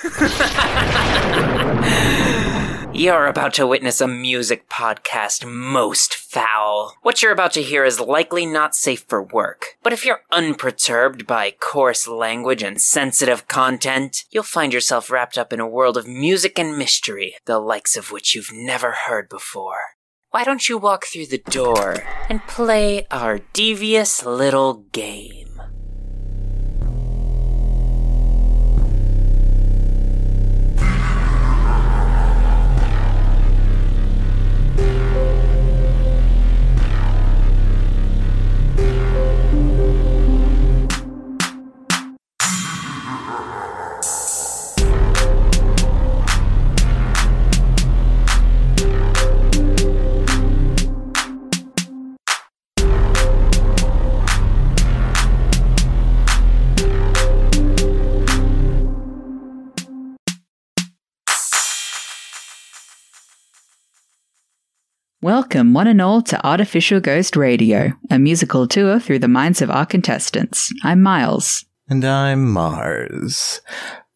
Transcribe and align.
You're 2.94 3.26
about 3.26 3.52
to 3.54 3.66
witness 3.66 4.00
a 4.00 4.08
music 4.08 4.68
podcast 4.70 5.46
most 5.46 6.14
foul. 6.14 6.94
What 7.02 7.22
you're 7.22 7.32
about 7.32 7.52
to 7.52 7.62
hear 7.62 7.84
is 7.84 8.00
likely 8.00 8.46
not 8.46 8.74
safe 8.74 9.04
for 9.08 9.22
work, 9.22 9.76
but 9.82 9.92
if 9.92 10.06
you're 10.06 10.22
unperturbed 10.32 11.26
by 11.26 11.50
coarse 11.50 12.08
language 12.08 12.62
and 12.62 12.80
sensitive 12.80 13.46
content, 13.46 14.24
you'll 14.30 14.42
find 14.42 14.72
yourself 14.72 15.10
wrapped 15.10 15.36
up 15.36 15.52
in 15.52 15.60
a 15.60 15.68
world 15.68 15.98
of 15.98 16.08
music 16.08 16.58
and 16.58 16.78
mystery, 16.78 17.34
the 17.44 17.58
likes 17.58 17.94
of 17.96 18.10
which 18.10 18.34
you've 18.34 18.52
never 18.52 18.92
heard 19.06 19.28
before. 19.28 19.80
Why 20.30 20.44
don't 20.44 20.68
you 20.68 20.78
walk 20.78 21.06
through 21.06 21.26
the 21.26 21.38
door 21.38 22.02
and 22.28 22.40
play 22.46 23.06
our 23.10 23.40
devious 23.52 24.24
little 24.24 24.84
game? 24.92 25.39
Welcome, 65.22 65.74
one 65.74 65.86
and 65.86 66.00
all, 66.00 66.22
to 66.22 66.46
Artificial 66.46 66.98
Ghost 66.98 67.36
Radio, 67.36 67.92
a 68.10 68.18
musical 68.18 68.66
tour 68.66 68.98
through 68.98 69.18
the 69.18 69.28
minds 69.28 69.60
of 69.60 69.70
our 69.70 69.84
contestants. 69.84 70.72
I'm 70.82 71.02
Miles. 71.02 71.66
And 71.90 72.02
I'm 72.06 72.50
Mars. 72.50 73.60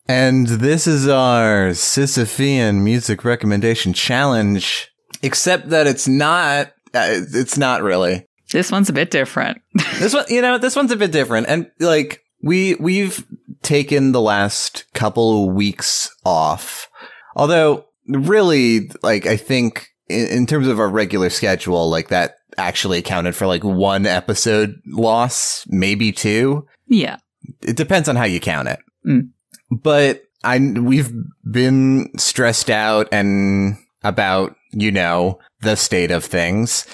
And 0.09 0.47
this 0.47 0.87
is 0.87 1.07
our 1.07 1.73
Sisyphean 1.73 2.77
Music 2.77 3.23
Recommendation 3.23 3.93
Challenge, 3.93 4.91
except 5.23 5.69
that 5.69 5.87
it's 5.87 6.09
not, 6.09 6.69
uh, 6.95 7.21
it's 7.35 7.59
not 7.59 7.83
really. 7.83 8.27
This 8.51 8.73
one's 8.73 8.89
a 8.89 8.95
bit 8.95 9.11
different. 9.11 9.61
this 9.99 10.15
one, 10.15 10.25
you 10.31 10.41
know, 10.41 10.57
this 10.57 10.75
one's 10.75 10.91
a 10.91 10.97
bit 10.97 11.13
different. 11.13 11.49
And 11.51 11.71
like, 11.81 12.23
we, 12.43 12.77
we've 12.77 13.27
taken 13.61 14.13
the 14.13 14.23
last 14.23 14.87
couple 14.95 15.45
of 15.49 15.55
weeks 15.55 16.09
off. 16.25 16.89
Although, 17.37 17.85
really, 18.09 18.91
like, 19.03 19.27
I 19.27 19.37
think 19.37 19.91
in, 20.09 20.27
in 20.29 20.47
terms 20.47 20.69
of 20.69 20.79
our 20.79 20.89
regular 20.89 21.31
schedule, 21.31 21.89
like 21.89 22.09
that 22.09 22.37
actually 22.57 22.99
accounted 22.99 23.35
for 23.35 23.47
like 23.47 23.65
one 23.65 24.07
episode 24.07 24.81
loss, 24.87 25.65
maybe 25.69 26.13
two. 26.13 26.67
Yeah. 26.87 27.19
It 27.63 27.77
depends 27.77 28.09
on 28.09 28.17
how 28.17 28.25
you 28.25 28.41
count 28.41 28.69
it. 28.69 28.79
Mm. 29.07 29.31
But 29.71 30.23
I, 30.43 30.59
we've 30.59 31.13
been 31.51 32.11
stressed 32.17 32.71
out 32.71 33.09
and 33.13 33.77
about, 34.03 34.55
you 34.73 34.93
know, 34.93 35.39
the 35.61 35.77
state 35.77 36.11
of 36.11 36.25
things 36.25 36.87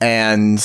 and, 0.00 0.64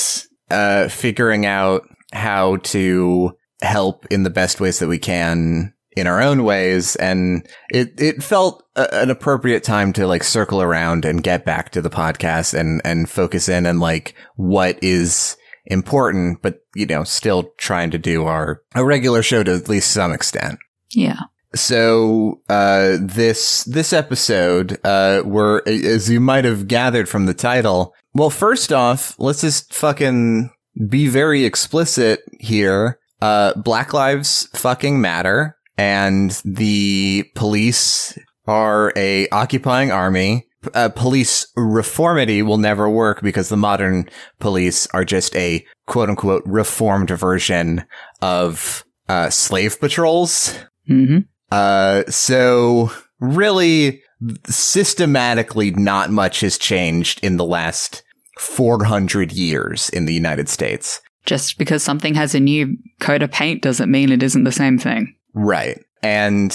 uh, 0.50 0.88
figuring 0.88 1.46
out 1.46 1.82
how 2.12 2.56
to 2.56 3.32
help 3.60 4.06
in 4.06 4.22
the 4.22 4.30
best 4.30 4.60
ways 4.60 4.78
that 4.78 4.88
we 4.88 4.98
can 4.98 5.74
in 5.98 6.06
our 6.06 6.20
own 6.20 6.44
ways. 6.44 6.96
And 6.96 7.46
it, 7.70 8.00
it 8.00 8.22
felt 8.22 8.64
a, 8.76 9.02
an 9.02 9.10
appropriate 9.10 9.64
time 9.64 9.92
to 9.94 10.06
like 10.06 10.24
circle 10.24 10.62
around 10.62 11.04
and 11.04 11.22
get 11.22 11.44
back 11.44 11.70
to 11.70 11.82
the 11.82 11.90
podcast 11.90 12.58
and, 12.58 12.80
and 12.84 13.10
focus 13.10 13.48
in 13.48 13.66
on 13.66 13.80
like 13.80 14.14
what 14.36 14.82
is 14.82 15.36
important, 15.66 16.42
but 16.42 16.60
you 16.74 16.86
know, 16.86 17.04
still 17.04 17.50
trying 17.58 17.90
to 17.90 17.98
do 17.98 18.24
our, 18.24 18.62
a 18.74 18.84
regular 18.84 19.22
show 19.22 19.42
to 19.42 19.54
at 19.54 19.68
least 19.68 19.90
some 19.90 20.12
extent. 20.12 20.58
Yeah. 20.90 21.20
So, 21.54 22.42
uh, 22.50 22.98
this, 23.00 23.64
this 23.64 23.94
episode, 23.94 24.78
uh, 24.84 25.22
we're, 25.24 25.62
as 25.66 26.10
you 26.10 26.20
might 26.20 26.44
have 26.44 26.68
gathered 26.68 27.08
from 27.08 27.24
the 27.24 27.32
title, 27.32 27.94
well, 28.12 28.28
first 28.28 28.70
off, 28.72 29.14
let's 29.18 29.40
just 29.40 29.72
fucking 29.72 30.50
be 30.88 31.08
very 31.08 31.44
explicit 31.44 32.20
here. 32.38 32.98
Uh, 33.20 33.54
Black 33.54 33.92
Lives 33.92 34.48
fucking 34.52 35.00
matter 35.00 35.57
and 35.78 36.32
the 36.44 37.24
police 37.34 38.18
are 38.46 38.92
a 38.96 39.28
occupying 39.28 39.92
army. 39.92 40.46
Uh, 40.74 40.88
police 40.88 41.46
reformity 41.56 42.42
will 42.42 42.58
never 42.58 42.90
work 42.90 43.22
because 43.22 43.48
the 43.48 43.56
modern 43.56 44.08
police 44.40 44.88
are 44.88 45.04
just 45.04 45.34
a 45.36 45.64
quote 45.86 46.10
unquote 46.10 46.42
reformed 46.44 47.10
version 47.10 47.84
of 48.20 48.84
uh, 49.08 49.30
slave 49.30 49.80
patrols. 49.80 50.58
Mm-hmm. 50.90 51.18
Uh, 51.52 52.02
so 52.08 52.90
really, 53.20 54.02
systematically, 54.46 55.70
not 55.70 56.10
much 56.10 56.40
has 56.40 56.58
changed 56.58 57.22
in 57.22 57.36
the 57.36 57.44
last 57.44 58.02
400 58.38 59.32
years 59.32 59.88
in 59.90 60.06
the 60.06 60.14
United 60.14 60.48
States. 60.48 61.00
Just 61.24 61.58
because 61.58 61.82
something 61.82 62.14
has 62.14 62.34
a 62.34 62.40
new 62.40 62.76
coat 63.00 63.22
of 63.22 63.30
paint 63.30 63.62
doesn't 63.62 63.90
mean 63.90 64.10
it 64.10 64.22
isn't 64.22 64.44
the 64.44 64.52
same 64.52 64.78
thing. 64.78 65.14
Right. 65.38 65.78
And 66.02 66.52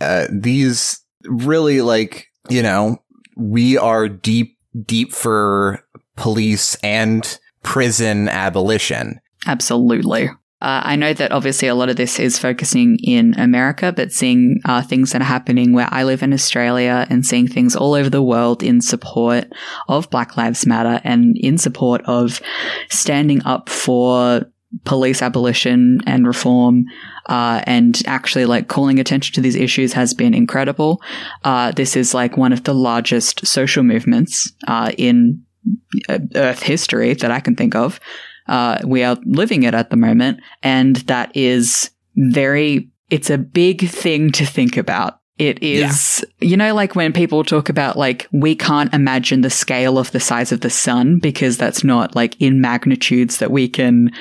uh, 0.00 0.26
these 0.30 1.00
really 1.22 1.82
like, 1.82 2.26
you 2.48 2.62
know, 2.62 2.98
we 3.36 3.78
are 3.78 4.08
deep, 4.08 4.58
deep 4.84 5.12
for 5.12 5.86
police 6.16 6.74
and 6.82 7.38
prison 7.62 8.28
abolition. 8.28 9.20
Absolutely. 9.46 10.28
Uh, 10.60 10.82
I 10.82 10.96
know 10.96 11.12
that 11.12 11.30
obviously 11.30 11.68
a 11.68 11.74
lot 11.76 11.90
of 11.90 11.96
this 11.96 12.18
is 12.18 12.38
focusing 12.38 12.98
in 13.04 13.38
America, 13.38 13.92
but 13.92 14.12
seeing 14.12 14.60
uh, 14.64 14.82
things 14.82 15.12
that 15.12 15.20
are 15.20 15.26
happening 15.26 15.72
where 15.72 15.88
I 15.90 16.02
live 16.04 16.22
in 16.22 16.32
Australia 16.32 17.06
and 17.10 17.24
seeing 17.24 17.46
things 17.46 17.76
all 17.76 17.94
over 17.94 18.10
the 18.10 18.22
world 18.22 18.62
in 18.62 18.80
support 18.80 19.44
of 19.88 20.10
Black 20.10 20.36
Lives 20.36 20.66
Matter 20.66 21.00
and 21.04 21.36
in 21.38 21.58
support 21.58 22.00
of 22.06 22.40
standing 22.88 23.44
up 23.44 23.68
for 23.68 24.50
police 24.84 25.22
abolition 25.22 26.00
and 26.06 26.26
reform 26.26 26.84
uh, 27.26 27.62
and 27.66 28.02
actually 28.06 28.44
like 28.44 28.68
calling 28.68 28.98
attention 28.98 29.34
to 29.34 29.40
these 29.40 29.56
issues 29.56 29.92
has 29.92 30.14
been 30.14 30.34
incredible. 30.34 31.00
Uh, 31.44 31.72
this 31.72 31.96
is 31.96 32.14
like 32.14 32.36
one 32.36 32.52
of 32.52 32.64
the 32.64 32.74
largest 32.74 33.46
social 33.46 33.82
movements 33.82 34.52
uh, 34.66 34.92
in 34.98 35.42
uh, 36.08 36.18
Earth 36.34 36.62
history 36.62 37.14
that 37.14 37.30
I 37.30 37.40
can 37.40 37.56
think 37.56 37.74
of. 37.74 38.00
Uh, 38.46 38.78
we 38.84 39.02
are 39.02 39.16
living 39.24 39.62
it 39.62 39.74
at 39.74 39.90
the 39.90 39.96
moment, 39.96 40.40
and 40.62 40.96
that 40.96 41.34
is 41.34 41.90
very. 42.16 42.90
It's 43.10 43.30
a 43.30 43.38
big 43.38 43.88
thing 43.88 44.32
to 44.32 44.44
think 44.44 44.76
about. 44.76 45.20
It 45.36 45.62
is, 45.62 46.24
yeah. 46.40 46.48
you 46.48 46.56
know, 46.56 46.74
like 46.74 46.94
when 46.94 47.12
people 47.12 47.42
talk 47.42 47.68
about 47.68 47.98
like, 47.98 48.28
we 48.32 48.54
can't 48.54 48.94
imagine 48.94 49.40
the 49.40 49.50
scale 49.50 49.98
of 49.98 50.12
the 50.12 50.20
size 50.20 50.52
of 50.52 50.60
the 50.60 50.70
sun 50.70 51.18
because 51.18 51.58
that's 51.58 51.82
not 51.82 52.14
like 52.14 52.40
in 52.40 52.60
magnitudes 52.60 53.38
that 53.38 53.50
we 53.50 53.68
can 53.68 54.12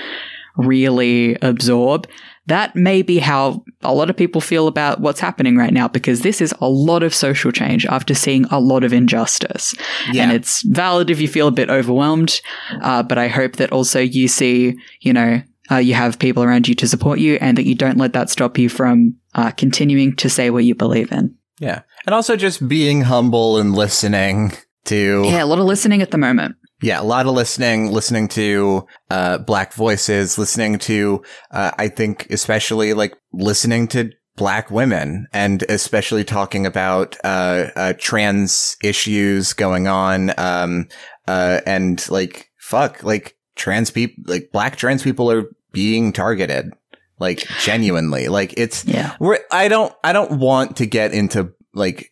really 0.57 1.35
absorb. 1.41 2.07
That 2.47 2.75
may 2.75 3.01
be 3.01 3.19
how 3.19 3.63
a 3.81 3.93
lot 3.93 4.09
of 4.09 4.17
people 4.17 4.41
feel 4.41 4.67
about 4.67 4.99
what's 4.99 5.19
happening 5.19 5.55
right 5.55 5.73
now 5.73 5.87
because 5.87 6.21
this 6.21 6.41
is 6.41 6.53
a 6.59 6.67
lot 6.67 7.01
of 7.01 7.13
social 7.13 7.51
change 7.51 7.85
after 7.85 8.13
seeing 8.13 8.45
a 8.45 8.59
lot 8.59 8.83
of 8.83 8.91
injustice. 8.91 9.73
Yeah. 10.11 10.23
And 10.23 10.31
it's 10.33 10.61
valid 10.63 11.09
if 11.09 11.21
you 11.21 11.27
feel 11.27 11.47
a 11.47 11.51
bit 11.51 11.69
overwhelmed, 11.69 12.41
uh, 12.81 13.03
but 13.03 13.17
I 13.17 13.29
hope 13.29 13.55
that 13.57 13.71
also 13.71 13.99
you 13.99 14.27
see, 14.27 14.75
you 14.99 15.13
know, 15.13 15.41
uh, 15.71 15.77
you 15.77 15.93
have 15.93 16.19
people 16.19 16.43
around 16.43 16.67
you 16.67 16.75
to 16.75 16.87
support 16.87 17.19
you 17.19 17.37
and 17.39 17.57
that 17.57 17.65
you 17.65 17.75
don't 17.75 17.97
let 17.97 18.13
that 18.13 18.29
stop 18.29 18.57
you 18.57 18.67
from 18.67 19.15
uh, 19.35 19.51
continuing 19.51 20.15
to 20.17 20.29
say 20.29 20.49
what 20.49 20.65
you 20.65 20.75
believe 20.75 21.11
in. 21.11 21.35
Yeah. 21.59 21.83
And 22.05 22.13
also 22.13 22.35
just 22.35 22.67
being 22.67 23.01
humble 23.01 23.57
and 23.57 23.73
listening 23.73 24.51
to. 24.85 25.23
Yeah, 25.25 25.43
a 25.43 25.45
lot 25.45 25.59
of 25.59 25.65
listening 25.65 26.01
at 26.01 26.11
the 26.11 26.17
moment. 26.17 26.57
Yeah, 26.83 27.01
a 27.01 27.03
lot 27.03 27.25
of 27.25 27.33
listening, 27.33 27.91
listening 27.91 28.27
to 28.29 28.85
uh, 29.09 29.37
black 29.37 29.73
voices, 29.73 30.37
listening 30.37 30.79
to, 30.79 31.23
uh, 31.51 31.71
I 31.77 31.87
think, 31.87 32.27
especially 32.29 32.93
like 32.93 33.15
listening 33.31 33.87
to 33.89 34.11
black 34.35 34.69
women 34.69 35.27
and 35.31 35.63
especially 35.69 36.23
talking 36.23 36.65
about 36.65 37.15
uh, 37.23 37.69
uh 37.75 37.93
trans 37.99 38.75
issues 38.83 39.53
going 39.53 39.87
on 39.87 40.33
um, 40.37 40.87
uh, 41.27 41.61
and 41.65 42.09
like 42.09 42.49
fuck 42.57 43.03
like 43.03 43.37
trans 43.55 43.91
people 43.91 44.23
like 44.27 44.49
black 44.51 44.75
trans 44.75 45.03
people 45.03 45.31
are 45.31 45.45
being 45.71 46.11
targeted 46.11 46.73
like 47.19 47.47
genuinely. 47.61 48.27
Like 48.27 48.53
it's 48.57 48.85
yeah. 48.85 49.15
we're, 49.19 49.39
i 49.51 49.67
don't 49.67 49.93
i 50.03 50.11
don't 50.11 50.39
want 50.39 50.77
to 50.77 50.85
get 50.85 51.13
into 51.13 51.53
like 51.73 52.11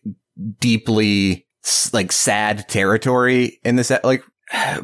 deeply 0.58 1.46
like 1.92 2.10
sad 2.10 2.68
territory 2.68 3.60
in 3.62 3.76
this 3.76 3.92
like 4.02 4.22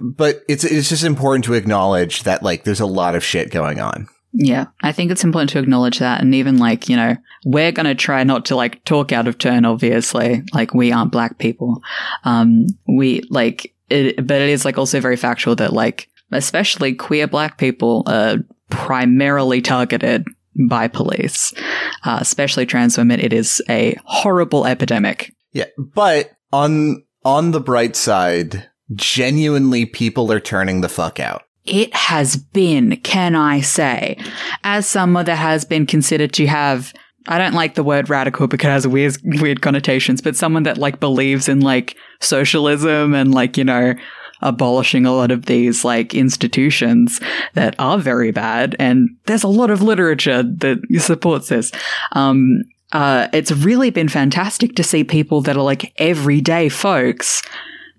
but 0.00 0.42
it's 0.48 0.64
it's 0.64 0.88
just 0.88 1.04
important 1.04 1.44
to 1.44 1.54
acknowledge 1.54 2.22
that 2.22 2.42
like 2.42 2.64
there's 2.64 2.80
a 2.80 2.86
lot 2.86 3.14
of 3.14 3.24
shit 3.24 3.50
going 3.50 3.80
on. 3.80 4.08
Yeah, 4.32 4.66
I 4.82 4.92
think 4.92 5.10
it's 5.10 5.24
important 5.24 5.50
to 5.50 5.58
acknowledge 5.58 5.98
that. 6.00 6.20
And 6.20 6.34
even 6.34 6.58
like, 6.58 6.88
you 6.88 6.96
know, 6.96 7.16
we're 7.46 7.72
going 7.72 7.86
to 7.86 7.94
try 7.94 8.24
not 8.24 8.44
to 8.46 8.56
like 8.56 8.84
talk 8.84 9.10
out 9.10 9.26
of 9.26 9.38
turn, 9.38 9.64
obviously. 9.64 10.42
Like, 10.52 10.74
we 10.74 10.92
aren't 10.92 11.12
black 11.12 11.38
people. 11.38 11.82
Um, 12.24 12.66
we 12.86 13.22
like 13.30 13.74
it, 13.88 14.26
but 14.26 14.40
it 14.40 14.50
is 14.50 14.64
like 14.64 14.76
also 14.76 15.00
very 15.00 15.16
factual 15.16 15.56
that 15.56 15.72
like, 15.72 16.10
especially 16.30 16.94
queer 16.94 17.26
black 17.26 17.56
people 17.56 18.02
are 18.06 18.36
primarily 18.68 19.62
targeted 19.62 20.26
by 20.68 20.88
police, 20.88 21.54
uh, 22.04 22.18
especially 22.20 22.66
trans 22.66 22.98
women. 22.98 23.20
It 23.20 23.32
is 23.32 23.62
a 23.68 23.96
horrible 24.04 24.66
epidemic. 24.66 25.34
Yeah, 25.52 25.66
but 25.78 26.32
on 26.52 27.02
on 27.24 27.52
the 27.52 27.60
bright 27.60 27.96
side, 27.96 28.68
genuinely 28.94 29.86
people 29.86 30.32
are 30.32 30.40
turning 30.40 30.80
the 30.80 30.88
fuck 30.88 31.20
out. 31.20 31.44
It 31.64 31.94
has 31.94 32.36
been, 32.36 32.96
can 32.98 33.34
I 33.34 33.60
say, 33.60 34.16
as 34.64 34.88
someone 34.88 35.26
that 35.26 35.36
has 35.36 35.64
been 35.64 35.86
considered 35.86 36.32
to 36.34 36.46
have 36.46 36.94
I 37.30 37.36
don't 37.36 37.52
like 37.52 37.74
the 37.74 37.84
word 37.84 38.08
radical 38.08 38.46
because 38.46 38.68
it 38.68 38.72
has 38.72 38.88
weird 38.88 39.18
weird 39.22 39.60
connotations, 39.60 40.22
but 40.22 40.34
someone 40.34 40.62
that 40.62 40.78
like 40.78 40.98
believes 40.98 41.46
in 41.46 41.60
like 41.60 41.94
socialism 42.20 43.14
and 43.14 43.34
like, 43.34 43.58
you 43.58 43.64
know, 43.64 43.94
abolishing 44.40 45.04
a 45.04 45.12
lot 45.12 45.30
of 45.30 45.46
these 45.46 45.84
like 45.84 46.14
institutions 46.14 47.20
that 47.54 47.74
are 47.78 47.98
very 47.98 48.30
bad. 48.30 48.76
And 48.78 49.10
there's 49.26 49.42
a 49.42 49.48
lot 49.48 49.70
of 49.70 49.82
literature 49.82 50.42
that 50.42 50.78
supports 51.00 51.48
this. 51.48 51.70
Um, 52.12 52.62
uh, 52.92 53.28
it's 53.34 53.52
really 53.52 53.90
been 53.90 54.08
fantastic 54.08 54.74
to 54.76 54.82
see 54.82 55.04
people 55.04 55.42
that 55.42 55.56
are 55.56 55.62
like 55.62 55.92
everyday 55.98 56.70
folks 56.70 57.42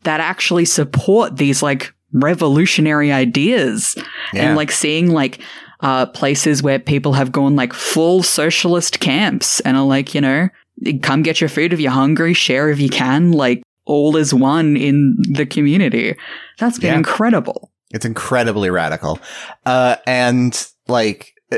that 0.04 0.20
actually 0.20 0.66
support 0.66 1.38
these 1.38 1.62
like 1.62 1.94
revolutionary 2.12 3.12
ideas 3.12 3.96
Yeah. 4.34 4.48
and 4.48 4.56
like 4.56 4.72
seeing 4.72 5.12
like 5.12 5.42
uh, 5.82 6.06
places 6.08 6.62
where 6.64 6.80
people 6.80 7.14
have 7.14 7.32
gone 7.32 7.56
like 7.56 7.74
full 7.74 8.24
socialist 8.24 9.00
camps 9.00 9.60
and 9.62 9.78
are 9.78 9.86
like, 9.86 10.14
you 10.16 10.22
know, 10.22 10.50
come 11.02 11.22
get 11.24 11.40
your 11.42 11.50
food 11.50 11.74
if 11.74 11.80
you're 11.80 11.92
hungry, 11.92 12.34
share 12.34 12.70
if 12.70 12.80
you 12.80 12.90
can, 12.90 13.32
like 13.32 13.62
all 13.86 14.16
is 14.18 14.34
one 14.34 14.76
in 14.78 15.16
the 15.32 15.46
community. 15.46 16.16
That's 16.58 16.80
been 16.80 16.92
Yeah. 16.92 16.98
incredible. 16.98 17.72
It's 17.92 18.06
incredibly 18.06 18.70
radical. 18.70 19.20
Uh, 19.66 19.96
and 20.06 20.68
like, 20.88 21.34
uh, 21.52 21.58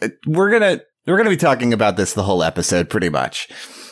we're 0.26 0.50
gonna, 0.50 0.80
we're 1.06 1.16
gonna 1.16 1.30
be 1.30 1.36
talking 1.36 1.72
about 1.72 1.96
this 1.96 2.12
the 2.14 2.22
whole 2.22 2.42
episode 2.42 2.88
pretty 2.88 3.08
much. 3.08 3.48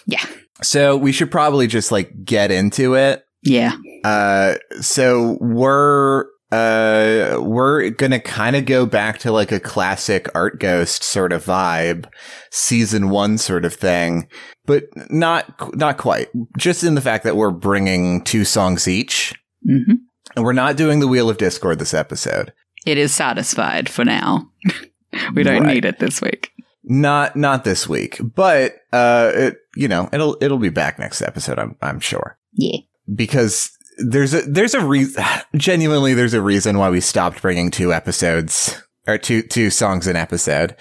Yeah. 0.07 0.25
So 0.63 0.97
we 0.97 1.11
should 1.13 1.31
probably 1.31 1.67
just 1.67 1.91
like 1.91 2.25
get 2.25 2.51
into 2.51 2.95
it. 2.95 3.25
Yeah. 3.43 3.77
Uh, 4.05 4.55
so 4.81 5.39
we're, 5.41 6.25
uh, 6.53 7.39
we're 7.41 7.91
gonna 7.91 8.19
kind 8.21 8.57
of 8.57 8.67
go 8.67 8.85
back 8.87 9.19
to 9.21 9.33
like 9.33 9.53
a 9.53 9.61
classic 9.61 10.29
art 10.35 10.59
ghost 10.59 11.03
sort 11.05 11.33
of 11.33 11.45
vibe, 11.45 12.07
season 12.51 13.09
one 13.11 13.39
sort 13.39 13.65
of 13.65 13.73
thing, 13.75 14.29
but 14.67 14.85
not, 15.11 15.75
not 15.77 15.97
quite. 15.97 16.29
Just 16.59 16.83
in 16.85 16.95
the 16.97 17.01
fact 17.01 17.25
that 17.25 17.37
we're 17.37 17.51
bringing 17.53 18.23
two 18.25 18.45
songs 18.45 18.89
each. 18.89 19.33
hmm 19.65 19.95
And 20.37 20.45
we're 20.45 20.53
not 20.53 20.77
doing 20.77 21.01
the 21.01 21.09
Wheel 21.09 21.31
of 21.31 21.39
Discord 21.39 21.79
this 21.79 21.95
episode. 21.95 22.53
It 22.87 22.99
is 22.99 23.15
satisfied 23.15 23.89
for 23.89 24.05
now. 24.05 24.51
we 25.35 25.43
don't 25.43 25.63
Right. 25.63 25.75
need 25.75 25.85
it 25.85 25.99
this 25.99 26.21
week. 26.21 26.51
Not 26.83 27.37
not 27.37 27.63
this 27.65 27.89
week, 27.89 28.19
but 28.23 28.73
uh, 28.93 29.31
it, 29.35 29.57
you 29.77 29.87
know, 29.87 30.09
it'll 30.13 30.37
it'll 30.41 30.59
be 30.59 30.71
back 30.71 30.99
next 30.99 31.21
episode. 31.23 31.59
I'm 31.59 31.77
I'm 31.83 32.01
sure 32.01 32.39
Yeah. 32.55 32.79
Because 33.15 33.71
there's 33.99 34.35
a 34.35 34.43
there's 34.43 34.75
a 34.75 34.85
reason. 34.85 35.23
Genuinely, 35.57 36.15
there's 36.15 36.35
a 36.35 36.43
reason 36.43 36.79
why 36.79 36.91
we 36.91 37.01
stopped 37.01 37.43
bringing 37.43 37.71
two 37.71 37.93
episodes 37.93 38.81
or 39.07 39.19
two 39.19 39.43
two 39.43 39.71
songs 39.71 40.07
an 40.07 40.17
episode. 40.17 40.77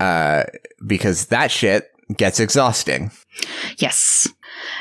Uh, 0.00 0.42
because 0.86 1.26
that 1.26 1.50
shit 1.50 1.88
gets 2.16 2.40
exhausting. 2.40 3.10
Yes. 3.78 4.28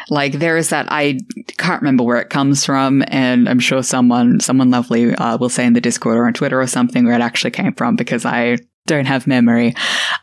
Like 0.09 0.33
there 0.33 0.57
is 0.57 0.69
that 0.69 0.87
I 0.89 1.19
can't 1.57 1.81
remember 1.81 2.03
where 2.03 2.19
it 2.19 2.29
comes 2.29 2.65
from, 2.65 3.03
and 3.07 3.49
I'm 3.49 3.59
sure 3.59 3.83
someone 3.83 4.39
someone 4.39 4.71
lovely 4.71 5.15
uh, 5.15 5.37
will 5.37 5.49
say 5.49 5.65
in 5.65 5.73
the 5.73 5.81
Discord 5.81 6.17
or 6.17 6.25
on 6.25 6.33
Twitter 6.33 6.59
or 6.59 6.67
something 6.67 7.05
where 7.05 7.15
it 7.15 7.21
actually 7.21 7.51
came 7.51 7.73
from 7.73 7.95
because 7.95 8.25
I 8.25 8.57
don't 8.85 9.05
have 9.05 9.27
memory. 9.27 9.73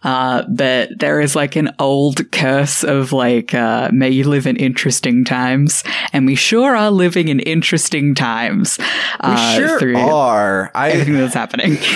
Uh, 0.02 0.44
but 0.48 0.90
there 0.98 1.20
is 1.20 1.36
like 1.36 1.56
an 1.56 1.74
old 1.78 2.30
curse 2.32 2.84
of 2.84 3.12
like, 3.12 3.54
uh, 3.54 3.90
may 3.92 4.10
you 4.10 4.24
live 4.24 4.46
in 4.46 4.56
interesting 4.56 5.24
times, 5.24 5.84
and 6.12 6.26
we 6.26 6.34
sure 6.34 6.76
are 6.76 6.90
living 6.90 7.28
in 7.28 7.40
interesting 7.40 8.14
times. 8.14 8.78
We 8.78 8.84
uh, 9.20 9.54
sure 9.54 9.78
through 9.78 9.98
are. 9.98 10.70
I 10.74 11.04
think 11.04 11.16
that's 11.16 11.34
happening. 11.34 11.78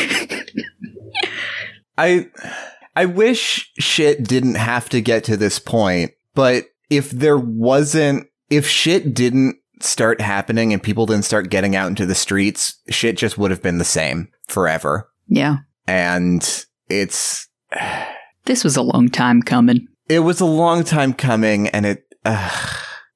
I 1.99 2.29
I 2.97 3.07
wish 3.07 3.73
shit 3.79 4.25
didn't 4.25 4.57
have 4.57 4.89
to 4.91 5.01
get 5.01 5.25
to 5.25 5.37
this 5.37 5.59
point, 5.59 6.13
but 6.35 6.65
if 6.91 7.11
there 7.11 7.39
wasn't 7.39 8.27
if 8.51 8.67
shit 8.67 9.15
didn't 9.15 9.57
start 9.81 10.21
happening 10.21 10.73
and 10.73 10.83
people 10.83 11.07
didn't 11.07 11.25
start 11.25 11.51
getting 11.51 11.77
out 11.77 11.89
into 11.89 12.07
the 12.07 12.15
streets, 12.15 12.81
shit 12.89 13.17
just 13.17 13.39
would 13.39 13.51
have 13.51 13.63
been 13.63 13.79
the 13.79 13.85
same 13.85 14.29
forever. 14.47 15.09
yeah, 15.27 15.59
And 15.87 16.65
it's 16.89 17.49
this 18.47 18.65
was 18.65 18.77
a 18.77 18.83
long 18.83 19.09
time 19.09 19.43
coming. 19.43 19.87
it 20.09 20.21
was 20.21 20.41
a 20.41 20.47
long 20.47 20.85
time 20.85 21.13
coming 21.15 21.69
and 21.69 21.87
it 21.87 22.05
uh, 22.25 22.51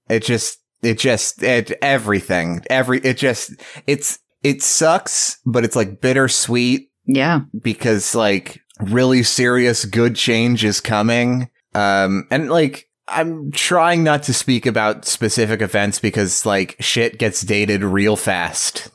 it 0.08 0.22
just 0.24 0.58
it 0.82 0.98
just 0.98 1.42
it 1.42 1.72
everything 1.82 2.62
every 2.70 2.98
it 3.00 3.16
just 3.16 3.52
it's 3.86 4.18
it 4.42 4.62
sucks 4.62 5.38
but 5.44 5.64
it's 5.64 5.76
like 5.76 6.00
bittersweet 6.00 6.88
Yeah, 7.06 7.40
because 7.62 8.14
like 8.14 8.60
really 8.80 9.22
serious 9.22 9.84
good 9.84 10.14
change 10.14 10.64
is 10.64 10.80
coming. 10.80 11.50
Um, 11.74 12.26
and 12.30 12.48
like, 12.48 12.86
I'm 13.08 13.50
trying 13.50 14.04
not 14.04 14.22
to 14.24 14.34
speak 14.34 14.66
about 14.66 15.04
specific 15.04 15.60
events 15.60 15.98
because 16.00 16.46
like 16.46 16.76
shit 16.78 17.18
gets 17.18 17.40
dated 17.40 17.82
real 17.82 18.14
fast. 18.16 18.90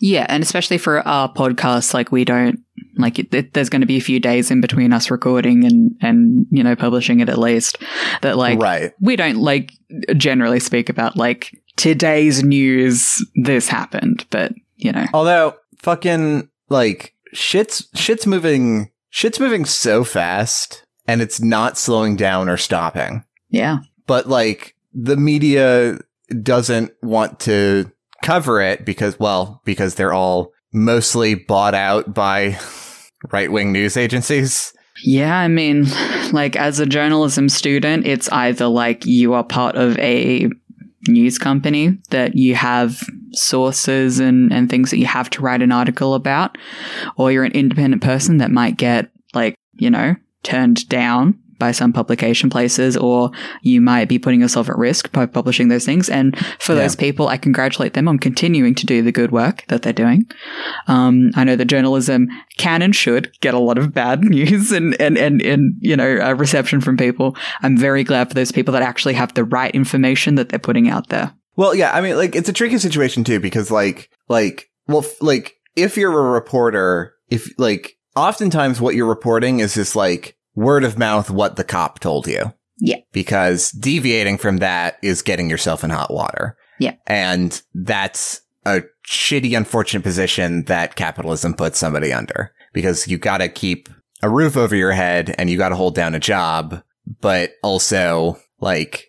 Yeah, 0.00 0.26
and 0.28 0.42
especially 0.42 0.78
for 0.78 1.06
our 1.06 1.32
podcast, 1.32 1.94
like 1.94 2.10
we 2.10 2.24
don't 2.24 2.58
like 3.00 3.18
it, 3.18 3.32
it- 3.34 3.52
there's 3.52 3.68
going 3.68 3.80
to 3.80 3.86
be 3.86 3.96
a 3.96 4.00
few 4.00 4.20
days 4.20 4.50
in 4.50 4.60
between 4.60 4.92
us 4.92 5.10
recording 5.10 5.64
and 5.64 5.96
and 6.00 6.46
you 6.50 6.62
know 6.62 6.76
publishing 6.76 7.20
it 7.20 7.28
at 7.28 7.38
least 7.38 7.78
that 8.22 8.36
like 8.36 8.58
right. 8.60 8.92
we 9.00 9.16
don't 9.16 9.38
like 9.38 9.72
generally 10.16 10.60
speak 10.60 10.88
about 10.88 11.16
like 11.16 11.50
today's 11.76 12.42
news 12.42 13.16
this 13.34 13.68
happened, 13.68 14.26
but 14.30 14.52
you 14.76 14.92
know 14.92 15.06
Although 15.14 15.56
fucking 15.78 16.48
like 16.68 17.14
shit's 17.32 17.88
shit's 17.94 18.26
moving 18.26 18.90
shit's 19.10 19.40
moving 19.40 19.64
so 19.64 20.04
fast 20.04 20.84
and 21.06 21.20
it's 21.20 21.40
not 21.40 21.76
slowing 21.78 22.16
down 22.16 22.48
or 22.48 22.56
stopping. 22.56 23.24
yeah 23.48 23.78
But 24.06 24.28
like 24.28 24.74
the 24.92 25.16
media 25.16 25.98
doesn't 26.42 26.92
want 27.02 27.40
to 27.40 27.90
cover 28.22 28.60
it 28.60 28.84
because 28.84 29.18
well, 29.18 29.62
because 29.64 29.94
they're 29.94 30.12
all 30.12 30.52
mostly 30.72 31.34
bought 31.34 31.74
out 31.74 32.12
by 32.14 32.50
right-wing 33.30 33.72
news 33.72 33.96
agencies. 33.96 34.72
yeah 35.02 35.38
I 35.38 35.48
mean 35.48 35.86
like 36.32 36.56
as 36.56 36.80
a 36.80 36.86
journalism 36.86 37.48
student, 37.48 38.06
it's 38.06 38.28
either 38.30 38.66
like 38.66 39.06
you 39.06 39.34
are 39.34 39.44
part 39.44 39.76
of 39.76 39.98
a 39.98 40.48
news 41.08 41.38
company 41.38 41.98
that 42.10 42.36
you 42.36 42.54
have 42.54 43.02
sources 43.32 44.20
and, 44.20 44.52
and 44.52 44.68
things 44.68 44.90
that 44.90 44.98
you 44.98 45.06
have 45.06 45.30
to 45.30 45.40
write 45.40 45.62
an 45.62 45.72
article 45.72 46.14
about, 46.14 46.58
or 47.16 47.32
you're 47.32 47.44
an 47.44 47.52
independent 47.52 48.02
person 48.02 48.38
that 48.38 48.50
might 48.50 48.76
get 48.76 49.10
like, 49.34 49.54
you 49.74 49.90
know, 49.90 50.14
turned 50.42 50.88
down 50.88 51.38
by 51.60 51.70
some 51.70 51.92
publication 51.92 52.50
places, 52.50 52.96
or 52.96 53.30
you 53.62 53.80
might 53.80 54.08
be 54.08 54.18
putting 54.18 54.40
yourself 54.40 54.68
at 54.68 54.76
risk 54.76 55.12
by 55.12 55.26
publishing 55.26 55.68
those 55.68 55.84
things. 55.84 56.08
And 56.08 56.36
for 56.58 56.72
Yeah. 56.74 56.80
those 56.80 56.96
people, 56.96 57.28
I 57.28 57.36
congratulate 57.36 57.92
them 57.94 58.08
on 58.08 58.18
continuing 58.18 58.74
to 58.74 58.86
do 58.86 59.02
the 59.02 59.12
good 59.12 59.30
work 59.30 59.64
that 59.68 59.82
they're 59.82 59.92
doing. 59.92 60.24
Um, 60.88 61.30
I 61.36 61.44
know 61.44 61.54
that 61.54 61.66
journalism 61.66 62.26
can 62.58 62.82
and 62.82 62.96
should 62.96 63.30
get 63.40 63.54
a 63.54 63.58
lot 63.58 63.78
of 63.78 63.94
bad 63.94 64.24
news 64.24 64.72
and, 64.72 65.00
and, 65.00 65.16
and, 65.16 65.40
and 65.42 65.74
you 65.78 65.96
know, 65.96 66.18
uh, 66.18 66.32
reception 66.32 66.80
from 66.80 66.96
people. 66.96 67.36
I'm 67.62 67.76
very 67.76 68.02
glad 68.02 68.28
for 68.28 68.34
those 68.34 68.50
people 68.50 68.72
that 68.72 68.82
actually 68.82 69.14
have 69.14 69.34
the 69.34 69.44
right 69.44 69.72
information 69.74 70.34
that 70.34 70.48
they're 70.48 70.58
putting 70.58 70.88
out 70.88 71.08
there. 71.10 71.32
Well, 71.56 71.74
yeah, 71.74 71.92
I 71.92 72.00
mean, 72.00 72.16
like 72.16 72.34
it's 72.34 72.48
a 72.48 72.52
tricky 72.54 72.78
situation 72.78 73.22
too 73.22 73.38
because, 73.38 73.70
like, 73.70 74.08
like, 74.28 74.70
well, 74.88 75.00
f- 75.04 75.20
like 75.20 75.56
if 75.76 75.96
you're 75.96 76.18
a 76.18 76.30
reporter, 76.32 77.12
if 77.28 77.48
like, 77.58 77.96
oftentimes 78.16 78.80
what 78.80 78.94
you're 78.94 79.06
reporting 79.08 79.60
is 79.60 79.74
just 79.74 79.94
like 79.94 80.36
word 80.60 80.84
of 80.84 80.98
mouth 80.98 81.30
what 81.30 81.56
the 81.56 81.64
cop 81.64 81.98
told 82.00 82.26
you. 82.26 82.52
Yeah. 82.78 82.98
Because 83.12 83.70
deviating 83.72 84.38
from 84.38 84.58
that 84.58 84.98
is 85.02 85.22
getting 85.22 85.50
yourself 85.50 85.84
in 85.84 85.90
hot 85.90 86.12
water. 86.12 86.56
Yeah. 86.78 86.94
And 87.06 87.60
that's 87.74 88.40
a 88.64 88.82
shitty, 89.06 89.56
unfortunate 89.56 90.02
position 90.02 90.64
that 90.64 90.96
capitalism 90.96 91.54
puts 91.54 91.78
somebody 91.78 92.12
under 92.12 92.52
because 92.72 93.06
you 93.06 93.18
got 93.18 93.38
to 93.38 93.48
keep 93.48 93.88
a 94.22 94.30
roof 94.30 94.56
over 94.56 94.76
your 94.76 94.92
head 94.92 95.34
and 95.38 95.50
you 95.50 95.58
got 95.58 95.70
to 95.70 95.76
hold 95.76 95.94
down 95.94 96.14
a 96.14 96.20
job, 96.20 96.82
but 97.20 97.52
also 97.62 98.38
like. 98.60 99.06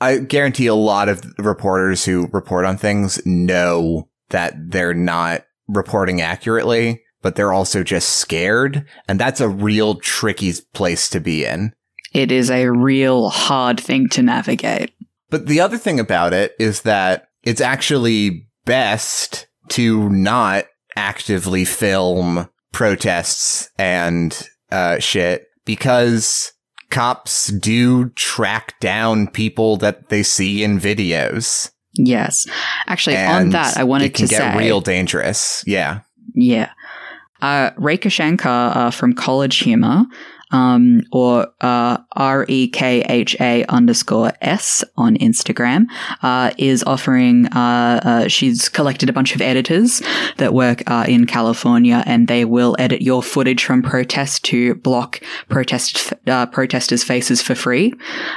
I 0.00 0.18
guarantee 0.18 0.66
a 0.66 0.74
lot 0.74 1.08
of 1.08 1.24
reporters 1.38 2.04
who 2.04 2.28
report 2.32 2.64
on 2.64 2.76
things 2.76 3.24
know 3.26 4.08
that 4.28 4.54
they're 4.70 4.94
not 4.94 5.46
reporting 5.66 6.20
accurately, 6.20 7.02
but 7.24 7.36
they're 7.36 7.54
also 7.54 7.82
just 7.82 8.16
scared. 8.16 8.86
And 9.08 9.18
that's 9.18 9.40
a 9.40 9.48
real 9.48 9.94
tricky 9.94 10.52
place 10.74 11.08
to 11.08 11.20
be 11.20 11.46
in. 11.46 11.72
It 12.12 12.30
is 12.30 12.50
a 12.50 12.70
real 12.70 13.30
hard 13.30 13.80
thing 13.80 14.10
to 14.10 14.22
navigate. 14.22 14.92
But 15.30 15.46
the 15.46 15.58
other 15.58 15.78
thing 15.78 15.98
about 15.98 16.34
it 16.34 16.52
is 16.58 16.82
that 16.82 17.28
it's 17.42 17.62
actually 17.62 18.46
best 18.66 19.46
to 19.70 20.10
not 20.10 20.66
actively 20.96 21.64
film 21.64 22.50
protests 22.72 23.70
and 23.78 24.46
uh, 24.70 24.98
shit 24.98 25.46
because 25.64 26.52
cops 26.90 27.46
do 27.48 28.10
track 28.10 28.78
down 28.80 29.28
people 29.28 29.78
that 29.78 30.10
they 30.10 30.22
see 30.22 30.62
in 30.62 30.78
videos. 30.78 31.70
Yes. 31.94 32.46
Actually, 32.86 33.16
on 33.16 33.48
that, 33.50 33.78
I 33.78 33.84
wanted 33.84 34.04
to 34.04 34.10
it 34.10 34.14
can 34.14 34.26
get 34.26 34.52
say. 34.52 34.58
real 34.58 34.82
dangerous. 34.82 35.64
Yeah. 35.66 36.00
Yeah. 36.34 36.70
Uh, 37.44 37.72
Rekha 37.72 38.10
Shankar 38.10 38.74
uh, 38.74 38.90
from 38.90 39.12
College 39.12 39.58
Humor, 39.58 40.06
um, 40.54 41.02
or 41.10 41.48
uh, 41.60 41.98
R 42.12 42.46
E 42.48 42.68
K 42.68 43.02
H 43.08 43.36
A 43.40 43.64
underscore 43.66 44.32
S 44.40 44.84
on 44.96 45.16
Instagram, 45.16 45.86
uh, 46.22 46.52
is 46.56 46.84
offering. 46.84 47.46
Uh, 47.46 48.00
uh, 48.04 48.28
she's 48.28 48.68
collected 48.68 49.08
a 49.08 49.12
bunch 49.12 49.34
of 49.34 49.40
editors 49.40 50.00
that 50.36 50.54
work 50.54 50.88
uh, 50.88 51.04
in 51.08 51.26
California, 51.26 52.02
and 52.06 52.28
they 52.28 52.44
will 52.44 52.76
edit 52.78 53.02
your 53.02 53.22
footage 53.22 53.64
from 53.64 53.82
protest 53.82 54.44
to 54.44 54.76
block 54.76 55.20
protest 55.48 56.12
uh, 56.26 56.46
protesters' 56.46 57.02
faces 57.02 57.42
for 57.42 57.54
free, 57.54 57.92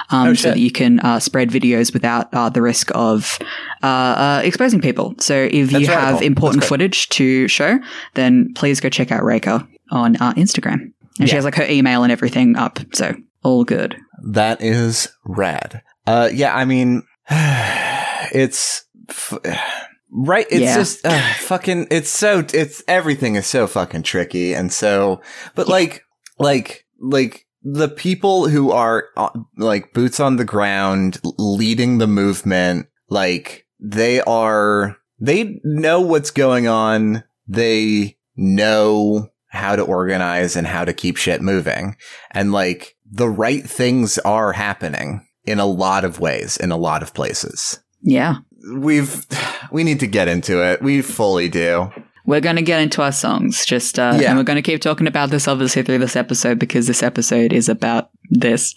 um, 0.10 0.30
Oh, 0.30 0.34
so 0.34 0.50
that 0.50 0.60
you 0.60 0.72
can 0.72 1.00
uh, 1.02 1.20
spread 1.20 1.50
videos 1.50 1.94
without 1.94 2.34
uh, 2.34 2.50
the 2.50 2.62
risk 2.62 2.90
of 2.96 3.38
uh, 3.84 3.86
uh, 3.86 4.42
exposing 4.44 4.82
people. 4.82 5.14
So 5.20 5.36
if 5.36 5.70
That's 5.70 5.82
you 5.82 5.88
have 5.88 6.22
important 6.22 6.64
footage 6.64 7.10
to 7.10 7.48
show, 7.48 7.80
then 8.16 8.54
please 8.56 8.80
go 8.80 8.90
check 8.90 9.12
out 9.12 9.22
Rekha 9.22 9.68
on 9.92 10.16
uh, 10.18 10.34
Instagram. 10.34 10.92
And 11.20 11.30
she 11.30 11.36
has 11.36 11.46
like 11.46 11.56
her 11.56 11.66
email 11.68 12.04
and 12.04 12.12
everything 12.12 12.56
up. 12.56 12.80
So 12.94 13.16
all 13.44 13.64
good. 13.64 13.96
That 14.32 14.62
is 14.62 15.08
rad. 15.26 15.82
Uh, 16.06 16.30
yeah, 16.34 16.56
I 16.56 16.66
mean, 16.66 17.04
it's 17.30 18.86
f- 19.10 19.34
right. 20.12 20.48
It's 20.50 20.62
Yeah. 20.62 20.76
just 20.76 21.06
uh, 21.06 21.34
fucking. 21.40 21.88
It's 21.92 22.10
so. 22.10 22.44
It's 22.54 22.84
everything 22.88 23.36
is 23.36 23.48
so 23.48 23.68
fucking 23.68 24.04
tricky, 24.04 24.54
and 24.54 24.72
so. 24.72 25.22
But 25.56 25.68
like, 25.68 26.04
like, 26.40 26.86
like 27.00 27.46
the 27.64 27.90
people 27.90 28.48
who 28.48 28.72
are 28.72 29.06
uh, 29.16 29.30
like 29.58 29.94
boots 29.94 30.20
on 30.20 30.38
the 30.38 30.46
ground, 30.46 31.20
leading 31.38 31.98
the 31.98 32.08
movement, 32.08 32.88
like 33.10 33.66
they 33.80 34.22
are. 34.22 34.98
They 35.20 35.60
know 35.64 36.02
what's 36.02 36.30
going 36.32 36.68
on. 36.68 37.24
They 37.48 38.18
know 38.36 39.30
how 39.58 39.76
to 39.76 39.84
organize 39.84 40.56
and 40.56 40.66
how 40.68 40.86
to 40.86 40.94
keep 40.94 41.18
shit 41.18 41.42
moving. 41.42 41.96
And 42.32 42.52
like 42.52 42.96
the 43.10 43.30
right 43.30 43.64
things 43.64 44.18
are 44.20 44.54
happening 44.54 45.26
in 45.44 45.60
a 45.60 45.66
lot 45.66 46.06
of 46.06 46.20
ways, 46.20 46.58
in 46.58 46.72
a 46.72 46.78
lot 46.78 47.02
of 47.04 47.14
places. 47.14 47.80
Yeah. 48.02 48.36
We've, 48.74 49.26
we 49.72 49.84
need 49.84 50.00
to 50.02 50.08
get 50.08 50.28
into 50.28 50.62
it. 50.64 50.82
We 50.82 51.02
fully 51.02 51.50
do. 51.50 51.92
We're 52.26 52.42
going 52.42 52.58
to 52.58 52.62
get 52.62 52.82
into 52.82 53.02
our 53.02 53.14
songs, 53.14 53.66
just, 53.66 53.98
uh, 53.98 54.18
Yeah. 54.20 54.30
and 54.30 54.38
we're 54.38 54.44
going 54.44 54.58
to 54.58 54.62
keep 54.62 54.82
talking 54.82 55.08
about 55.08 55.30
this 55.30 55.48
obviously 55.48 55.84
through 55.84 56.00
this 56.00 56.18
episode 56.18 56.60
because 56.60 56.86
this 56.88 57.02
episode 57.02 57.54
is 57.54 57.70
about 57.70 58.10
this. 58.30 58.76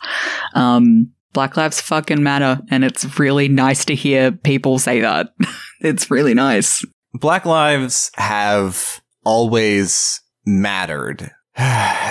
Um, 0.54 1.10
Black 1.32 1.56
Lives 1.56 1.80
fucking 1.80 2.22
matter, 2.22 2.60
and 2.70 2.84
it's 2.84 3.18
really 3.18 3.48
nice 3.48 3.84
to 3.86 3.94
hear 3.94 4.32
people 4.32 4.78
say 4.78 5.00
that. 5.00 5.32
it's 5.80 6.10
really 6.10 6.34
nice. 6.34 6.84
Black 7.14 7.44
lives 7.44 8.10
have 8.16 9.00
always 9.24 10.20
mattered. 10.46 11.30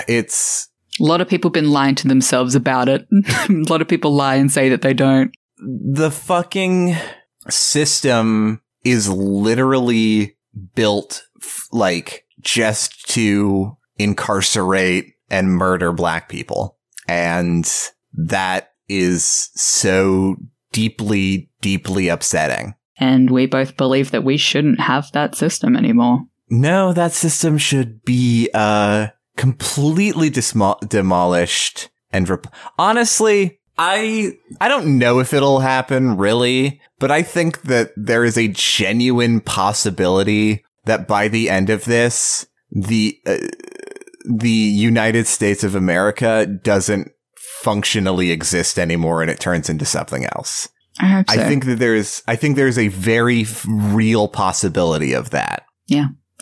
It's, 0.08 0.68
A 1.00 1.04
lot 1.04 1.20
of 1.20 1.28
people 1.28 1.48
have 1.48 1.54
been 1.54 1.70
lying 1.70 1.94
to 1.96 2.08
themselves 2.08 2.54
about 2.54 2.88
it. 2.88 3.06
a 3.48 3.52
lot 3.68 3.80
of 3.82 3.88
people 3.88 4.12
lie 4.14 4.36
and 4.36 4.50
say 4.50 4.68
that 4.68 4.82
they 4.82 4.94
don't. 4.94 5.32
the 5.58 6.10
fucking 6.10 6.96
system 7.48 8.60
is 8.84 9.08
literally 9.08 10.36
built 10.74 11.22
f- 11.42 11.66
like 11.72 12.24
just 12.40 13.08
to 13.10 13.76
incarcerate 13.98 15.14
and 15.30 15.52
murder 15.52 15.92
black 15.92 16.28
people. 16.28 16.78
And 17.08 17.70
that 18.14 18.72
is 18.88 19.50
so 19.54 20.36
deeply, 20.72 21.50
deeply 21.60 22.08
upsetting. 22.08 22.74
And 22.98 23.30
we 23.30 23.46
both 23.46 23.76
believe 23.76 24.10
that 24.10 24.24
we 24.24 24.36
shouldn't 24.36 24.80
have 24.80 25.10
that 25.12 25.34
system 25.34 25.76
anymore. 25.76 26.20
No, 26.50 26.92
that 26.92 27.12
system 27.12 27.58
should 27.58 28.02
be, 28.04 28.50
uh, 28.52 29.08
completely 29.36 30.30
dismo- 30.30 30.80
demolished 30.88 31.88
and 32.12 32.28
rep- 32.28 32.52
honestly, 32.78 33.60
I, 33.78 34.32
I 34.60 34.68
don't 34.68 34.98
know 34.98 35.20
if 35.20 35.32
it'll 35.32 35.60
happen 35.60 36.18
really, 36.18 36.80
but 36.98 37.10
I 37.10 37.22
think 37.22 37.62
that 37.62 37.92
there 37.96 38.24
is 38.24 38.36
a 38.36 38.48
genuine 38.48 39.40
possibility 39.40 40.64
that 40.84 41.08
by 41.08 41.28
the 41.28 41.48
end 41.48 41.70
of 41.70 41.84
this, 41.86 42.46
the, 42.70 43.16
uh, 43.26 43.38
the 44.30 44.50
United 44.50 45.26
States 45.26 45.64
of 45.64 45.74
America 45.74 46.46
doesn't 46.46 47.10
functionally 47.36 48.30
exist 48.30 48.78
anymore 48.78 49.22
and 49.22 49.30
it 49.30 49.40
turns 49.40 49.70
into 49.70 49.84
something 49.84 50.26
else. 50.26 50.68
I 50.98 51.24
so. 51.28 51.40
I 51.40 51.48
think 51.48 51.64
that 51.64 51.78
there's, 51.78 52.22
I 52.28 52.36
think 52.36 52.56
there's 52.56 52.78
a 52.78 52.88
very 52.88 53.46
real 53.66 54.28
possibility 54.28 55.14
of 55.14 55.30
that. 55.30 55.64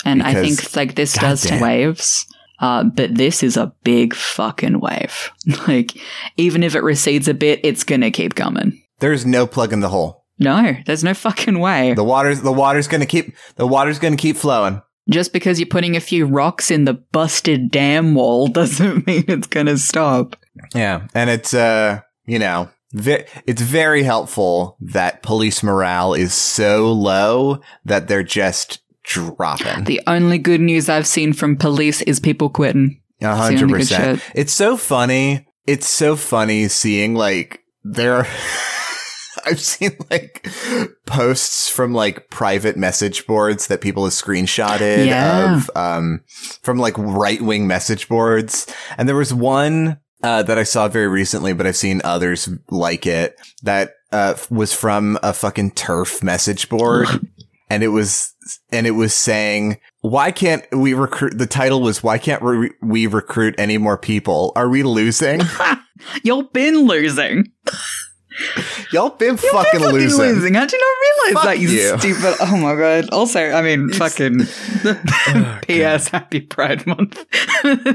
And 0.05 0.23
I 0.23 0.35
think 0.35 0.75
like 0.77 0.95
this 0.95 1.15
does 1.15 1.45
goddamn. 1.45 1.61
waves. 1.61 2.27
Uh, 2.61 2.83
but 2.85 3.15
this 3.15 3.45
is 3.45 3.57
a 3.57 3.73
big 3.85 4.15
fucking 4.15 4.81
wave. 4.81 5.31
like, 5.69 5.93
even 6.37 6.65
if 6.65 6.75
it 6.75 6.83
recedes 6.83 7.29
a 7.29 7.35
bit, 7.35 7.61
it's 7.63 7.85
gonna 7.85 8.11
keep 8.11 8.35
coming. 8.35 8.83
There's 8.99 9.25
no 9.25 9.47
plug 9.47 9.73
in 9.73 9.81
the 9.81 9.89
hole. 9.89 10.25
No, 10.41 10.75
there's 10.87 11.05
no 11.05 11.15
fucking 11.15 11.59
way. 11.59 11.95
The 11.95 12.05
water's 12.05 12.43
the 12.43 12.53
water's 12.53 12.89
gonna 12.89 13.07
keep 13.07 13.35
the 13.57 13.67
water's 13.67 13.99
gonna 13.99 14.17
keep 14.17 14.37
flowing. 14.37 14.83
Just 15.09 15.33
because 15.33 15.59
you're 15.59 15.69
putting 15.69 15.97
a 15.97 16.01
few 16.01 16.27
rocks 16.27 16.71
in 16.71 16.85
the 16.85 16.95
busted 16.95 17.71
dam 17.71 18.15
wall 18.15 18.47
doesn't 18.49 19.07
mean 19.07 19.25
it's 19.29 19.47
gonna 19.47 19.79
stop. 19.79 20.37
Yeah, 20.75 21.07
and 21.15 21.31
it's 21.31 21.55
uh 21.55 22.01
you 22.27 22.39
know 22.39 22.71
ve- 22.93 23.25
it's 23.47 23.63
very 23.63 24.03
helpful 24.03 24.77
that 24.81 25.23
police 25.23 25.63
morale 25.63 26.15
is 26.15 26.35
so 26.35 26.93
low 26.93 27.61
that 27.85 28.09
they're 28.09 28.23
just 28.23 28.81
dropping. 29.09 29.85
The 29.85 30.01
only 30.07 30.39
good 30.39 30.61
news 30.61 30.89
I've 30.89 31.07
seen 31.07 31.33
from 31.33 31.57
police 31.57 32.03
is 32.03 32.21
people 32.21 32.51
quitting. 32.51 33.01
A 33.21 33.35
hundred 33.35 33.69
percent. 33.71 34.23
It's 34.35 34.53
so 34.53 34.77
funny. 34.77 35.47
It's 35.67 35.89
so 35.89 36.15
funny 36.15 36.69
seeing 36.69 37.15
like 37.15 37.61
there. 37.83 38.27
I've 39.47 39.61
seen 39.61 39.93
like 40.11 40.47
posts 41.07 41.71
from 41.71 41.95
like 41.95 42.29
private 42.29 42.77
message 42.77 43.27
boards 43.27 43.69
that 43.69 43.81
people 43.81 44.05
have 44.05 44.13
screenshotted 44.13 45.07
Yeah. 45.07 45.57
of 45.57 45.71
um 45.75 46.21
from 46.63 46.79
like 46.79 46.99
right 46.99 47.41
wing 47.41 47.67
message 47.67 48.09
boards, 48.09 48.67
and 48.99 49.09
there 49.09 49.17
was 49.17 49.33
one 49.33 50.01
uh, 50.23 50.43
that 50.43 50.59
I 50.59 50.65
saw 50.65 50.89
very 50.89 51.09
recently, 51.09 51.53
but 51.55 51.67
I've 51.67 51.77
seen 51.77 52.01
others 52.05 52.49
like 52.71 53.07
it 53.07 53.37
that 53.63 53.93
uh, 54.11 54.35
was 54.51 54.73
from 54.75 55.17
a 55.23 55.33
fucking 55.33 55.71
turf 55.73 56.23
message 56.25 56.69
board, 56.69 57.07
and 57.71 57.83
it 57.83 57.89
was 57.89 58.35
and 58.73 58.87
it 58.87 58.93
was 58.93 59.15
saying 59.15 59.79
why 60.01 60.31
can't 60.31 60.65
we 60.73 60.95
recruit 60.95 61.37
the 61.37 61.47
title 61.47 61.81
was 61.83 62.03
why 62.03 62.19
can't 62.19 62.43
we, 62.43 62.71
we 62.83 63.07
recruit 63.07 63.55
any 63.59 63.79
more 63.79 63.99
people 63.99 64.53
are 64.57 64.69
we 64.69 64.83
losing 64.83 65.41
You've 66.23 66.53
been 66.53 66.87
losing. 66.87 67.51
y'all 68.93 69.11
been 69.11 69.31
You've 69.31 69.41
fucking, 69.41 69.81
been 69.81 69.91
fucking 69.91 69.99
losing. 70.17 70.55
How 70.55 70.61
did 70.65 70.73
you 70.73 70.79
not 70.79 70.97
realize 71.03 71.33
Fuck 71.35 71.45
that, 71.45 71.59
you, 71.59 71.69
you. 71.71 71.99
stupid? 71.99 72.37
Oh 72.41 72.57
my 72.57 72.77
god. 72.77 73.11
Also, 73.11 73.41
I 73.51 73.63
mean, 73.63 73.91
fucking. 73.91 74.41
Oh, 75.31 75.59
P.S. 75.63 76.09
Happy 76.09 76.41
Pride 76.41 76.87
Month. 76.87 77.27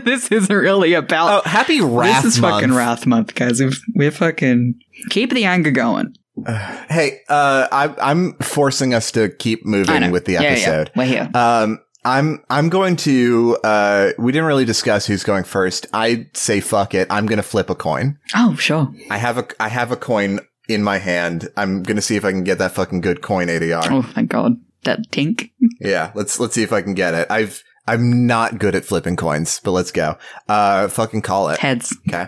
this 0.03 0.31
isn't 0.31 0.53
really 0.55 0.93
about. 0.93 1.45
oh 1.45 1.49
happy 1.49 1.79
wrath 1.81 2.23
this 2.23 2.35
is 2.35 2.41
month. 2.41 2.55
fucking 2.55 2.75
Wrath 2.75 3.05
Month, 3.07 3.33
guys. 3.35 3.59
We've, 3.61 3.79
we're 3.95 4.11
fucking. 4.11 4.79
Keep 5.09 5.31
the 5.33 5.45
anger 5.45 5.71
going. 5.71 6.13
hey 6.89 7.19
uh 7.29 7.67
I, 7.71 7.93
i'm 8.01 8.33
forcing 8.39 8.93
us 8.93 9.11
to 9.11 9.29
keep 9.29 9.65
moving 9.65 10.11
with 10.11 10.25
the 10.25 10.33
Yeah, 10.33 10.41
yeah, 10.41 10.47
episode 10.49 10.91
We're 10.95 11.05
here. 11.05 11.29
um 11.33 11.79
I'm 12.05 12.43
I'm 12.49 12.67
going 12.69 12.95
to 12.97 13.57
uh 13.63 14.09
we 14.17 14.31
didn't 14.33 14.47
really 14.47 14.65
discuss 14.65 15.05
who's 15.05 15.23
going 15.23 15.45
first. 15.45 15.85
I 15.93 16.27
say 16.33 16.59
fuck 16.59 16.93
it. 16.93 17.07
I'm 17.09 17.27
going 17.27 17.37
to 17.37 17.43
flip 17.43 17.69
a 17.69 17.75
coin. 17.75 18.19
Oh, 18.35 18.55
sure. 18.55 18.93
I 19.09 19.15
have 19.17 19.37
a 19.37 19.47
I 19.57 19.69
have 19.69 19.89
a 19.93 19.95
coin 19.95 20.41
in 20.67 20.83
my 20.83 20.97
hand. 20.97 21.47
I'm 21.55 21.81
going 21.81 21.95
to 21.95 22.01
see 22.01 22.17
if 22.17 22.25
I 22.25 22.31
can 22.31 22.43
get 22.43 22.57
that 22.57 22.73
fucking 22.73 22.99
good 22.99 23.21
coin 23.21 23.47
ADR. 23.47 23.87
Oh, 23.89 24.01
thank 24.01 24.31
God. 24.31 24.57
That 24.83 25.09
tink. 25.11 25.51
Yeah, 25.79 26.11
let's 26.13 26.41
let's 26.41 26.55
see 26.55 26.63
if 26.63 26.73
I 26.73 26.81
can 26.81 26.93
get 26.93 27.13
it. 27.13 27.27
I've 27.29 27.63
I'm 27.87 28.27
not 28.27 28.59
good 28.59 28.75
at 28.75 28.83
flipping 28.83 29.15
coins, 29.15 29.61
but 29.63 29.71
let's 29.71 29.91
go. 29.93 30.17
Uh 30.49 30.89
fucking 30.89 31.21
call 31.21 31.51
it. 31.51 31.59
Heads. 31.59 31.95
Okay. 32.09 32.27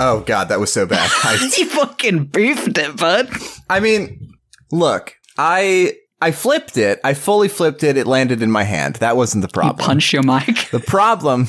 Oh 0.00 0.20
god, 0.20 0.48
that 0.48 0.60
was 0.60 0.72
so 0.72 0.86
bad. 0.86 1.10
I, 1.24 1.50
you 1.56 1.66
fucking 1.66 2.26
beefed 2.26 2.78
it, 2.78 2.96
bud. 2.96 3.28
I 3.68 3.80
mean, 3.80 4.34
look, 4.70 5.14
I 5.38 5.96
I 6.20 6.30
flipped 6.30 6.76
it. 6.76 7.00
I 7.04 7.14
fully 7.14 7.48
flipped 7.48 7.82
it. 7.82 7.96
It 7.96 8.06
landed 8.06 8.42
in 8.42 8.50
my 8.50 8.64
hand. 8.64 8.96
That 8.96 9.16
wasn't 9.16 9.42
the 9.42 9.48
You 9.48 9.52
problem. 9.52 9.86
punched 9.86 10.12
your 10.12 10.22
mic. 10.22 10.68
The 10.70 10.80
problem, 10.80 11.48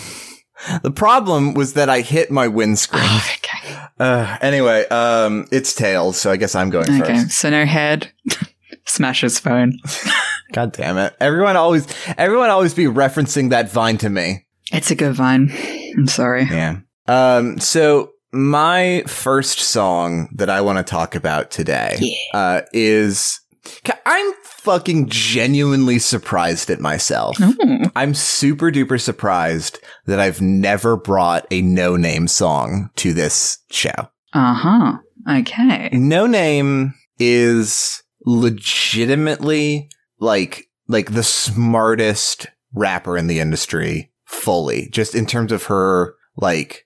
the 0.82 0.92
problem 0.92 1.54
was 1.54 1.74
that 1.74 1.90
I 1.90 2.02
hit 2.02 2.32
my 2.32 2.48
windscreen. 2.48 3.04
okay. 3.04 3.78
Uh, 4.00 4.38
anyway, 4.42 4.88
um, 4.88 5.48
it's 5.52 5.74
tails, 5.74 6.20
so 6.20 6.32
I 6.32 6.36
guess 6.38 6.56
I'm 6.56 6.70
going 6.70 7.02
Okay. 7.02 7.14
first. 7.20 7.32
So 7.32 7.50
no 7.50 7.66
head. 7.66 8.12
Smash 8.86 9.22
his 9.22 9.40
phone. 9.40 9.78
God 10.52 10.74
damn 10.74 10.98
it! 10.98 11.16
Everyone 11.20 11.56
always, 11.56 11.88
everyone 12.18 12.50
always 12.50 12.74
be 12.74 12.84
referencing 12.86 13.50
that 13.52 13.72
vine 13.72 13.98
to 14.00 14.10
me. 14.10 14.46
It's 14.72 14.92
a 14.92 14.96
good 14.96 15.14
vine. 15.14 15.52
I'm 15.98 16.08
sorry. 16.08 16.44
Yeah. 16.44 16.80
Um. 17.08 17.60
So 17.60 18.13
my 18.34 19.04
first 19.08 19.60
song 19.60 20.30
that 20.36 20.50
I 20.50 20.62
want 20.62 20.78
to 20.80 20.84
talk 20.84 21.16
about 21.16 21.52
today, 21.52 21.98
Yeah. 22.00 22.16
uh, 22.40 22.62
is. 22.74 23.40
I'm 24.06 24.34
fucking 24.44 25.08
genuinely 25.08 25.98
surprised 25.98 26.70
at 26.70 26.82
myself. 26.82 27.40
Ooh. 27.40 27.80
I'm 27.96 28.14
super 28.14 28.72
duper 28.72 29.00
surprised 29.00 29.80
that 30.06 30.20
I've 30.20 30.42
never 30.42 30.98
brought 30.98 31.48
a 31.50 31.62
no 31.62 31.96
name 31.96 32.28
song 32.28 32.90
to 32.98 33.14
this 33.14 33.60
show. 33.72 34.10
Uh 34.34 34.54
huh. 34.54 34.94
Okay. 35.30 35.90
No 35.94 36.26
Name 36.28 36.94
is 37.20 38.04
legitimately 38.26 39.90
like 40.20 40.66
like 40.88 41.14
the 41.14 41.24
smartest 41.24 42.48
rapper 42.74 43.18
in 43.18 43.28
the 43.28 43.40
industry 43.40 44.12
fully 44.26 44.90
just 44.92 45.16
in 45.16 45.26
terms 45.26 45.52
of 45.52 45.64
her 45.66 46.16
like 46.36 46.86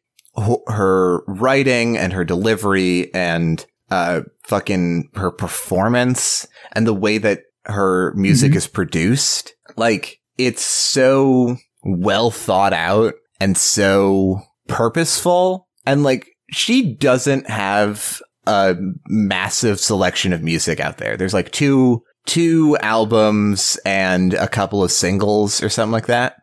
her 0.68 1.22
writing 1.28 1.98
and 1.98 2.14
her 2.14 2.24
delivery 2.24 3.14
and 3.14 3.66
uh 3.90 4.22
fucking 4.46 5.10
her 5.16 5.32
performance 5.32 6.48
and 6.74 6.86
the 6.86 6.94
way 6.94 7.18
that 7.18 7.42
her 7.66 8.14
music 8.16 8.52
Mhm. 8.54 8.56
is 8.58 8.68
produced 8.68 9.54
like 9.76 10.20
it's 10.38 10.62
so 10.64 11.58
well 11.84 12.32
thought 12.32 12.74
out 12.74 13.14
and 13.40 13.58
so 13.58 14.42
purposeful 14.68 15.68
and 15.86 16.04
like 16.04 16.28
she 16.52 16.94
doesn't 16.94 17.50
have 17.50 18.22
a 18.46 18.76
massive 19.08 19.80
selection 19.80 20.32
of 20.32 20.42
music 20.42 20.80
out 20.80 20.98
there. 20.98 21.18
There's 21.18 21.34
like 21.34 21.52
two 21.52 22.04
two 22.26 22.78
albums 22.82 23.78
and 23.86 24.34
a 24.34 24.48
couple 24.48 24.84
of 24.84 24.92
singles 24.92 25.62
or 25.64 25.70
something 25.70 25.92
like 25.92 26.08
that. 26.08 26.36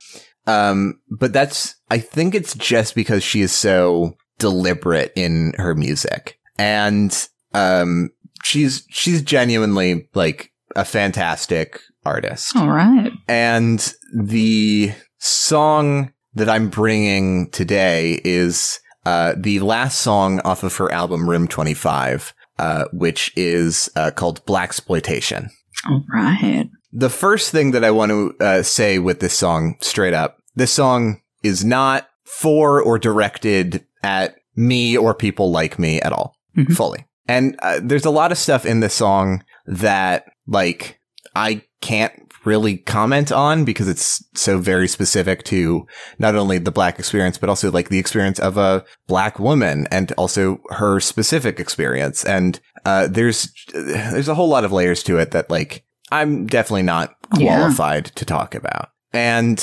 Um, 0.47 1.01
but 1.11 1.33
that's 1.33 1.75
I 1.95 1.99
think 1.99 2.35
it's 2.35 2.55
just 2.55 2.97
because 2.97 3.23
she 3.23 3.41
is 3.41 3.53
so 3.53 4.17
deliberate 4.41 5.13
in 5.15 5.53
her 5.59 5.77
music. 5.77 6.41
And 6.59 7.17
um 7.53 8.11
she's 8.43 8.85
she's 8.91 9.23
genuinely 9.23 10.09
like 10.13 10.51
a 10.75 10.85
fantastic 10.85 11.79
artist. 12.05 12.57
All 12.57 12.69
right. 12.69 13.13
And 13.29 13.95
the 14.13 14.93
song 15.19 16.13
that 16.35 16.49
I'm 16.49 16.69
bringing 16.69 17.49
today 17.51 18.21
is 18.25 18.81
uh, 19.07 19.35
the 19.37 19.61
last 19.61 20.01
song 20.01 20.41
off 20.41 20.65
of 20.65 20.77
her 20.79 20.91
album 20.91 21.31
Room 21.31 21.47
25, 21.47 22.35
uh, 22.59 22.87
which 22.93 23.33
is 23.37 23.89
uh, 23.95 24.11
called 24.11 24.45
Blaxploitation. 24.47 25.51
All 25.89 26.03
right. 26.13 26.69
The 26.93 27.11
first 27.11 27.53
thing 27.53 27.71
that 27.71 27.85
I 27.85 27.93
want 27.93 28.11
to 28.11 28.35
uh, 28.41 28.63
say 28.65 28.99
with 28.99 29.21
this 29.21 29.35
song, 29.35 29.77
straight 29.81 30.15
up, 30.15 30.39
this 30.57 30.73
song 30.73 31.21
is 31.45 31.65
not 31.65 32.09
for 32.25 32.83
or 32.83 32.99
directed 32.99 33.85
at 34.03 34.35
me 34.57 34.97
or 34.97 35.15
people 35.15 35.51
like 35.51 35.79
me 35.79 36.01
at 36.01 36.13
all, 36.13 36.35
Mhm. 36.57 36.75
fully. 36.75 37.07
And 37.29 37.57
uh, 37.63 37.81
there's 37.83 38.05
a 38.05 38.11
lot 38.11 38.33
of 38.33 38.39
stuff 38.39 38.67
in 38.67 38.81
this 38.81 38.95
song 38.95 39.45
that, 39.67 40.25
like, 40.47 40.99
I 41.37 41.63
can't 41.81 42.13
really 42.45 42.77
comment 42.77 43.33
on 43.33 43.65
because 43.65 43.89
it's 43.89 44.23
so 44.35 44.59
very 44.59 44.87
specific 44.87 45.43
to 45.45 45.87
not 46.19 46.35
only 46.37 46.59
the 46.59 46.71
black 46.71 46.99
experience, 46.99 47.39
but 47.39 47.49
also 47.49 47.71
like 47.71 47.89
the 47.89 47.99
experience 47.99 48.39
of 48.39 48.59
a 48.59 48.85
black 49.07 49.39
woman 49.39 49.87
and 49.91 50.13
also 50.19 50.61
her 50.69 51.01
specific 51.01 51.59
experience. 51.59 52.23
And, 52.25 52.61
uh, 52.85 53.07
there's, 53.07 53.51
there's 53.73 54.29
a 54.29 54.35
whole 54.35 54.49
lot 54.49 54.65
of 54.65 54.73
layers 54.73 55.03
to 55.05 55.17
it 55.19 55.31
that 55.31 55.49
like 55.51 55.85
I'm 56.13 56.47
definitely 56.47 56.83
not 56.83 57.15
Yeah. 57.39 57.57
qualified 57.57 58.07
to 58.17 58.25
talk 58.27 58.55
about. 58.55 58.91
And 59.15 59.59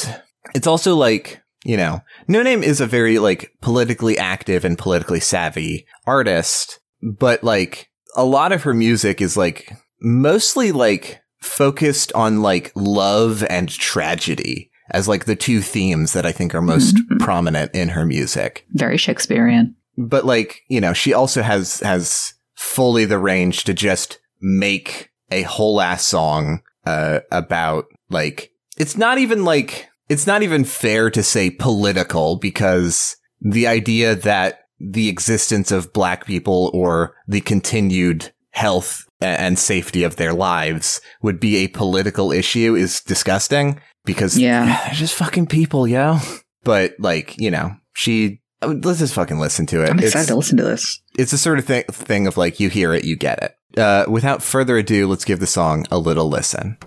it's 0.56 0.66
also 0.68 0.96
like, 0.96 1.40
you 1.64 1.78
know, 1.78 2.02
No 2.28 2.42
Name 2.44 2.64
is 2.64 2.82
a 2.82 2.88
very 2.88 3.20
like 3.20 3.52
politically 3.62 4.18
active 4.18 4.66
and 4.66 4.78
politically 4.78 5.20
savvy 5.20 5.86
artist, 6.08 6.80
but 7.02 7.44
like 7.44 7.90
a 8.16 8.26
lot 8.26 8.52
of 8.52 8.64
her 8.64 8.74
music 8.74 9.22
is 9.22 9.38
like 9.38 9.72
mostly 10.02 10.72
like 10.72 11.22
focused 11.42 12.12
on 12.14 12.42
like 12.42 12.72
love 12.76 13.44
and 13.50 13.70
tragedy 13.70 14.70
as 14.92 15.08
like 15.08 15.26
the 15.26 15.36
two 15.36 15.62
themes 15.62 16.14
that 16.14 16.26
I 16.26 16.32
think 16.32 16.54
are 16.54 16.62
most 16.62 16.96
Mhm. 16.96 17.20
prominent 17.20 17.74
in 17.74 17.90
her 17.90 18.06
music. 18.06 18.66
Very 18.74 18.98
Shakespearean. 18.98 19.76
But 19.98 20.26
like, 20.26 20.62
you 20.70 20.82
know, 20.82 20.94
she 20.94 21.14
also 21.14 21.42
has 21.42 21.80
has 21.82 22.34
fully 22.56 23.06
the 23.06 23.18
range 23.20 23.64
to 23.66 23.74
just 23.74 24.20
make 24.42 25.10
a 25.32 25.44
whole 25.44 25.80
ass 25.82 26.06
song 26.06 26.62
uh 26.86 27.20
about 27.32 27.86
like 28.10 28.52
it's 28.78 28.98
not 28.98 29.18
even 29.20 29.46
like 29.46 29.88
it's 30.12 30.28
not 30.28 30.44
even 30.44 30.66
fair 30.66 31.10
to 31.10 31.24
say 31.24 31.50
political 31.50 32.36
because 32.38 33.16
the 33.40 33.66
idea 33.66 34.14
that 34.14 34.60
the 34.80 35.08
existence 35.08 35.72
of 35.72 35.94
black 35.94 36.26
people 36.26 36.70
or 36.74 37.16
the 37.28 37.40
continued 37.42 38.32
health 38.52 39.06
and 39.22 39.58
safety 39.58 40.04
of 40.04 40.18
their 40.18 40.34
lives 40.34 41.00
would 41.22 41.40
be 41.40 41.58
a 41.58 41.68
political 41.70 42.32
issue 42.32 42.76
is 42.76 43.00
disgusting 43.02 43.80
because 44.04 44.38
Yeah. 44.38 44.66
they're 44.86 44.96
just 44.96 45.16
fucking 45.16 45.48
people, 45.48 45.88
yo. 45.88 46.18
But 46.64 46.96
like, 47.00 47.40
you 47.40 47.50
know, 47.52 47.76
she 47.94 48.42
let's 48.62 49.00
just 49.00 49.14
fucking 49.14 49.40
listen 49.40 49.66
to 49.68 49.82
it. 49.84 49.90
I'm 49.90 49.98
It's- 50.00 50.10
excited 50.12 50.28
to 50.28 50.36
listen 50.36 50.58
to 50.58 50.64
this. 50.64 51.02
it's 51.18 51.32
the 51.32 51.38
sort 51.38 51.58
of 51.60 51.66
thing, 51.66 51.84
thing 51.90 52.28
of 52.28 52.36
like 52.38 52.60
you 52.60 52.70
hear 52.70 52.94
it, 52.94 53.06
you 53.06 53.16
get 53.16 53.42
it. 53.42 53.80
Uh, 53.80 54.04
without 54.10 54.44
further 54.44 54.78
ado, 54.78 55.08
let's 55.08 55.24
give 55.26 55.40
the 55.40 55.48
song 55.48 55.86
a 55.90 55.98
little 55.98 56.28
listen. 56.28 56.78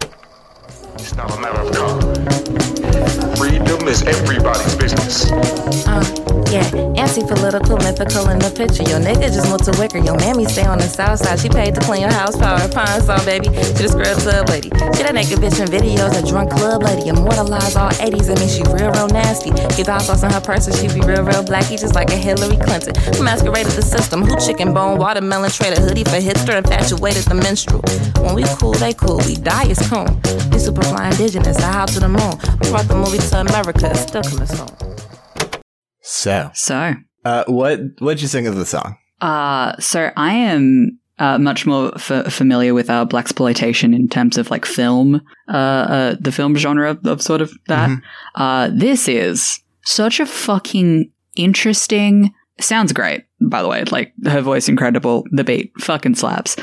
It's 0.97 1.15
not 1.17 1.31
America. 1.39 2.74
Thank 3.07 3.25
you. 3.25 3.34
Freedom 3.55 3.87
is 3.87 4.03
everybody's 4.03 4.75
business. 4.75 5.31
Uh, 5.87 6.03
yeah, 6.51 6.67
anti-political, 6.99 7.79
mythical 7.79 8.29
in 8.31 8.39
the 8.43 8.51
picture. 8.51 8.83
Your 8.83 8.99
nigga 8.99 9.31
just 9.31 9.47
moved 9.47 9.63
to 9.71 9.75
Wicker. 9.79 9.99
Your 9.99 10.17
mammy 10.19 10.45
stay 10.47 10.67
on 10.67 10.79
the 10.79 10.91
south 10.91 11.21
side. 11.21 11.39
She 11.39 11.49
paid 11.49 11.75
to 11.75 11.81
clean 11.81 12.03
your 12.03 12.11
house, 12.11 12.37
power, 12.37 12.59
Pine-Sol, 12.67 13.23
baby. 13.25 13.47
She 13.79 13.87
the 13.87 13.91
scrub 13.95 14.19
tub 14.27 14.49
lady. 14.51 14.71
She 14.99 15.07
that 15.07 15.15
naked 15.15 15.39
bitch 15.39 15.63
in 15.63 15.71
videos, 15.71 16.19
a 16.19 16.27
drunk 16.27 16.51
club 16.51 16.83
lady. 16.83 17.11
Immortalize 17.11 17.77
all 17.77 17.91
80s, 17.91 18.27
I 18.27 18.35
mean 18.43 18.51
she 18.51 18.63
real, 18.75 18.91
real 18.91 19.07
nasty. 19.07 19.55
Keep 19.79 19.87
hot 19.87 20.03
sauce 20.03 20.23
in 20.23 20.31
her 20.31 20.41
purse 20.41 20.67
and 20.67 20.75
she 20.75 20.91
be 20.91 21.07
real, 21.07 21.23
real 21.23 21.47
blacky, 21.47 21.79
just 21.79 21.95
like 21.95 22.11
a 22.11 22.19
Hillary 22.19 22.59
Clinton. 22.59 22.95
Masqueraded 23.23 23.73
the 23.79 23.83
system, 23.83 24.23
who 24.23 24.35
chicken 24.39 24.75
bone, 24.75 24.99
watermelon, 24.99 25.51
traded 25.51 25.79
hoodie 25.79 26.05
for 26.05 26.19
hipster, 26.19 26.59
infatuated 26.59 27.23
the 27.31 27.35
minstrel. 27.35 27.83
When 28.23 28.35
we 28.35 28.43
cool, 28.59 28.75
they 28.75 28.95
cool. 28.95 29.19
We 29.27 29.37
die 29.37 29.71
is 29.71 29.79
cool. 29.91 30.07
We 30.51 30.59
super 30.59 30.83
fly 30.83 31.11
indigenous, 31.11 31.59
I 31.59 31.73
hop 31.73 31.91
to 31.95 32.01
the 32.01 32.09
moon. 32.09 32.39
We 32.63 32.71
brought 32.71 32.87
the 32.87 32.95
movie 32.95 33.19
to 33.19 33.44
America, 33.49 33.95
still 33.97 34.23
coming 34.23 34.47
soon. 34.47 34.69
So, 36.03 36.51
So, 36.55 36.95
uh, 37.25 37.45
what 37.47 37.81
what'd 37.99 38.21
you 38.23 38.29
think 38.29 38.47
of 38.47 38.57
the 38.57 38.67
song? 38.67 38.97
uh, 39.21 39.75
so 39.79 40.11
I 40.17 40.33
am 40.35 40.99
uh, 41.19 41.39
much 41.39 41.65
more 41.67 41.93
f- 41.95 42.33
familiar 42.33 42.75
with 42.75 42.91
uh, 42.91 43.07
blaxploitation 43.07 43.95
in 43.95 44.09
terms 44.09 44.37
of 44.37 44.51
like 44.51 44.65
film, 44.67 45.23
uh, 45.49 45.57
uh, 45.57 46.17
the 46.21 46.33
film 46.33 46.57
genre 46.57 46.91
of, 46.91 47.07
of 47.07 47.23
sort 47.23 47.41
of 47.41 47.53
that. 47.69 47.89
Mhm. 47.89 48.03
Uh, 48.35 48.71
this 48.75 49.09
is 49.09 49.61
such 49.85 50.21
a 50.21 50.27
fucking 50.27 51.11
interesting. 51.37 52.33
Sounds 52.61 52.93
great, 52.93 53.25
by 53.49 53.63
the 53.63 53.69
way. 53.69 53.85
Like 53.85 54.13
her 54.25 54.41
voice, 54.41 54.69
incredible. 54.69 55.25
The 55.31 55.45
beat 55.45 55.73
fucking 55.81 56.15
slaps. 56.17 56.57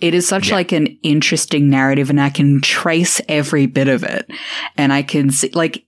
It 0.00 0.14
is 0.14 0.26
such 0.26 0.48
Yeah. 0.48 0.56
like 0.56 0.72
an 0.72 0.86
interesting 1.02 1.70
narrative, 1.70 2.10
and 2.10 2.20
I 2.20 2.30
can 2.30 2.60
trace 2.60 3.20
every 3.28 3.66
bit 3.66 3.88
of 3.88 4.02
it, 4.02 4.30
and 4.76 4.92
I 4.92 5.02
can 5.02 5.30
see 5.30 5.50
like. 5.54 5.84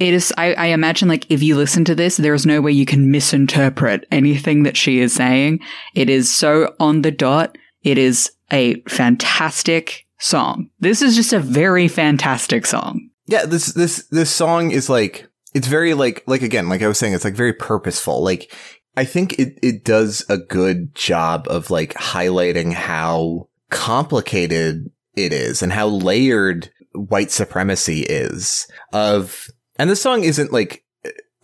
It 0.00 0.14
is, 0.14 0.32
I, 0.38 0.54
I 0.54 0.66
imagine, 0.66 1.08
like, 1.08 1.28
if 1.28 1.42
you 1.42 1.56
listen 1.56 1.84
to 1.86 1.94
this, 1.96 2.18
there 2.18 2.32
is 2.32 2.46
no 2.46 2.60
way 2.60 2.70
you 2.70 2.86
can 2.86 3.10
misinterpret 3.10 4.06
anything 4.12 4.62
that 4.62 4.76
she 4.76 5.00
is 5.00 5.12
saying. 5.12 5.58
It 5.92 6.08
is 6.08 6.32
so 6.32 6.72
on 6.78 7.02
the 7.02 7.10
dot. 7.10 7.58
It 7.82 7.98
is 7.98 8.30
a 8.52 8.80
fantastic 8.82 10.06
song. 10.20 10.70
This 10.78 11.02
is 11.02 11.16
just 11.16 11.32
a 11.32 11.40
very 11.40 11.88
fantastic 11.88 12.64
song. 12.64 13.10
Yeah, 13.26 13.44
this 13.44 13.66
this 13.72 14.06
this 14.12 14.30
song 14.30 14.70
is 14.70 14.88
like 14.88 15.26
it's 15.52 15.66
very 15.66 15.94
like 15.94 16.22
like 16.28 16.42
again, 16.42 16.68
like 16.68 16.80
I 16.82 16.86
was 16.86 16.98
saying, 16.98 17.14
it's 17.14 17.24
like 17.24 17.34
very 17.34 17.52
purposeful. 17.52 18.22
Like 18.22 18.54
I 18.98 19.04
think 19.04 19.38
it 19.38 19.56
it 19.62 19.84
does 19.84 20.24
a 20.28 20.36
good 20.36 20.92
job 20.96 21.46
of 21.48 21.70
like 21.70 21.94
highlighting 21.94 22.72
how 22.72 23.48
complicated 23.70 24.90
it 25.14 25.32
is 25.32 25.62
and 25.62 25.72
how 25.72 25.86
layered 25.86 26.72
white 26.94 27.30
supremacy 27.30 28.00
is 28.00 28.66
of 28.92 29.46
and 29.78 29.88
this 29.88 30.02
song 30.02 30.24
isn't 30.24 30.52
like 30.52 30.84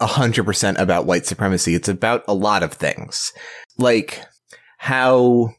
a 0.01 0.07
hundred 0.07 0.45
percent 0.47 0.79
about 0.79 1.07
white 1.07 1.27
supremacy. 1.27 1.77
It's 1.77 1.89
about 1.89 2.25
a 2.27 2.35
lot 2.35 2.65
of 2.65 2.73
things. 2.73 3.33
Like 3.79 4.21
how 4.79 5.51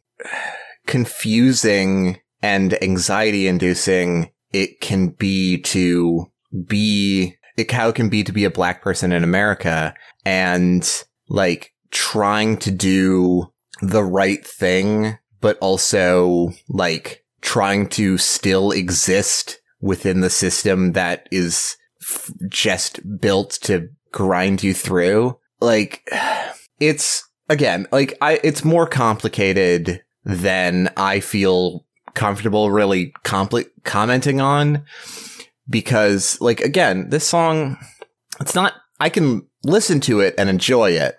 confusing 0.87 2.19
and 2.41 2.81
anxiety 2.83 3.47
inducing 3.47 4.31
it 4.51 4.81
can 4.81 5.11
be 5.11 5.61
to 5.61 6.29
be 6.67 7.37
it, 7.55 7.71
how 7.71 7.87
it 7.87 7.95
can 7.95 8.09
be 8.09 8.21
to 8.25 8.33
be 8.33 8.43
a 8.43 8.51
black 8.51 8.81
person 8.81 9.13
in 9.13 9.23
America 9.23 9.93
and 10.25 11.03
like 11.29 11.71
trying 11.91 12.57
to 12.57 12.71
do 12.71 13.51
the 13.81 14.03
right 14.03 14.45
thing, 14.45 15.17
but 15.41 15.57
also 15.59 16.51
like 16.69 17.23
trying 17.41 17.87
to 17.89 18.17
still 18.17 18.71
exist 18.71 19.59
within 19.81 20.21
the 20.21 20.29
system 20.29 20.93
that 20.93 21.27
is 21.31 21.77
f- 22.01 22.31
just 22.49 22.99
built 23.19 23.51
to 23.61 23.89
grind 24.11 24.63
you 24.63 24.73
through. 24.73 25.37
Like 25.61 26.09
it's 26.79 27.27
again, 27.49 27.87
like 27.91 28.17
I, 28.21 28.39
it's 28.43 28.63
more 28.63 28.87
complicated 28.87 30.01
than 30.23 30.91
I 30.97 31.19
feel 31.19 31.85
comfortable 32.13 32.71
really 32.71 33.13
compli- 33.23 33.69
commenting 33.83 34.41
on 34.41 34.85
because 35.69 36.39
like 36.41 36.61
again, 36.61 37.09
this 37.09 37.27
song, 37.27 37.77
it's 38.39 38.55
not, 38.55 38.73
I 38.99 39.09
can 39.09 39.47
listen 39.63 39.99
to 40.01 40.21
it 40.21 40.35
and 40.37 40.49
enjoy 40.49 40.91
it, 40.91 41.15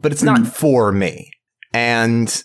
but 0.00 0.12
it's 0.12 0.22
not 0.22 0.40
Mm. 0.40 0.46
for 0.52 0.92
me. 0.92 1.30
And 1.72 2.42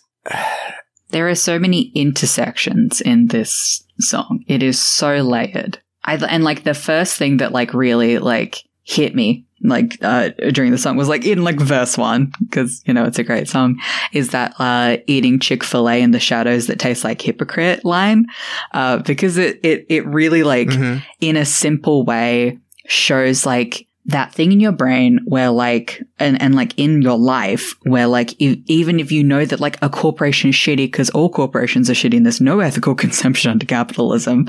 There 1.10 1.28
are 1.28 1.34
so 1.34 1.58
many 1.58 1.92
intersections 1.94 3.00
in 3.00 3.28
this 3.28 3.84
song. 4.00 4.42
It 4.48 4.62
is 4.62 4.78
so 4.80 5.16
layered. 5.22 5.78
I, 6.04 6.16
and 6.16 6.42
like 6.44 6.64
the 6.64 6.74
first 6.74 7.16
thing 7.16 7.36
that 7.38 7.52
like 7.52 7.72
really 7.72 8.18
like 8.18 8.58
hit 8.82 9.14
me 9.14 9.46
like 9.62 9.96
uh, 10.02 10.28
during 10.52 10.72
the 10.72 10.76
song 10.78 10.96
was 10.96 11.08
like 11.08 11.24
in 11.24 11.42
like 11.42 11.58
verse 11.58 11.96
one 11.96 12.30
because 12.40 12.82
you 12.86 12.92
know 12.92 13.04
it's 13.04 13.18
a 13.18 13.22
great 13.24 13.48
song 13.48 13.80
is 14.12 14.30
that 14.30 14.54
uh, 14.58 14.98
eating 15.06 15.38
chick-fil-a 15.38 16.02
in 16.02 16.10
the 16.10 16.20
shadows 16.20 16.66
that 16.66 16.78
taste 16.78 17.02
like 17.04 17.22
hypocrite 17.22 17.82
line 17.82 18.26
uh, 18.74 18.98
because 18.98 19.38
it, 19.38 19.58
it 19.62 19.86
it 19.88 20.04
really 20.06 20.42
like 20.42 20.68
Mhm. 20.68 21.02
in 21.20 21.36
a 21.38 21.46
simple 21.46 22.04
way 22.04 22.58
shows 22.88 23.46
like 23.46 23.86
that 24.06 24.34
thing 24.34 24.52
in 24.52 24.60
your 24.60 24.72
brain 24.72 25.20
where 25.24 25.50
like 25.50 26.02
and, 26.18 26.40
and 26.40 26.54
like 26.54 26.78
in 26.78 27.00
your 27.00 27.18
life 27.18 27.74
where 27.84 28.06
like 28.06 28.40
e- 28.40 28.62
even 28.66 29.00
if 29.00 29.10
you 29.10 29.24
know 29.24 29.44
that 29.44 29.60
like 29.60 29.78
a 29.82 29.88
corporation 29.88 30.50
is 30.50 30.56
shitty 30.56 30.76
because 30.76 31.08
all 31.10 31.30
corporations 31.30 31.88
are 31.88 31.94
shitty 31.94 32.16
and 32.16 32.26
there's 32.26 32.40
no 32.40 32.60
ethical 32.60 32.94
consumption 33.04 33.50
under 33.50 33.66
capitalism 33.66 34.48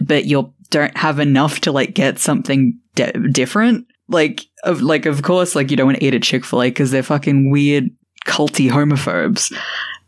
but 0.00 0.24
you 0.24 0.52
don't 0.70 0.96
have 0.96 1.20
enough 1.20 1.60
to 1.60 1.70
like 1.70 1.94
get 1.94 2.18
something 2.18 2.78
di- 2.94 3.12
different 3.30 3.86
like 4.08 4.46
of 4.64 4.82
like 4.82 5.06
of 5.06 5.22
course 5.22 5.54
like 5.54 5.70
you 5.70 5.76
don't 5.76 5.86
want 5.86 5.98
to 5.98 6.04
eat 6.04 6.14
at 6.14 6.22
chick-fil-a 6.22 6.68
because 6.68 6.90
they're 6.90 7.02
fucking 7.04 7.50
weird 7.50 7.88
culty 8.26 8.68
homophobes 8.68 9.52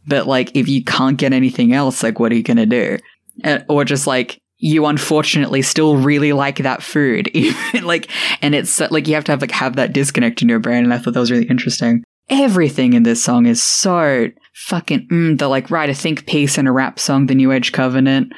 but 0.06 0.26
like 0.26 0.54
if 0.54 0.68
you 0.68 0.82
can't 0.82 1.16
get 1.16 1.32
anything 1.32 1.72
else 1.72 2.02
like 2.02 2.18
what 2.18 2.32
are 2.32 2.36
you 2.36 2.42
gonna 2.42 2.66
do? 2.66 2.98
Uh, 3.42 3.60
or 3.68 3.84
just 3.84 4.06
like 4.06 4.40
you 4.64 4.86
unfortunately 4.86 5.60
still 5.60 5.94
really 5.98 6.32
like 6.32 6.56
that 6.56 6.82
food. 6.82 7.28
Even 7.34 7.84
like 7.84 8.08
and 8.40 8.54
it's 8.54 8.80
like 8.80 9.06
you 9.06 9.14
have 9.14 9.24
to 9.24 9.32
have 9.32 9.42
like 9.42 9.50
have 9.50 9.76
that 9.76 9.92
disconnect 9.92 10.40
in 10.40 10.48
your 10.48 10.58
brain 10.58 10.84
and 10.84 10.94
i 10.94 10.98
thought 10.98 11.12
that 11.12 11.20
was 11.20 11.30
really 11.30 11.46
interesting. 11.46 12.02
Everything 12.30 12.94
in 12.94 13.02
this 13.02 13.22
song 13.22 13.44
is 13.44 13.62
so 13.62 14.28
fucking 14.54 15.06
mm, 15.08 15.38
the 15.38 15.48
like 15.48 15.70
write 15.70 15.90
a 15.90 15.94
think 15.94 16.26
piece 16.26 16.56
and 16.56 16.66
a 16.66 16.72
rap 16.72 16.98
song 16.98 17.26
the 17.26 17.34
new 17.34 17.52
age 17.52 17.72
covenant 17.72 18.32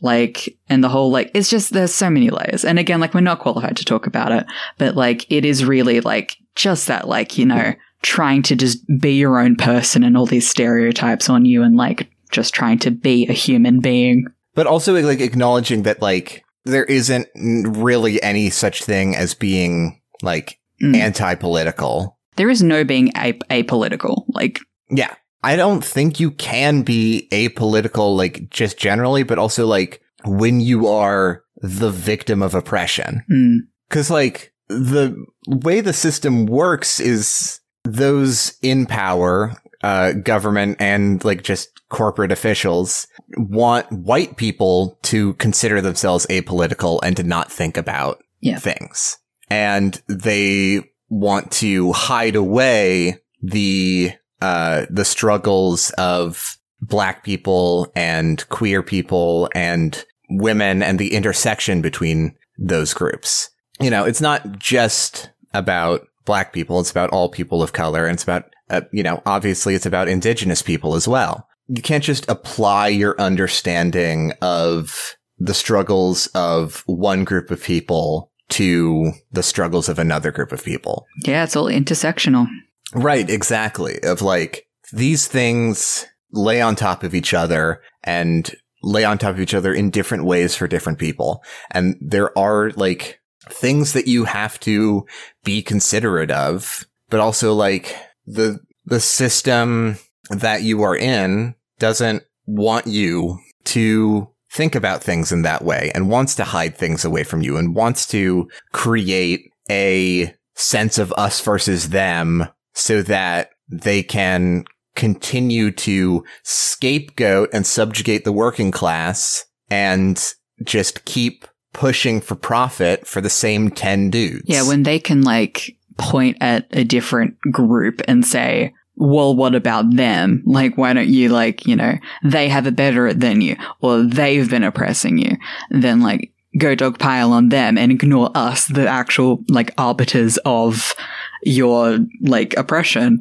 like 0.00 0.56
and 0.68 0.84
the 0.84 0.88
whole 0.88 1.10
like 1.10 1.32
it's 1.34 1.50
just 1.50 1.72
there's 1.72 1.92
so 1.92 2.08
many 2.08 2.30
layers. 2.30 2.64
And 2.64 2.78
again 2.78 3.00
like 3.00 3.12
we're 3.12 3.20
not 3.20 3.40
qualified 3.40 3.76
to 3.78 3.84
talk 3.84 4.06
about 4.06 4.30
it 4.30 4.46
but 4.78 4.94
like 4.94 5.26
it 5.32 5.44
is 5.44 5.64
really 5.64 6.00
like 6.00 6.36
just 6.54 6.86
that 6.86 7.08
like 7.08 7.36
you 7.36 7.44
know 7.44 7.74
trying 8.02 8.42
to 8.42 8.54
just 8.54 8.78
be 9.00 9.14
your 9.14 9.40
own 9.40 9.56
person 9.56 10.04
and 10.04 10.16
all 10.16 10.26
these 10.26 10.48
stereotypes 10.48 11.28
on 11.28 11.44
you 11.44 11.64
and 11.64 11.76
like 11.76 12.08
just 12.30 12.54
trying 12.54 12.78
to 12.78 12.92
be 12.92 13.26
a 13.26 13.32
human 13.32 13.80
being 13.80 14.26
but 14.54 14.66
also 14.66 14.94
like 15.02 15.20
acknowledging 15.20 15.82
that 15.84 16.00
like 16.02 16.44
there 16.64 16.84
isn't 16.84 17.26
really 17.34 18.22
any 18.22 18.50
such 18.50 18.84
thing 18.84 19.16
as 19.16 19.34
being 19.34 20.00
like 20.22 20.58
Mm. 20.82 20.96
anti-political. 20.96 22.18
there 22.36 22.50
is 22.50 22.62
no 22.62 22.82
being 22.84 23.12
a- 23.16 23.38
apolitical 23.50 24.24
like 24.28 24.58
Yeah. 24.90 25.14
I 25.44 25.56
don't 25.56 25.84
think 25.84 26.18
you 26.20 26.30
can 26.32 26.82
be 26.82 27.28
apolitical, 27.32 28.16
like 28.16 28.48
just 28.50 28.78
generally, 28.78 29.22
but 29.24 29.38
also 29.38 29.66
like 29.66 30.00
when 30.24 30.60
you 30.60 30.86
are 30.88 31.42
the 31.56 31.90
victim 31.90 32.42
of 32.42 32.54
oppression. 32.54 33.22
mm, 33.30 33.58
Cause 33.90 34.08
like 34.10 34.52
the 34.68 35.16
way 35.48 35.80
the 35.80 35.92
system 35.92 36.46
works 36.46 37.00
is 37.00 37.58
those 37.84 38.54
in 38.62 38.86
power, 38.86 39.52
uh, 39.82 40.12
government 40.12 40.76
and 40.80 41.24
like 41.24 41.42
just 41.42 41.68
corporate 41.92 42.32
officials 42.32 43.06
want 43.36 43.90
white 43.92 44.36
people 44.36 44.98
to 45.02 45.34
consider 45.34 45.80
themselves 45.80 46.26
apolitical 46.30 46.98
and 47.04 47.16
to 47.16 47.22
not 47.22 47.52
think 47.52 47.76
about 47.76 48.22
Yeah. 48.40 48.58
things. 48.58 49.18
And 49.50 50.00
they 50.08 50.82
want 51.08 51.52
to 51.52 51.92
hide 51.92 52.34
away 52.34 53.18
the 53.42 54.12
uh, 54.40 54.86
the 54.90 55.04
struggles 55.04 55.90
of 55.98 56.56
black 56.80 57.22
people 57.22 57.92
and 57.94 58.48
queer 58.48 58.82
people 58.82 59.48
and 59.54 60.04
women 60.30 60.82
and 60.82 60.98
the 60.98 61.14
intersection 61.14 61.80
between 61.80 62.34
those 62.58 62.92
groups. 62.92 63.50
You 63.80 63.90
know, 63.90 64.04
it's 64.04 64.20
not 64.20 64.58
just 64.58 65.30
about 65.54 66.00
black 66.24 66.52
people. 66.52 66.80
It's 66.80 66.90
about 66.90 67.10
all 67.10 67.28
people 67.28 67.62
of 67.62 67.72
color. 67.72 68.06
And 68.06 68.14
it's 68.14 68.22
about, 68.24 68.44
uh, 68.70 68.80
you 68.92 69.02
know, 69.02 69.22
obviously 69.26 69.74
it's 69.76 69.86
about 69.86 70.08
indigenous 70.08 70.62
people 70.62 70.94
as 70.96 71.06
well. 71.06 71.46
You 71.68 71.82
can't 71.82 72.04
just 72.04 72.28
apply 72.28 72.88
your 72.88 73.20
understanding 73.20 74.32
of 74.42 75.16
the 75.38 75.54
struggles 75.54 76.26
of 76.28 76.82
one 76.86 77.24
group 77.24 77.50
of 77.50 77.62
people 77.62 78.30
to 78.50 79.12
the 79.30 79.42
struggles 79.42 79.88
of 79.88 79.98
another 79.98 80.30
group 80.30 80.52
of 80.52 80.62
people. 80.62 81.06
yeah 81.24 81.42
it's 81.42 81.56
all 81.56 81.66
intersectional 81.66 82.46
Right, 82.94 83.28
exactly. 83.28 83.98
Of 84.02 84.22
like 84.22 84.66
these 84.92 85.26
things 85.26 86.06
lay 86.32 86.60
on 86.60 86.76
top 86.76 87.02
of 87.02 87.14
each 87.14 87.34
other 87.34 87.82
and 88.04 88.54
lay 88.82 89.04
on 89.04 89.18
top 89.18 89.30
of 89.30 89.40
each 89.40 89.54
other 89.54 89.72
in 89.72 89.90
different 89.90 90.24
ways 90.24 90.54
for 90.54 90.66
different 90.66 90.98
people. 90.98 91.42
And 91.70 91.96
there 92.00 92.36
are 92.38 92.70
like 92.72 93.20
things 93.48 93.92
that 93.92 94.06
you 94.06 94.24
have 94.24 94.58
to 94.60 95.06
be 95.44 95.62
considerate 95.62 96.30
of, 96.30 96.86
but 97.08 97.20
also 97.20 97.54
like 97.54 97.96
the, 98.26 98.60
the 98.84 99.00
system 99.00 99.98
that 100.32 100.62
you 100.62 100.82
are 100.82 100.96
in 100.96 101.54
doesn't 101.78 102.22
want 102.46 102.86
you 102.86 103.38
to 103.64 104.28
think 104.50 104.74
about 104.74 105.02
things 105.02 105.32
in 105.32 105.42
that 105.42 105.64
way 105.64 105.90
and 105.94 106.10
wants 106.10 106.34
to 106.34 106.44
hide 106.44 106.76
things 106.76 107.04
away 107.04 107.24
from 107.24 107.42
you 107.42 107.56
and 107.56 107.74
wants 107.74 108.06
to 108.06 108.48
create 108.72 109.50
a 109.70 110.34
sense 110.54 110.98
of 110.98 111.12
us 111.16 111.40
versus 111.40 111.88
them 111.88 112.46
so 112.74 113.02
that 113.02 113.50
they 113.70 114.02
can 114.02 114.64
continue 114.94 115.70
to 115.70 116.22
scapegoat 116.42 117.48
and 117.52 117.66
subjugate 117.66 118.24
the 118.24 118.32
working 118.32 118.70
class 118.70 119.46
and 119.70 120.34
just 120.64 121.04
keep 121.06 121.46
pushing 121.72 122.20
for 122.20 122.34
profit 122.34 123.06
for 123.06 123.22
the 123.22 123.30
same 123.30 123.70
10 123.70 124.10
dudes. 124.10 124.44
Yeah, 124.46 124.66
when 124.68 124.82
they 124.82 124.98
can 124.98 125.22
like 125.22 125.76
point 125.96 126.36
at 126.40 126.66
a 126.72 126.84
different 126.84 127.38
group 127.50 128.02
and 128.06 128.26
say, 128.26 128.74
well, 129.02 129.34
what 129.34 129.54
about 129.54 129.96
them? 129.96 130.42
Like, 130.46 130.78
why 130.78 130.92
don't 130.92 131.08
you 131.08 131.28
like, 131.28 131.66
you 131.66 131.74
know, 131.74 131.94
they 132.22 132.48
have 132.48 132.68
it 132.68 132.76
better 132.76 133.12
than 133.12 133.40
you 133.40 133.56
or 133.80 134.02
they've 134.02 134.48
been 134.48 134.62
oppressing 134.62 135.18
you. 135.18 135.36
Then 135.70 136.00
like 136.00 136.30
go 136.56 136.76
dogpile 136.76 137.30
on 137.30 137.48
them 137.48 137.76
and 137.76 137.90
ignore 137.90 138.30
us, 138.36 138.66
the 138.66 138.86
actual 138.86 139.42
like 139.48 139.72
arbiters 139.76 140.38
of 140.44 140.94
your 141.42 141.98
like 142.20 142.56
oppression. 142.56 143.18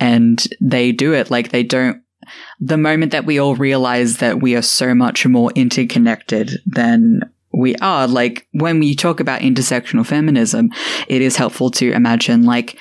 And 0.00 0.44
they 0.60 0.90
do 0.90 1.12
it 1.14 1.30
like 1.30 1.50
they 1.50 1.62
don't 1.62 2.02
the 2.60 2.78
moment 2.78 3.12
that 3.12 3.26
we 3.26 3.38
all 3.38 3.56
realize 3.56 4.18
that 4.18 4.40
we 4.40 4.54
are 4.56 4.62
so 4.62 4.94
much 4.94 5.26
more 5.26 5.50
interconnected 5.54 6.52
than 6.66 7.20
we 7.52 7.74
are, 7.76 8.08
like 8.08 8.46
when 8.52 8.78
we 8.78 8.94
talk 8.94 9.20
about 9.20 9.40
intersectional 9.40 10.06
feminism, 10.06 10.70
it 11.08 11.20
is 11.20 11.36
helpful 11.36 11.70
to 11.72 11.92
imagine 11.92 12.44
like 12.44 12.78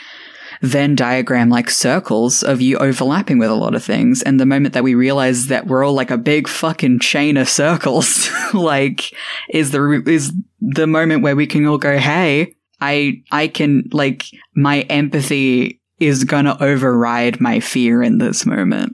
Venn 0.61 0.95
diagram 0.95 1.49
like 1.49 1.69
circles 1.69 2.43
of 2.43 2.61
you 2.61 2.77
overlapping 2.77 3.39
with 3.39 3.49
a 3.49 3.55
lot 3.55 3.75
of 3.75 3.83
things. 3.83 4.21
And 4.21 4.39
the 4.39 4.45
moment 4.45 4.73
that 4.73 4.83
we 4.83 4.95
realize 4.95 5.47
that 5.47 5.67
we're 5.67 5.83
all 5.83 5.93
like 5.93 6.11
a 6.11 6.17
big 6.17 6.47
fucking 6.47 6.99
chain 6.99 7.37
of 7.37 7.49
circles, 7.49 8.29
like 8.53 9.13
is 9.49 9.71
the 9.71 10.03
is 10.05 10.33
the 10.59 10.87
moment 10.87 11.23
where 11.23 11.35
we 11.35 11.47
can 11.47 11.65
all 11.65 11.77
go, 11.77 11.97
hey, 11.97 12.55
I 12.79 13.23
I 13.31 13.47
can 13.47 13.89
like 13.91 14.25
my 14.55 14.81
empathy 14.81 15.81
is 16.01 16.23
gonna 16.23 16.57
override 16.59 17.39
my 17.39 17.59
fear 17.59 18.01
in 18.01 18.17
this 18.17 18.45
moment. 18.45 18.93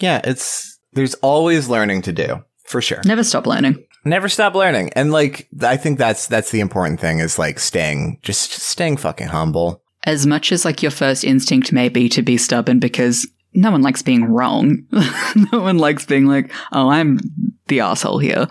yeah, 0.00 0.20
it's, 0.24 0.78
there's 0.92 1.14
always 1.14 1.68
learning 1.68 2.02
to 2.02 2.12
do 2.12 2.44
for 2.64 2.82
sure. 2.82 3.00
Never 3.04 3.22
stop 3.22 3.46
learning. 3.46 3.84
Never 4.04 4.28
stop 4.28 4.54
learning. 4.54 4.90
And 4.94 5.12
like, 5.12 5.48
I 5.62 5.76
think 5.76 5.98
that's, 5.98 6.26
that's 6.26 6.50
the 6.50 6.60
important 6.60 7.00
thing 7.00 7.20
is 7.20 7.38
like 7.38 7.58
staying, 7.60 8.18
just 8.22 8.50
staying 8.50 8.96
fucking 8.96 9.28
humble. 9.28 9.83
As 10.04 10.26
much 10.26 10.52
as 10.52 10.64
like 10.64 10.82
your 10.82 10.90
first 10.90 11.24
instinct 11.24 11.72
may 11.72 11.88
be 11.88 12.08
to 12.10 12.22
be 12.22 12.36
stubborn 12.36 12.78
because 12.78 13.26
no 13.54 13.70
one 13.70 13.82
likes 13.82 14.02
being 14.02 14.24
wrong. 14.24 14.84
no 15.52 15.60
one 15.60 15.78
likes 15.78 16.04
being 16.04 16.26
like, 16.26 16.52
oh, 16.72 16.88
I'm 16.90 17.18
the 17.68 17.80
asshole 17.80 18.18
here. 18.18 18.46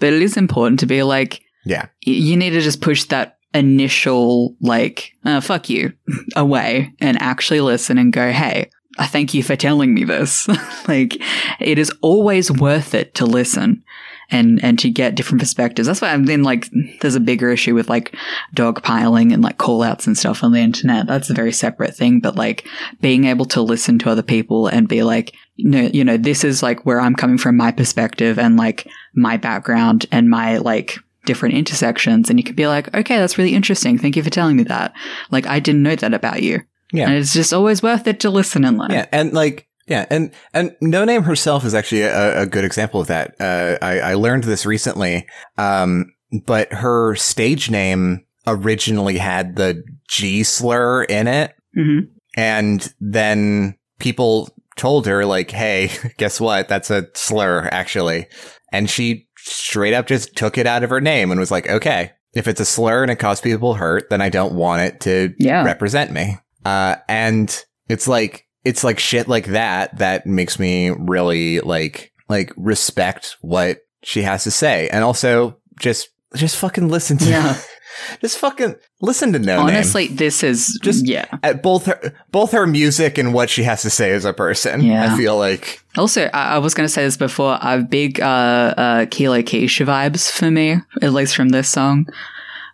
But 0.00 0.12
it 0.12 0.22
is 0.22 0.36
important 0.36 0.80
to 0.80 0.86
be 0.86 1.02
like, 1.02 1.42
Yeah. 1.64 1.82
y- 2.06 2.12
you 2.12 2.36
need 2.36 2.50
to 2.50 2.60
just 2.60 2.80
push 2.80 3.04
that 3.04 3.38
initial, 3.54 4.56
like, 4.60 5.12
uh, 5.24 5.40
fuck 5.40 5.68
you 5.70 5.92
away 6.36 6.92
and 7.00 7.20
actually 7.22 7.60
listen 7.60 7.98
and 7.98 8.12
go, 8.12 8.30
hey, 8.32 8.70
I 8.98 9.06
thank 9.06 9.34
you 9.34 9.42
for 9.42 9.56
telling 9.56 9.92
me 9.92 10.04
this. 10.04 10.48
like, 10.88 11.20
it 11.60 11.78
is 11.78 11.92
always 12.00 12.50
worth 12.50 12.94
it 12.94 13.14
to 13.16 13.26
listen 13.26 13.84
and, 14.30 14.62
and 14.62 14.78
to 14.80 14.90
get 14.90 15.14
different 15.14 15.40
perspectives. 15.40 15.86
That's 15.86 16.00
why 16.00 16.12
I'm 16.12 16.26
then 16.26 16.42
like, 16.42 16.68
there's 17.00 17.14
a 17.14 17.20
bigger 17.20 17.50
issue 17.50 17.74
with 17.74 17.88
like 17.88 18.14
dogpiling 18.54 19.32
and 19.32 19.42
like 19.42 19.58
call 19.58 19.82
outs 19.82 20.06
and 20.06 20.16
stuff 20.16 20.42
on 20.42 20.52
the 20.52 20.60
internet. 20.60 21.06
That's 21.06 21.30
a 21.30 21.34
very 21.34 21.52
separate 21.52 21.94
thing. 21.94 22.20
But 22.20 22.36
like 22.36 22.66
being 23.00 23.24
able 23.24 23.46
to 23.46 23.62
listen 23.62 23.98
to 24.00 24.10
other 24.10 24.22
people 24.22 24.66
and 24.66 24.88
be 24.88 25.02
like, 25.02 25.34
you 25.54 25.70
know, 25.70 25.82
you 25.92 26.04
know, 26.04 26.16
this 26.16 26.44
is 26.44 26.62
like 26.62 26.84
where 26.84 27.00
I'm 27.00 27.14
coming 27.14 27.38
from, 27.38 27.56
my 27.56 27.72
perspective 27.72 28.38
and 28.38 28.56
like 28.56 28.86
my 29.14 29.36
background 29.36 30.06
and 30.12 30.28
my 30.28 30.58
like 30.58 30.98
different 31.24 31.54
intersections. 31.54 32.30
And 32.30 32.38
you 32.38 32.44
can 32.44 32.54
be 32.54 32.66
like, 32.66 32.94
okay, 32.94 33.16
that's 33.16 33.38
really 33.38 33.54
interesting. 33.54 33.98
Thank 33.98 34.16
you 34.16 34.22
for 34.22 34.30
telling 34.30 34.56
me 34.56 34.62
that. 34.64 34.92
Like, 35.30 35.46
I 35.46 35.60
didn't 35.60 35.82
know 35.82 35.96
that 35.96 36.14
about 36.14 36.42
you. 36.42 36.62
Yeah. 36.92 37.08
And 37.08 37.14
it's 37.16 37.32
just 37.32 37.52
always 37.52 37.82
worth 37.82 38.06
it 38.06 38.20
to 38.20 38.30
listen 38.30 38.64
and 38.64 38.78
learn. 38.78 38.92
Yeah, 38.92 39.06
and 39.10 39.32
like 39.32 39.66
yeah, 39.86 40.06
and 40.10 40.32
and 40.52 40.74
No 40.80 41.04
Name 41.04 41.22
herself 41.22 41.64
is 41.64 41.74
actually 41.74 42.02
a, 42.02 42.42
a 42.42 42.46
good 42.46 42.64
example 42.64 43.00
of 43.00 43.06
that. 43.08 43.34
Uh, 43.40 43.78
I 43.82 44.00
I 44.00 44.14
learned 44.14 44.44
this 44.44 44.66
recently, 44.66 45.26
um, 45.58 46.12
but 46.44 46.72
her 46.72 47.14
stage 47.16 47.70
name 47.70 48.24
originally 48.46 49.18
had 49.18 49.56
the 49.56 49.82
G 50.08 50.42
slur 50.42 51.04
in 51.04 51.26
it, 51.28 51.54
hmm 51.74 52.00
and 52.36 52.92
then 53.00 53.76
people 53.98 54.50
told 54.76 55.06
her 55.06 55.24
like, 55.24 55.50
"Hey, 55.50 55.90
guess 56.18 56.40
what? 56.40 56.68
That's 56.68 56.90
a 56.90 57.06
slur, 57.14 57.68
actually," 57.72 58.26
and 58.72 58.90
she 58.90 59.28
straight 59.38 59.94
up 59.94 60.06
just 60.06 60.36
took 60.36 60.58
it 60.58 60.66
out 60.66 60.82
of 60.82 60.90
her 60.90 61.00
name 61.00 61.30
and 61.30 61.40
was 61.40 61.50
like, 61.50 61.68
"Okay." 61.68 62.12
If 62.34 62.46
it's 62.46 62.60
a 62.60 62.66
slur 62.66 63.00
and 63.00 63.10
it 63.10 63.16
caused 63.16 63.42
people 63.42 63.72
hurt, 63.74 64.10
then 64.10 64.20
I 64.20 64.28
don't 64.28 64.52
want 64.52 64.82
it 64.82 65.00
to 65.00 65.32
Yeah. 65.38 65.64
represent 65.64 66.10
me. 66.12 66.36
Uh, 66.66 66.96
and 67.08 67.64
it's 67.88 68.06
like, 68.06 68.45
it's 68.66 68.82
like 68.84 68.98
shit 68.98 69.28
like 69.28 69.46
that 69.46 69.96
that 69.98 70.26
makes 70.26 70.58
me 70.58 70.90
really 70.90 71.60
like, 71.60 72.12
like 72.28 72.52
respect 72.56 73.36
what 73.40 73.78
she 74.02 74.22
has 74.22 74.44
to 74.44 74.50
say. 74.50 74.88
And 74.88 75.02
also 75.04 75.56
just, 75.80 76.08
just 76.34 76.56
fucking 76.56 76.88
listen 76.88 77.16
to, 77.18 77.24
Yeah. 77.30 77.56
just 78.20 78.38
fucking 78.38 78.74
listen 79.00 79.32
to 79.32 79.38
No 79.38 79.58
Name. 79.64 79.74
Honestly, 79.76 80.08
this 80.08 80.42
is 80.42 80.78
Just- 80.82 81.06
yeah. 81.06 81.26
At 81.42 81.62
both 81.62 81.86
her, 81.86 82.12
both 82.32 82.52
her 82.52 82.66
music 82.66 83.16
and 83.18 83.32
what 83.32 83.48
she 83.48 83.62
has 83.62 83.82
to 83.82 83.90
say 83.90 84.10
as 84.10 84.24
a 84.24 84.32
person. 84.32 84.82
Yeah. 84.82 85.12
I 85.12 85.16
feel 85.16 85.36
like, 85.38 85.80
Also, 85.96 86.24
I, 86.34 86.56
I 86.56 86.58
was 86.58 86.74
going 86.74 86.86
to 86.86 86.92
say 86.92 87.04
this 87.04 87.16
before. 87.16 87.58
I 87.60 87.72
have 87.72 87.88
big 87.88 88.20
uh, 88.20 88.74
uh, 88.76 89.06
Kilo 89.10 89.42
Kish 89.42 89.80
vibes 89.80 90.30
for 90.30 90.50
me, 90.50 90.76
at 91.00 91.12
least 91.12 91.36
from 91.36 91.48
this 91.50 91.68
song, 91.68 92.06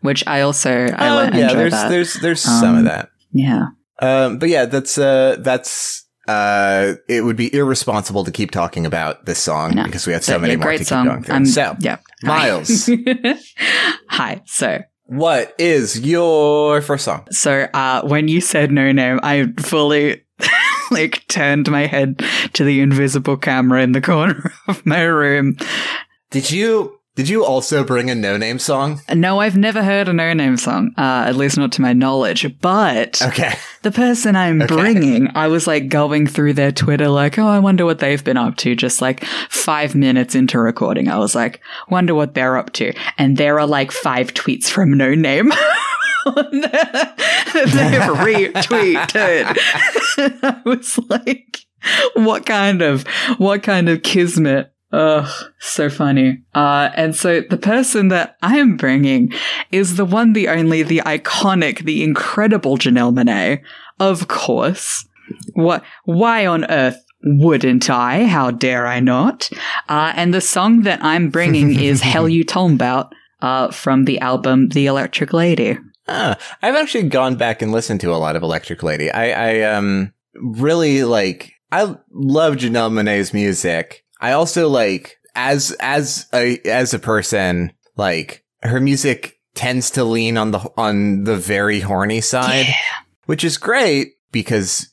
which 0.00 0.26
I 0.26 0.40
also 0.40 0.70
I 0.70 1.24
li- 1.30 1.38
yeah, 1.38 1.44
enjoy 1.44 1.56
there's, 1.56 1.72
that. 1.72 1.88
there's, 1.90 2.14
there's 2.14 2.40
some 2.40 2.74
of 2.74 2.78
Um, 2.80 2.84
that. 2.86 3.10
yeah, 3.32 3.66
Um, 4.02 4.38
but 4.38 4.48
yeah, 4.48 4.66
that's, 4.66 4.98
uh, 4.98 5.36
that's, 5.38 6.06
uh, 6.28 6.94
it 7.08 7.24
would 7.24 7.36
be 7.36 7.52
irresponsible 7.54 8.24
to 8.24 8.30
keep 8.30 8.50
talking 8.50 8.86
about 8.86 9.24
this 9.24 9.38
song 9.38 9.74
because 9.84 10.06
we 10.06 10.12
have 10.12 10.24
so 10.24 10.38
many 10.38 10.56
more 10.56 10.66
great 10.66 10.78
to 10.78 10.84
song. 10.84 11.04
keep 11.04 11.10
going 11.10 11.22
through. 11.24 11.34
Um, 11.34 11.46
so, 11.46 11.76
yeah, 11.80 11.98
Miles. 12.22 12.90
Hi. 14.08 14.42
So, 14.46 14.82
what 15.06 15.54
is 15.58 16.00
your 16.00 16.80
first 16.80 17.04
song? 17.04 17.26
so 17.30 17.66
uh, 17.74 18.02
when 18.02 18.28
you 18.28 18.40
said 18.40 18.70
no 18.70 18.92
name, 18.92 19.20
I 19.22 19.52
fully 19.58 20.24
like 20.90 21.26
turned 21.28 21.70
my 21.70 21.86
head 21.86 22.24
to 22.54 22.64
the 22.64 22.80
invisible 22.80 23.36
camera 23.36 23.82
in 23.82 23.92
the 23.92 24.00
corner 24.00 24.52
of 24.68 24.84
my 24.86 25.02
room. 25.02 25.56
Did 26.30 26.50
you, 26.50 26.98
did 27.14 27.28
you 27.28 27.44
also 27.44 27.84
bring 27.84 28.08
a 28.10 28.14
no 28.14 28.36
name 28.36 28.58
song? 28.58 29.00
No, 29.14 29.38
I've 29.40 29.56
never 29.56 29.82
heard 29.82 30.08
a 30.08 30.12
no 30.12 30.32
name 30.32 30.56
song, 30.56 30.92
uh, 30.96 31.24
at 31.26 31.36
least 31.36 31.58
not 31.58 31.72
to 31.72 31.82
my 31.82 31.92
knowledge. 31.92 32.46
But 32.60 33.20
Okay. 33.22 33.54
the 33.82 33.90
person 33.90 34.34
I'm 34.34 34.62
Okay. 34.62 34.74
bringing, 34.74 35.28
I 35.34 35.48
was 35.48 35.66
like 35.66 35.88
going 35.88 36.26
through 36.26 36.54
their 36.54 36.72
Twitter, 36.72 37.08
like, 37.08 37.38
oh, 37.38 37.46
I 37.46 37.58
wonder 37.58 37.84
what 37.84 37.98
they've 37.98 38.22
been 38.24 38.36
up 38.38 38.56
to. 38.58 38.74
Just 38.74 39.02
like 39.02 39.24
five 39.50 39.94
minutes 39.94 40.34
into 40.34 40.58
recording, 40.58 41.08
I 41.08 41.18
was 41.18 41.34
like, 41.34 41.60
wonder 41.90 42.14
what 42.14 42.32
they're 42.34 42.56
up 42.56 42.72
to. 42.74 42.94
And 43.18 43.36
there 43.36 43.60
are 43.60 43.66
like 43.66 43.92
five 43.92 44.32
tweets 44.32 44.66
from 44.70 44.96
No 44.96 45.14
Name. 45.14 45.52
They've 46.24 46.34
retweeted. 48.22 49.56
I 50.42 50.62
was 50.64 50.98
like, 51.08 51.58
what 52.14 52.46
kind 52.46 52.80
of, 52.80 53.06
what 53.38 53.62
kind 53.62 53.88
of 53.88 54.02
kismet? 54.02 54.71
Ugh, 54.92 55.28
so 55.58 55.88
funny. 55.88 56.42
Uh, 56.54 56.90
and 56.94 57.16
so 57.16 57.40
the 57.40 57.56
person 57.56 58.08
that 58.08 58.36
I 58.42 58.58
am 58.58 58.76
bringing 58.76 59.32
is 59.70 59.96
the 59.96 60.04
one, 60.04 60.34
the 60.34 60.48
only, 60.48 60.82
the 60.82 61.02
iconic, 61.06 61.84
the 61.84 62.04
incredible 62.04 62.76
Janelle 62.76 63.14
Monae. 63.14 63.62
Of 63.98 64.28
course. 64.28 65.06
What, 65.54 65.82
why 66.04 66.44
on 66.44 66.70
earth 66.70 67.02
wouldn't 67.24 67.88
I? 67.88 68.26
How 68.26 68.50
dare 68.50 68.86
I 68.86 69.00
not? 69.00 69.48
Uh, 69.88 70.12
and 70.14 70.34
the 70.34 70.40
song 70.40 70.82
that 70.82 71.02
I'm 71.02 71.30
bringing 71.30 71.74
is 71.80 72.02
Hell 72.02 72.28
You 72.28 72.44
Talmbout, 72.44 73.14
uh, 73.40 73.70
from 73.70 74.04
the 74.04 74.18
album 74.20 74.68
The 74.70 74.86
Electric 74.86 75.32
Lady. 75.32 75.78
Ah, 76.08 76.36
I've 76.62 76.74
actually 76.74 77.08
gone 77.08 77.36
back 77.36 77.62
and 77.62 77.72
listened 77.72 78.00
to 78.00 78.12
a 78.12 78.16
lot 78.16 78.36
of 78.36 78.42
Electric 78.42 78.82
Lady. 78.82 79.10
I, 79.10 79.52
I, 79.52 79.62
um, 79.62 80.12
really 80.34 81.04
like, 81.04 81.52
I 81.70 81.96
love 82.10 82.56
Janelle 82.56 82.90
Monae's 82.90 83.32
music. 83.32 84.04
I 84.22 84.32
also 84.32 84.68
like, 84.68 85.18
as, 85.34 85.76
as 85.80 86.26
a, 86.32 86.58
as 86.60 86.94
a 86.94 86.98
person, 86.98 87.72
like, 87.96 88.44
her 88.62 88.80
music 88.80 89.38
tends 89.54 89.90
to 89.92 90.04
lean 90.04 90.36
on 90.38 90.52
the, 90.52 90.60
on 90.78 91.24
the 91.24 91.36
very 91.36 91.80
horny 91.80 92.20
side. 92.22 92.66
which 93.26 93.44
is 93.44 93.58
great 93.58 94.12
because, 94.30 94.88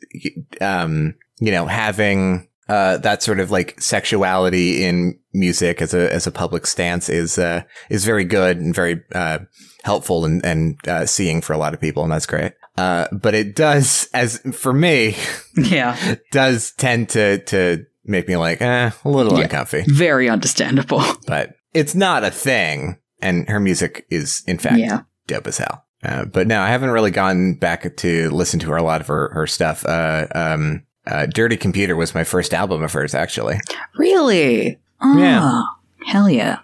um, 0.59 1.15
you 1.39 1.51
know, 1.51 1.65
having, 1.67 2.47
uh, 2.67 2.97
that 2.97 3.23
sort 3.23 3.39
of 3.39 3.49
like 3.49 3.79
sexuality 3.81 4.83
in 4.83 5.17
music 5.33 5.81
as 5.81 5.93
a, 5.93 6.13
as 6.13 6.27
a 6.27 6.31
public 6.31 6.67
stance 6.67 7.09
is, 7.09 7.37
uh, 7.39 7.61
is 7.89 8.05
very 8.05 8.23
good 8.25 8.57
and 8.57 8.75
very, 8.75 9.01
uh, 9.15 9.39
helpful 9.83 10.25
and, 10.25 10.43
and, 10.45 10.77
uh, 10.87 11.05
seeing 11.05 11.41
for 11.41 11.53
a 11.53 11.57
lot 11.57 11.73
of 11.73 11.79
people. 11.81 12.03
And 12.03 12.11
that's 12.11 12.25
great. 12.27 12.53
Uh, 12.77 13.07
but 13.11 13.33
it 13.35 13.55
does, 13.55 14.07
as 14.13 14.37
for 14.53 14.73
me, 14.73 15.15
Yeah. 15.55 16.15
does 16.31 16.71
tend 16.77 17.09
to, 17.09 17.39
to 17.45 17.85
make 18.09 18.27
me 18.27 18.35
like, 18.37 18.61
eh, 18.61 18.91
a 19.05 19.09
little 19.09 19.37
Yeah. 19.37 19.43
uncomfy, 19.43 19.83
Very 19.87 20.29
understandable. 20.29 21.03
but 21.27 21.55
it's 21.73 21.95
not 21.95 22.23
a 22.23 22.31
thing. 22.31 22.97
And 23.21 23.47
her 23.49 23.59
music 23.59 24.05
is, 24.09 24.43
in 24.47 24.57
fact, 24.57 24.77
Yeah. 24.77 25.01
dope 25.27 25.47
as 25.47 25.57
hell. 25.57 25.85
Uh, 26.03 26.23
but 26.25 26.47
no, 26.47 26.61
I 26.61 26.69
haven't 26.69 26.91
really 26.91 27.11
gone 27.11 27.55
back 27.55 27.97
to 27.97 28.29
listen 28.29 28.59
to 28.61 28.69
her 28.71 28.77
a 28.77 28.83
lot 28.83 29.01
of 29.01 29.07
her, 29.07 29.29
her 29.33 29.45
stuff. 29.47 29.85
Uh, 29.85 30.27
um, 30.33 30.83
uh, 31.05 31.25
Dirty 31.25 31.57
Computer 31.57 31.95
was 31.97 32.15
my 32.15 32.23
first 32.23 32.53
album 32.53 32.81
of 32.83 32.93
hers, 32.93 33.13
actually. 33.13 33.59
Really? 33.97 34.79
Oh, 35.01 35.17
Yeah. 35.17 35.61
Hell 36.05 36.29
yeah. 36.29 36.59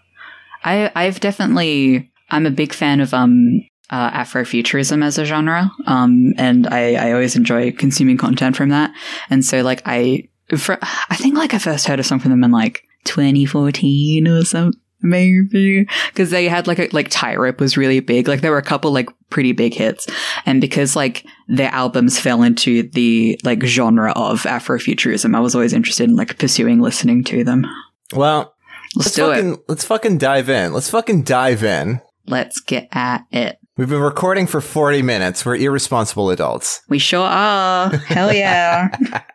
I 0.63 0.91
I've 0.95 1.19
definitely 1.19 2.11
I'm 2.31 2.45
a 2.45 2.51
big 2.51 2.73
fan 2.73 2.99
of 3.01 3.13
um 3.13 3.61
uh, 3.89 4.09
Afrofuturism 4.11 5.03
as 5.03 5.17
a 5.17 5.25
genre. 5.25 5.71
Um 5.85 6.33
and 6.37 6.67
I, 6.67 6.93
I 6.95 7.11
always 7.11 7.35
enjoy 7.35 7.71
consuming 7.71 8.17
content 8.17 8.55
from 8.55 8.69
that. 8.69 8.91
And 9.29 9.43
so 9.45 9.61
like 9.61 9.81
I 9.85 10.27
for, 10.57 10.77
I 10.81 11.15
think 11.15 11.35
like 11.35 11.53
I 11.53 11.59
first 11.59 11.87
heard 11.87 11.99
a 11.99 12.03
song 12.03 12.19
from 12.19 12.31
them 12.31 12.43
in 12.43 12.51
like 12.51 12.83
2014 13.05 14.27
or 14.27 14.43
something. 14.45 14.79
Maybe 15.01 15.85
because 16.07 16.31
they 16.31 16.47
had 16.47 16.65
like 16.65 16.79
a 16.79 16.89
like 16.91 17.09
Tightrope 17.09 17.59
was 17.59 17.77
really 17.77 17.99
big. 17.99 18.27
Like 18.27 18.41
there 18.41 18.49
were 18.49 18.57
a 18.57 18.63
couple 18.63 18.91
like 18.91 19.09
pretty 19.29 19.51
big 19.51 19.75
hits, 19.75 20.07
and 20.47 20.59
because 20.59 20.95
like 20.95 21.25
their 21.47 21.69
albums 21.69 22.19
fell 22.19 22.41
into 22.41 22.89
the 22.89 23.39
like 23.43 23.61
genre 23.63 24.13
of 24.13 24.43
Afrofuturism, 24.43 25.35
I 25.35 25.41
was 25.41 25.53
always 25.53 25.73
interested 25.73 26.09
in 26.09 26.15
like 26.15 26.39
pursuing 26.39 26.81
listening 26.81 27.23
to 27.25 27.43
them. 27.43 27.67
Well, 28.13 28.55
Let's, 28.95 29.07
let's 29.07 29.15
do 29.15 29.27
fucking, 29.27 29.53
it. 29.53 29.59
let's 29.67 29.85
fucking 29.85 30.17
dive 30.17 30.49
in. 30.49 30.73
Let's 30.73 30.89
fucking 30.89 31.23
dive 31.23 31.63
in. 31.63 32.01
Let's 32.25 32.59
get 32.61 32.87
at 32.91 33.25
it. 33.31 33.59
We've 33.77 33.89
been 33.89 33.99
recording 33.99 34.47
for 34.47 34.61
40 34.61 35.01
minutes. 35.01 35.45
We're 35.45 35.57
irresponsible 35.57 36.29
adults. 36.29 36.81
We 36.87 36.97
sure 36.97 37.27
are. 37.27 37.89
Hell 37.89 38.33
yeah. 38.33 38.87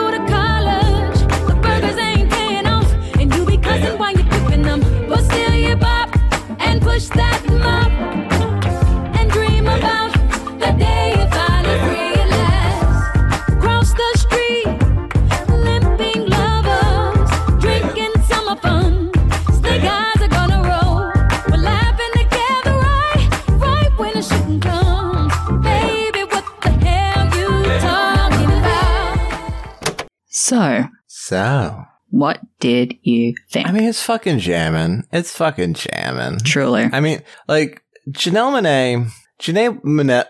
So, 30.41 30.85
So, 31.05 31.83
what 32.09 32.39
did 32.59 32.95
you 33.03 33.35
think? 33.51 33.67
I 33.69 33.71
mean, 33.71 33.83
it's 33.83 34.01
fucking 34.03 34.39
jamming. 34.39 35.03
It's 35.11 35.37
fucking 35.37 35.75
jamming. 35.75 36.39
Truly. 36.39 36.89
I 36.91 36.99
mean, 36.99 37.21
like 37.47 37.83
Janelle 38.09 38.51
Monet, 38.51 39.05
Janelle 39.39 39.83
Monet. 39.83 40.23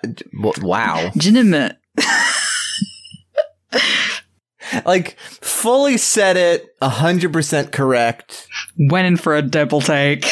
Wow, 0.62 1.12
Legitimate. 1.16 1.78
like 4.86 5.18
fully 5.20 5.96
said 5.98 6.36
it, 6.36 6.68
hundred 6.82 7.32
percent 7.32 7.72
correct. 7.72 8.48
Went 8.78 9.08
in 9.08 9.16
for 9.16 9.34
a 9.36 9.42
double 9.42 9.80
take. 9.80 10.30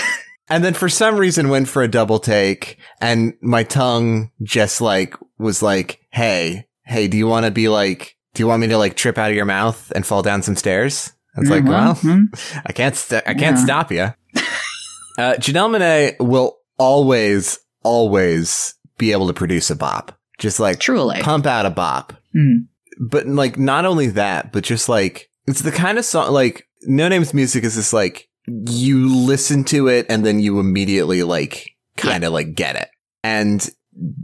And 0.50 0.62
then 0.64 0.74
for 0.74 0.90
some 0.90 1.16
reason 1.18 1.50
went 1.50 1.70
for 1.70 1.84
a 1.84 1.88
double 1.88 2.20
take 2.20 2.80
and 3.00 3.34
my 3.40 3.64
tongue 3.64 4.32
just 4.44 4.82
like 4.82 5.16
was 5.38 5.62
like, 5.62 6.02
Hey, 6.12 6.66
hey, 6.84 7.08
do 7.08 7.18
you 7.18 7.28
want 7.28 7.46
to 7.46 7.52
be 7.52 7.70
like, 7.70 8.16
do 8.40 8.44
you 8.44 8.48
want 8.48 8.62
me 8.62 8.68
to 8.68 8.78
like 8.78 8.96
trip 8.96 9.18
out 9.18 9.30
of 9.30 9.36
your 9.36 9.44
mouth 9.44 9.92
and 9.94 10.06
fall 10.08 10.22
down 10.22 10.42
some 10.42 10.56
stairs? 10.56 11.12
I 11.36 11.42
was 11.42 11.50
like, 11.50 11.66
well, 11.66 11.96
hmm. 11.96 12.28
I 12.66 12.72
can't, 12.72 12.96
st- 12.96 13.24
I 13.28 13.34
can't 13.34 13.58
Yeah. 13.58 13.64
stop 13.66 13.92
you. 13.92 14.02
uh, 15.18 15.34
Janelle 15.36 15.70
Monae 15.78 16.16
will 16.26 16.58
always, 16.78 17.60
always 17.84 18.76
be 18.98 19.12
able 19.12 19.28
to 19.28 19.34
produce 19.34 19.70
a 19.70 19.76
bop. 19.76 20.18
Just 20.38 20.58
like 20.58 20.80
truly. 20.80 21.20
pump 21.22 21.46
out 21.46 21.66
a 21.66 21.70
bop. 21.70 22.14
Mm. 22.34 22.68
But 22.98 23.28
like, 23.28 23.58
not 23.60 23.84
only 23.84 24.08
that, 24.08 24.54
but 24.54 24.64
just 24.64 24.88
like, 24.88 25.30
it's 25.46 25.62
the 25.62 25.72
kind 25.74 25.98
of 25.98 26.06
song, 26.06 26.32
like, 26.32 26.66
Noname's 26.90 27.34
music 27.34 27.66
is 27.66 27.76
just 27.76 27.92
like, 27.92 28.30
you 28.48 29.14
listen 29.14 29.66
to 29.66 29.90
it 29.90 30.06
and 30.08 30.26
then 30.26 30.40
you 30.40 30.62
immediately 30.62 31.24
like, 31.24 31.72
kind 31.98 32.24
of 32.24 32.32
like 32.32 32.56
get 32.56 32.78
it. 32.78 32.88
And 33.22 33.70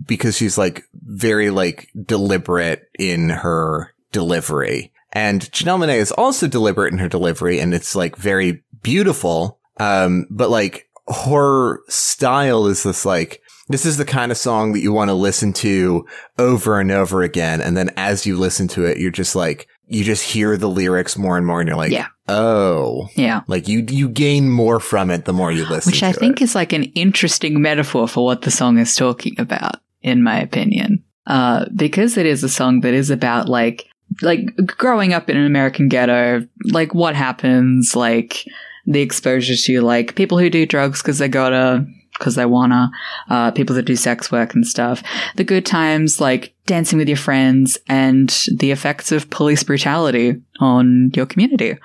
because 0.05 0.37
she's 0.37 0.57
like 0.57 0.83
very 0.93 1.49
like 1.49 1.89
deliberate 2.05 2.83
in 2.97 3.27
her 3.27 3.91
delivery. 4.15 4.91
And 5.11 5.41
Janelle 5.51 5.79
Monae 5.79 5.97
is 5.97 6.11
also 6.11 6.47
deliberate 6.47 6.93
in 6.93 6.99
her 6.99 7.09
delivery 7.09 7.59
and 7.59 7.73
it's 7.73 7.95
like 7.95 8.15
very 8.15 8.63
beautiful. 8.81 9.59
Um, 9.77 10.25
but 10.29 10.49
like 10.49 10.87
her 11.25 11.79
style 11.89 12.65
is 12.67 12.83
this 12.83 13.05
like, 13.05 13.41
this 13.67 13.85
is 13.85 13.97
the 13.97 14.05
kind 14.05 14.31
of 14.31 14.37
song 14.37 14.71
that 14.73 14.79
you 14.79 14.93
want 14.93 15.09
to 15.09 15.13
listen 15.15 15.51
to 15.53 16.05
over 16.37 16.79
and 16.79 16.91
over 16.91 17.23
again. 17.23 17.61
And 17.61 17.75
then 17.75 17.91
as 17.97 18.25
you 18.25 18.37
listen 18.37 18.67
to 18.69 18.85
it, 18.85 18.97
you're 18.97 19.11
just 19.11 19.35
like, 19.35 19.67
you 19.87 20.03
just 20.03 20.23
hear 20.23 20.55
the 20.57 20.69
lyrics 20.69 21.17
more 21.17 21.37
and 21.37 21.45
more 21.45 21.59
and 21.59 21.67
you're 21.67 21.77
like, 21.77 21.91
Yeah. 21.91 22.07
oh, 22.27 23.07
Yeah. 23.15 23.41
like 23.47 23.67
you, 23.67 23.85
you 23.89 24.07
gain 24.09 24.49
more 24.49 24.79
from 24.79 25.11
it 25.11 25.25
the 25.25 25.33
more 25.33 25.51
you 25.51 25.65
listen 25.65 25.91
Which 25.91 26.03
I 26.03 26.11
think 26.13 26.41
is 26.41 26.55
like 26.55 26.73
an 26.73 26.83
interesting 26.95 27.61
metaphor 27.61 28.07
for 28.07 28.23
what 28.25 28.41
the 28.43 28.51
song 28.51 28.77
is 28.77 28.95
talking 28.95 29.35
about, 29.39 29.75
in 30.01 30.23
my 30.23 30.39
opinion. 30.39 31.03
Uh, 31.27 31.65
because 31.75 32.17
it 32.17 32.25
is 32.25 32.43
a 32.43 32.49
song 32.49 32.81
that 32.81 32.93
is 32.93 33.09
about 33.09 33.49
like, 33.49 33.87
like 34.21 34.55
growing 34.77 35.13
up 35.13 35.29
in 35.29 35.37
an 35.37 35.45
American 35.45 35.87
ghetto, 35.87 36.47
like 36.65 36.93
what 36.93 37.15
happens, 37.15 37.95
like 37.95 38.45
the 38.85 39.01
exposure 39.01 39.55
to 39.55 39.81
like 39.81 40.15
people 40.15 40.37
who 40.37 40.49
do 40.49 40.65
drugs 40.65 41.01
because 41.01 41.17
they 41.17 41.27
gotta, 41.27 41.85
because 42.17 42.35
they 42.35 42.45
wanna, 42.45 42.91
uh, 43.29 43.51
people 43.51 43.75
that 43.75 43.83
do 43.83 43.95
sex 43.95 44.31
work 44.31 44.53
and 44.53 44.65
stuff, 44.65 45.03
the 45.35 45.43
good 45.43 45.65
times, 45.65 46.21
like 46.21 46.53
dancing 46.65 46.97
with 46.97 47.07
your 47.07 47.17
friends 47.17 47.77
and 47.87 48.45
the 48.57 48.71
effects 48.71 49.11
of 49.11 49.29
police 49.29 49.63
brutality 49.63 50.41
on 50.59 51.11
your 51.15 51.25
community. 51.25 51.77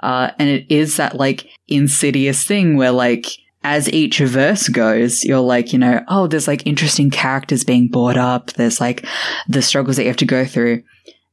Uh, 0.00 0.30
and 0.38 0.48
it 0.48 0.66
is 0.68 0.96
that 0.96 1.16
like 1.16 1.46
insidious 1.68 2.44
thing 2.44 2.76
where 2.76 2.90
like 2.90 3.26
as 3.64 3.88
each 3.92 4.18
verse 4.18 4.68
goes, 4.68 5.24
you're 5.24 5.40
like, 5.40 5.72
you 5.72 5.78
know, 5.78 6.02
oh, 6.08 6.26
there's 6.26 6.48
like 6.48 6.66
interesting 6.66 7.10
characters 7.10 7.64
being 7.64 7.88
brought 7.88 8.16
up. 8.16 8.52
There's 8.52 8.80
like 8.80 9.06
the 9.48 9.62
struggles 9.62 9.96
that 9.96 10.02
you 10.02 10.08
have 10.08 10.16
to 10.18 10.26
go 10.26 10.44
through. 10.44 10.82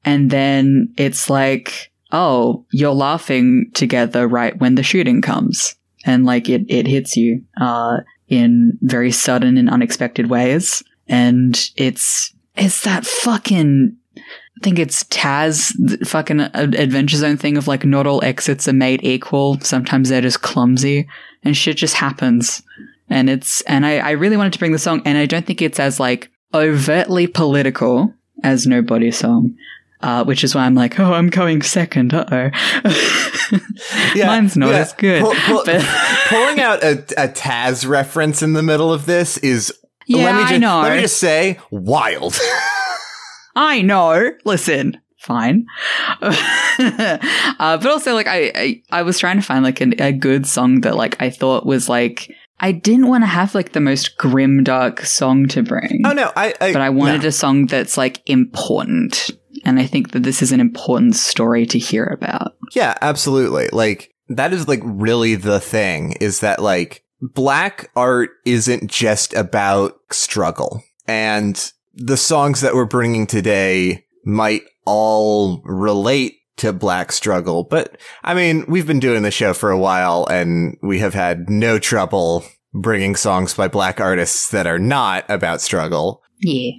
And 0.05 0.29
then 0.29 0.93
it's 0.97 1.29
like, 1.29 1.91
oh, 2.11 2.65
you're 2.71 2.93
laughing 2.93 3.71
together 3.73 4.27
right 4.27 4.57
when 4.57 4.75
the 4.75 4.83
shooting 4.83 5.21
comes. 5.21 5.75
And 6.05 6.25
like 6.25 6.49
it, 6.49 6.63
it 6.69 6.87
hits 6.87 7.17
you, 7.17 7.43
uh, 7.59 7.97
in 8.27 8.77
very 8.81 9.11
sudden 9.11 9.57
and 9.57 9.69
unexpected 9.69 10.29
ways. 10.29 10.81
And 11.07 11.59
it's, 11.75 12.33
it's 12.55 12.83
that 12.83 13.05
fucking 13.05 13.97
I 14.59 14.61
think 14.61 14.77
it's 14.77 15.05
Taz 15.05 16.05
fucking 16.05 16.41
uh, 16.41 16.49
Adventure 16.53 17.15
Zone 17.15 17.37
thing 17.37 17.55
of 17.55 17.67
like 17.67 17.85
not 17.85 18.05
all 18.05 18.23
exits 18.25 18.67
are 18.67 18.73
made 18.73 19.03
equal. 19.03 19.57
Sometimes 19.61 20.09
they're 20.09 20.19
just 20.19 20.41
clumsy 20.41 21.07
and 21.43 21.55
shit 21.55 21.77
just 21.77 21.95
happens. 21.95 22.61
And 23.09 23.29
it's, 23.29 23.61
and 23.61 23.85
I, 23.85 23.99
I 23.99 24.11
really 24.11 24.35
wanted 24.35 24.53
to 24.53 24.59
bring 24.59 24.73
the 24.73 24.79
song 24.79 25.01
and 25.05 25.17
I 25.17 25.25
don't 25.25 25.45
think 25.45 25.61
it's 25.61 25.79
as 25.79 25.97
like 25.97 26.29
overtly 26.53 27.25
political 27.25 28.13
as 28.43 28.67
Nobody's 28.67 29.17
song. 29.17 29.55
Uh, 30.01 30.23
which 30.23 30.45
is 30.45 30.55
why 30.55 30.65
I'm 30.65 30.75
like, 30.75 30.97
oh, 30.99 31.13
I'm 31.13 31.29
going 31.29 31.61
second. 31.61 32.13
Uh 32.13 32.25
oh. 32.31 32.49
Mine's 34.15 34.55
not 34.55 34.73
as 34.73 34.93
good. 34.93 35.21
Pull- 35.21 35.35
pull- 35.45 35.63
but- 35.65 35.81
pulling 36.27 36.61
out 36.61 36.81
a, 36.81 36.99
a 37.17 37.27
Taz 37.27 37.87
reference 37.87 38.41
in 38.41 38.53
the 38.53 38.63
middle 38.63 38.93
of 38.93 39.05
this 39.05 39.37
is 39.39 39.73
Yeah, 40.05 40.23
let 40.25 40.35
me 40.35 40.41
I 40.43 40.49
just, 40.51 40.61
know. 40.61 40.81
Let 40.81 40.95
me 40.95 41.01
just 41.01 41.17
say, 41.17 41.59
wild. 41.69 42.39
I 43.55 43.81
know. 43.81 44.31
Listen, 44.45 45.01
fine. 45.17 45.65
uh, 46.21 46.31
but 47.57 47.85
also, 47.85 48.13
like, 48.13 48.27
I, 48.27 48.51
I, 48.55 48.83
I 48.91 49.01
was 49.01 49.19
trying 49.19 49.35
to 49.35 49.43
find 49.43 49.65
like 49.65 49.81
an, 49.81 49.99
a 50.01 50.13
good 50.13 50.47
song 50.47 50.81
that 50.81 50.95
like 50.95 51.21
I 51.21 51.29
thought 51.29 51.65
was 51.65 51.89
like 51.89 52.31
I 52.61 52.71
didn't 52.71 53.07
want 53.07 53.23
to 53.23 53.27
have 53.27 53.55
like 53.55 53.71
the 53.71 53.79
most 53.79 54.17
grim 54.17 54.63
dark 54.63 55.01
song 55.01 55.47
to 55.49 55.63
bring, 55.63 56.01
oh 56.05 56.11
no, 56.11 56.31
I, 56.35 56.53
I 56.59 56.73
but 56.73 56.81
I 56.81 56.89
wanted 56.89 57.21
no. 57.21 57.29
a 57.29 57.31
song 57.31 57.67
that's 57.67 57.97
like 57.97 58.21
important, 58.25 59.31
and 59.65 59.79
I 59.79 59.85
think 59.85 60.11
that 60.11 60.23
this 60.23 60.41
is 60.41 60.51
an 60.51 60.59
important 60.59 61.15
story 61.15 61.65
to 61.67 61.79
hear 61.79 62.05
about. 62.05 62.55
Yeah, 62.73 62.95
absolutely. 63.01 63.69
Like 63.71 64.13
that 64.29 64.53
is 64.53 64.67
like 64.67 64.81
really 64.83 65.35
the 65.35 65.59
thing 65.59 66.13
is 66.21 66.39
that 66.41 66.61
like 66.61 67.03
black 67.21 67.89
art 67.95 68.31
isn't 68.45 68.89
just 68.89 69.33
about 69.33 69.99
struggle. 70.11 70.83
And 71.07 71.71
the 71.93 72.17
songs 72.17 72.61
that 72.61 72.75
we're 72.75 72.85
bringing 72.85 73.27
today 73.27 74.05
might 74.23 74.63
all 74.85 75.61
relate 75.63 76.35
to 76.57 76.73
black 76.73 77.11
struggle, 77.11 77.63
but 77.63 77.97
I 78.23 78.33
mean, 78.33 78.65
we've 78.67 78.87
been 78.87 78.99
doing 78.99 79.23
the 79.23 79.31
show 79.31 79.53
for 79.53 79.71
a 79.71 79.79
while 79.79 80.27
and 80.29 80.77
we 80.81 80.99
have 80.99 81.13
had 81.13 81.49
no 81.49 81.79
trouble 81.79 82.43
bringing 82.73 83.15
songs 83.15 83.53
by 83.53 83.67
black 83.67 83.99
artists 83.99 84.49
that 84.51 84.67
are 84.67 84.79
not 84.79 85.25
about 85.29 85.61
struggle. 85.61 86.21
Yeah, 86.39 86.71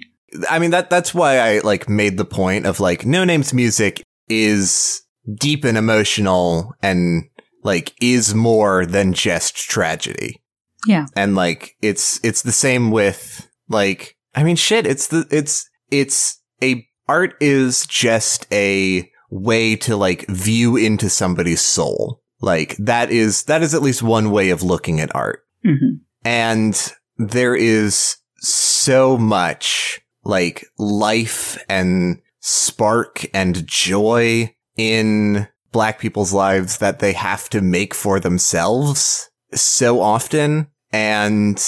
I 0.49 0.59
mean 0.59 0.71
that 0.71 0.89
that's 0.89 1.13
why 1.13 1.39
I 1.39 1.59
like 1.59 1.89
made 1.89 2.17
the 2.17 2.25
point 2.25 2.65
of 2.65 2.79
like 2.79 3.05
Noname's 3.05 3.53
music 3.53 4.03
is 4.29 5.01
deep 5.35 5.63
and 5.63 5.77
emotional 5.77 6.73
and 6.81 7.23
like 7.63 7.93
is 8.01 8.33
more 8.33 8.85
than 8.85 9.13
just 9.13 9.55
tragedy. 9.55 10.41
Yeah. 10.87 11.05
And 11.15 11.35
like 11.35 11.75
it's 11.81 12.19
it's 12.23 12.41
the 12.41 12.51
same 12.51 12.91
with 12.91 13.47
like 13.69 14.15
I 14.33 14.43
mean 14.43 14.55
shit, 14.55 14.87
it's 14.87 15.07
the 15.07 15.27
it's 15.29 15.69
it's 15.91 16.41
a 16.63 16.87
art 17.07 17.35
is 17.39 17.85
just 17.85 18.47
a 18.51 19.09
way 19.29 19.75
to 19.77 19.95
like 19.95 20.27
view 20.27 20.77
into 20.77 21.09
somebody's 21.09 21.61
soul. 21.61 22.21
Like 22.39 22.75
that 22.77 23.11
is 23.11 23.43
that 23.43 23.61
is 23.61 23.75
at 23.75 23.81
least 23.81 24.01
one 24.01 24.31
way 24.31 24.49
of 24.49 24.63
looking 24.63 24.99
at 24.99 25.15
art. 25.15 25.41
hmm 25.63 25.97
And 26.23 26.93
there 27.17 27.55
is 27.55 28.17
so 28.39 29.17
much 29.17 30.01
like 30.23 30.65
life 30.77 31.57
and 31.69 32.21
spark 32.39 33.25
and 33.33 33.65
joy 33.67 34.53
in 34.77 35.47
black 35.71 35.99
people's 35.99 36.33
lives 36.33 36.77
that 36.77 36.99
they 36.99 37.13
have 37.13 37.49
to 37.49 37.61
make 37.61 37.93
for 37.93 38.19
themselves 38.19 39.29
so 39.53 40.01
often. 40.01 40.67
And 40.91 41.63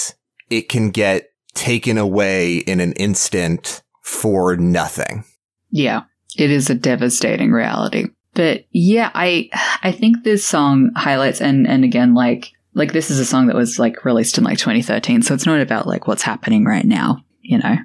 it 0.49 0.69
can 0.69 0.89
get 0.89 1.29
taken 1.53 1.97
away 1.97 2.57
in 2.57 2.79
an 2.79 2.93
instant 2.93 3.81
for 4.01 4.57
nothing. 4.57 5.23
Yeah, 5.69 6.03
it 6.37 6.51
is 6.51 6.69
a 6.69 6.75
devastating 6.75 7.51
reality. 7.51 8.07
But 8.33 8.65
yeah, 8.71 9.11
I 9.13 9.49
I 9.83 9.91
think 9.91 10.23
this 10.23 10.45
song 10.45 10.91
highlights 10.95 11.41
and 11.41 11.67
and 11.67 11.83
again 11.83 12.13
like 12.13 12.51
like 12.73 12.91
this 12.91 13.11
is 13.11 13.19
a 13.19 13.25
song 13.25 13.47
that 13.47 13.55
was 13.55 13.77
like 13.77 14.03
released 14.03 14.37
in 14.37 14.43
like 14.43 14.57
2013, 14.57 15.21
so 15.21 15.33
it's 15.33 15.45
not 15.45 15.61
about 15.61 15.87
like 15.87 16.07
what's 16.07 16.23
happening 16.23 16.65
right 16.65 16.85
now, 16.85 17.23
you 17.41 17.59
know. 17.59 17.77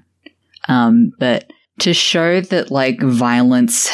Um 0.68 1.12
but 1.18 1.50
to 1.80 1.94
show 1.94 2.40
that 2.40 2.70
like 2.70 3.00
violence 3.00 3.90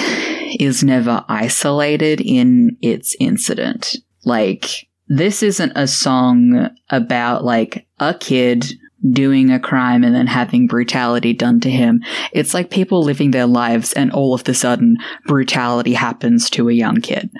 is 0.58 0.82
never 0.82 1.24
isolated 1.28 2.20
in 2.20 2.76
its 2.80 3.14
incident. 3.20 3.96
Like 4.24 4.88
this 5.08 5.42
isn't 5.42 5.72
a 5.76 5.86
song 5.86 6.70
about 6.90 7.44
like 7.44 7.86
a 8.00 8.14
kid 8.14 8.64
doing 9.10 9.50
a 9.50 9.60
crime 9.60 10.02
and 10.02 10.14
then 10.14 10.26
having 10.26 10.66
brutality 10.66 11.34
done 11.34 11.60
to 11.60 11.70
him. 11.70 12.02
It's 12.32 12.54
like 12.54 12.70
people 12.70 13.02
living 13.02 13.30
their 13.30 13.46
lives 13.46 13.92
and 13.92 14.10
all 14.12 14.34
of 14.34 14.44
the 14.44 14.54
sudden 14.54 14.96
brutality 15.26 15.92
happens 15.92 16.48
to 16.50 16.68
a 16.68 16.72
young 16.74 17.00
kid. 17.00 17.30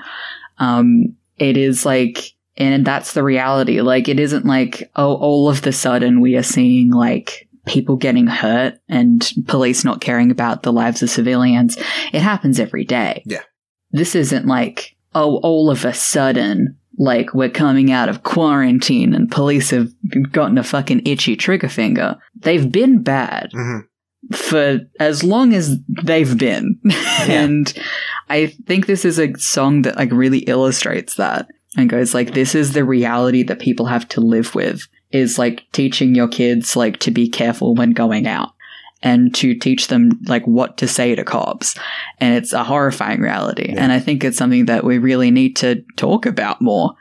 Um, 0.59 1.16
it 1.39 1.57
is 1.57 1.87
like, 1.87 2.32
and 2.57 2.85
that's 2.85 3.14
the 3.14 3.24
reality. 3.24 3.80
Like, 3.80 4.09
it 4.09 4.20
isn't 4.20 4.45
like, 4.45 4.91
oh, 4.95 5.14
all 5.16 5.49
of 5.49 5.62
the 5.62 5.72
sudden 5.72 6.20
we 6.20 6.37
are 6.37 6.43
seeing 6.43 6.91
like 6.91 7.49
people 7.67 7.97
getting 7.97 8.27
hurt 8.27 8.75
and 8.89 9.31
police 9.47 9.85
not 9.85 10.01
caring 10.01 10.31
about 10.31 10.62
the 10.62 10.73
lives 10.73 11.03
of 11.03 11.11
civilians. 11.11 11.77
It 12.12 12.21
happens 12.21 12.61
every 12.61 12.85
day. 12.85 13.23
Yeah. 13.27 13.43
this 13.91 14.15
isn't 14.17 14.47
like, 14.47 14.97
oh, 15.15 15.37
all 15.39 15.71
of 15.71 15.85
a 15.85 15.95
sudden, 15.95 16.77
like 16.99 17.33
we're 17.33 17.49
coming 17.49 17.91
out 17.93 18.09
of 18.09 18.23
quarantine 18.25 19.15
and 19.15 19.31
police 19.31 19.71
have 19.71 19.89
gotten 20.33 20.59
a 20.59 20.65
fucking 20.65 21.03
itchy 21.07 21.37
trigger 21.37 21.69
finger. 21.69 22.17
They've 22.37 22.71
been 22.71 23.03
bad 23.03 23.51
Mhm. 23.55 23.83
for 24.33 24.81
as 25.01 25.23
long 25.23 25.55
as 25.55 25.77
they've 26.05 26.37
been. 26.37 26.79
and 27.29 27.73
I 28.29 28.47
think 28.67 28.87
this 28.87 29.05
is 29.05 29.19
a 29.19 29.37
song 29.39 29.83
that 29.83 29.97
like 29.97 30.11
really 30.12 30.39
illustrates 30.41 31.15
that 31.17 31.47
and 31.77 31.89
goes 31.91 32.15
like 32.15 32.35
this 32.35 32.55
is 32.55 32.73
the 32.73 32.85
reality 32.85 33.43
that 33.45 33.59
people 33.61 33.87
have 33.87 34.09
to 34.11 34.21
live 34.21 34.55
with 34.55 34.87
is 35.15 35.39
like 35.39 35.65
teaching 35.73 36.15
your 36.15 36.29
kids 36.29 36.75
like 36.75 36.99
to 36.99 37.11
be 37.11 37.29
careful 37.29 37.75
when 37.75 37.93
going 37.93 38.27
out 38.27 38.51
and 39.03 39.35
to 39.35 39.55
teach 39.55 39.89
them 39.89 40.11
like 40.27 40.45
what 40.47 40.77
to 40.79 40.89
say 40.89 41.15
to 41.15 41.23
cops. 41.25 41.77
And 42.19 42.35
it's 42.35 42.53
a 42.53 42.65
horrifying 42.65 43.21
reality. 43.21 43.73
And 43.77 43.93
i 43.93 44.01
think 44.01 44.25
it's 44.25 44.37
something 44.37 44.67
that 44.67 44.85
we 44.85 44.99
really 44.99 45.31
need 45.31 45.57
to 45.57 45.85
talk 45.97 46.27
about 46.27 46.61
more 46.61 46.95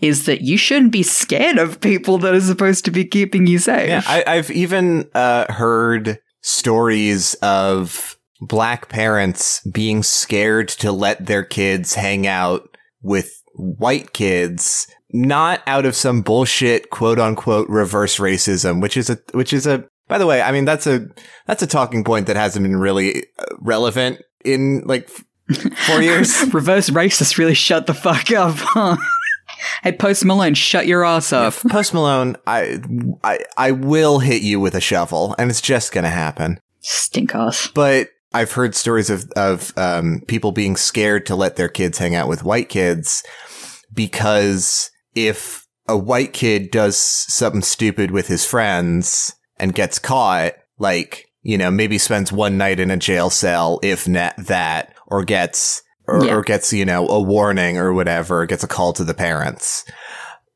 is 0.00 0.24
that 0.26 0.40
you 0.40 0.56
shouldn't 0.56 0.92
be 0.92 1.02
scared 1.02 1.58
of 1.58 1.80
people 1.80 2.18
that 2.18 2.34
are 2.34 2.40
supposed 2.40 2.86
to 2.86 2.90
be 2.90 3.04
keeping 3.04 3.46
you 3.46 3.58
safe. 3.58 3.88
Yeah, 3.88 4.02
I, 4.06 4.24
I've 4.26 4.50
even 4.50 5.08
uh, 5.14 5.52
heard 5.52 6.18
stories 6.40 7.34
of 7.34 8.16
black 8.40 8.88
parents 8.88 9.60
being 9.70 10.02
scared 10.02 10.68
to 10.68 10.90
let 10.90 11.26
their 11.26 11.44
kids 11.44 11.94
hang 11.94 12.26
out 12.26 12.78
with 13.02 13.42
white 13.54 14.14
kids, 14.14 14.86
not 15.12 15.62
out 15.66 15.86
of 15.86 15.94
some 15.94 16.22
bullshit 16.22 16.90
quote 16.90 17.18
unquote 17.18 17.68
reverse 17.68 18.18
racism, 18.18 18.80
which 18.80 18.96
is 18.96 19.10
a 19.10 19.18
which 19.32 19.52
is 19.52 19.66
a 19.66 19.84
by 20.08 20.18
the 20.18 20.26
way, 20.26 20.42
I 20.42 20.52
mean 20.52 20.64
that's 20.64 20.86
a 20.86 21.06
that's 21.46 21.62
a 21.62 21.66
talking 21.66 22.04
point 22.04 22.26
that 22.26 22.36
hasn't 22.36 22.62
been 22.64 22.76
really 22.76 23.24
uh, 23.38 23.44
relevant 23.60 24.22
in 24.44 24.82
like 24.86 25.08
four 25.86 26.02
years. 26.02 26.52
reverse 26.52 26.90
racist 26.90 27.38
really 27.38 27.54
shut 27.54 27.86
the 27.86 27.94
fuck 27.94 28.30
up 28.32 28.54
huh? 28.56 28.96
hey 29.82 29.92
post 29.92 30.24
malone 30.24 30.54
shut 30.54 30.86
your 30.86 31.04
ass 31.04 31.32
up 31.32 31.54
Post 31.68 31.92
Malone, 31.94 32.36
I, 32.46 32.80
I 33.24 33.38
I 33.56 33.70
will 33.72 34.20
hit 34.20 34.42
you 34.42 34.60
with 34.60 34.74
a 34.74 34.80
shovel, 34.80 35.34
and 35.38 35.50
it's 35.50 35.60
just 35.60 35.92
gonna 35.92 36.08
happen. 36.10 36.60
stink 36.80 37.34
ass 37.34 37.68
But 37.74 38.10
I've 38.32 38.52
heard 38.52 38.74
stories 38.74 39.10
of 39.10 39.30
of 39.36 39.72
um, 39.76 40.22
people 40.28 40.52
being 40.52 40.76
scared 40.76 41.26
to 41.26 41.34
let 41.34 41.56
their 41.56 41.68
kids 41.68 41.98
hang 41.98 42.14
out 42.14 42.28
with 42.28 42.44
white 42.44 42.68
kids 42.68 43.24
because 43.92 44.90
if 45.14 45.66
a 45.88 45.96
white 45.96 46.32
kid 46.32 46.70
does 46.70 46.96
something 46.96 47.62
stupid 47.62 48.10
with 48.10 48.28
his 48.28 48.44
friends 48.44 49.34
and 49.58 49.74
gets 49.74 49.98
caught, 49.98 50.52
like 50.78 51.26
you 51.42 51.56
know, 51.56 51.70
maybe 51.70 51.96
spends 51.96 52.30
one 52.30 52.58
night 52.58 52.78
in 52.78 52.90
a 52.90 52.96
jail 52.98 53.30
cell, 53.30 53.80
if 53.82 54.06
not 54.06 54.34
that, 54.36 54.94
or 55.06 55.24
gets 55.24 55.82
or, 56.06 56.24
Yeah. 56.24 56.34
or 56.34 56.42
gets 56.42 56.72
you 56.72 56.84
know 56.84 57.08
a 57.08 57.20
warning 57.20 57.78
or 57.78 57.92
whatever, 57.92 58.44
gets 58.46 58.62
a 58.64 58.68
call 58.68 58.92
to 58.94 59.04
the 59.04 59.14
parents. 59.14 59.84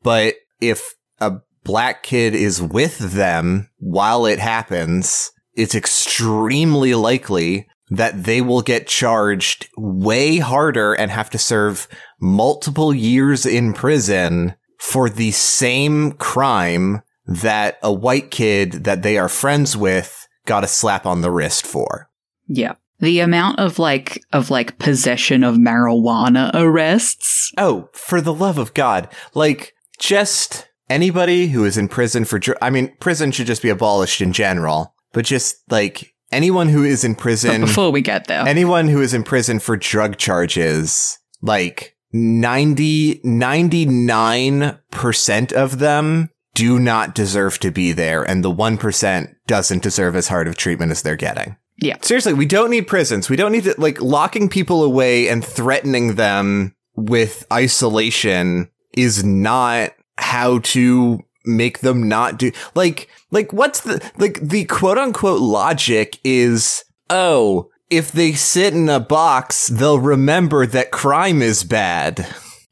But 0.03 0.35
if 0.61 0.95
a 1.21 1.39
black 1.65 2.03
kid 2.03 2.35
is 2.35 2.61
with 2.61 2.99
them 2.99 3.71
while 3.79 4.27
it 4.27 4.39
happens, 4.39 5.31
it's 5.55 5.75
extremely 5.75 6.95
likely 6.95 7.67
that 7.91 8.25
they 8.25 8.41
will 8.41 8.63
get 8.63 8.87
charged 8.87 9.69
way 9.77 10.39
harder 10.39 10.95
and 10.95 11.11
have 11.11 11.31
to 11.31 11.39
serve 11.39 11.87
multiple 12.21 12.95
years 12.95 13.45
in 13.45 13.73
prison 13.73 14.55
for 14.79 15.09
the 15.09 15.31
same 15.31 16.13
crime 16.13 17.03
that 17.27 17.79
a 17.83 17.93
white 17.93 18.31
kid 18.31 18.85
that 18.85 19.03
they 19.03 19.19
are 19.19 19.29
friends 19.29 19.77
with 19.77 20.27
got 20.47 20.65
a 20.65 20.69
slap 20.69 21.07
on 21.07 21.21
the 21.21 21.31
wrist 21.31 21.67
for. 21.67 22.11
Yeah. 22.47 22.75
The 23.01 23.21
amount 23.21 23.59
of 23.59 23.79
like 23.79 24.23
of 24.33 24.51
like 24.51 24.79
possession 24.79 25.43
of 25.43 25.57
marijuana 25.57 26.51
arrests. 26.55 27.53
Oh, 27.59 27.89
for 27.93 28.21
the 28.21 28.33
love 28.33 28.57
of 28.57 28.73
God. 28.73 29.09
Like, 29.35 29.75
just 29.99 30.69
anybody 30.89 31.49
who 31.49 31.65
is 31.65 31.77
in 31.77 31.89
prison 31.89 32.25
for, 32.25 32.39
dr- 32.39 32.59
I 32.63 32.71
mean, 32.71 32.95
prison 33.01 33.33
should 33.33 33.47
just 33.47 33.63
be 33.63 33.69
abolished 33.69 34.21
in 34.21 34.33
general, 34.33 34.95
but 35.13 35.25
just 35.25 35.57
like 35.71 36.14
anyone 36.35 36.69
who 36.69 36.85
is 36.85 37.05
in 37.05 37.15
But 37.15 37.23
prison, 37.23 37.63
before 37.63 37.91
we 37.91 38.03
get 38.03 38.27
there, 38.27 38.47
anyone 38.47 38.89
who 38.89 39.01
is 39.01 39.15
in 39.15 39.23
prison 39.23 39.59
for 39.59 39.77
drug 39.77 40.19
charges, 40.19 41.19
like 41.43 41.97
90, 42.13 43.21
99% 43.25 45.53
of 45.53 45.79
them 45.79 46.29
do 46.55 46.79
not 46.79 47.15
deserve 47.15 47.59
to 47.59 47.71
be 47.71 47.93
there. 47.93 48.23
And 48.23 48.43
the 48.45 48.55
1% 48.55 49.35
doesn't 49.47 49.83
deserve 49.83 50.17
as 50.17 50.29
hard 50.29 50.47
of 50.47 50.57
treatment 50.57 50.93
as 50.93 51.03
they're 51.03 51.17
getting. 51.17 51.57
Yeah. 51.83 51.97
Seriously, 52.01 52.33
we 52.33 52.47
don't 52.47 52.71
need 52.71 52.87
prisons. 52.87 53.29
We 53.29 53.35
don't 53.35 53.51
need 53.51 53.65
to, 53.65 53.75
like, 53.79 54.01
locking 54.01 54.49
people 54.49 54.85
away 54.85 55.29
and 55.29 55.45
threatening 55.45 56.15
them 56.15 56.77
with 56.95 57.45
isolation 57.53 58.71
is 58.97 59.25
not 59.25 59.91
how 60.17 60.61
to 60.61 61.19
make 61.45 61.81
them 61.81 62.09
not 62.09 62.39
do, 62.39 62.53
like, 62.75 63.09
like, 63.31 63.53
what's 63.53 63.81
the, 63.81 64.01
like, 64.19 64.41
the 64.41 64.65
quote 64.65 64.99
unquote 64.99 65.41
logic 65.41 66.19
is, 66.25 66.85
oh, 67.11 67.71
if 67.91 68.11
they 68.13 68.33
sit 68.33 68.75
in 68.75 68.89
a 68.89 69.01
box, 69.01 69.69
they'll 69.69 70.01
remember 70.01 70.67
that 70.67 70.91
crime 70.91 71.43
is 71.43 71.65
bad. 71.65 72.27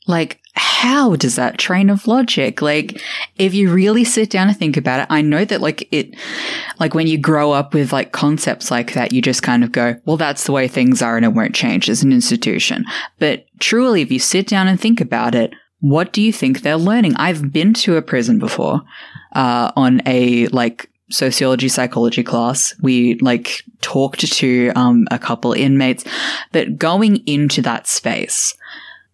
like 0.08 0.40
how 0.54 1.14
does 1.16 1.36
that 1.36 1.58
train 1.58 1.88
of 1.88 2.06
logic 2.06 2.60
like 2.60 3.00
if 3.36 3.54
you 3.54 3.72
really 3.72 4.04
sit 4.04 4.28
down 4.28 4.48
and 4.48 4.56
think 4.58 4.76
about 4.76 5.00
it 5.00 5.06
i 5.08 5.22
know 5.22 5.44
that 5.44 5.60
like 5.62 5.88
it 5.92 6.14
like 6.78 6.92
when 6.92 7.06
you 7.06 7.16
grow 7.16 7.52
up 7.52 7.72
with 7.72 7.92
like 7.92 8.12
concepts 8.12 8.70
like 8.70 8.92
that 8.92 9.12
you 9.12 9.22
just 9.22 9.42
kind 9.42 9.64
of 9.64 9.72
go 9.72 9.94
well 10.04 10.16
that's 10.16 10.44
the 10.44 10.52
way 10.52 10.66
things 10.68 11.00
are 11.00 11.16
and 11.16 11.24
it 11.24 11.32
won't 11.32 11.54
change 11.54 11.88
as 11.88 12.02
an 12.02 12.12
institution 12.12 12.84
but 13.18 13.46
truly 13.60 14.02
if 14.02 14.10
you 14.10 14.18
sit 14.18 14.46
down 14.46 14.66
and 14.68 14.78
think 14.78 15.00
about 15.00 15.34
it 15.34 15.54
what 15.82 16.12
do 16.12 16.22
you 16.22 16.32
think 16.32 16.62
they're 16.62 16.76
learning 16.76 17.14
i've 17.16 17.52
been 17.52 17.74
to 17.74 17.96
a 17.96 18.02
prison 18.02 18.38
before 18.38 18.80
uh, 19.34 19.70
on 19.76 20.00
a 20.06 20.46
like 20.48 20.90
sociology 21.10 21.68
psychology 21.68 22.22
class 22.22 22.74
we 22.80 23.16
like 23.18 23.62
talked 23.82 24.20
to 24.20 24.72
um, 24.74 25.06
a 25.10 25.18
couple 25.18 25.52
inmates 25.52 26.04
but 26.52 26.78
going 26.78 27.16
into 27.26 27.60
that 27.60 27.86
space 27.86 28.56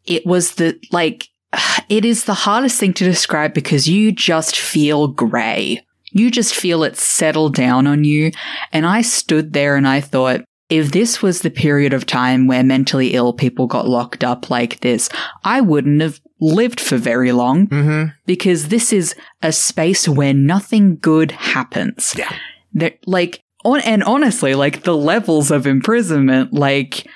it 0.07 0.25
was 0.25 0.55
the 0.55 0.79
like 0.93 1.29
it 1.89 2.05
is 2.05 2.25
the 2.25 2.35
hardest 2.35 2.79
thing 2.81 2.93
to 2.95 3.05
describe 3.05 3.55
because 3.55 3.89
you 3.89 4.13
just 4.13 4.57
feel 4.59 5.09
grey. 5.09 5.85
You 6.11 6.31
just 6.31 6.55
feel 6.55 6.85
it 6.85 6.97
settle 6.97 7.51
down 7.51 7.87
on 7.87 8.05
you. 8.05 8.33
And 8.73 8.87
I 8.87 9.03
stood 9.03 9.53
there 9.53 9.77
and 9.77 9.87
I 9.87 10.01
thought, 10.01 10.43
if 10.71 10.93
this 10.93 11.23
was 11.23 11.41
the 11.41 11.51
period 11.51 11.93
of 11.93 12.07
time 12.07 12.47
where 12.47 12.63
mentally 12.63 13.15
ill 13.15 13.33
people 13.33 13.67
got 13.67 13.89
locked 13.89 14.25
up 14.25 14.51
like 14.51 14.81
this, 14.81 15.09
I 15.45 15.61
wouldn't 15.61 16.01
have 16.03 16.21
lived 16.41 16.81
for 16.81 16.97
very 16.97 17.33
long 17.33 17.67
Mm-hmm. 17.69 18.11
because 18.27 18.69
this 18.69 18.93
is 18.93 19.15
a 19.43 19.53
space 19.53 20.09
where 20.09 20.35
nothing 20.35 20.97
good 20.97 21.33
happens. 21.33 22.15
Yeah. 22.17 22.33
Like, 23.07 23.43
on, 23.65 23.81
and 23.81 24.05
honestly, 24.05 24.55
like 24.55 24.85
the 24.85 24.97
levels 24.97 25.51
of 25.51 25.67
imprisonment, 25.67 26.53
like, 26.53 27.07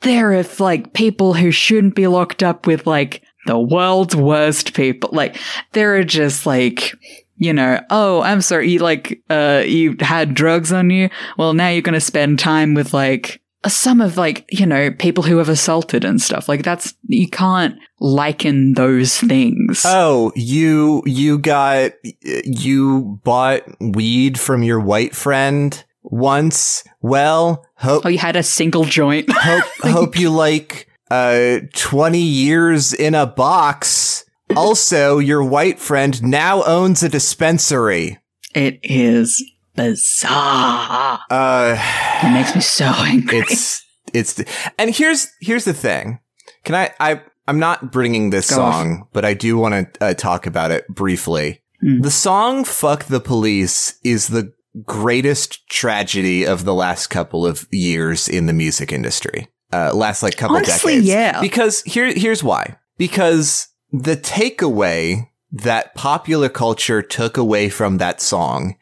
there 0.00 0.32
are 0.32 0.44
like 0.58 0.92
people 0.94 1.34
who 1.34 1.50
shouldn't 1.52 1.94
be 1.94 2.08
locked 2.08 2.42
up 2.42 2.66
with 2.66 2.86
like 2.86 3.22
the 3.46 3.58
world's 3.58 4.16
worst 4.16 4.74
people. 4.74 5.10
Like, 5.12 5.36
there 5.72 5.94
are 5.96 6.04
just 6.04 6.44
like, 6.44 6.92
you 7.36 7.52
know, 7.52 7.80
oh, 7.90 8.20
I'm 8.22 8.40
sorry, 8.40 8.70
you 8.70 8.80
like, 8.80 9.22
uh, 9.30 9.62
you 9.64 9.96
had 10.00 10.34
drugs 10.34 10.72
on 10.72 10.90
you. 10.90 11.08
Well, 11.38 11.54
now 11.54 11.68
you're 11.68 11.82
going 11.82 11.94
to 11.94 12.00
spend 12.00 12.38
time 12.38 12.74
with 12.74 12.92
like, 12.92 13.40
some 13.68 14.00
of 14.00 14.16
like, 14.16 14.44
you 14.50 14.66
know, 14.66 14.90
people 14.90 15.22
who 15.22 15.38
have 15.38 15.48
assaulted 15.48 16.04
and 16.04 16.20
stuff. 16.20 16.48
Like, 16.48 16.62
that's, 16.64 16.94
you 17.06 17.28
can't 17.28 17.76
liken 18.00 18.74
those 18.74 19.18
things. 19.18 19.82
Oh, 19.84 20.32
you 20.34 21.02
you 21.06 21.38
got 21.38 21.92
you 22.22 23.20
bought 23.24 23.62
weed 23.80 24.38
from 24.38 24.62
your 24.62 24.80
white 24.80 25.14
friend 25.14 25.84
once. 26.02 26.82
Well, 27.00 27.64
hope 27.76 28.04
Oh, 28.04 28.08
you 28.08 28.18
had 28.18 28.36
a 28.36 28.42
single 28.42 28.84
joint. 28.84 29.26
hope 29.32 29.64
hope 29.82 30.18
you 30.18 30.30
like 30.30 30.88
uh 31.10 31.58
20 31.74 32.18
years 32.18 32.92
in 32.92 33.14
a 33.14 33.26
box. 33.26 34.24
Also, 34.56 35.18
your 35.18 35.42
white 35.44 35.78
friend 35.78 36.22
now 36.22 36.62
owns 36.64 37.02
a 37.02 37.08
dispensary. 37.08 38.18
it 38.54 38.78
is 38.82 39.42
bizarre. 39.74 41.20
Uh 41.30 41.76
It 42.24 42.32
makes 42.32 42.54
me 42.54 42.60
so 42.60 42.84
angry. 42.96 43.38
it's 43.38 43.82
it's 44.12 44.42
and 44.78 44.94
here's 44.94 45.28
here's 45.40 45.64
the 45.64 45.74
thing. 45.74 46.18
Can 46.64 46.74
I 46.74 46.90
I 47.00 47.20
I'm 47.48 47.58
not 47.58 47.90
bringing 47.90 48.30
this 48.30 48.50
Go 48.50 48.56
song, 48.56 49.08
but 49.12 49.24
I 49.24 49.34
do 49.34 49.56
want 49.58 49.94
to 49.94 50.04
uh, 50.04 50.14
talk 50.14 50.46
about 50.46 50.70
it 50.70 50.86
briefly. 50.88 51.62
Hmm. 51.80 52.00
The 52.02 52.10
song 52.10 52.64
"Fuck 52.64 53.04
the 53.04 53.20
Police" 53.20 53.98
is 54.04 54.28
the 54.28 54.52
greatest 54.86 55.68
tragedy 55.68 56.44
of 56.46 56.64
the 56.64 56.74
last 56.74 57.08
couple 57.08 57.44
of 57.46 57.66
years 57.70 58.28
in 58.28 58.46
the 58.46 58.52
music 58.52 58.92
industry. 58.92 59.48
Uh, 59.72 59.90
last 59.94 60.22
like 60.22 60.36
couple 60.36 60.56
Honestly, 60.56 60.92
decades. 60.94 61.08
yeah. 61.08 61.40
Because 61.40 61.82
here 61.82 62.12
here's 62.12 62.44
why. 62.44 62.76
Because 62.98 63.68
the 63.90 64.16
takeaway 64.16 65.28
that 65.50 65.94
popular 65.94 66.48
culture 66.48 67.02
took 67.02 67.36
away 67.36 67.68
from 67.68 67.98
that 67.98 68.20
song 68.20 68.76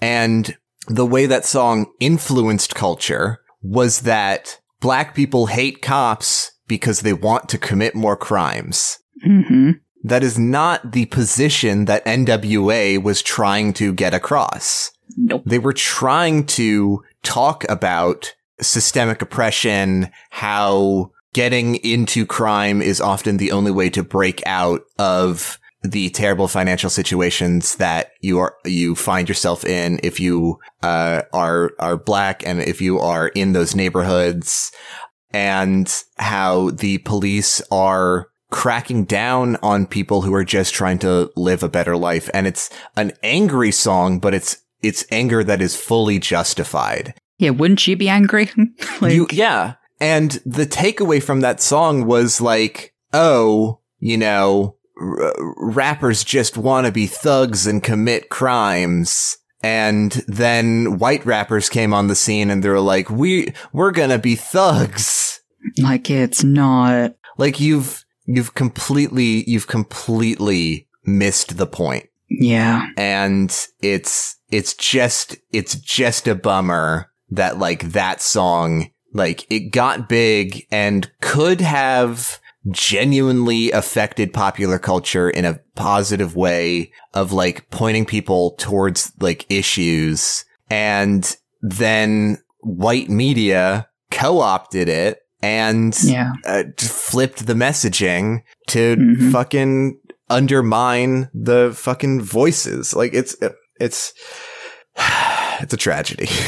and 0.00 0.56
the 0.88 1.06
way 1.06 1.26
that 1.26 1.44
song 1.44 1.86
influenced 2.00 2.74
culture 2.74 3.40
was 3.62 4.00
that 4.00 4.58
black 4.80 5.14
people 5.14 5.46
hate 5.46 5.82
cops 5.82 6.52
because 6.66 7.00
they 7.00 7.12
want 7.12 7.48
to 7.48 7.58
commit 7.58 7.94
more 7.94 8.16
crimes. 8.16 8.98
hmm 9.22 9.72
That 10.02 10.22
is 10.22 10.38
not 10.38 10.92
the 10.92 11.06
position 11.06 11.84
that 11.84 12.04
NWA 12.06 13.02
was 13.02 13.22
trying 13.22 13.72
to 13.74 13.92
get 13.92 14.14
across. 14.14 14.90
Nope. 15.16 15.42
They 15.44 15.58
were 15.58 15.72
trying 15.72 16.46
to 16.46 17.02
talk 17.22 17.68
about 17.68 18.34
systemic 18.60 19.20
oppression, 19.22 20.10
how 20.30 21.10
getting 21.32 21.76
into 21.76 22.26
crime 22.26 22.82
is 22.82 23.00
often 23.00 23.36
the 23.36 23.52
only 23.52 23.70
way 23.70 23.90
to 23.90 24.02
break 24.02 24.42
out 24.46 24.82
of 24.98 25.58
the 25.82 26.10
terrible 26.10 26.48
financial 26.48 26.90
situations 26.90 27.76
that 27.76 28.12
you 28.20 28.38
are 28.38 28.54
you 28.64 28.94
find 28.94 29.28
yourself 29.28 29.64
in 29.64 29.98
if 30.02 30.20
you 30.20 30.58
uh, 30.82 31.22
are 31.32 31.72
are 31.78 31.96
black 31.96 32.46
and 32.46 32.60
if 32.60 32.80
you 32.80 32.98
are 32.98 33.28
in 33.28 33.52
those 33.52 33.74
neighborhoods 33.74 34.72
and 35.32 36.02
how 36.18 36.70
the 36.70 36.98
police 36.98 37.62
are 37.70 38.28
cracking 38.50 39.04
down 39.04 39.56
on 39.62 39.86
people 39.86 40.22
who 40.22 40.34
are 40.34 40.44
just 40.44 40.74
trying 40.74 40.98
to 40.98 41.30
live 41.36 41.62
a 41.62 41.68
better 41.68 41.96
life 41.96 42.28
and 42.34 42.46
it's 42.46 42.68
an 42.96 43.12
angry 43.22 43.70
song 43.70 44.18
but 44.18 44.34
it's 44.34 44.58
it's 44.82 45.04
anger 45.10 45.44
that 45.44 45.62
is 45.62 45.76
fully 45.76 46.18
justified 46.18 47.14
Yeah, 47.40 47.50
wouldn't 47.50 47.86
you 47.86 47.96
be 47.96 48.10
angry? 48.10 48.50
like, 49.00 49.14
you, 49.14 49.26
yeah. 49.32 49.74
And 49.98 50.32
the 50.44 50.66
takeaway 50.66 51.22
from 51.22 51.40
that 51.40 51.62
song 51.62 52.04
was 52.04 52.40
like, 52.40 52.94
oh, 53.14 53.80
you 53.98 54.18
know, 54.18 54.76
r- 55.00 55.32
rappers 55.56 56.24
just 56.24 56.56
want 56.56 56.86
to 56.86 56.92
be 56.92 57.06
thugs 57.06 57.66
and 57.66 57.82
commit 57.82 58.28
crimes. 58.28 59.36
And 59.62 60.12
then 60.26 60.98
white 60.98 61.24
rappers 61.26 61.68
came 61.68 61.92
on 61.92 62.06
the 62.06 62.14
scene 62.14 62.50
and 62.50 62.62
they 62.62 62.68
were 62.68 62.80
like, 62.80 63.10
we, 63.10 63.52
we're 63.72 63.90
gonna 63.90 64.18
be 64.18 64.34
thugs. 64.36 65.40
like 65.78 66.10
it's 66.10 66.42
not. 66.42 67.14
Like 67.36 67.60
you've, 67.60 68.04
you've 68.26 68.54
completely, 68.54 69.44
you've 69.48 69.66
completely 69.66 70.88
missed 71.04 71.56
the 71.56 71.66
point. 71.66 72.06
Yeah. 72.32 72.86
and 72.96 73.50
it's 73.80 74.36
it's 74.52 74.74
just 74.74 75.36
it's 75.52 75.74
just 75.74 76.28
a 76.28 76.36
bummer 76.36 77.10
that 77.30 77.58
like 77.58 77.90
that 77.90 78.20
song 78.22 78.90
like 79.12 79.50
it 79.50 79.70
got 79.72 80.08
big 80.08 80.64
and 80.70 81.10
could 81.20 81.60
have 81.60 82.38
genuinely 82.70 83.70
affected 83.70 84.32
popular 84.32 84.78
culture 84.78 85.28
in 85.30 85.44
a 85.44 85.58
positive 85.74 86.36
way 86.36 86.92
of 87.14 87.32
like 87.32 87.68
pointing 87.70 88.04
people 88.06 88.52
towards 88.58 89.12
like 89.20 89.46
issues 89.50 90.44
and 90.68 91.36
then 91.62 92.38
white 92.60 93.08
media 93.08 93.88
co-opted 94.10 94.88
it 94.88 95.20
and 95.42 95.96
Yeah. 96.02 96.32
uh, 96.44 96.64
flipped 96.78 97.46
the 97.46 97.54
messaging 97.54 98.42
to 98.68 98.96
Mhm. 98.96 99.32
fucking 99.32 99.98
undermine 100.28 101.28
the 101.32 101.72
fucking 101.74 102.20
voices. 102.22 102.94
Like 102.94 103.14
it's 103.14 103.36
it's 103.80 104.12
it's 105.60 105.72
a 105.74 105.76
tragedy. 105.76 106.28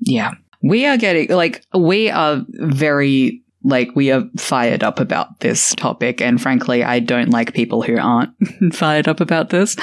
Yeah. 0.00 0.32
We 0.62 0.84
are 0.86 0.96
getting, 0.98 1.28
like, 1.30 1.64
we 1.74 2.10
are 2.10 2.42
very, 2.48 3.42
like, 3.64 3.90
we 3.96 4.12
are 4.12 4.24
fired 4.36 4.84
up 4.84 5.00
about 5.00 5.40
this 5.40 5.74
topic. 5.74 6.20
And 6.20 6.40
frankly, 6.40 6.84
I 6.84 7.00
don't 7.00 7.30
like 7.30 7.54
people 7.54 7.82
who 7.82 7.98
aren't 7.98 8.30
fired 8.74 9.08
up 9.08 9.20
about 9.20 9.50
this. 9.50 9.74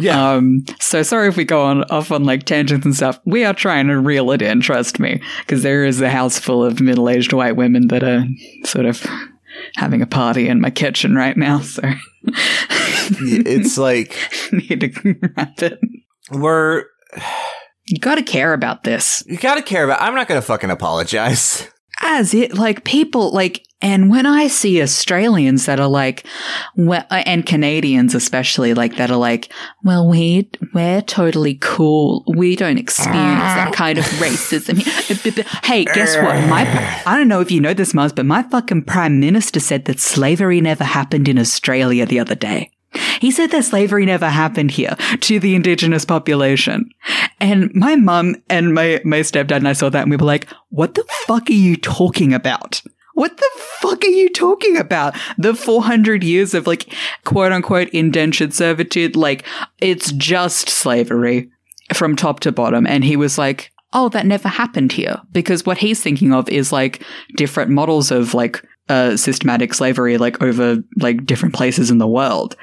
Yeah. 0.00 0.32
Um, 0.32 0.64
so 0.80 1.02
sorry 1.02 1.28
if 1.28 1.36
we 1.36 1.44
go 1.44 1.62
on 1.62 1.84
off 1.84 2.10
on 2.10 2.24
like 2.24 2.44
tangents 2.44 2.84
and 2.84 2.94
stuff. 2.94 3.20
We 3.24 3.44
are 3.44 3.54
trying 3.54 3.86
to 3.86 3.98
reel 3.98 4.30
it 4.32 4.42
in, 4.42 4.60
trust 4.60 4.98
me. 4.98 5.22
Because 5.40 5.62
there 5.62 5.84
is 5.84 6.00
a 6.00 6.10
house 6.10 6.38
full 6.38 6.64
of 6.64 6.80
middle 6.80 7.08
aged 7.08 7.32
white 7.32 7.56
women 7.56 7.88
that 7.88 8.02
are 8.02 8.24
sort 8.64 8.86
of 8.86 9.04
having 9.76 10.02
a 10.02 10.06
party 10.06 10.48
in 10.48 10.60
my 10.60 10.70
kitchen 10.70 11.14
right 11.14 11.36
now. 11.36 11.62
So 13.10 13.12
it's 13.20 13.78
like 13.78 14.16
need 14.52 14.80
to 14.80 15.14
wrap 15.36 15.62
it. 15.62 15.78
we're 16.30 16.84
You 17.86 17.98
gotta 18.00 18.22
care 18.22 18.52
about 18.52 18.84
this. 18.84 19.22
you 19.26 19.38
gotta 19.38 19.62
care 19.62 19.84
about. 19.84 20.02
I'm 20.02 20.14
not 20.14 20.28
gonna 20.28 20.42
fucking 20.42 20.70
apologize. 20.70 21.68
As 22.00 22.34
it 22.34 22.54
like 22.54 22.84
people 22.84 23.32
like 23.32 23.64
and 23.80 24.10
when 24.10 24.26
i 24.26 24.46
see 24.46 24.82
australians 24.82 25.66
that 25.66 25.80
are 25.80 25.88
like 25.88 26.26
well, 26.76 27.04
uh, 27.10 27.22
and 27.26 27.46
canadians 27.46 28.14
especially 28.14 28.74
like 28.74 28.96
that 28.96 29.10
are 29.10 29.16
like 29.16 29.52
well 29.84 30.08
we 30.08 30.48
we're 30.74 31.02
totally 31.02 31.56
cool. 31.60 32.24
We 32.36 32.54
don't 32.56 32.78
experience 32.78 33.40
that 33.40 33.72
kind 33.72 33.98
of 33.98 34.04
racism. 34.04 34.78
Hey 35.64 35.84
guess 35.84 36.16
what? 36.16 36.48
My 36.48 37.02
i 37.06 37.16
don't 37.16 37.28
know 37.28 37.40
if 37.40 37.50
you 37.50 37.60
know 37.60 37.74
this 37.74 37.94
mars 37.94 38.12
but 38.12 38.26
my 38.26 38.42
fucking 38.42 38.84
prime 38.84 39.20
minister 39.20 39.60
said 39.60 39.84
that 39.86 39.98
slavery 39.98 40.60
never 40.60 40.84
happened 40.84 41.28
in 41.28 41.38
australia 41.38 42.06
the 42.06 42.20
other 42.20 42.34
day 42.34 42.70
he 43.20 43.30
said 43.30 43.50
that 43.50 43.64
slavery 43.64 44.06
never 44.06 44.28
happened 44.28 44.70
here 44.70 44.96
to 45.20 45.38
the 45.38 45.54
indigenous 45.54 46.04
population. 46.04 46.90
And 47.40 47.72
my 47.74 47.96
mum 47.96 48.36
and 48.48 48.74
my, 48.74 49.00
my 49.04 49.20
stepdad 49.20 49.56
and 49.56 49.68
I 49.68 49.72
saw 49.72 49.88
that 49.88 50.02
and 50.02 50.10
we 50.10 50.16
were 50.16 50.24
like, 50.24 50.48
what 50.70 50.94
the 50.94 51.04
fuck 51.26 51.48
are 51.50 51.52
you 51.52 51.76
talking 51.76 52.32
about? 52.32 52.82
What 53.14 53.36
the 53.36 53.50
fuck 53.80 54.04
are 54.04 54.08
you 54.08 54.28
talking 54.30 54.76
about? 54.76 55.16
The 55.38 55.54
400 55.54 56.22
years 56.22 56.54
of 56.54 56.66
like 56.66 56.94
quote 57.24 57.50
unquote 57.52 57.88
indentured 57.88 58.54
servitude, 58.54 59.16
like 59.16 59.44
it's 59.80 60.12
just 60.12 60.68
slavery 60.68 61.50
from 61.92 62.14
top 62.14 62.40
to 62.40 62.52
bottom. 62.52 62.86
And 62.86 63.02
he 63.02 63.16
was 63.16 63.36
like, 63.36 63.72
oh, 63.92 64.08
that 64.10 64.26
never 64.26 64.48
happened 64.48 64.92
here. 64.92 65.20
Because 65.32 65.66
what 65.66 65.78
he's 65.78 66.00
thinking 66.00 66.32
of 66.32 66.48
is 66.48 66.72
like 66.72 67.02
different 67.36 67.70
models 67.70 68.10
of 68.10 68.34
like 68.34 68.62
uh, 68.88 69.16
systematic 69.16 69.74
slavery, 69.74 70.16
like 70.16 70.40
over 70.42 70.76
like 70.96 71.26
different 71.26 71.54
places 71.54 71.90
in 71.90 71.98
the 71.98 72.06
world. 72.06 72.56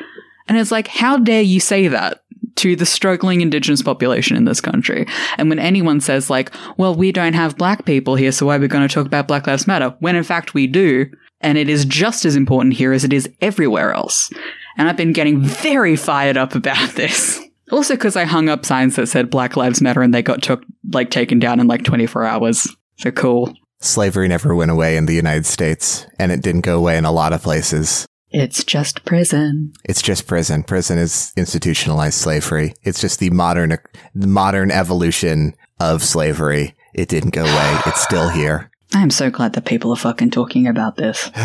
And 0.47 0.57
it's 0.57 0.71
like, 0.71 0.87
how 0.87 1.17
dare 1.17 1.41
you 1.41 1.59
say 1.59 1.87
that 1.87 2.23
to 2.57 2.75
the 2.75 2.85
struggling 2.85 3.41
indigenous 3.41 3.81
population 3.81 4.37
in 4.37 4.45
this 4.45 4.61
country? 4.61 5.07
And 5.37 5.49
when 5.49 5.59
anyone 5.59 6.01
says, 6.01 6.29
like, 6.29 6.51
well, 6.77 6.95
we 6.95 7.11
don't 7.11 7.33
have 7.33 7.57
black 7.57 7.85
people 7.85 8.15
here, 8.15 8.31
so 8.31 8.45
why 8.45 8.57
are 8.57 8.59
we 8.59 8.67
going 8.67 8.87
to 8.87 8.93
talk 8.93 9.05
about 9.05 9.27
Black 9.27 9.47
Lives 9.47 9.67
Matter? 9.67 9.95
When 9.99 10.15
in 10.15 10.23
fact 10.23 10.53
we 10.53 10.67
do. 10.67 11.07
And 11.41 11.57
it 11.57 11.69
is 11.69 11.85
just 11.85 12.25
as 12.25 12.35
important 12.35 12.73
here 12.73 12.91
as 12.91 13.03
it 13.03 13.13
is 13.13 13.29
everywhere 13.41 13.93
else. 13.93 14.31
And 14.77 14.89
I've 14.89 14.97
been 14.97 15.13
getting 15.13 15.41
very 15.41 15.95
fired 15.95 16.37
up 16.37 16.55
about 16.55 16.91
this. 16.91 17.41
Also, 17.71 17.95
because 17.95 18.15
I 18.15 18.25
hung 18.25 18.47
up 18.47 18.63
signs 18.63 18.95
that 18.95 19.07
said 19.07 19.31
Black 19.31 19.57
Lives 19.57 19.81
Matter 19.81 20.03
and 20.03 20.13
they 20.13 20.21
got 20.21 20.43
took, 20.43 20.63
like, 20.93 21.09
taken 21.09 21.39
down 21.39 21.59
in 21.59 21.65
like 21.65 21.83
24 21.83 22.23
hours. 22.23 22.67
So 22.97 23.09
cool. 23.09 23.55
Slavery 23.81 24.27
never 24.27 24.55
went 24.55 24.69
away 24.69 24.97
in 24.97 25.07
the 25.07 25.15
United 25.15 25.45
States, 25.45 26.05
and 26.19 26.31
it 26.31 26.41
didn't 26.41 26.61
go 26.61 26.77
away 26.77 26.97
in 26.97 27.05
a 27.05 27.11
lot 27.11 27.33
of 27.33 27.41
places. 27.41 28.05
It's 28.37 28.65
just 28.65 29.05
prison. 29.05 29.71
It's 29.85 30.01
just 30.01 30.27
prison. 30.27 30.63
Prison 30.63 30.97
is 30.97 31.31
institutionalized 31.37 32.15
slavery. 32.19 32.73
It's 32.83 32.99
just 32.99 33.19
the 33.19 33.29
modern, 33.29 33.77
the 34.13 34.27
modern 34.27 34.71
evolution 34.71 35.55
of 35.79 36.03
slavery. 36.03 36.75
It 36.93 37.07
didn't 37.07 37.29
go 37.33 37.43
away. 37.43 37.79
It's 37.85 38.01
still 38.01 38.27
here. 38.27 38.69
I 38.93 39.01
am 39.01 39.09
so 39.09 39.29
glad 39.31 39.53
that 39.53 39.63
people 39.65 39.91
are 39.93 39.95
fucking 39.97 40.31
talking 40.31 40.67
about 40.67 40.97
this. 40.97 41.31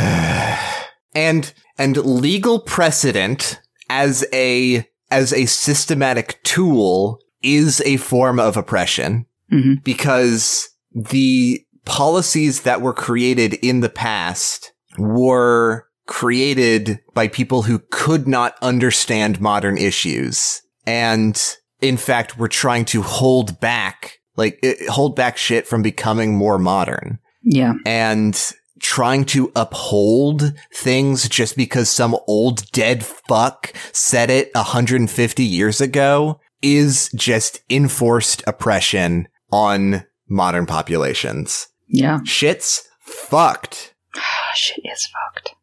and 1.15 1.53
and 1.79 1.97
legal 1.99 2.59
precedent 2.59 3.61
as 3.89 4.25
a 4.33 4.85
as 5.13 5.33
a 5.33 5.47
systematic 5.47 6.43
tool 6.43 7.21
is 7.41 7.81
a 7.83 7.99
form 7.99 8.41
of 8.41 8.57
oppression 8.57 9.27
Mhm. 9.53 9.83
because 9.85 10.69
the 10.93 11.65
policies 11.85 12.63
that 12.63 12.81
were 12.83 12.93
created 12.95 13.55
in 13.55 13.81
the 13.81 13.89
past 13.89 14.73
were 14.99 15.87
created 16.07 17.01
by 17.15 17.29
people 17.29 17.63
who 17.63 17.81
could 17.91 18.27
not 18.27 18.55
understand 18.63 19.41
modern 19.41 19.79
issues 19.79 20.63
and 20.87 21.57
in 21.81 21.97
fact 21.97 22.37
were 22.39 22.49
trying 22.49 22.85
to 22.85 23.03
hold 23.03 23.61
back 23.61 24.19
like 24.37 24.59
it, 24.63 24.89
hold 24.89 25.15
back 25.17 25.37
shit 25.37 25.67
from 25.67 25.83
becoming 25.83 26.35
more 26.37 26.59
modern 26.59 27.19
Yeah. 27.43 27.75
and 27.87 28.53
trying 28.81 29.25
to 29.27 29.53
uphold 29.55 30.53
things 30.75 31.29
just 31.29 31.57
because 31.57 31.91
some 31.91 32.17
old 32.27 32.71
dead 32.73 33.05
fuck 33.05 33.73
said 33.93 34.31
it 34.31 34.51
150 34.55 35.45
years 35.45 35.81
ago 35.81 36.41
is 36.63 37.11
just 37.15 37.61
enforced 37.71 38.43
oppression 38.47 39.29
on 39.53 40.05
modern 40.29 40.65
populations. 40.67 41.69
Yeah. 41.89 42.21
Shit's 42.25 42.87
fucked. 43.01 43.95
Shit 44.55 44.81
is 44.85 45.07
fucked. 45.07 45.55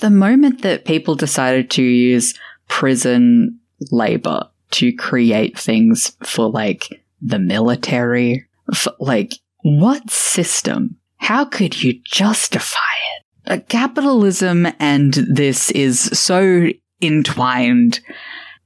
The 0.00 0.10
moment 0.10 0.62
that 0.62 0.84
people 0.84 1.14
decided 1.14 1.70
to 1.70 1.82
use 1.82 2.34
prison 2.68 3.58
labor 3.90 4.48
to 4.72 4.92
create 4.92 5.58
things 5.58 6.16
for 6.22 6.48
like 6.48 7.02
the 7.20 7.38
military, 7.38 8.46
for, 8.74 8.92
like 8.98 9.32
what 9.62 10.10
system? 10.10 10.96
How 11.16 11.44
could 11.44 11.82
you 11.82 12.00
justify 12.04 12.78
it? 13.16 13.52
Uh, 13.52 13.58
capitalism 13.68 14.66
and 14.78 15.14
this 15.14 15.70
is 15.72 16.00
so 16.00 16.68
entwined. 17.02 18.00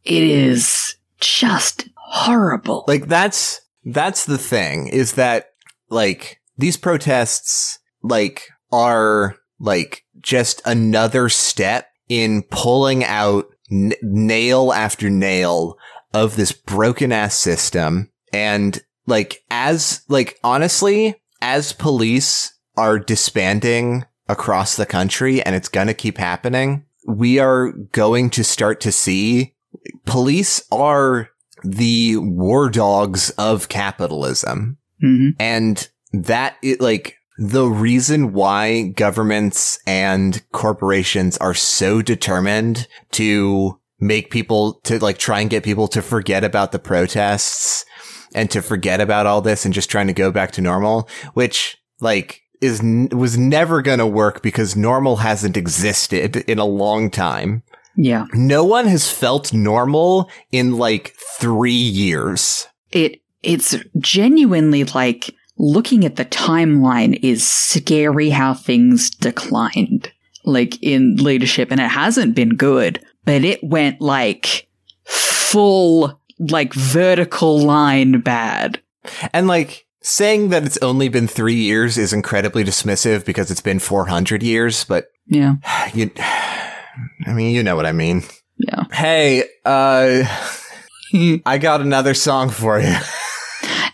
It 0.04 0.22
is 0.22 0.96
just 1.20 1.88
horrible. 1.96 2.84
Like 2.86 3.06
that's 3.06 3.60
that's 3.84 4.26
the 4.26 4.38
thing 4.38 4.88
is 4.88 5.14
that 5.14 5.52
like 5.90 6.40
these 6.58 6.76
protests 6.76 7.78
like 8.02 8.48
are 8.72 9.36
like 9.58 10.04
just 10.20 10.62
another 10.64 11.28
step 11.28 11.88
in 12.08 12.42
pulling 12.50 13.04
out 13.04 13.46
n- 13.70 13.92
nail 14.02 14.72
after 14.72 15.10
nail 15.10 15.76
of 16.12 16.36
this 16.36 16.52
broken 16.52 17.12
ass 17.12 17.36
system. 17.36 18.10
And 18.32 18.82
like, 19.06 19.42
as, 19.50 20.02
like, 20.08 20.38
honestly, 20.42 21.16
as 21.40 21.72
police 21.72 22.52
are 22.76 22.98
disbanding 22.98 24.04
across 24.28 24.76
the 24.76 24.86
country 24.86 25.42
and 25.42 25.54
it's 25.54 25.68
going 25.68 25.86
to 25.86 25.94
keep 25.94 26.18
happening, 26.18 26.84
we 27.06 27.38
are 27.38 27.72
going 27.92 28.30
to 28.30 28.44
start 28.44 28.80
to 28.80 28.92
see 28.92 29.54
police 30.06 30.64
are 30.72 31.28
the 31.62 32.16
war 32.16 32.70
dogs 32.70 33.30
of 33.30 33.68
capitalism. 33.68 34.78
hmm 35.00 35.30
And 35.38 35.88
that 36.12 36.56
it 36.62 36.80
like 36.80 37.16
the 37.36 37.66
reason 37.66 38.32
why 38.32 38.88
governments 38.88 39.78
and 39.86 40.42
corporations 40.52 41.36
are 41.38 41.54
so 41.54 42.00
determined 42.00 42.86
to 43.12 43.78
make 44.00 44.30
people 44.30 44.74
to 44.84 44.98
like 44.98 45.18
try 45.18 45.40
and 45.40 45.50
get 45.50 45.64
people 45.64 45.88
to 45.88 46.02
forget 46.02 46.44
about 46.44 46.72
the 46.72 46.78
protests 46.78 47.84
and 48.34 48.50
to 48.50 48.60
forget 48.60 49.00
about 49.00 49.26
all 49.26 49.40
this 49.40 49.64
and 49.64 49.74
just 49.74 49.90
trying 49.90 50.06
to 50.06 50.12
go 50.12 50.30
back 50.30 50.52
to 50.52 50.60
normal, 50.60 51.08
which 51.34 51.78
like 52.00 52.42
is 52.60 52.80
n- 52.80 53.08
was 53.10 53.38
never 53.38 53.82
going 53.82 53.98
to 53.98 54.06
work 54.06 54.42
because 54.42 54.76
normal 54.76 55.16
hasn't 55.16 55.56
existed 55.56 56.36
in 56.36 56.58
a 56.58 56.64
long 56.64 57.10
time. 57.10 57.62
Yeah. 57.96 58.26
No 58.32 58.64
one 58.64 58.86
has 58.86 59.10
felt 59.10 59.52
normal 59.52 60.28
in 60.50 60.76
like 60.76 61.14
3 61.38 61.72
years. 61.72 62.66
It 62.90 63.20
it's 63.42 63.76
genuinely 63.98 64.84
like 64.84 65.34
looking 65.58 66.04
at 66.04 66.16
the 66.16 66.24
timeline 66.24 67.18
is 67.22 67.46
scary 67.46 68.30
how 68.30 68.54
things 68.54 69.10
declined. 69.10 70.10
Like 70.46 70.82
in 70.82 71.16
leadership, 71.16 71.70
and 71.70 71.80
it 71.80 71.88
hasn't 71.88 72.34
been 72.34 72.50
good, 72.50 73.00
but 73.24 73.44
it 73.44 73.64
went 73.64 74.02
like 74.02 74.68
full 75.04 76.20
like 76.38 76.74
vertical 76.74 77.60
line 77.60 78.20
bad. 78.20 78.80
And 79.32 79.46
like 79.46 79.86
saying 80.02 80.50
that 80.50 80.64
it's 80.64 80.78
only 80.82 81.08
been 81.08 81.26
three 81.26 81.54
years 81.54 81.96
is 81.96 82.12
incredibly 82.12 82.62
dismissive 82.62 83.24
because 83.24 83.50
it's 83.50 83.62
been 83.62 83.78
400 83.78 84.42
years, 84.42 84.84
but 84.84 85.06
Yeah. 85.26 85.54
you, 85.94 86.10
I 86.18 87.32
mean, 87.32 87.54
you 87.54 87.62
know 87.62 87.76
what 87.76 87.86
I 87.86 87.92
mean. 87.92 88.22
Yeah. 88.58 88.84
Hey, 88.92 89.44
uh, 89.64 90.24
I 91.46 91.58
got 91.58 91.80
another 91.80 92.14
song 92.14 92.50
for 92.50 92.80
you. 92.80 92.94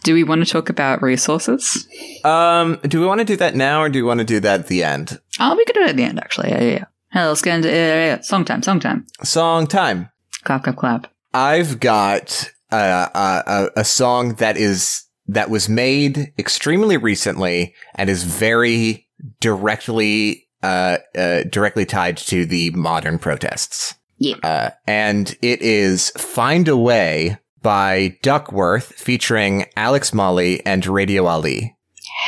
Do 0.02 0.14
we 0.14 0.24
want 0.24 0.44
to 0.44 0.50
talk 0.50 0.68
about 0.68 1.02
resources? 1.02 1.86
Um, 2.24 2.78
do 2.82 3.00
we 3.00 3.06
want 3.06 3.20
to 3.20 3.24
do 3.24 3.36
that 3.36 3.54
now 3.54 3.82
or 3.82 3.88
do 3.88 3.98
we 3.98 4.02
want 4.06 4.20
to 4.20 4.24
do 4.24 4.40
that 4.40 4.60
at 4.60 4.66
the 4.66 4.82
end? 4.82 5.20
Oh, 5.38 5.54
we 5.56 5.64
could 5.64 5.74
do 5.74 5.82
it 5.82 5.90
at 5.90 5.96
the 5.96 6.04
end, 6.04 6.18
actually. 6.18 6.50
Yeah, 6.50 6.62
yeah, 6.62 6.72
yeah. 6.72 6.84
Hey, 7.12 7.26
let's 7.26 7.42
get 7.42 7.56
into 7.56 7.68
yeah, 7.68 7.74
yeah, 7.74 8.04
yeah. 8.06 8.20
song 8.20 8.44
time, 8.44 8.62
song 8.62 8.80
time. 8.80 9.06
Song 9.22 9.66
time. 9.66 10.10
Clap, 10.44 10.64
clap, 10.64 10.76
clap. 10.76 11.06
I've 11.34 11.80
got 11.80 12.50
uh, 12.70 13.08
a, 13.14 13.50
a, 13.50 13.80
a 13.80 13.84
song 13.84 14.34
that 14.34 14.56
is 14.56 15.04
that 15.26 15.50
was 15.50 15.68
made 15.68 16.32
extremely 16.38 16.96
recently 16.96 17.74
and 17.94 18.10
is 18.10 18.24
very 18.24 19.06
directly 19.40 20.48
uh, 20.62 20.98
uh, 21.16 21.44
directly 21.44 21.86
tied 21.86 22.16
to 22.16 22.44
the 22.44 22.70
modern 22.70 23.18
protests. 23.18 23.94
Yeah. 24.18 24.36
Uh, 24.42 24.70
and 24.86 25.36
it 25.40 25.62
is 25.62 26.10
"Find 26.10 26.68
a 26.68 26.76
Way" 26.76 27.38
by 27.62 28.16
Duckwrth, 28.22 28.92
featuring 28.94 29.66
Alex 29.76 30.12
Mali 30.12 30.64
and 30.64 30.86
Radio 30.86 31.26
Ali. 31.26 31.76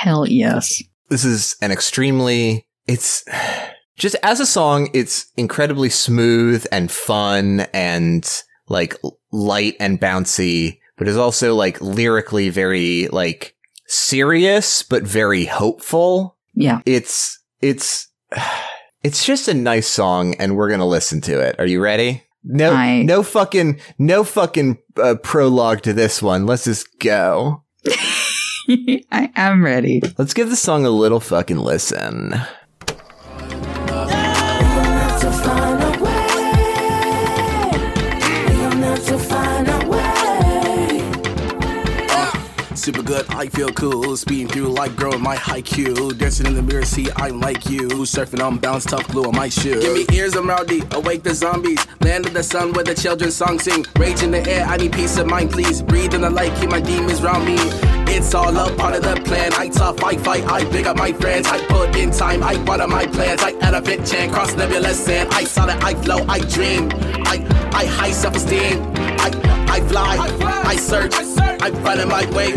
Hell 0.00 0.26
yes. 0.26 0.82
This 1.08 1.24
is 1.24 1.56
an 1.60 1.70
extremely 1.70 2.66
it's 2.86 3.24
just 3.96 4.16
as 4.22 4.40
a 4.40 4.46
song, 4.46 4.88
it's 4.92 5.26
incredibly 5.36 5.88
smooth 5.88 6.66
and 6.72 6.90
fun 6.90 7.60
and 7.72 8.28
like 8.68 8.96
light 9.30 9.76
and 9.78 10.00
bouncy, 10.00 10.78
but 10.96 11.08
is 11.08 11.16
also 11.16 11.54
like 11.54 11.80
lyrically 11.80 12.48
very 12.48 13.08
like 13.08 13.54
serious 13.86 14.82
but 14.82 15.02
very 15.02 15.44
hopeful. 15.44 16.36
Yeah. 16.54 16.80
It's 16.86 17.38
it's 17.60 18.08
it's 19.02 19.24
just 19.24 19.48
a 19.48 19.54
nice 19.54 19.88
song 19.88 20.34
and 20.36 20.56
we're 20.56 20.68
going 20.68 20.80
to 20.80 20.86
listen 20.86 21.20
to 21.22 21.40
it. 21.40 21.56
Are 21.58 21.66
you 21.66 21.80
ready? 21.80 22.22
No 22.44 22.72
I- 22.72 23.02
no 23.02 23.22
fucking 23.22 23.80
no 23.98 24.24
fucking 24.24 24.78
uh, 25.02 25.16
prologue 25.22 25.82
to 25.82 25.92
this 25.92 26.20
one. 26.22 26.46
Let's 26.46 26.64
just 26.64 26.98
go. 26.98 27.62
I 28.68 29.30
am 29.36 29.64
ready. 29.64 30.00
Let's 30.18 30.34
give 30.34 30.48
the 30.50 30.56
song 30.56 30.84
a 30.86 30.90
little 30.90 31.20
fucking 31.20 31.58
listen. 31.58 32.34
Super 42.82 43.02
good, 43.04 43.24
I 43.28 43.46
feel 43.46 43.68
cool. 43.68 44.16
Speeding 44.16 44.48
through 44.48 44.70
like 44.70 44.96
growing 44.96 45.22
my 45.22 45.36
high 45.36 45.62
Q. 45.62 46.14
Dancing 46.14 46.46
in 46.46 46.54
the 46.54 46.62
mirror, 46.62 46.84
see, 46.84 47.06
I'm 47.14 47.38
like 47.38 47.70
you. 47.70 47.86
Surfing 47.86 48.44
on 48.44 48.58
bounce, 48.58 48.86
tough 48.86 49.06
glue 49.06 49.26
on 49.26 49.36
my 49.36 49.48
shoe. 49.48 49.80
Give 49.80 49.94
me 49.94 50.04
ears, 50.12 50.34
I'm 50.34 50.48
rowdy. 50.48 50.82
Awake 50.90 51.22
the 51.22 51.32
zombies. 51.32 51.78
Land 52.00 52.26
of 52.26 52.34
the 52.34 52.42
sun 52.42 52.72
where 52.72 52.82
the 52.82 52.96
children 52.96 53.30
song 53.30 53.60
sing. 53.60 53.86
Rage 54.00 54.24
in 54.24 54.32
the 54.32 54.44
air, 54.50 54.66
I 54.66 54.78
need 54.78 54.92
peace 54.94 55.16
of 55.16 55.28
mind, 55.28 55.52
please. 55.52 55.80
Breathe 55.80 56.12
in 56.12 56.22
the 56.22 56.30
light, 56.30 56.58
keep 56.60 56.70
my 56.70 56.80
demons 56.80 57.22
round 57.22 57.44
me. 57.44 57.54
It's 58.12 58.34
all 58.34 58.56
a 58.56 58.74
part 58.74 58.96
of 58.96 59.04
the 59.04 59.14
plan. 59.22 59.52
I 59.52 59.68
tough, 59.68 60.02
I 60.02 60.16
fight, 60.16 60.42
I 60.46 60.68
big 60.68 60.88
up 60.88 60.96
my 60.96 61.12
friends. 61.12 61.46
I 61.46 61.64
put 61.66 61.94
in 61.94 62.10
time, 62.10 62.42
I 62.42 62.56
water 62.64 62.88
my 62.88 63.06
plans. 63.06 63.44
I 63.44 63.52
elevate 63.60 64.04
chant, 64.04 64.32
cross 64.32 64.56
nebulous 64.56 64.98
sand. 65.04 65.28
I 65.32 65.44
solid, 65.44 65.76
I 65.84 65.94
flow, 65.94 66.26
I 66.26 66.40
dream. 66.40 66.90
I, 67.26 67.46
I 67.72 67.84
high 67.86 68.10
self 68.10 68.34
esteem. 68.34 68.82
I, 68.96 69.30
I 69.68 69.80
fly, 69.82 70.16
I 70.64 70.74
search, 70.74 71.14
I 71.14 71.31
find 71.70 72.08
my 72.08 72.26
way. 72.30 72.54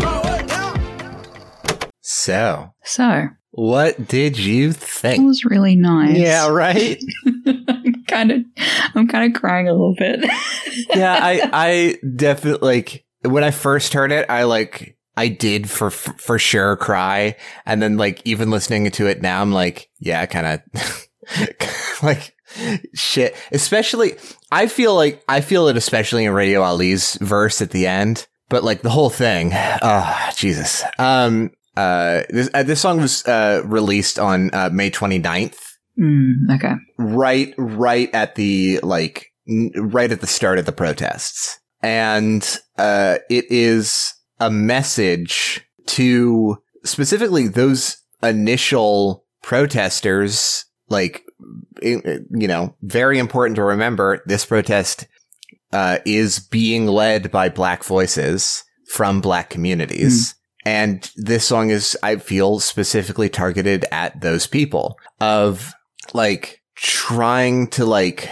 So, 2.02 2.72
So, 2.84 3.28
what 3.50 4.08
did 4.08 4.38
you 4.38 4.72
think? 4.72 5.22
it 5.22 5.26
was 5.26 5.44
really 5.44 5.76
nice. 5.76 6.16
Yeah, 6.16 6.48
right. 6.48 7.02
I'm 7.46 8.04
kind 8.06 8.30
of, 8.32 8.42
I'm 8.94 9.08
kind 9.08 9.34
of 9.34 9.40
crying 9.40 9.68
a 9.68 9.72
little 9.72 9.94
bit. 9.96 10.20
yeah, 10.94 11.18
I 11.20 11.50
I 11.52 11.98
definitely 12.16 12.66
like 12.66 13.04
when 13.22 13.44
I 13.44 13.50
first 13.50 13.92
heard 13.92 14.12
it, 14.12 14.26
I 14.28 14.44
like 14.44 14.96
I 15.16 15.28
did 15.28 15.68
for 15.70 15.90
for 15.90 16.38
sure 16.38 16.76
cry, 16.76 17.36
and 17.64 17.82
then 17.82 17.96
like 17.96 18.22
even 18.24 18.50
listening 18.50 18.90
to 18.90 19.06
it 19.06 19.22
now, 19.22 19.40
I'm 19.40 19.52
like, 19.52 19.88
yeah, 19.98 20.26
kind 20.26 20.60
of 20.76 21.08
like 22.02 22.34
shit. 22.94 23.34
Especially, 23.52 24.16
I 24.52 24.66
feel 24.68 24.94
like 24.94 25.24
I 25.28 25.40
feel 25.40 25.68
it 25.68 25.76
especially 25.76 26.24
in 26.24 26.32
Radio 26.32 26.62
Ali's 26.62 27.14
verse 27.16 27.60
at 27.62 27.70
the 27.70 27.86
end, 27.86 28.26
but 28.48 28.64
like 28.64 28.82
the 28.82 28.90
whole 28.90 29.10
thing. 29.10 29.50
Oh, 29.54 30.30
Jesus. 30.36 30.82
Um. 30.98 31.50
Uh. 31.76 32.22
This 32.30 32.50
uh, 32.54 32.62
this 32.62 32.80
song 32.80 33.00
was 33.00 33.26
uh 33.26 33.62
released 33.64 34.18
on 34.18 34.50
uh, 34.52 34.70
May 34.72 34.90
29th 34.90 35.58
mm, 35.98 36.32
okay. 36.54 36.74
right 36.98 37.54
right 37.58 38.08
at 38.14 38.34
the 38.34 38.80
like 38.82 39.26
n- 39.48 39.70
right 39.74 40.10
at 40.10 40.20
the 40.20 40.26
start 40.26 40.58
of 40.58 40.64
the 40.64 40.72
protests 40.72 41.58
and 41.82 42.58
uh 42.78 43.18
it 43.28 43.44
is 43.50 44.14
a 44.40 44.50
message 44.50 45.66
to 45.86 46.56
specifically 46.84 47.48
those 47.48 47.98
initial 48.22 49.24
protesters 49.42 50.64
like 50.88 51.24
you 51.82 52.48
know 52.48 52.74
very 52.82 53.18
important 53.18 53.56
to 53.56 53.62
remember 53.62 54.22
this 54.26 54.44
protest 54.44 55.06
uh 55.72 55.98
is 56.06 56.38
being 56.38 56.86
led 56.86 57.30
by 57.30 57.48
black 57.48 57.84
voices 57.84 58.64
from 58.88 59.20
black 59.20 59.50
communities. 59.50 60.34
And 60.64 61.10
this 61.16 61.44
song 61.46 61.70
is 61.70 61.96
i 62.02 62.16
feel 62.16 62.58
specifically 62.58 63.28
targeted 63.28 63.84
at 63.92 64.20
those 64.20 64.46
people 64.46 64.98
of 65.20 65.74
like 66.12 66.62
trying 66.74 67.68
to 67.68 67.84
like 67.84 68.28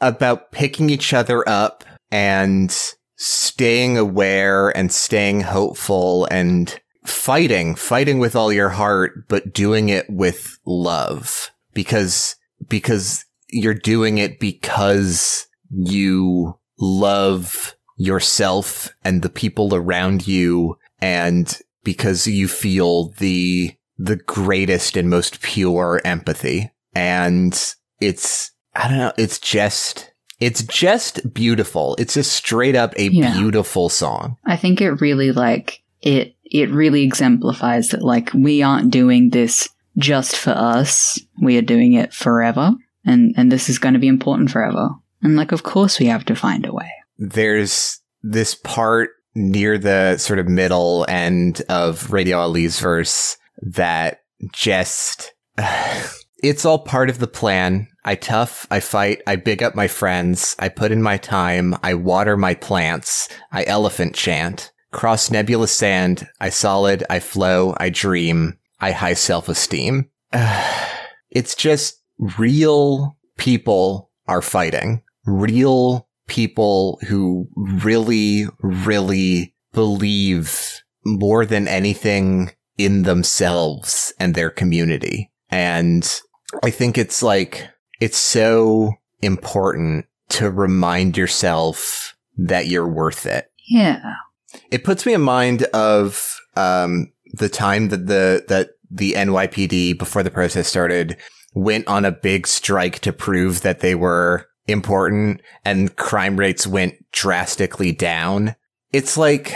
about 0.00 0.52
picking 0.52 0.90
each 0.90 1.12
other 1.12 1.48
up 1.48 1.84
and 2.10 2.76
staying 3.16 3.96
aware 3.98 4.68
and 4.76 4.92
staying 4.92 5.40
hopeful 5.40 6.26
and 6.30 6.78
fighting, 7.04 7.74
fighting 7.74 8.18
with 8.18 8.36
all 8.36 8.52
your 8.52 8.68
heart, 8.70 9.28
but 9.28 9.52
doing 9.52 9.88
it 9.88 10.06
with 10.08 10.58
love. 10.66 11.50
Because, 11.72 12.36
because 12.68 13.24
you're 13.48 13.74
doing 13.74 14.18
it 14.18 14.38
because 14.38 15.46
you 15.70 16.58
love 16.78 17.74
yourself 17.96 18.90
and 19.04 19.22
the 19.22 19.28
people 19.28 19.74
around 19.74 20.26
you 20.26 20.78
and 21.00 21.60
because 21.84 22.26
you 22.26 22.48
feel 22.48 23.08
the, 23.18 23.74
the 23.98 24.16
greatest 24.16 24.96
and 24.96 25.08
most 25.08 25.40
pure 25.40 26.00
empathy 26.04 26.70
and 26.94 27.74
it's 28.00 28.50
I 28.74 28.88
don't 28.88 28.98
know, 28.98 29.12
it's 29.16 29.38
just 29.38 30.12
it's 30.38 30.62
just 30.64 31.32
beautiful. 31.32 31.96
It's 31.98 32.12
just 32.14 32.32
straight 32.32 32.76
up 32.76 32.92
a 32.98 33.08
Yeah. 33.10 33.32
beautiful 33.38 33.88
song. 33.88 34.36
I 34.44 34.56
think 34.56 34.82
it 34.82 35.00
really 35.00 35.32
like 35.32 35.82
it. 36.02 36.34
It 36.44 36.68
really 36.70 37.02
exemplifies 37.02 37.88
that 37.88 38.02
like 38.02 38.30
we 38.34 38.62
aren't 38.62 38.90
doing 38.90 39.30
this 39.30 39.66
just 39.96 40.36
for 40.36 40.50
us. 40.50 41.18
We 41.40 41.56
are 41.56 41.62
doing 41.62 41.94
it 41.94 42.12
forever, 42.12 42.72
and 43.06 43.32
and 43.38 43.50
this 43.50 43.70
is 43.70 43.78
going 43.78 43.94
to 43.94 44.00
be 44.00 44.08
important 44.08 44.50
forever. 44.50 44.90
And 45.26 45.34
like, 45.34 45.50
of 45.50 45.64
course, 45.64 45.98
we 45.98 46.06
have 46.06 46.24
to 46.26 46.36
find 46.36 46.64
a 46.64 46.72
way. 46.72 46.88
there's 47.18 48.00
this 48.22 48.54
part 48.54 49.10
near 49.34 49.76
the 49.76 50.18
sort 50.18 50.38
of 50.38 50.46
middle 50.46 51.04
end 51.08 51.62
of 51.68 52.12
Radio 52.12 52.38
Ali's 52.38 52.78
verse 52.78 53.36
that 53.60 54.20
just 54.52 55.34
it's 56.44 56.64
all 56.64 56.78
part 56.78 57.10
of 57.10 57.18
the 57.18 57.26
plan. 57.26 57.88
I 58.04 58.14
tough, 58.14 58.68
I 58.70 58.78
fight, 58.78 59.20
I 59.26 59.34
big 59.34 59.64
up 59.64 59.74
my 59.74 59.88
friends, 59.88 60.54
I 60.60 60.68
put 60.68 60.92
in 60.92 61.02
my 61.02 61.16
time, 61.16 61.74
I 61.82 61.94
water 61.94 62.36
my 62.36 62.54
plants, 62.54 63.28
I 63.50 63.64
elephant 63.64 64.14
chant. 64.14 64.70
Cross 64.92 65.32
nebulous 65.32 65.72
sand, 65.72 66.28
I 66.40 66.50
solid, 66.50 67.02
I 67.10 67.18
flow, 67.18 67.74
I 67.78 67.90
dream, 67.90 68.58
I 68.78 68.92
high 68.92 69.14
self-esteem. 69.14 70.08
it's 71.30 71.56
just 71.56 72.00
real 72.38 73.18
people 73.36 74.12
are 74.28 74.40
fighting. 74.40 75.02
Real 75.26 76.08
people 76.28 76.98
who 77.06 77.48
really, 77.56 78.46
really 78.60 79.54
believe 79.72 80.82
more 81.04 81.46
than 81.46 81.68
anything 81.68 82.52
in 82.78 83.02
themselves 83.02 84.12
and 84.18 84.34
their 84.34 84.50
community. 84.50 85.30
And 85.50 86.20
I 86.62 86.70
think 86.70 86.98
it's 86.98 87.22
like, 87.22 87.68
it's 88.00 88.18
so 88.18 88.94
important 89.22 90.06
to 90.30 90.50
remind 90.50 91.16
yourself 91.16 92.16
that 92.36 92.66
you're 92.66 92.88
worth 92.88 93.26
it. 93.26 93.50
Yeah. 93.68 94.14
It 94.70 94.84
puts 94.84 95.06
me 95.06 95.14
in 95.14 95.22
mind 95.22 95.62
of 95.64 96.38
um, 96.56 97.12
the 97.32 97.48
time 97.48 97.88
that 97.88 98.06
the 98.06 98.44
that 98.48 98.70
the 98.90 99.12
NYPD 99.12 99.98
before 99.98 100.22
the 100.22 100.30
protest 100.30 100.70
started 100.70 101.16
went 101.54 101.86
on 101.88 102.04
a 102.04 102.12
big 102.12 102.46
strike 102.46 103.00
to 103.00 103.12
prove 103.12 103.62
that 103.62 103.80
they 103.80 103.94
were 103.94 104.46
important 104.68 105.40
and 105.64 105.94
crime 105.96 106.36
rates 106.36 106.66
went 106.66 106.94
drastically 107.12 107.92
down. 107.92 108.54
It's 108.92 109.16
like 109.16 109.54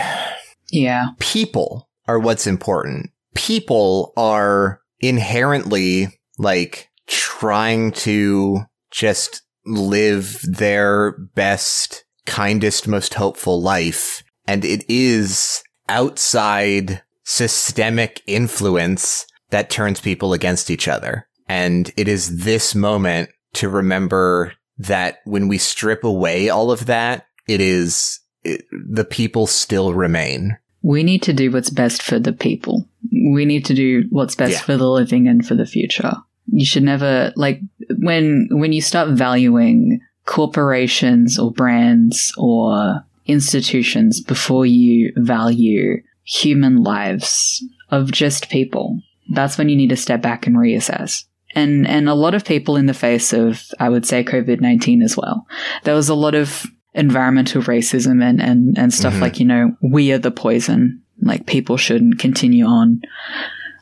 Yeah. 0.71 1.09
people 1.19 1.89
are 2.07 2.19
what's 2.19 2.47
important. 2.47 3.11
People 3.35 4.13
are 4.17 4.81
inherently 5.01 6.09
like 6.39 6.89
trying 7.07 7.93
to 7.93 8.61
just 8.91 9.43
live 9.67 10.41
their 10.43 11.13
best, 11.35 12.05
kindest, 12.27 12.89
most 12.89 13.15
hopeful 13.15 13.61
life. 13.61 14.23
And 14.47 14.65
it 14.65 14.85
is 14.89 15.63
outside 15.89 17.03
systemic 17.25 18.23
influence 18.27 19.27
that 19.51 19.71
turns 19.71 20.01
people 20.01 20.33
against 20.33 20.71
each 20.71 20.89
other. 20.89 21.27
And 21.49 21.91
it 21.97 22.09
is 22.09 22.45
this 22.45 22.75
moment 22.75 23.31
to 23.55 23.69
remember 23.69 24.53
that 24.89 25.19
when 25.25 25.49
we 25.49 25.59
strip 25.59 26.05
away 26.05 26.49
all 26.49 26.71
of 26.71 26.87
that, 26.87 27.27
it 27.47 27.61
is 27.61 28.21
it, 28.45 28.65
the 28.73 29.05
people 29.05 29.47
still 29.47 29.93
remain. 29.93 30.57
We 30.83 31.03
need 31.03 31.23
to 31.25 31.33
do 31.35 31.51
what's 31.51 31.69
best 31.71 32.03
for 32.03 32.19
the 32.19 32.33
people. 32.33 32.89
We 33.13 33.45
need 33.45 33.67
to 33.67 33.75
do 33.75 34.05
what's 34.11 34.35
best 34.35 34.53
Yeah. 34.53 34.61
for 34.61 34.77
the 34.79 34.89
living 34.89 35.29
and 35.29 35.47
for 35.47 35.55
the 35.55 35.67
future. 35.67 36.13
You 36.53 36.65
should 36.65 36.83
never 36.83 37.33
like 37.37 37.61
when 37.99 38.49
when 38.51 38.73
you 38.73 38.81
start 38.81 39.11
valuing 39.11 40.01
corporations 40.25 41.39
or 41.39 41.53
brands 41.53 42.33
or 42.39 43.05
institutions 43.27 44.21
before 44.23 44.65
you 44.67 45.13
value 45.17 46.03
human 46.25 46.83
lives 46.83 47.63
of 47.91 48.11
just 48.11 48.49
people. 48.49 49.01
That's 49.33 49.59
when 49.59 49.69
you 49.69 49.77
need 49.77 49.91
to 49.91 49.97
step 49.97 50.23
back 50.23 50.47
and 50.47 50.57
reassess. 50.57 51.25
And 51.55 51.87
and 51.87 52.09
a 52.09 52.15
lot 52.15 52.35
of 52.35 52.45
people 52.45 52.77
in 52.77 52.87
the 52.87 52.95
face 52.95 53.33
of 53.33 53.63
I 53.81 53.89
would 53.89 54.07
say 54.07 54.23
COVID-19 54.25 55.03
as 55.03 55.17
well. 55.17 55.47
There 55.85 55.95
was 55.95 56.09
a 56.09 56.15
lot 56.15 56.35
of 56.35 56.65
environmental 56.95 57.63
racism 57.63 58.23
and 58.23 58.41
and 58.41 58.79
and 58.79 58.93
stuff 58.95 59.15
Mhm. 59.15 59.21
like, 59.21 59.41
you 59.41 59.47
know, 59.47 59.77
we 59.83 60.13
are 60.13 60.19
the 60.19 60.31
poison. 60.31 61.03
Like 61.23 61.47
people 61.47 61.77
shouldn't 61.77 62.19
continue 62.19 62.65
on 62.67 63.03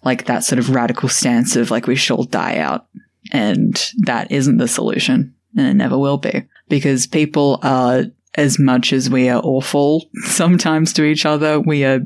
like 0.05 0.25
that 0.27 0.45
sort 0.45 0.59
of 0.59 0.71
radical 0.71 1.09
stance 1.09 1.57
of 1.57 1.71
like 1.71 1.87
we 1.87 1.95
should 1.97 2.14
all 2.16 2.25
die 2.25 2.59
out. 2.59 2.87
And 3.33 3.75
that 3.99 4.31
isn't 4.33 4.57
the 4.59 4.69
solution. 4.69 5.35
And 5.57 5.66
it 5.66 5.75
never 5.75 5.99
will 5.99 6.19
be. 6.19 6.45
Because 6.69 7.07
people 7.07 7.59
are 7.62 8.05
as 8.35 8.59
much 8.59 8.93
as 8.93 9.11
we 9.11 9.29
are 9.29 9.41
awful 9.43 10.09
sometimes 10.25 10.93
to 10.95 11.05
each 11.05 11.27
other, 11.27 11.61
we 11.61 11.85
are 11.85 12.01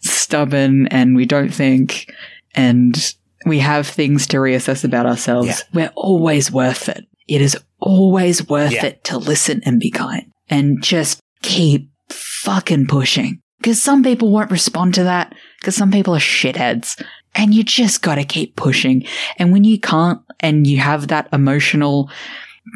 stubborn 0.00 0.86
and 0.88 1.16
we 1.16 1.26
don't 1.26 1.52
think 1.52 2.12
and 2.54 3.14
we 3.46 3.58
have 3.60 3.86
things 3.86 4.26
to 4.28 4.38
reassess 4.38 4.84
about 4.84 5.06
ourselves. 5.06 5.48
Yeah. 5.48 5.54
We're 5.72 5.92
always 5.94 6.50
worth 6.50 6.88
it. 6.88 7.06
It 7.28 7.40
is 7.40 7.56
always 7.78 8.48
worth 8.48 8.72
Yeah. 8.72 8.86
it 8.86 9.04
to 9.04 9.18
listen 9.18 9.62
and 9.64 9.78
be 9.78 9.90
kind 9.90 10.30
and 10.50 10.82
just 10.82 11.20
keep 11.42 11.90
fucking 12.10 12.86
pushing. 12.86 13.40
Because 13.58 13.82
some 13.82 14.02
people 14.02 14.30
won't 14.30 14.50
respond 14.50 14.94
to 14.94 15.04
that 15.04 15.34
because 15.58 15.74
some 15.76 15.90
people 15.90 16.14
are 16.14 16.20
shitheads 16.20 17.00
and 17.34 17.52
you 17.54 17.62
just 17.64 18.02
gotta 18.02 18.24
keep 18.24 18.56
pushing. 18.56 19.04
And 19.38 19.52
when 19.52 19.64
you 19.64 19.78
can't 19.78 20.20
and 20.40 20.66
you 20.66 20.78
have 20.78 21.08
that 21.08 21.28
emotional 21.32 22.10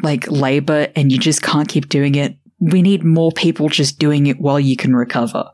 like 0.01 0.29
labor 0.29 0.87
and 0.95 1.11
you 1.11 1.17
just 1.17 1.41
can't 1.41 1.67
keep 1.67 1.87
doing 1.89 2.15
it, 2.15 2.35
we 2.59 2.81
need 2.81 3.03
more 3.03 3.31
people 3.31 3.69
just 3.69 3.99
doing 3.99 4.27
it 4.27 4.39
while 4.39 4.59
you 4.59 4.75
can 4.75 4.95
recover 4.95 5.49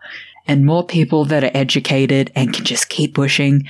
and 0.47 0.65
more 0.65 0.85
people 0.85 1.25
that 1.25 1.43
are 1.43 1.51
educated 1.53 2.31
and 2.35 2.53
can 2.53 2.65
just 2.65 2.89
keep 2.89 3.13
pushing 3.13 3.67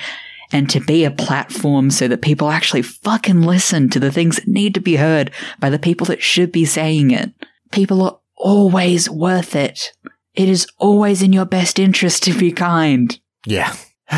and 0.52 0.70
to 0.70 0.80
be 0.80 1.04
a 1.04 1.12
platform 1.12 1.92
so 1.92 2.08
that 2.08 2.22
people 2.22 2.50
actually 2.50 2.82
fucking 2.82 3.42
listen 3.42 3.90
to 3.90 4.00
the 4.00 4.12
things 4.12 4.38
that 4.38 4.48
need 4.48 4.74
to 4.74 4.80
be 4.80 4.96
heard 4.96 5.32
by 5.60 5.70
the 5.70 5.80
people 5.80 6.06
that 6.08 6.22
should 6.22 6.52
be 6.52 6.66
saying 6.66 7.12
it. 7.12 7.32
People 7.72 8.02
are 8.02 8.20
always 8.36 9.10
worth 9.10 9.56
it. 9.56 9.92
It 10.34 10.50
is 10.50 10.68
always 10.78 11.22
in 11.22 11.34
your 11.34 11.46
best 11.46 11.80
interest 11.80 12.24
to 12.24 12.38
be 12.38 12.52
kind. 12.52 13.20
Yeah. 13.46 13.76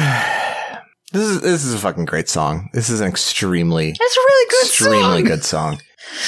this 1.11 1.23
is 1.23 1.41
this 1.41 1.65
is 1.65 1.73
a 1.73 1.79
fucking 1.79 2.05
great 2.05 2.29
song. 2.29 2.69
This 2.73 2.89
is 2.89 3.01
an 3.01 3.07
extremely 3.07 3.91
That's 3.91 4.17
a 4.17 4.19
really 4.19 4.49
good 4.49 4.65
extremely 4.65 5.01
song. 5.01 5.23
good 5.23 5.43
song. 5.43 5.81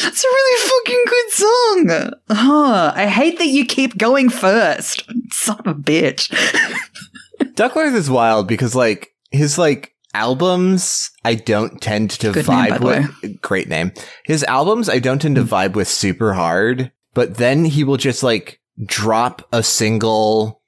That's 0.03 0.23
a 0.23 0.27
really 0.27 0.69
fucking 0.69 1.03
good 1.07 1.31
song. 1.31 2.13
Huh. 2.29 2.93
I 2.95 3.07
hate 3.07 3.37
that 3.39 3.47
you 3.47 3.65
keep 3.65 3.97
going 3.97 4.29
first. 4.29 5.03
Son 5.31 5.59
of 5.59 5.67
a 5.67 5.75
bitch. 5.75 6.29
Duckwrth 7.55 7.95
is 7.95 8.09
wild 8.09 8.47
because 8.47 8.75
like 8.75 9.13
his 9.31 9.57
like 9.57 9.92
albums 10.13 11.11
I 11.25 11.35
don't 11.35 11.81
tend 11.81 12.11
to 12.11 12.31
Good 12.31 12.47
name, 12.47 12.57
vibe 12.57 12.79
the 12.79 12.85
with 13.21 13.41
great 13.41 13.67
name. 13.67 13.91
His 14.25 14.43
albums 14.43 14.89
I 14.89 14.99
don't 14.99 15.21
tend 15.21 15.35
to 15.35 15.43
vibe 15.43 15.73
with 15.73 15.87
super 15.87 16.33
hard, 16.33 16.91
but 17.13 17.35
then 17.35 17.65
he 17.65 17.83
will 17.83 17.97
just 17.97 18.23
like 18.23 18.59
drop 18.85 19.47
a 19.51 19.63
single 19.63 20.61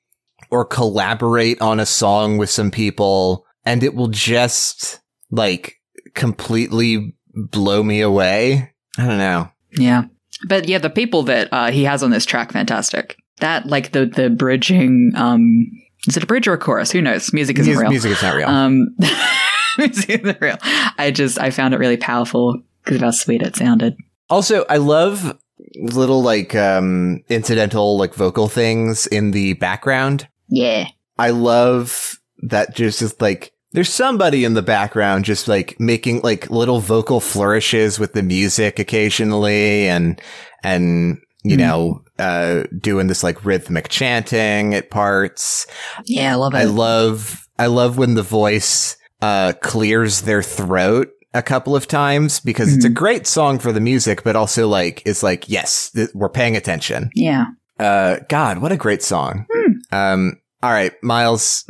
or 0.51 0.65
collaborate 0.65 1.61
on 1.61 1.79
a 1.79 1.85
song 1.85 2.37
with 2.37 2.49
some 2.49 2.71
people 2.71 3.45
and 3.65 3.83
it 3.83 3.95
will 3.95 4.07
just 4.07 5.01
like 5.31 5.75
completely 6.13 7.15
blow 7.33 7.83
me 7.83 8.01
away. 8.01 8.71
I 8.97 9.05
don't 9.05 9.17
know. 9.17 9.49
Yeah. 9.71 10.05
But 10.47 10.67
yeah, 10.67 10.77
the 10.77 10.89
people 10.89 11.23
that 11.23 11.49
uh, 11.51 11.71
he 11.71 11.83
has 11.83 12.03
on 12.03 12.11
this 12.11 12.25
track, 12.25 12.51
fantastic. 12.51 13.17
That, 13.39 13.65
like 13.65 13.91
the 13.91 14.05
the 14.05 14.29
bridging, 14.29 15.11
um, 15.15 15.67
is 16.07 16.17
it 16.17 16.23
a 16.23 16.27
bridge 16.27 16.47
or 16.47 16.53
a 16.53 16.57
chorus? 16.57 16.91
Who 16.91 17.01
knows? 17.01 17.33
Music 17.33 17.59
isn't 17.59 17.73
Mus- 17.73 17.81
real. 17.81 17.89
Music 17.89 18.11
is 18.11 18.21
not 18.21 18.35
real. 18.35 18.47
Um, 18.47 18.87
music 19.77 20.09
isn't 20.21 20.41
real. 20.41 20.57
I 20.97 21.11
just, 21.13 21.39
I 21.39 21.49
found 21.51 21.73
it 21.73 21.77
really 21.77 21.97
powerful 21.97 22.61
because 22.83 22.97
of 22.97 23.01
how 23.01 23.11
sweet 23.11 23.41
it 23.41 23.55
sounded. 23.55 23.95
Also, 24.29 24.65
I 24.69 24.77
love 24.77 25.37
little 25.75 26.21
like 26.21 26.55
um 26.55 27.21
incidental 27.29 27.97
like 27.97 28.13
vocal 28.13 28.47
things 28.47 29.07
in 29.07 29.31
the 29.31 29.53
background. 29.53 30.27
Yeah. 30.47 30.87
I 31.17 31.29
love 31.31 32.19
that 32.43 32.75
just 32.75 33.01
is 33.01 33.19
like 33.21 33.53
there's 33.71 33.91
somebody 33.91 34.45
in 34.45 34.53
the 34.53 34.61
background 34.61 35.25
just 35.25 35.47
like 35.47 35.77
making 35.79 36.21
like 36.21 36.49
little 36.49 36.79
vocal 36.79 37.19
flourishes 37.19 37.99
with 37.99 38.13
the 38.13 38.23
music 38.23 38.79
occasionally 38.79 39.87
and 39.87 40.21
and 40.63 41.17
you 41.45 41.55
Mhm. 41.55 41.59
know 41.59 42.01
uh 42.19 42.63
doing 42.79 43.07
this 43.07 43.23
like 43.23 43.45
rhythmic 43.45 43.87
chanting 43.89 44.73
at 44.73 44.89
parts. 44.89 45.67
Yeah, 46.05 46.31
I 46.33 46.35
love 46.35 46.53
it. 46.53 46.57
I 46.57 46.63
love 46.65 47.47
I 47.59 47.67
love 47.67 47.97
when 47.97 48.15
the 48.15 48.23
voice 48.23 48.97
uh 49.21 49.53
clears 49.61 50.21
their 50.23 50.41
throat 50.43 51.09
a 51.33 51.41
couple 51.41 51.75
of 51.75 51.87
times 51.87 52.39
because 52.39 52.73
it's 52.75 52.85
a 52.85 52.89
great 52.89 53.27
song 53.27 53.59
for 53.59 53.71
the 53.73 53.79
music 53.81 54.23
but 54.23 54.35
also 54.35 54.67
like 54.67 55.01
it's 55.05 55.21
like 55.23 55.49
yes 55.49 55.91
th- 55.95 56.09
we're 56.13 56.29
paying 56.29 56.55
attention. 56.57 57.09
yeah. 57.15 57.45
Uh 57.79 58.17
god, 58.29 58.59
what 58.59 58.71
a 58.71 58.77
great 58.77 59.03
song. 59.03 59.45
Um 59.91 60.39
all 60.63 60.71
right, 60.71 60.93
Miles, 61.03 61.63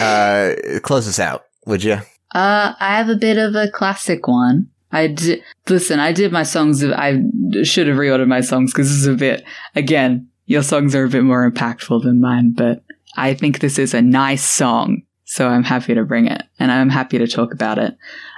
uh 0.00 0.54
close 0.82 1.06
us 1.08 1.18
out, 1.18 1.42
would 1.66 1.82
you? 1.84 1.98
Uh, 2.34 2.74
I 2.80 2.96
have 2.96 3.08
a 3.08 3.16
bit 3.16 3.36
of 3.38 3.54
a 3.54 3.70
classic 3.70 4.26
one. 4.26 4.66
I 4.94 5.08
did, 5.08 5.42
listen, 5.68 5.98
I 5.98 6.12
did 6.12 6.32
my 6.32 6.44
songs, 6.44 6.82
I 6.84 7.20
should 7.62 7.88
have 7.88 7.96
reordered 7.96 8.28
my 8.28 8.40
songs 8.40 8.72
because 8.72 8.88
this 8.88 8.98
is 8.98 9.06
a 9.06 9.14
bit, 9.14 9.44
again, 9.74 10.28
your 10.46 10.62
songs 10.62 10.94
are 10.94 11.04
a 11.04 11.08
bit 11.08 11.24
more 11.24 11.50
impactful 11.50 12.02
than 12.02 12.20
mine, 12.20 12.52
but 12.56 12.82
I 13.16 13.34
think 13.34 13.58
this 13.58 13.78
is 13.78 13.92
a 13.94 14.00
nice 14.02 14.44
song. 14.44 15.02
so 15.24 15.48
I'm 15.48 15.64
happy 15.64 15.94
to 15.94 16.04
bring 16.04 16.26
it 16.26 16.42
and 16.58 16.70
I'm 16.70 16.90
happy 16.90 17.18
to 17.18 17.26
talk 17.26 17.52
about 17.52 17.78
it. 17.78 17.96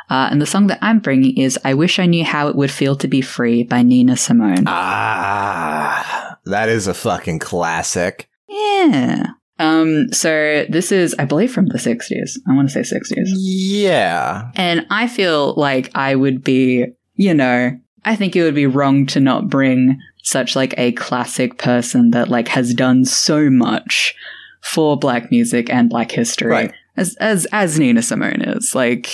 Uh, 0.09 0.29
and 0.31 0.41
the 0.41 0.47
song 0.47 0.69
that 0.69 0.79
I'm 0.81 1.01
bringing 1.01 1.37
is 1.37 1.59
I 1.65 1.75
Wish 1.75 1.99
I 1.99 2.07
Knew 2.07 2.25
How 2.25 2.49
It 2.49 2.57
Would 2.57 2.71
Feel 2.71 2.97
to 2.97 3.09
Be 3.09 3.21
Free 3.21 3.65
by 3.65 3.83
Nina 3.83 4.17
Simone. 4.17 4.65
Ah, 4.67 6.39
that 6.45 6.69
is 6.69 6.87
a 6.87 6.95
fucking 6.95 7.41
classic. 7.41 8.29
Yeah. 8.49 9.27
Um, 9.59 10.13
so 10.13 10.67
this 10.69 10.93
is, 10.93 11.15
I 11.19 11.25
believe, 11.25 11.53
from 11.53 11.67
the 11.67 11.79
60s. 11.79 12.39
I 12.49 12.55
want 12.55 12.69
to 12.71 12.85
say 12.85 12.97
60s. 12.97 13.29
Yeah. 13.37 14.51
And 14.55 14.87
I 14.91 15.07
feel 15.09 15.55
like 15.55 15.91
I 15.95 16.15
would 16.15 16.45
be, 16.45 16.87
you 17.15 17.35
know, 17.35 17.79
I 18.05 18.17
think 18.17 18.37
it 18.37 18.43
would 18.43 18.55
be 18.55 18.67
wrong 18.67 19.07
to 19.07 19.21
not 19.21 19.49
bring 19.49 19.99
such 20.23 20.57
like 20.57 20.75
a 20.77 20.93
classic 20.93 21.59
person 21.59 22.11
that 22.11 22.29
like 22.29 22.49
has 22.49 22.75
done 22.75 23.05
so 23.05 23.49
much 23.49 24.15
for 24.61 24.99
black 24.99 25.31
music 25.31 25.71
and 25.71 25.89
black 25.89 26.11
history 26.11 26.51
Right. 26.51 26.73
as 26.97 27.15
as 27.21 27.47
as 27.53 27.79
Nina 27.79 28.03
Simone 28.03 28.43
is. 28.43 28.75
Like 28.75 29.09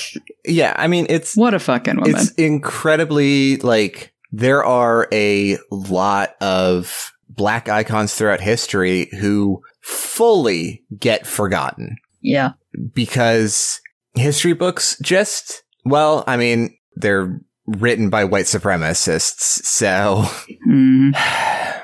Yeah, 0.46 0.72
I 0.76 0.88
mean 0.88 1.06
it's 1.10 1.36
what 1.36 1.52
a 1.52 1.58
fucking 1.58 1.96
woman. 1.96 2.14
it's 2.16 2.30
incredibly 2.32 3.58
like 3.58 4.14
there 4.32 4.64
are 4.64 5.06
a 5.12 5.58
lot 5.70 6.34
of 6.40 7.11
black 7.34 7.68
icons 7.68 8.14
throughout 8.14 8.40
history 8.40 9.08
who 9.20 9.62
fully 9.80 10.84
get 10.98 11.26
forgotten 11.26 11.96
yeah. 12.20 12.52
because 12.94 13.80
history 14.14 14.52
books 14.52 14.96
just 15.02 15.62
well, 15.84 16.22
I 16.26 16.36
mean, 16.36 16.76
they're 16.94 17.40
written 17.66 18.08
by 18.08 18.24
white 18.24 18.44
supremacists, 18.44 19.64
so 19.64 20.24
Mm. 20.68 21.12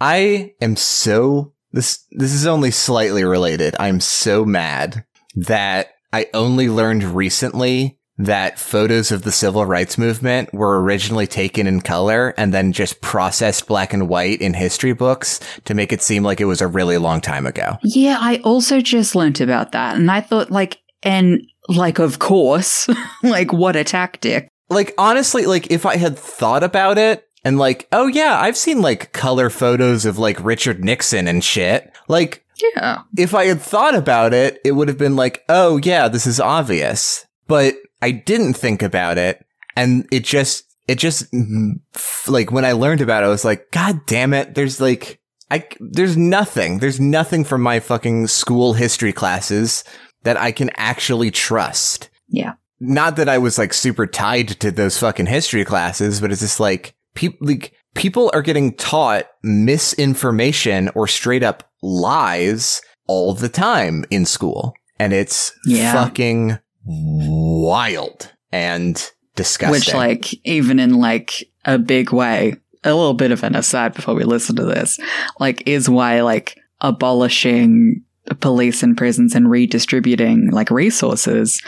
I 0.00 0.54
am 0.60 0.76
so 0.76 1.52
this 1.72 2.04
this 2.10 2.32
is 2.32 2.46
only 2.46 2.70
slightly 2.70 3.24
related. 3.24 3.76
I'm 3.78 4.00
so 4.00 4.44
mad 4.44 5.04
that 5.36 5.90
I 6.12 6.26
only 6.34 6.68
learned 6.68 7.04
recently 7.04 7.99
that 8.26 8.58
photos 8.58 9.10
of 9.10 9.22
the 9.22 9.32
civil 9.32 9.64
rights 9.64 9.96
movement 9.96 10.52
were 10.52 10.80
originally 10.82 11.26
taken 11.26 11.66
in 11.66 11.80
color 11.80 12.34
and 12.36 12.52
then 12.52 12.72
just 12.72 13.00
processed 13.00 13.66
black 13.66 13.92
and 13.92 14.08
white 14.08 14.40
in 14.40 14.54
history 14.54 14.92
books 14.92 15.40
to 15.64 15.74
make 15.74 15.92
it 15.92 16.02
seem 16.02 16.22
like 16.22 16.40
it 16.40 16.44
was 16.44 16.60
a 16.60 16.66
really 16.66 16.98
long 16.98 17.20
time 17.20 17.46
ago. 17.46 17.78
Yeah, 17.82 18.18
I 18.20 18.36
also 18.44 18.80
just 18.80 19.14
learnt 19.14 19.40
about 19.40 19.72
that 19.72 19.96
and 19.96 20.10
I 20.10 20.20
thought 20.20 20.50
like 20.50 20.78
and 21.02 21.40
like 21.68 21.98
of 21.98 22.18
course, 22.18 22.88
like 23.22 23.52
what 23.52 23.76
a 23.76 23.84
tactic. 23.84 24.48
Like 24.68 24.92
honestly, 24.98 25.46
like 25.46 25.70
if 25.70 25.86
I 25.86 25.96
had 25.96 26.18
thought 26.18 26.62
about 26.62 26.98
it 26.98 27.26
and 27.42 27.58
like, 27.58 27.88
oh 27.90 28.06
yeah, 28.06 28.38
I've 28.40 28.56
seen 28.56 28.82
like 28.82 29.12
color 29.12 29.48
photos 29.50 30.04
of 30.04 30.18
like 30.18 30.44
Richard 30.44 30.84
Nixon 30.84 31.26
and 31.26 31.42
shit. 31.42 31.90
Like 32.06 32.44
Yeah. 32.76 32.98
if 33.16 33.34
I 33.34 33.46
had 33.46 33.62
thought 33.62 33.94
about 33.94 34.34
it, 34.34 34.60
it 34.64 34.72
would 34.72 34.88
have 34.88 34.98
been 34.98 35.16
like, 35.16 35.42
oh 35.48 35.78
yeah, 35.82 36.08
this 36.08 36.26
is 36.26 36.38
obvious. 36.38 37.24
But 37.46 37.76
I 38.02 38.10
didn't 38.12 38.54
think 38.54 38.82
about 38.82 39.18
it. 39.18 39.44
And 39.76 40.06
it 40.10 40.24
just, 40.24 40.64
it 40.88 40.96
just, 40.98 41.30
mm, 41.32 41.80
like 42.28 42.50
when 42.50 42.64
I 42.64 42.72
learned 42.72 43.00
about 43.00 43.22
it, 43.22 43.26
I 43.26 43.30
was 43.30 43.44
like, 43.44 43.70
God 43.70 44.00
damn 44.06 44.34
it. 44.34 44.54
There's 44.54 44.80
like, 44.80 45.20
I, 45.50 45.66
there's 45.80 46.16
nothing. 46.16 46.78
There's 46.78 47.00
nothing 47.00 47.44
from 47.44 47.62
my 47.62 47.80
fucking 47.80 48.26
school 48.28 48.74
history 48.74 49.12
classes 49.12 49.84
that 50.22 50.36
I 50.36 50.52
can 50.52 50.70
actually 50.76 51.30
trust. 51.30 52.10
Yeah. 52.28 52.54
Not 52.80 53.16
that 53.16 53.28
I 53.28 53.38
was 53.38 53.58
like 53.58 53.74
super 53.74 54.06
tied 54.06 54.48
to 54.60 54.70
those 54.70 54.98
fucking 54.98 55.26
history 55.26 55.64
classes, 55.64 56.20
but 56.20 56.30
it's 56.32 56.40
just 56.40 56.60
like, 56.60 56.94
people, 57.14 57.38
like, 57.46 57.72
people 57.94 58.30
are 58.32 58.42
getting 58.42 58.74
taught 58.74 59.26
misinformation 59.42 60.90
or 60.94 61.06
straight 61.06 61.42
up 61.42 61.68
lies 61.82 62.80
all 63.06 63.34
the 63.34 63.48
time 63.48 64.04
in 64.10 64.24
school. 64.24 64.74
And 64.98 65.12
it's 65.12 65.52
Yeah. 65.66 65.92
fucking 65.92 66.58
wild 66.90 68.32
and 68.52 69.10
disgusting. 69.36 69.72
Which, 69.72 69.94
like, 69.94 70.34
even 70.46 70.78
in 70.78 70.94
like 70.94 71.48
a 71.64 71.78
big 71.78 72.12
way, 72.12 72.54
a 72.84 72.94
little 72.94 73.14
bit 73.14 73.32
of 73.32 73.42
an 73.42 73.54
aside 73.54 73.94
before 73.94 74.14
we 74.14 74.24
listen 74.24 74.56
to 74.56 74.64
this, 74.64 74.98
like, 75.38 75.62
is 75.66 75.88
why 75.88 76.20
like 76.22 76.58
abolishing 76.80 78.02
police 78.40 78.82
and 78.82 78.96
prisons 78.96 79.34
and 79.34 79.50
redistributing 79.50 80.50
like 80.50 80.70
resources 80.70 81.60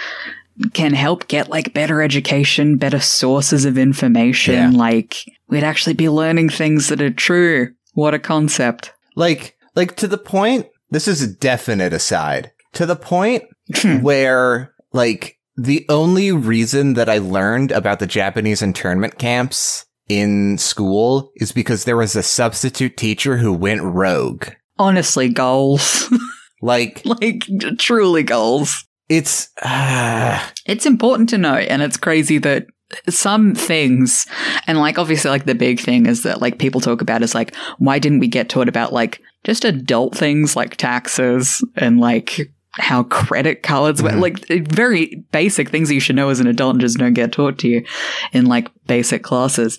can 0.74 0.92
help 0.92 1.28
get 1.28 1.48
like 1.48 1.74
better 1.74 2.02
education, 2.02 2.76
better 2.76 3.00
sources 3.00 3.64
of 3.64 3.78
information. 3.78 4.54
Yeah. 4.54 4.70
Like, 4.70 5.24
we'd 5.48 5.64
actually 5.64 5.94
be 5.94 6.08
learning 6.08 6.50
things 6.50 6.88
that 6.88 7.00
are 7.00 7.10
true. 7.10 7.72
What 7.94 8.14
a 8.14 8.18
concept. 8.18 8.92
like, 9.16 9.56
like 9.74 9.96
to 9.96 10.08
the 10.08 10.18
point, 10.18 10.66
this 10.90 11.08
is 11.08 11.22
a 11.22 11.32
definite 11.32 11.92
aside, 11.92 12.52
to 12.74 12.86
the 12.86 12.96
point 12.96 13.44
where 14.02 14.74
like 14.92 15.38
the 15.56 15.84
only 15.88 16.32
reason 16.32 16.94
that 16.94 17.08
I 17.08 17.18
learned 17.18 17.72
about 17.72 17.98
the 17.98 18.06
Japanese 18.06 18.62
internment 18.62 19.18
camps 19.18 19.86
in 20.08 20.58
school 20.58 21.32
is 21.36 21.52
because 21.52 21.84
there 21.84 21.96
was 21.96 22.16
a 22.16 22.22
substitute 22.22 22.96
teacher 22.96 23.36
who 23.36 23.52
went 23.52 23.82
rogue. 23.82 24.48
Honestly, 24.78 25.28
goals. 25.28 26.08
Like 26.62 27.02
like, 27.04 27.42
truly 27.76 28.22
goals. 28.22 28.86
it's 29.08 29.48
uh, 29.62 30.40
It's 30.64 30.86
important 30.86 31.28
to 31.30 31.38
know, 31.38 31.56
and 31.56 31.82
it's 31.82 31.96
crazy 31.96 32.38
that 32.38 32.66
some 33.08 33.54
things, 33.56 34.26
and 34.68 34.78
like 34.78 34.96
obviously, 34.96 35.28
like 35.30 35.44
the 35.44 35.56
big 35.56 35.80
thing 35.80 36.06
is 36.06 36.22
that 36.22 36.40
like 36.40 36.60
people 36.60 36.80
talk 36.80 37.00
about 37.00 37.22
is 37.22 37.34
like, 37.34 37.56
why 37.78 37.98
didn't 37.98 38.20
we 38.20 38.28
get 38.28 38.48
taught 38.48 38.68
about 38.68 38.92
like 38.92 39.20
just 39.42 39.64
adult 39.64 40.14
things 40.16 40.54
like 40.54 40.76
taxes 40.76 41.64
and 41.76 41.98
like 41.98 42.52
how 42.74 43.02
credit 43.04 43.62
cards, 43.62 44.02
work? 44.02 44.12
Mm-hmm. 44.12 44.20
like 44.20 44.50
eh, 44.50 44.60
very 44.64 45.24
basic 45.32 45.68
things 45.68 45.90
you 45.90 46.00
should 46.00 46.16
know 46.16 46.28
as 46.30 46.40
an 46.40 46.46
adult 46.46 46.74
and 46.74 46.80
just 46.80 46.98
don't 46.98 47.12
get 47.14 47.32
taught 47.32 47.58
to 47.58 47.68
you 47.68 47.84
in 48.32 48.46
like 48.46 48.68
basic 48.86 49.22
classes. 49.22 49.78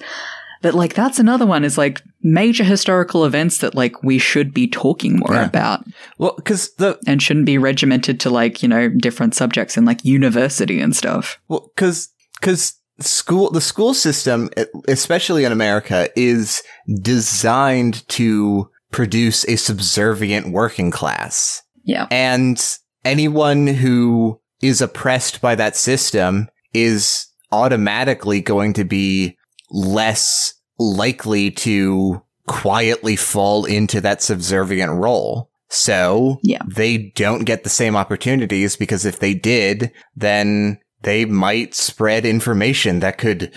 But 0.61 0.73
like 0.75 0.93
that's 0.93 1.19
another 1.19 1.45
one 1.45 1.65
is 1.65 1.77
like 1.77 2.01
major 2.21 2.63
historical 2.63 3.25
events 3.25 3.57
that 3.57 3.75
like 3.75 4.01
we 4.03 4.17
should 4.17 4.53
be 4.53 4.67
talking 4.67 5.17
more 5.19 5.33
Yeah. 5.35 5.45
about 5.45 5.83
well 6.17 6.35
because 6.37 6.73
the 6.75 6.97
and 7.05 7.21
shouldn't 7.21 7.45
be 7.45 7.57
regimented 7.57 8.19
to 8.21 8.29
like, 8.29 8.63
you 8.63 8.69
know, 8.69 8.87
different 8.89 9.35
subjects 9.35 9.75
in 9.75 9.83
like 9.85 10.05
university 10.05 10.79
and 10.79 10.95
stuff. 10.95 11.37
Well, 11.49 11.69
because 11.75 12.09
because 12.39 12.75
school 12.99 13.49
the 13.49 13.59
school 13.59 13.93
system, 13.93 14.49
especially 14.87 15.43
in 15.43 15.51
America, 15.51 16.07
is 16.15 16.61
designed 17.01 18.07
to 18.09 18.69
produce 18.91 19.43
a 19.49 19.55
subservient 19.55 20.51
working 20.51 20.91
class, 20.91 21.61
Yeah. 21.83 22.07
and 22.11 22.63
anyone 23.05 23.67
who 23.67 24.39
is 24.61 24.81
oppressed 24.81 25.41
by 25.41 25.55
that 25.55 25.75
system 25.75 26.47
is 26.73 27.27
automatically 27.51 28.41
going 28.41 28.73
to 28.73 28.83
be 28.83 29.37
less 29.69 30.53
likely 30.79 31.51
to 31.51 32.21
quietly 32.47 33.15
fall 33.15 33.65
into 33.65 34.01
that 34.01 34.21
subservient 34.21 34.91
role. 34.93 35.49
So 35.69 36.39
Yeah. 36.43 36.61
they 36.75 37.11
don't 37.15 37.45
get 37.45 37.63
the 37.63 37.69
same 37.69 37.95
opportunities 37.95 38.75
because 38.75 39.05
if 39.05 39.19
they 39.19 39.33
did, 39.33 39.91
then 40.15 40.79
they 41.01 41.25
might 41.25 41.73
spread 41.73 42.25
information 42.25 42.99
that 42.99 43.17
could 43.17 43.51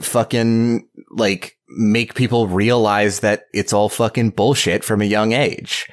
fucking 0.00 0.88
like 1.10 1.56
make 1.68 2.14
people 2.14 2.46
realize 2.48 3.20
that 3.20 3.44
it's 3.52 3.72
all 3.72 3.88
fucking 3.88 4.30
bullshit 4.30 4.84
from 4.84 5.00
a 5.02 5.06
young 5.06 5.32
age. 5.32 5.88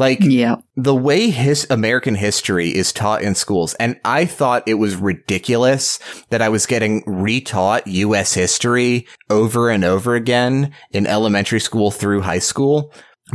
Like 0.00 0.20
Yeah. 0.22 0.56
the 0.76 0.94
way 0.94 1.28
his 1.28 1.66
American 1.68 2.14
history 2.14 2.70
is 2.74 2.92
taught 2.92 3.22
in 3.22 3.34
schools, 3.34 3.74
and 3.74 4.00
I 4.04 4.24
thought 4.24 4.62
it 4.66 4.74
was 4.74 4.96
ridiculous 4.96 5.98
that 6.30 6.40
I 6.40 6.48
was 6.48 6.64
getting 6.66 7.02
retaught 7.04 7.82
U.S. 7.86 8.32
history 8.34 9.06
over 9.28 9.68
and 9.68 9.84
over 9.84 10.14
again 10.14 10.72
in 10.90 11.06
elementary 11.06 11.60
school 11.60 11.90
through 11.90 12.22
high 12.22 12.38
school. 12.38 12.92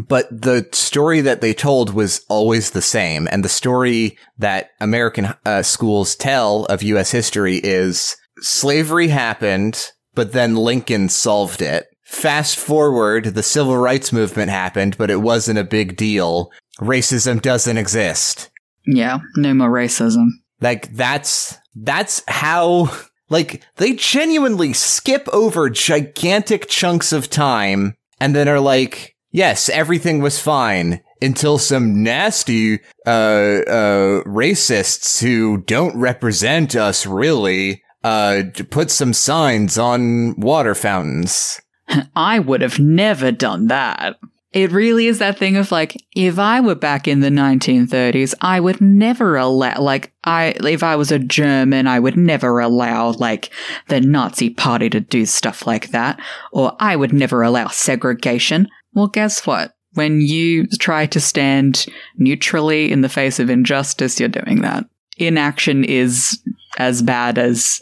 But 0.09 0.25
the 0.29 0.67
story 0.73 1.21
that 1.21 1.39
they 1.39 1.53
told 1.53 1.93
was 1.93 2.25
always 2.29 2.71
the 2.71 2.81
same. 2.81 3.29
And 3.31 3.45
the 3.45 3.49
story 3.49 4.17
that 4.39 4.71
American 4.81 5.33
uh, 5.45 5.61
schools 5.61 6.15
tell 6.15 6.65
of 6.65 6.83
U.S. 6.83 7.11
history 7.11 7.57
is 7.63 8.17
slavery 8.41 9.07
happened, 9.07 9.91
but 10.13 10.33
then 10.33 10.55
Lincoln 10.55 11.07
solved 11.09 11.61
it. 11.61 11.85
Fast 12.05 12.57
forward, 12.57 13.25
the 13.33 13.43
civil 13.43 13.77
rights 13.77 14.13
movement 14.13 14.51
happened, 14.51 14.95
but 14.97 15.09
it 15.09 15.21
wasn't 15.21 15.57
a 15.57 15.63
big 15.63 15.97
deal. 15.97 16.51
Racism 16.79 17.41
doesn't 17.41 17.77
exist. 17.77 18.51
Yeah. 18.85 19.19
No 19.35 19.53
more 19.55 19.69
racism. 19.69 20.27
Like 20.61 20.93
that's 20.93 21.57
that's 21.75 22.23
how 22.27 22.91
like 23.29 23.63
they 23.77 23.93
genuinely 23.93 24.71
skip 24.71 25.27
over 25.33 25.69
gigantic 25.69 26.67
chunks 26.67 27.11
of 27.11 27.29
time 27.29 27.95
and 28.19 28.35
then 28.35 28.47
are 28.47 28.59
like, 28.59 29.15
yes, 29.31 29.67
everything 29.69 30.21
was 30.21 30.39
fine 30.39 31.01
until 31.21 31.57
some 31.57 32.03
nasty 32.03 32.79
uh 33.07 33.61
uh 33.67 34.23
racists 34.25 35.21
who 35.21 35.57
don't 35.63 35.97
represent 35.97 36.75
us 36.75 37.07
really 37.07 37.81
uh 38.03 38.43
put 38.69 38.91
some 38.91 39.13
signs 39.13 39.77
on 39.79 40.39
water 40.39 40.75
fountains. 40.75 41.59
I 42.15 42.39
would 42.39 42.61
have 42.61 42.79
never 42.79 43.31
done 43.31 43.67
that. 43.67 44.17
it 44.55 44.71
really 44.71 45.07
is 45.07 45.19
that 45.19 45.37
thing 45.37 45.57
of 45.57 45.69
like, 45.69 46.01
if 46.15 46.39
I 46.39 46.61
were 46.61 46.75
back 46.75 47.09
in 47.09 47.19
the 47.19 47.29
1930s, 47.29 48.33
I 48.39 48.61
would 48.61 48.79
never 48.79 49.35
allow, 49.35 49.81
like, 49.81 50.13
I, 50.23 50.55
if 50.63 50.81
I 50.81 50.95
was 50.95 51.11
a 51.11 51.19
German, 51.19 51.87
I 51.87 51.99
would 51.99 52.15
never 52.15 52.59
allow, 52.61 53.11
like, 53.11 53.51
the 53.89 53.99
Nazi 53.99 54.49
party 54.49 54.89
to 54.91 55.01
do 55.01 55.25
stuff 55.25 55.67
like 55.67 55.89
that. 55.89 56.21
Or 56.53 56.73
I 56.79 56.95
would 56.95 57.11
never 57.11 57.41
allow 57.43 57.67
segregation. 57.67 58.69
Well, 58.93 59.07
guess 59.07 59.45
what? 59.45 59.73
When 59.93 60.21
you 60.21 60.67
try 60.79 61.05
to 61.07 61.19
stand 61.19 61.85
neutrally 62.15 62.89
in 62.93 63.01
the 63.01 63.09
face 63.09 63.39
of 63.41 63.49
injustice, 63.49 64.21
you're 64.21 64.29
doing 64.29 64.61
that. 64.61 64.85
Inaction 65.17 65.83
is 65.83 66.41
as 66.77 67.01
bad 67.01 67.37
as 67.37 67.81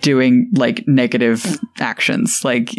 doing, 0.00 0.50
like, 0.54 0.82
negative 0.88 1.60
actions. 1.78 2.44
Like, 2.44 2.70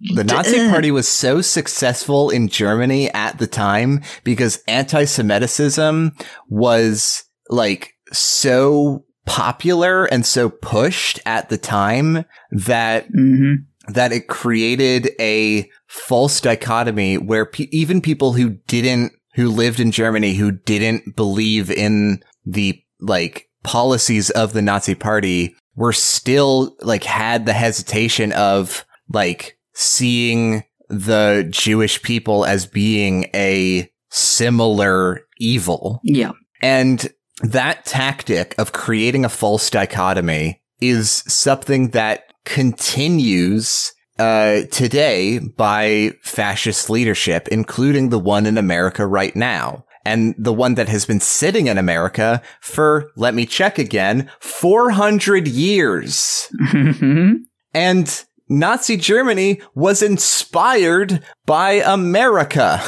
The 0.00 0.24
Nazi 0.24 0.68
Party 0.68 0.90
was 0.90 1.08
so 1.08 1.40
successful 1.40 2.28
in 2.28 2.48
Germany 2.48 3.10
at 3.12 3.38
the 3.38 3.46
time 3.46 4.02
because 4.24 4.62
anti-Semitism 4.68 6.12
was 6.48 7.24
like 7.48 7.94
so 8.12 9.04
popular 9.24 10.04
and 10.04 10.24
so 10.24 10.48
pushed 10.48 11.18
at 11.26 11.48
the 11.48 11.58
time 11.58 12.24
that 12.50 13.10
mhm. 13.12 13.56
that 13.88 14.12
it 14.12 14.28
created 14.28 15.10
a 15.18 15.68
false 15.86 16.40
dichotomy 16.40 17.18
where 17.18 17.46
pe- 17.46 17.68
even 17.72 18.00
people 18.00 18.34
who 18.34 18.50
didn't 18.68 19.12
who 19.34 19.48
lived 19.48 19.80
in 19.80 19.90
Germany 19.90 20.34
who 20.34 20.52
didn't 20.52 21.16
believe 21.16 21.70
in 21.70 22.22
the 22.44 22.80
like 23.00 23.48
policies 23.64 24.30
of 24.30 24.52
the 24.52 24.62
Nazi 24.62 24.94
party 24.94 25.56
were 25.74 25.92
still 25.92 26.76
like 26.80 27.04
had 27.04 27.46
the 27.46 27.52
hesitation 27.52 28.32
of 28.32 28.84
like 29.08 29.55
seeing 29.76 30.64
the 30.88 31.46
Jewish 31.50 32.02
people 32.02 32.44
as 32.44 32.66
being 32.66 33.26
a 33.34 33.90
similar 34.10 35.20
evil. 35.38 36.00
yeah. 36.02 36.32
And 36.62 37.08
that 37.42 37.84
tactic 37.84 38.54
of 38.56 38.72
creating 38.72 39.24
a 39.24 39.28
false 39.28 39.68
dichotomy 39.68 40.62
is 40.80 41.10
something 41.28 41.90
that 41.90 42.32
continues 42.46 43.92
uh, 44.18 44.62
today 44.70 45.38
by 45.38 46.12
fascist 46.22 46.88
leadership, 46.88 47.46
including 47.48 48.08
the 48.08 48.18
one 48.18 48.46
in 48.46 48.56
America 48.56 49.06
right 49.06 49.36
now. 49.36 49.84
And 50.06 50.34
the 50.38 50.52
one 50.52 50.76
that 50.76 50.88
has 50.88 51.04
been 51.04 51.20
sitting 51.20 51.66
in 51.66 51.76
America 51.76 52.40
for, 52.62 53.10
let 53.16 53.34
me 53.34 53.44
check 53.44 53.78
again, 53.78 54.30
400 54.40 55.46
years. 55.46 56.48
And 57.76 58.24
Nazi 58.48 58.96
Germany 58.96 59.60
was 59.74 60.02
inspired 60.02 61.22
by 61.46 61.72
America. 61.72 62.80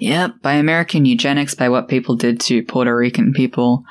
Yep, 0.00 0.42
by 0.42 0.54
American 0.54 1.04
eugenics, 1.04 1.54
by 1.54 1.68
what 1.68 1.88
people 1.88 2.16
did 2.16 2.40
to 2.40 2.62
Puerto 2.64 2.96
Rican 2.96 3.32
people 3.32 3.84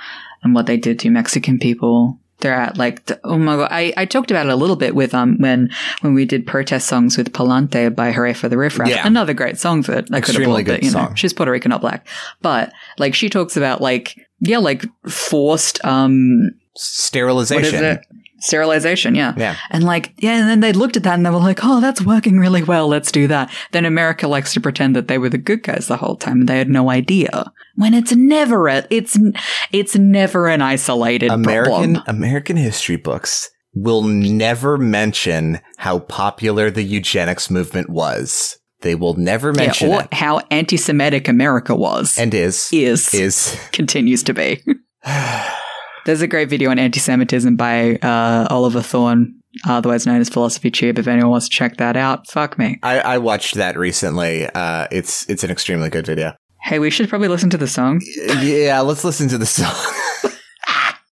and 0.44 0.54
what 0.54 0.66
they 0.66 0.78
did 0.78 1.00
to 1.00 1.10
Mexican 1.10 1.60
people. 1.60 2.20
They're 2.40 2.54
at 2.54 2.76
like, 2.76 3.06
the, 3.06 3.20
oh 3.24 3.38
my 3.38 3.56
god, 3.56 3.70
I, 3.72 3.94
I 3.96 4.06
talked 4.06 4.32
about 4.32 4.48
it 4.48 4.52
a 4.52 4.56
little 4.56 4.76
bit 4.76 4.96
with, 4.96 5.14
um, 5.14 5.38
when, 5.38 5.70
when 6.02 6.16
we 6.16 6.26
did 6.26 6.48
protest 6.48 6.88
songs 6.88 7.16
with 7.16 7.32
Palante 7.32 7.96
by 7.96 8.12
Hurray 8.12 8.34
for 8.34 8.50
the 8.50 8.58
Riff 8.58 8.80
Raff. 8.80 8.90
Yeah. 8.90 9.06
Another 9.06 9.36
great 9.36 9.60
song 9.60 9.84
that 9.84 10.10
I 10.12 10.22
could 10.22 10.36
have 10.36 10.44
pulled, 10.44 10.58
but 10.58 10.66
good 10.66 10.84
you 10.84 10.90
know, 10.90 11.06
song. 11.06 11.16
she's 11.16 11.34
Puerto 11.34 11.52
Rican, 11.52 11.70
not 11.70 11.82
black. 11.82 12.08
But 12.42 12.74
like, 12.98 13.14
she 13.14 13.30
talks 13.30 13.56
about 13.56 13.80
like, 13.80 14.16
yeah, 14.40 14.58
like 14.58 14.86
forced, 15.08 15.86
um, 15.86 16.50
Sterilization. 16.76 18.00
What 18.42 18.72
is 18.72 18.76
it? 18.76 18.82
Sterilization, 18.82 19.16
yeah. 19.16 19.34
Yeah. 19.38 19.56
And 19.70 19.84
like, 19.84 20.14
yeah, 20.18 20.40
and 20.40 20.50
then 20.50 20.60
they 20.60 20.74
looked 20.74 20.98
at 20.98 21.04
that 21.04 21.16
and 21.16 21.26
they 21.26 21.30
were 21.30 21.38
like, 21.38 21.60
oh, 21.64 21.80
that's 21.82 22.02
working 22.02 22.38
really 22.38 22.64
well. 22.64 22.88
Let's 22.88 23.12
do 23.12 23.28
that. 23.28 23.52
Then 23.72 23.86
America 23.86 24.28
likes 24.28 24.54
to 24.54 24.62
pretend 24.62 24.96
that 24.96 25.08
they 25.08 25.18
were 25.18 25.30
the 25.30 25.38
good 25.38 25.64
guys 25.64 25.88
the 25.88 25.98
whole 25.98 26.16
time 26.16 26.42
and 26.42 26.50
they 26.50 26.58
had 26.58 26.70
no 26.70 26.90
idea. 26.90 27.52
When 27.76 27.94
it's 27.94 28.14
never 28.14 28.68
a, 28.68 28.86
it's, 28.90 29.18
it's 29.72 29.96
never 29.96 30.48
an 30.48 30.62
isolated 30.62 31.32
American 31.32 31.96
problem. 31.96 32.04
American 32.08 32.58
history 32.58 32.98
books 32.98 33.50
will 33.74 34.04
never 34.04 34.78
mention 34.78 35.60
how 35.78 36.00
popular 36.00 36.70
the 36.70 36.84
eugenics 36.84 37.50
movement 37.50 37.90
was. 37.90 38.58
They 38.82 38.96
will 38.96 39.14
never 39.14 39.54
mention 39.54 39.90
yeah, 39.90 39.96
or 39.96 40.02
it. 40.02 40.14
how 40.14 40.40
anti-Semitic 40.50 41.28
America 41.28 41.76
was. 41.76 42.18
And 42.18 42.34
is 42.34 42.70
is. 42.74 43.14
is 43.14 43.58
continues 43.72 44.24
to 44.24 44.34
be. 44.34 44.64
There's 46.06 46.22
a 46.22 46.28
great 46.28 46.50
video 46.50 46.72
on 46.72 46.80
anti-Semitism 46.80 47.56
by 47.56 47.96
uh, 47.98 48.48
Oliver 48.50 48.82
Thorne, 48.82 49.36
otherwise 49.68 50.06
known 50.06 50.20
as 50.20 50.30
Philosophy 50.30 50.72
Tube. 50.72 50.98
If 50.98 51.08
anyone 51.08 51.32
wants 51.32 51.48
to 51.48 51.56
check 51.56 51.78
that 51.78 51.96
out, 51.96 52.28
fuck 52.28 52.58
me. 52.58 52.80
I, 52.82 53.00
I 53.00 53.18
watched 53.20 53.56
that 53.56 53.78
recently. 53.78 54.48
Uh, 54.48 54.88
it's 54.92 55.30
it's 55.30 55.44
an 55.44 55.52
extremely 55.52 55.90
good 55.90 56.06
video. 56.06 56.34
Hey, 56.62 56.80
we 56.80 56.90
should 56.90 57.10
probably 57.10 57.28
listen 57.28 57.50
to 57.52 57.58
the 57.58 57.68
song. 57.68 58.02
Yeah, 58.40 58.82
let's 58.82 59.04
listen 59.04 59.28
to 59.30 59.38
the 59.38 59.46
song. 59.46 59.76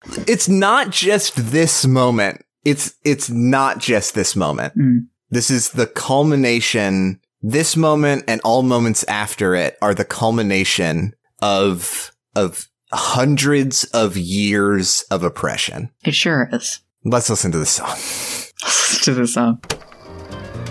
it's 0.26 0.48
not 0.48 0.90
just 0.90 1.36
this 1.36 1.86
moment. 1.86 2.44
It's 2.64 2.94
it's 3.04 3.30
not 3.30 3.78
just 3.78 4.14
this 4.14 4.36
moment. 4.36 4.76
Mm. 4.76 5.06
This 5.30 5.50
is 5.50 5.70
the 5.70 5.86
culmination. 5.86 7.20
This 7.42 7.76
moment 7.76 8.24
and 8.26 8.40
all 8.42 8.62
moments 8.62 9.04
after 9.04 9.54
it 9.54 9.76
are 9.82 9.94
the 9.94 10.04
culmination 10.04 11.12
of 11.42 12.12
of 12.34 12.68
hundreds 12.92 13.84
of 13.84 14.16
years 14.16 15.04
of 15.10 15.22
oppression. 15.22 15.90
It 16.04 16.14
sure 16.14 16.48
is. 16.52 16.80
Let's 17.04 17.30
listen 17.30 17.52
to 17.52 17.58
the 17.58 17.66
song. 17.66 17.90
Listen 17.90 19.04
to 19.04 19.14
the 19.14 19.26
song. 19.26 19.60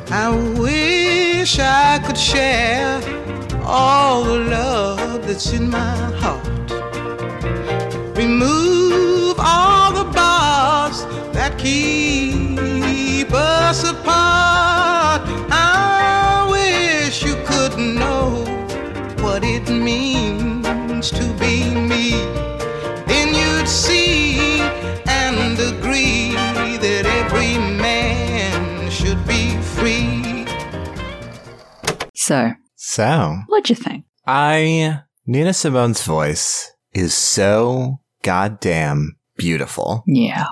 I 0.09 0.29
wish 0.59 1.57
I 1.59 1.99
could 2.05 2.17
share 2.17 3.01
all 3.63 4.23
the 4.23 4.39
love 4.39 5.25
that's 5.25 5.51
in 5.51 5.69
my 5.69 5.95
heart. 6.19 6.45
Remove 8.17 9.35
all 9.39 9.91
the 9.93 10.11
bars 10.11 11.03
that 11.33 11.57
keep 11.57 13.31
us 13.33 13.83
apart. 13.83 15.21
I 15.51 16.47
wish 16.49 17.23
you 17.23 17.35
could 17.45 17.77
know 17.77 18.45
what 19.21 19.43
it 19.43 19.69
means 19.69 20.54
to 21.11 21.23
be 21.39 21.69
me. 21.69 22.11
Then 23.07 23.33
you'd 23.33 23.67
see 23.67 24.59
and 25.07 25.59
agree 25.59 26.31
that 26.77 27.05
every 27.05 27.57
man 27.77 28.89
should 28.89 29.25
be 29.27 29.55
free. 29.61 30.45
So, 32.15 32.51
So, 32.75 33.37
what'd 33.47 33.69
you 33.69 33.75
think? 33.75 34.05
I 34.25 35.01
Nina 35.25 35.53
Simone's 35.53 36.03
voice 36.03 36.71
is 36.93 37.13
so 37.13 37.99
goddamn 38.23 39.17
beautiful. 39.37 40.03
Yeah. 40.07 40.47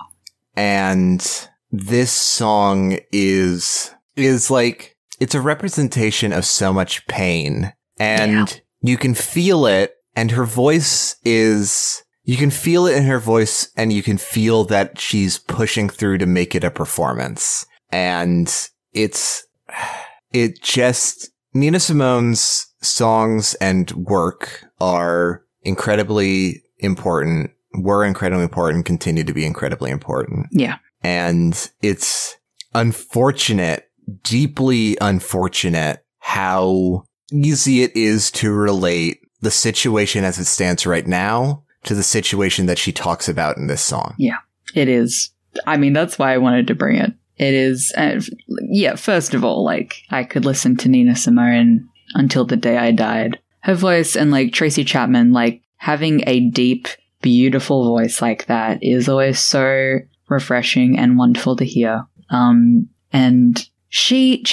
and 0.56 1.48
this 1.72 2.12
song 2.12 2.98
is 3.12 3.92
is 4.16 4.52
like 4.52 4.96
it's 5.20 5.34
a 5.34 5.42
representation 5.42 6.32
of 6.34 6.46
so 6.46 6.72
much 6.74 7.06
pain 7.08 7.74
and 8.00 8.62
you 8.82 8.98
can 8.98 9.16
feel 9.16 9.66
it 9.66 9.93
and 10.16 10.32
her 10.32 10.46
voice 10.46 11.16
is 11.24 12.04
you 12.24 12.38
can 12.38 12.50
feel 12.52 12.86
it 12.88 12.96
in 12.96 13.04
her 13.04 13.20
voice 13.20 13.70
and 13.76 13.92
you 13.92 14.02
can 14.02 14.18
feel 14.18 14.64
that 14.66 15.00
she's 15.00 15.40
pushing 15.40 15.90
through 15.90 16.18
to 16.20 16.26
make 16.26 16.56
it 16.56 16.64
a 16.64 16.72
performance 16.72 17.66
and 17.92 18.70
it's 18.94 19.46
it 20.34 20.62
just 20.62 21.30
Nina 21.54 21.80
Simone's 21.80 22.66
songs 22.82 23.54
and 23.56 23.92
work 23.92 24.66
are 24.82 25.44
incredibly 25.62 26.64
important 26.80 27.52
were 27.76 28.04
incredibly 28.06 28.44
important 28.44 28.86
continue 28.86 29.24
to 29.24 29.34
be 29.34 29.46
incredibly 29.46 29.90
important 29.92 30.48
Yeah. 30.52 30.78
and 31.04 31.70
it's 31.82 32.36
unfortunate, 32.76 33.90
deeply 34.24 34.98
unfortunate 35.02 36.04
how 36.20 37.04
easy 37.32 37.84
it 37.84 37.96
is 37.96 38.32
to 38.32 38.52
relate 38.52 39.20
the 39.44 39.52
situation 39.52 40.24
as 40.24 40.40
it 40.40 40.46
stands 40.46 40.86
right 40.86 41.06
now 41.06 41.64
to 41.84 41.94
the 41.94 42.04
situation 42.04 42.66
that 42.66 42.78
she 42.78 42.94
talks 42.94 43.28
about 43.28 43.58
in 43.58 43.68
this 43.68 43.84
song. 43.84 44.16
Yeah, 44.18 44.38
it 44.74 44.88
is. 44.88 45.30
I 45.68 45.78
mean, 45.78 45.94
that's 45.94 46.18
why 46.18 46.34
I 46.34 46.38
wanted 46.38 46.68
to 46.68 46.76
bring 46.76 46.96
it. 46.96 47.12
It 47.38 47.54
is, 47.54 47.92
uh, 47.98 48.22
yeah, 48.70 48.96
first 48.96 49.34
of 49.34 49.44
all, 49.44 49.66
like, 49.66 49.96
I 50.10 50.24
could 50.24 50.46
listen 50.46 50.78
to 50.78 50.90
Nina 50.90 51.16
Simone 51.16 51.90
until 52.14 52.46
the 52.46 52.56
day 52.56 52.78
I 52.78 52.92
died. 52.92 53.40
Her 53.60 53.76
voice 53.76 54.16
and, 54.16 54.32
like, 54.32 54.54
Tracy 54.54 54.84
Chapman, 54.84 55.34
like, 55.34 55.62
having 55.78 56.24
a 56.28 56.50
deep, 56.50 56.88
beautiful 57.22 57.84
voice 57.90 58.22
like 58.22 58.46
that 58.46 58.82
is 58.82 59.10
always 59.10 59.40
so 59.40 59.98
refreshing 60.30 60.98
and 60.98 61.18
wonderful 61.18 61.56
to 61.58 61.66
hear. 61.66 62.06
Um, 62.30 62.88
and 63.12 63.68
she, 63.90 64.44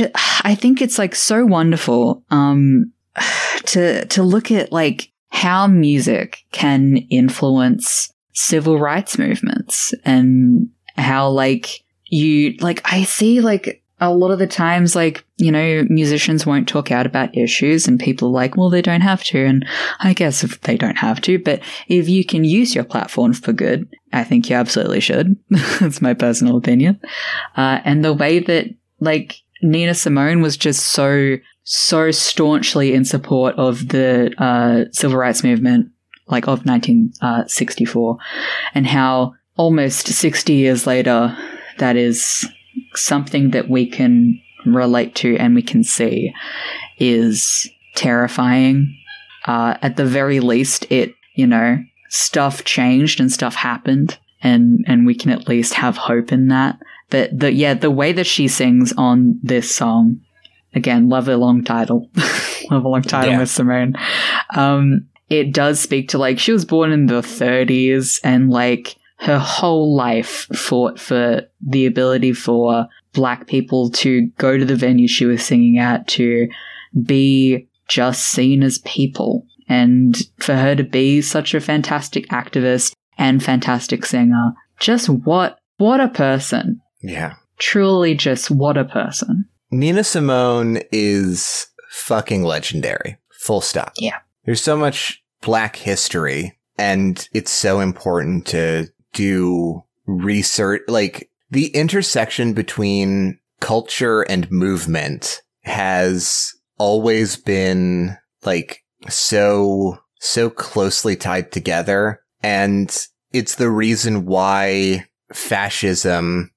I 0.42 0.54
think 0.54 0.82
it's, 0.82 0.98
like, 0.98 1.14
so 1.14 1.46
wonderful, 1.46 2.24
um, 2.30 2.92
to, 3.66 4.06
to 4.06 4.22
look 4.22 4.50
at, 4.50 4.72
like, 4.72 5.10
how 5.30 5.66
music 5.66 6.44
can 6.52 6.96
influence 7.08 8.12
civil 8.34 8.78
rights 8.78 9.18
movements 9.18 9.94
and 10.04 10.68
how 10.96 11.28
like 11.28 11.84
you 12.06 12.56
like 12.60 12.80
I 12.84 13.04
see 13.04 13.40
like 13.40 13.80
a 14.00 14.12
lot 14.14 14.30
of 14.30 14.38
the 14.38 14.46
times, 14.46 14.96
like, 14.96 15.24
you 15.36 15.52
know, 15.52 15.84
musicians 15.90 16.46
won't 16.46 16.66
talk 16.66 16.90
out 16.90 17.04
about 17.04 17.36
issues 17.36 17.86
and 17.86 18.00
people 18.00 18.28
are 18.28 18.32
like, 18.32 18.56
well, 18.56 18.70
they 18.70 18.80
don't 18.80 19.02
have 19.02 19.22
to. 19.24 19.44
And 19.44 19.66
I 20.00 20.14
guess 20.14 20.42
if 20.42 20.58
they 20.62 20.78
don't 20.78 20.96
have 20.96 21.20
to, 21.22 21.38
but 21.38 21.60
if 21.86 22.08
you 22.08 22.24
can 22.24 22.42
use 22.42 22.74
your 22.74 22.84
platform 22.84 23.34
for 23.34 23.52
good, 23.52 23.94
I 24.12 24.24
think 24.24 24.48
you 24.48 24.56
absolutely 24.56 25.00
should. 25.00 25.36
That's 25.50 26.00
my 26.00 26.14
personal 26.14 26.56
opinion. 26.56 26.98
Uh, 27.56 27.80
and 27.84 28.02
the 28.02 28.14
way 28.14 28.38
that, 28.38 28.68
like, 29.00 29.36
Nina 29.62 29.94
Simone 29.94 30.40
was 30.40 30.56
just 30.56 30.86
so, 30.86 31.36
so 31.72 32.10
staunchly 32.10 32.94
in 32.94 33.04
support 33.04 33.54
of 33.54 33.90
the 33.90 34.34
uh, 34.42 34.90
civil 34.90 35.16
rights 35.16 35.44
movement, 35.44 35.88
like 36.26 36.48
of 36.48 36.66
1964, 36.66 38.18
and 38.74 38.88
how 38.88 39.34
almost 39.56 40.08
60 40.08 40.52
years 40.52 40.84
later, 40.84 41.36
that 41.78 41.94
is 41.94 42.44
something 42.96 43.52
that 43.52 43.70
we 43.70 43.86
can 43.86 44.40
relate 44.66 45.14
to 45.14 45.36
and 45.36 45.54
we 45.54 45.62
can 45.62 45.84
see 45.84 46.32
is 46.98 47.70
terrifying. 47.94 48.92
Uh, 49.44 49.76
at 49.80 49.96
the 49.96 50.04
very 50.04 50.40
least, 50.40 50.90
it, 50.90 51.14
you 51.36 51.46
know, 51.46 51.78
stuff 52.08 52.64
changed 52.64 53.20
and 53.20 53.30
stuff 53.30 53.54
happened 53.54 54.18
and, 54.42 54.84
and 54.88 55.06
we 55.06 55.14
can 55.14 55.30
at 55.30 55.46
least 55.46 55.74
have 55.74 55.96
hope 55.96 56.32
in 56.32 56.48
that. 56.48 56.80
But 57.10 57.38
the, 57.38 57.52
yeah, 57.52 57.74
the 57.74 57.92
way 57.92 58.10
that 58.12 58.26
she 58.26 58.48
sings 58.48 58.92
on 58.96 59.38
this 59.44 59.72
song, 59.72 60.20
again, 60.74 61.08
love 61.08 61.28
a 61.28 61.36
long 61.36 61.64
title, 61.64 62.08
love 62.70 62.84
a 62.84 62.88
long 62.88 63.02
title, 63.02 63.32
Yeah. 63.32 63.38
Miss 63.38 63.52
Simone. 63.52 63.94
Um, 64.54 65.06
it 65.28 65.52
does 65.52 65.78
speak 65.80 66.08
to 66.10 66.18
like, 66.18 66.38
she 66.38 66.52
was 66.52 66.64
born 66.64 66.92
in 66.92 67.06
the 67.06 67.20
30s 67.22 68.18
and 68.24 68.50
like, 68.50 68.96
her 69.18 69.38
whole 69.38 69.94
life 69.94 70.46
fought 70.54 70.98
for 70.98 71.42
the 71.60 71.84
ability 71.84 72.32
for 72.32 72.86
black 73.12 73.46
people 73.46 73.90
to 73.90 74.28
go 74.38 74.56
to 74.56 74.64
the 74.64 74.74
venue 74.76 75.06
she 75.06 75.26
was 75.26 75.44
singing 75.44 75.76
at 75.78 76.08
to 76.08 76.48
be 77.04 77.68
just 77.86 78.22
seen 78.28 78.62
as 78.62 78.78
people 78.78 79.44
and 79.68 80.16
for 80.38 80.54
her 80.54 80.74
to 80.74 80.82
be 80.84 81.20
such 81.20 81.52
a 81.52 81.60
fantastic 81.60 82.26
activist 82.28 82.94
and 83.18 83.42
fantastic 83.42 84.06
singer 84.06 84.54
just 84.78 85.08
what 85.10 85.58
what 85.76 86.00
a 86.00 86.08
person 86.08 86.80
Yeah. 87.02 87.34
truly 87.58 88.14
just 88.14 88.50
what 88.50 88.78
a 88.78 88.84
person 88.86 89.44
Nina 89.70 90.04
Simone 90.04 90.80
is 90.90 91.66
fucking 91.90 92.42
legendary. 92.42 93.18
Full 93.30 93.60
stop. 93.60 93.92
Yeah. 93.96 94.18
There's 94.44 94.62
so 94.62 94.76
much 94.76 95.22
black 95.42 95.76
history 95.76 96.58
and 96.78 97.28
it's 97.32 97.50
so 97.50 97.80
important 97.80 98.46
to 98.46 98.88
do 99.12 99.84
research. 100.06 100.82
Like 100.88 101.30
the 101.50 101.68
intersection 101.68 102.52
between 102.52 103.38
culture 103.60 104.22
and 104.22 104.50
movement 104.50 105.42
has 105.62 106.52
always 106.78 107.36
been 107.36 108.16
like 108.44 108.82
so, 109.08 109.98
so 110.18 110.50
closely 110.50 111.16
tied 111.16 111.52
together. 111.52 112.22
And 112.42 112.96
it's 113.32 113.54
the 113.54 113.70
reason 113.70 114.26
why 114.26 115.06
fascism, 115.32 116.50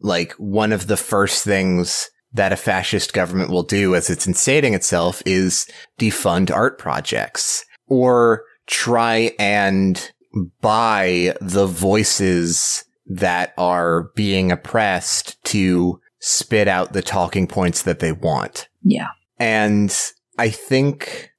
like 0.00 0.32
one 0.32 0.72
of 0.72 0.86
the 0.86 0.96
first 0.96 1.44
things 1.44 2.08
that 2.34 2.52
a 2.52 2.56
fascist 2.56 3.12
government 3.12 3.50
will 3.50 3.62
do 3.62 3.94
as 3.94 4.10
it's 4.10 4.26
instating 4.26 4.74
itself 4.74 5.22
is 5.24 5.66
defund 5.98 6.50
art 6.50 6.78
projects 6.78 7.64
or 7.86 8.44
try 8.66 9.32
and 9.38 10.10
buy 10.60 11.36
the 11.40 11.66
voices 11.66 12.84
that 13.06 13.54
are 13.56 14.10
being 14.14 14.50
oppressed 14.50 15.42
to 15.44 16.00
spit 16.18 16.66
out 16.66 16.92
the 16.92 17.02
talking 17.02 17.46
points 17.46 17.82
that 17.82 18.00
they 18.00 18.12
want. 18.12 18.68
yeah 18.82 19.08
And 19.38 19.94
I 20.38 20.48
think, 20.48 21.30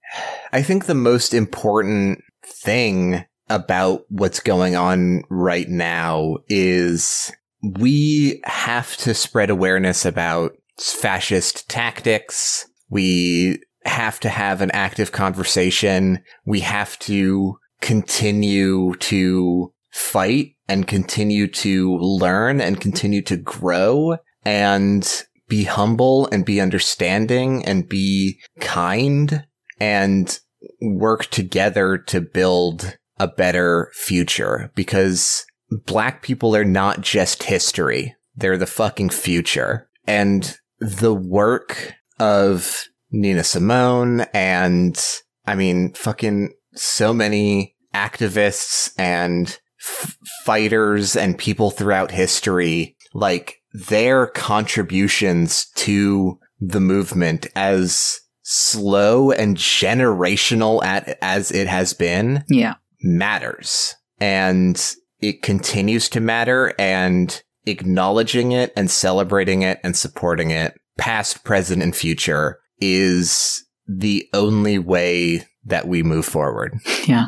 I 0.53 0.61
think 0.61 0.85
the 0.85 0.93
most 0.95 1.33
important 1.33 2.23
thing 2.45 3.25
about 3.49 4.05
what's 4.09 4.39
going 4.39 4.75
on 4.75 5.23
right 5.29 5.67
now 5.67 6.37
is 6.47 7.31
we 7.61 8.41
have 8.45 8.95
to 8.97 9.13
spread 9.13 9.49
awareness 9.49 10.05
about 10.05 10.55
fascist 10.78 11.69
tactics. 11.69 12.67
We 12.89 13.59
have 13.86 14.19
to 14.21 14.30
have 14.30 14.61
an 14.61 14.71
active 14.71 15.11
conversation. 15.11 16.23
We 16.45 16.61
have 16.61 16.97
to 16.99 17.57
continue 17.82 18.95
to 18.95 19.73
fight 19.91 20.55
and 20.67 20.88
continue 20.88 21.47
to 21.47 21.97
learn 21.97 22.59
and 22.59 22.82
continue 22.82 23.21
to 23.23 23.38
grow 23.38 24.17
and 24.43 25.23
be 25.47 25.63
humble 25.63 26.28
and 26.32 26.45
be 26.45 26.59
understanding 26.59 27.63
and 27.65 27.88
be 27.88 28.39
kind 28.59 29.45
and 29.80 30.39
work 30.82 31.28
together 31.28 31.97
to 31.97 32.21
build 32.21 32.97
a 33.19 33.28
better 33.28 33.91
future 33.93 34.71
because 34.76 35.45
black 35.86 36.21
people 36.21 36.55
are 36.55 36.65
not 36.65 37.01
just 37.01 37.43
history. 37.43 38.15
They're 38.36 38.57
the 38.57 38.65
fucking 38.65 39.11
future. 39.11 39.89
And 40.07 40.57
the 40.80 41.13
work 41.13 41.93
of 42.19 42.86
Nina 43.11 43.43
Simone 43.43 44.21
and 44.34 44.97
I 45.45 45.55
mean, 45.55 45.93
fucking 45.93 46.53
so 46.73 47.13
many 47.13 47.76
activists 47.93 48.93
and 48.97 49.57
f- 49.80 50.17
fighters 50.43 51.15
and 51.15 51.38
people 51.38 51.71
throughout 51.71 52.11
history, 52.11 52.97
like 53.13 53.57
their 53.73 54.28
contributions 54.28 55.67
to 55.76 56.39
the 56.59 56.80
movement 56.80 57.47
as 57.55 58.19
slow 58.41 59.32
and 59.32 59.57
generational 59.57 60.84
at, 60.84 61.17
as 61.21 61.51
it 61.51 61.67
has 61.67 61.93
been 61.93 62.43
yeah. 62.49 62.76
matters. 63.01 63.95
And 64.19 64.95
it 65.19 65.41
continues 65.41 66.09
to 66.09 66.19
matter 66.19 66.73
and 66.80 67.41
acknowledging 67.66 68.51
it 68.51 68.72
and 68.76 68.89
celebrating 68.89 69.61
it 69.61 69.80
and 69.84 69.95
supporting 69.95 70.51
it 70.51 70.80
past, 70.97 71.43
present, 71.43 71.84
and 71.84 71.95
future 71.95 72.59
is 72.80 73.66
the 73.88 74.28
only 74.34 74.78
way 74.80 75.45
that 75.66 75.88
we 75.88 76.03
move 76.03 76.26
forward. 76.26 76.80
Yeah. 77.07 77.28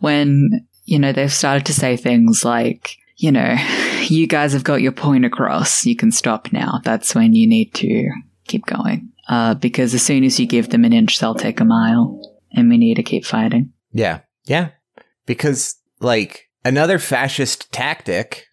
When, 0.00 0.66
you 0.84 0.98
know, 0.98 1.12
they've 1.12 1.32
started 1.32 1.64
to 1.66 1.72
say 1.72 1.96
things 1.96 2.44
like, 2.44 2.96
you 3.16 3.32
know, 3.32 3.56
you 4.02 4.26
guys 4.26 4.52
have 4.52 4.64
got 4.64 4.82
your 4.82 4.92
point 4.92 5.24
across. 5.24 5.86
You 5.86 5.96
can 5.96 6.12
stop 6.12 6.52
now. 6.52 6.80
That's 6.84 7.14
when 7.14 7.32
you 7.34 7.46
need 7.46 7.72
to 7.74 8.10
keep 8.46 8.66
going. 8.66 9.12
Uh, 9.28 9.54
because 9.54 9.94
as 9.94 10.02
soon 10.02 10.24
as 10.24 10.38
you 10.38 10.46
give 10.46 10.70
them 10.70 10.84
an 10.84 10.92
inch, 10.92 11.18
they'll 11.18 11.34
take 11.34 11.60
a 11.60 11.64
mile. 11.64 12.20
And 12.52 12.68
we 12.68 12.78
need 12.78 12.94
to 12.96 13.02
keep 13.02 13.24
fighting. 13.24 13.72
Yeah. 13.92 14.20
Yeah. 14.44 14.70
Because, 15.24 15.76
like, 16.00 16.48
another 16.64 16.98
fascist 16.98 17.72
tactic, 17.72 18.46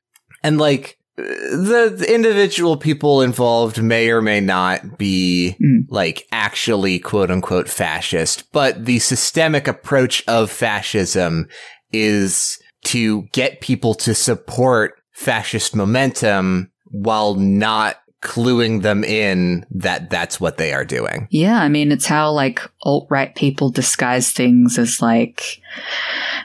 and, 0.44 0.58
like, 0.58 0.98
the 1.16 2.06
individual 2.10 2.76
people 2.78 3.22
involved 3.22 3.82
may 3.82 4.10
or 4.10 4.22
may 4.22 4.40
not 4.40 4.98
be, 4.98 5.56
Mm. 5.62 5.86
like, 5.90 6.26
actually 6.32 7.00
quote 7.00 7.30
unquote 7.30 7.70
fascist, 7.70 8.52
but 8.52 8.86
the 8.86 9.00
systemic 9.00 9.68
approach 9.68 10.24
of 10.28 10.50
fascism 10.50 11.48
is 11.92 12.58
to 12.86 13.24
get 13.32 13.62
people 13.62 13.94
to 13.94 14.16
support 14.16 14.96
fascist 15.14 15.76
momentum 15.76 16.72
while 16.92 17.36
not 17.36 17.98
cluing 18.24 18.82
them 18.82 19.04
in 19.04 19.66
that 19.70 20.10
that's 20.10 20.40
what 20.40 20.58
they 20.58 20.74
are 20.74 20.86
doing. 20.86 21.28
Yeah, 21.30 21.62
I 21.62 21.68
mean, 21.68 21.92
it's 21.92 22.06
how 22.06 22.32
like 22.32 22.62
alt 22.84 23.06
right 23.10 23.36
people 23.36 23.70
disguise 23.70 24.32
things 24.32 24.80
as 24.80 25.02
like, 25.02 25.60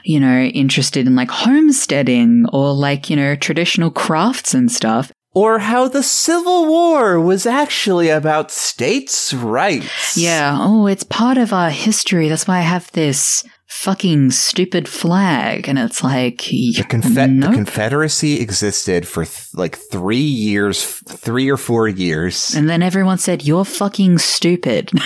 you 0.03 0.19
know, 0.19 0.41
interested 0.43 1.07
in 1.07 1.15
like 1.15 1.31
homesteading 1.31 2.45
or 2.53 2.73
like, 2.73 3.09
you 3.09 3.15
know, 3.15 3.35
traditional 3.35 3.91
crafts 3.91 4.53
and 4.53 4.71
stuff. 4.71 5.11
or 5.35 5.59
how 5.59 5.87
the 5.87 6.01
Civil 6.03 6.65
War 6.67 7.19
was 7.21 7.45
actually 7.45 8.09
about 8.09 8.51
states' 8.51 9.33
rights. 9.33 10.17
Yeah, 10.17 10.57
oh, 10.59 10.87
it's 10.87 11.03
part 11.03 11.37
of 11.37 11.53
our 11.53 11.69
history. 11.69 12.27
That's 12.29 12.47
why 12.47 12.57
I 12.57 12.61
have 12.61 12.91
this 12.93 13.43
fucking 13.67 14.31
stupid 14.31 14.87
flag. 14.89 15.69
And 15.69 15.77
it's 15.77 16.03
like, 16.03 16.39
The, 16.39 16.73
Confe- 16.89 17.29
no. 17.31 17.47
the 17.49 17.53
Confederacy 17.53 18.41
existed 18.41 19.07
for 19.07 19.23
th- 19.25 19.53
like 19.53 19.77
three 19.91 20.17
years, 20.17 20.83
f- 20.83 21.19
three 21.19 21.47
or 21.49 21.57
four 21.57 21.87
years. 21.87 22.55
and 22.55 22.67
then 22.67 22.81
everyone 22.81 23.19
said, 23.19 23.45
you're 23.45 23.63
fucking 23.65 24.17
stupid. 24.17 24.91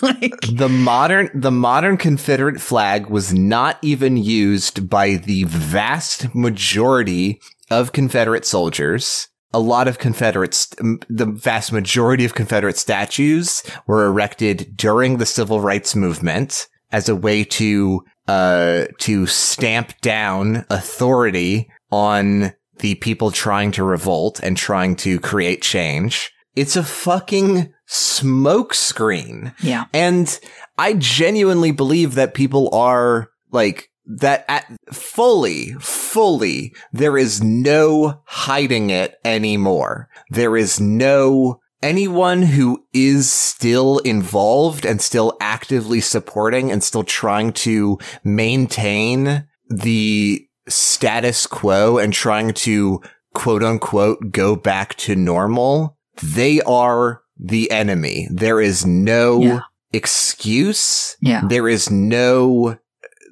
like, 0.20 0.40
the 0.52 0.68
modern, 0.68 1.30
the 1.34 1.50
modern 1.50 1.96
Confederate 1.96 2.60
flag 2.60 3.06
was 3.06 3.34
not 3.34 3.78
even 3.82 4.16
used 4.16 4.88
by 4.88 5.16
the 5.16 5.44
vast 5.44 6.34
majority 6.34 7.40
of 7.70 7.92
Confederate 7.92 8.44
soldiers. 8.44 9.28
A 9.52 9.60
lot 9.60 9.88
of 9.88 9.98
Confederate, 9.98 10.66
the 11.08 11.26
vast 11.26 11.72
majority 11.72 12.24
of 12.24 12.34
Confederate 12.34 12.76
statues 12.76 13.62
were 13.86 14.06
erected 14.06 14.76
during 14.76 15.16
the 15.16 15.26
Civil 15.26 15.60
Rights 15.60 15.96
Movement 15.96 16.68
as 16.92 17.08
a 17.08 17.16
way 17.16 17.44
to, 17.44 18.04
uh, 18.28 18.86
to 18.98 19.26
stamp 19.26 20.00
down 20.00 20.64
authority 20.70 21.68
on 21.90 22.52
the 22.78 22.94
people 22.96 23.30
trying 23.30 23.72
to 23.72 23.84
revolt 23.84 24.40
and 24.42 24.56
trying 24.56 24.96
to 24.96 25.20
create 25.20 25.62
change. 25.62 26.32
it's 26.56 26.76
a 26.76 26.82
fucking 26.82 27.72
smokescreen. 27.90 29.54
Yeah. 29.62 29.86
And 29.92 30.38
I 30.78 30.94
genuinely 30.94 31.72
believe 31.72 32.14
that 32.14 32.34
people 32.34 32.72
are 32.72 33.28
like 33.50 33.88
that 34.06 34.44
at 34.48 34.66
fully, 34.92 35.72
fully, 35.80 36.74
there 36.92 37.18
is 37.18 37.42
no 37.42 38.22
hiding 38.26 38.90
it 38.90 39.16
anymore. 39.24 40.08
There 40.30 40.56
is 40.56 40.80
no 40.80 41.60
anyone 41.82 42.42
who 42.42 42.84
is 42.92 43.30
still 43.30 43.98
involved 43.98 44.84
and 44.84 45.00
still 45.00 45.36
actively 45.40 46.00
supporting 46.00 46.70
and 46.70 46.82
still 46.84 47.04
trying 47.04 47.52
to 47.52 47.98
maintain 48.22 49.46
the 49.68 50.46
status 50.68 51.46
quo 51.46 51.98
and 51.98 52.12
trying 52.12 52.52
to 52.52 53.00
quote 53.34 53.62
unquote 53.62 54.30
go 54.30 54.56
back 54.56 54.94
to 54.96 55.16
normal. 55.16 55.96
They 56.22 56.60
are 56.62 57.22
the 57.42 57.70
enemy. 57.70 58.28
There 58.30 58.60
is 58.60 58.84
no 58.84 59.40
Yeah. 59.42 59.60
excuse. 59.92 61.16
Yeah. 61.20 61.42
There 61.48 61.68
is 61.68 61.90
no, 61.90 62.76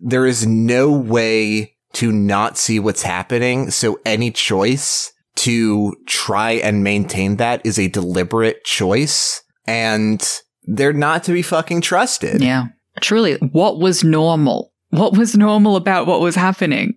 there 0.03 0.27
is 0.27 0.47
no 0.47 0.91
way 0.93 1.75
to 1.95 2.13
not 2.13 2.57
see 2.57 2.79
what's 2.81 3.03
happening. 3.03 3.71
So 3.71 4.01
any 4.07 4.31
choice 4.31 5.13
to 5.37 5.95
try 6.07 6.53
and 6.53 6.83
maintain 6.83 7.37
that 7.37 7.61
is 7.65 7.79
a 7.79 7.89
deliberate 7.89 8.65
choice 8.65 9.43
and 9.67 10.27
they're 10.65 10.93
not 10.93 11.25
to 11.25 11.33
be 11.33 11.43
fucking 11.43 11.81
trusted. 11.83 12.43
Yeah. 12.43 12.67
Truly, 13.01 13.35
what 13.53 13.79
was 13.79 14.03
normal? 14.03 14.73
What 14.91 15.17
was 15.17 15.37
normal 15.37 15.77
about 15.77 16.07
what 16.07 16.21
was 16.21 16.35
happening? 16.35 16.95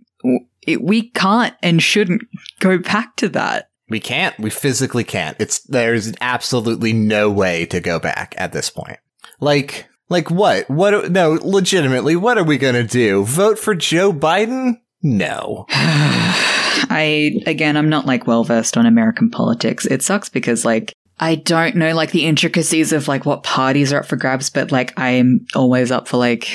It, 0.66 0.82
we 0.84 1.10
can't 1.12 1.56
and 1.62 1.82
shouldn't 1.82 2.22
go 2.60 2.78
back 2.78 3.16
to 3.18 3.30
that. 3.30 3.70
We 3.92 4.00
can't. 4.00 4.40
We 4.40 4.50
physically 4.50 5.04
can't. 5.04 5.36
It's 5.38 5.60
there's 5.60 6.14
absolutely 6.22 6.94
no 6.94 7.30
way 7.30 7.66
to 7.66 7.82
go 7.82 8.00
back 8.00 8.34
at 8.38 8.54
this 8.54 8.70
point. 8.70 9.00
Like 9.42 9.90
like 10.08 10.32
what? 10.32 10.70
What 10.70 11.12
no, 11.12 11.38
legitimately, 11.42 12.16
what 12.16 12.38
are 12.38 12.44
we 12.46 12.58
going 12.58 12.76
to 12.76 12.84
do? 12.84 13.26
Vote 13.26 13.60
for 13.60 13.76
Joe 13.76 14.14
Biden? 14.14 14.80
No. 15.04 15.66
I 15.74 17.42
again, 17.46 17.76
I'm 17.76 17.90
not 17.90 18.06
like 18.06 18.28
well 18.28 18.46
versed 18.46 18.78
on 18.78 18.86
American 18.86 19.30
politics. 19.30 19.86
It 19.86 20.02
sucks 20.02 20.30
because 20.30 20.64
like 20.64 20.94
I 21.24 21.36
don't 21.36 21.76
know 21.76 21.94
like 21.94 22.10
the 22.12 22.26
intricacies 22.26 22.92
of 22.92 23.08
like 23.08 23.28
what 23.28 23.44
parties 23.44 23.94
are 23.94 24.00
up 24.00 24.08
for 24.08 24.16
grabs, 24.16 24.50
but 24.50 24.72
like 24.72 24.98
I 25.00 25.12
am 25.12 25.46
always 25.54 25.92
up 25.92 26.08
for 26.08 26.18
like 26.18 26.50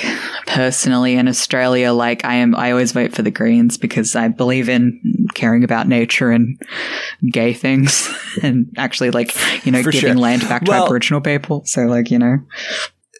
personally 0.45 1.15
in 1.15 1.29
Australia, 1.29 1.93
like 1.93 2.25
I 2.25 2.35
am 2.35 2.53
I 2.53 2.71
always 2.71 2.91
vote 2.91 3.13
for 3.13 3.21
the 3.21 3.31
Greens 3.31 3.77
because 3.77 4.13
I 4.13 4.27
believe 4.27 4.67
in 4.67 4.99
caring 5.35 5.63
about 5.63 5.87
nature 5.87 6.31
and 6.31 6.61
gay 7.31 7.53
things 7.53 8.13
and 8.43 8.67
actually 8.77 9.09
like, 9.11 9.33
you 9.65 9.71
know, 9.71 9.81
For 9.81 9.91
giving 9.91 10.13
sure. 10.13 10.19
land 10.21 10.41
back 10.41 10.65
to 10.65 10.71
Well- 10.71 10.85
Aboriginal 10.85 11.21
people. 11.21 11.63
So 11.65 11.83
like, 11.85 12.11
you 12.11 12.19
know. 12.19 12.37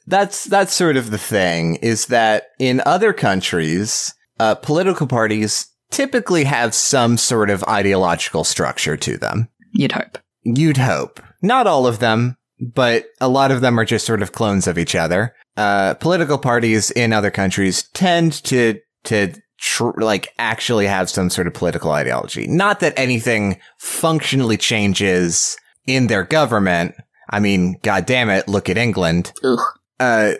That's 0.06 0.44
that's 0.46 0.74
sort 0.74 0.96
of 0.98 1.12
the 1.12 1.18
thing 1.18 1.76
is 1.76 2.08
that 2.08 2.48
in 2.60 2.82
other 2.86 3.14
countries, 3.14 4.14
uh, 4.40 4.56
political 4.56 5.08
parties 5.08 5.68
typically 5.92 6.44
have 6.44 6.74
some 6.74 7.18
sort 7.18 7.50
of 7.50 7.64
ideological 7.66 8.44
structure 8.44 8.98
to 8.98 9.18
them. 9.18 9.48
You'd 9.74 9.94
hope. 9.94 10.18
You'd 10.44 10.78
hope. 10.78 11.22
Not 11.42 11.68
all 11.68 11.88
of 11.88 12.00
them, 12.00 12.38
but 12.60 13.06
a 13.22 13.28
lot 13.28 13.52
of 13.52 13.62
them 13.62 13.80
are 13.80 13.86
just 13.86 14.06
sort 14.06 14.22
of 14.22 14.32
clones 14.32 14.68
of 14.68 14.78
each 14.78 14.96
other. 14.96 15.36
Uh, 15.56 15.94
political 15.96 16.38
parties 16.38 16.92
in 16.92 17.14
other 17.14 17.32
countries 17.32 17.84
tend 17.94 18.34
to, 18.46 18.80
to, 19.04 19.34
tr- 19.58 19.92
like 19.98 20.34
actually 20.38 20.88
have 20.88 21.10
some 21.10 21.30
sort 21.30 21.48
of 21.48 21.54
political 21.54 21.92
ideology. 21.92 22.48
Not 22.48 22.80
that 22.80 22.98
anything 22.98 23.60
functionally 23.80 24.58
changes 24.58 25.58
in 25.86 26.08
their 26.08 26.24
government. 26.24 26.96
I 27.30 27.40
mean, 27.40 27.78
god 27.84 28.06
damn 28.06 28.30
it, 28.30 28.48
look 28.48 28.70
at 28.70 28.78
England. 28.78 29.34
Uh, 30.00 30.34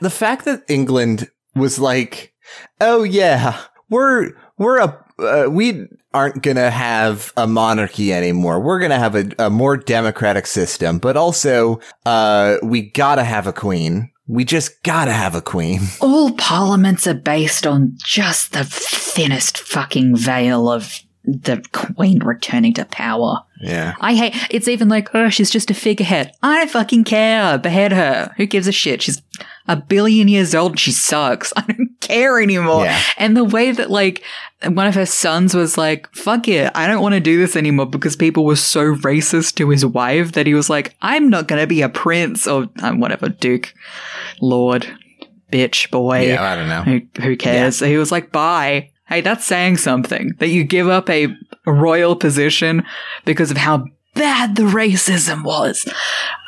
the 0.00 0.12
fact 0.12 0.44
that 0.44 0.64
England 0.68 1.30
was 1.54 1.78
like, 1.78 2.34
oh 2.80 3.02
yeah, 3.02 3.60
we're, 3.88 4.32
we're 4.58 4.78
a, 4.78 5.04
uh, 5.18 5.48
we 5.48 5.86
aren't 6.14 6.42
gonna 6.42 6.70
have 6.70 7.32
a 7.36 7.46
monarchy 7.46 8.12
anymore. 8.12 8.60
We're 8.60 8.78
gonna 8.78 8.98
have 8.98 9.14
a, 9.14 9.30
a 9.38 9.50
more 9.50 9.76
democratic 9.76 10.46
system, 10.46 10.98
but 10.98 11.16
also, 11.16 11.80
uh, 12.06 12.56
we 12.62 12.82
gotta 12.82 13.24
have 13.24 13.46
a 13.46 13.52
queen. 13.52 14.10
We 14.26 14.44
just 14.44 14.82
gotta 14.84 15.12
have 15.12 15.34
a 15.34 15.42
queen. 15.42 15.80
All 16.00 16.32
parliaments 16.32 17.06
are 17.06 17.14
based 17.14 17.66
on 17.66 17.92
just 17.96 18.52
the 18.52 18.64
thinnest 18.64 19.58
fucking 19.58 20.16
veil 20.16 20.70
of 20.70 21.00
the 21.24 21.62
queen 21.72 22.22
returning 22.22 22.74
to 22.74 22.84
power. 22.84 23.40
Yeah. 23.60 23.94
I 24.00 24.14
hate 24.14 24.34
it's 24.50 24.68
even 24.68 24.88
like, 24.88 25.14
oh, 25.14 25.30
she's 25.30 25.50
just 25.50 25.70
a 25.70 25.74
figurehead. 25.74 26.32
I 26.42 26.58
don't 26.58 26.70
fucking 26.70 27.04
care. 27.04 27.58
Behead 27.58 27.92
her. 27.92 28.32
Who 28.36 28.46
gives 28.46 28.66
a 28.66 28.72
shit? 28.72 29.02
She's 29.02 29.22
a 29.66 29.76
billion 29.76 30.28
years 30.28 30.54
old 30.54 30.78
she 30.78 30.92
sucks. 30.92 31.52
I 31.56 31.62
don't 31.62 31.90
care 32.04 32.40
anymore. 32.40 32.84
Yeah. 32.84 33.00
And 33.16 33.36
the 33.36 33.44
way 33.44 33.72
that 33.72 33.90
like 33.90 34.22
one 34.64 34.86
of 34.86 34.94
her 34.94 35.06
sons 35.06 35.54
was 35.54 35.76
like, 35.76 36.12
fuck 36.14 36.48
it, 36.48 36.70
I 36.74 36.86
don't 36.86 37.02
want 37.02 37.14
to 37.14 37.20
do 37.20 37.38
this 37.38 37.56
anymore 37.56 37.86
because 37.86 38.16
people 38.16 38.44
were 38.44 38.56
so 38.56 38.94
racist 38.96 39.56
to 39.56 39.70
his 39.70 39.84
wife 39.84 40.32
that 40.32 40.46
he 40.46 40.54
was 40.54 40.70
like, 40.70 40.94
I'm 41.02 41.28
not 41.28 41.48
going 41.48 41.60
to 41.60 41.66
be 41.66 41.82
a 41.82 41.88
prince 41.88 42.46
or 42.46 42.68
um, 42.82 43.00
whatever, 43.00 43.28
duke, 43.28 43.74
lord, 44.40 44.86
bitch, 45.52 45.90
boy. 45.90 46.28
Yeah, 46.28 46.42
I 46.42 46.56
don't 46.56 46.68
know. 46.68 46.82
Who, 46.82 47.22
who 47.22 47.36
cares? 47.36 47.78
So 47.78 47.86
he 47.86 47.96
was 47.96 48.12
like, 48.12 48.32
bye. 48.32 48.90
Hey, 49.06 49.20
that's 49.20 49.44
saying 49.44 49.76
something 49.76 50.32
that 50.38 50.48
you 50.48 50.64
give 50.64 50.88
up 50.88 51.10
a 51.10 51.28
royal 51.66 52.16
position 52.16 52.84
because 53.26 53.50
of 53.50 53.58
how 53.58 53.84
bad 54.14 54.56
the 54.56 54.62
racism 54.62 55.44
was. 55.44 55.84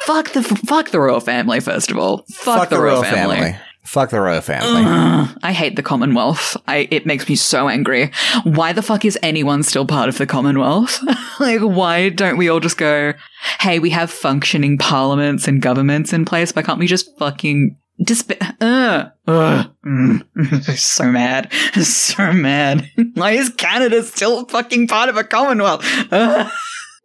Fuck 0.03 0.31
the 0.31 0.43
fuck 0.43 0.91
the 0.91 1.01
royal 1.01 1.21
family. 1.21 1.61
First 1.61 1.91
of 1.91 1.99
all, 1.99 2.25
fuck, 2.31 2.71
the, 2.71 2.81
royal, 2.81 3.03
family. 3.03 3.57
Fuck 3.87 4.11
the 4.11 4.21
royal 4.21 4.41
family. 4.41 4.83
Ugh, 4.85 5.39
I 5.45 5.53
hate 5.53 5.77
the 5.77 5.83
Commonwealth. 5.83 6.57
I 6.67 6.89
it 6.91 7.07
makes 7.07 7.29
me 7.29 7.37
so 7.37 7.69
angry. 7.69 8.11
Why 8.43 8.73
the 8.73 8.83
fuck 8.83 9.05
is 9.05 9.17
anyone 9.23 9.63
still 9.63 9.87
part 9.87 10.09
of 10.09 10.19
the 10.19 10.27
Commonwealth? 10.27 11.01
like, 11.41 11.61
why 11.61 12.09
don't 12.09 12.37
we 12.37 12.49
all 12.49 12.59
just 12.59 12.79
go? 12.79 13.15
Hey, 13.61 13.79
we 13.79 13.91
have 13.91 14.11
functioning 14.11 14.77
parliaments 14.77 15.47
and 15.47 15.63
governments 15.63 16.13
in 16.13 16.25
place. 16.25 16.53
Why 16.53 16.63
can't 16.63 16.81
we 16.81 16.89
just 16.89 17.17
fucking 17.17 17.77
disp- 18.03 18.33
uh, 18.61 19.05
uh, 19.29 19.65
mm, 19.87 20.63
so 20.77 21.13
mad, 21.13 21.53
so 21.75 22.33
mad. 22.33 22.91
Why 23.15 23.33
is 23.33 23.51
Canada 23.51 24.03
still 24.03 24.47
fucking 24.47 24.89
part 24.89 25.09
of 25.09 25.17
a 25.17 25.23
Commonwealth? 25.23 25.85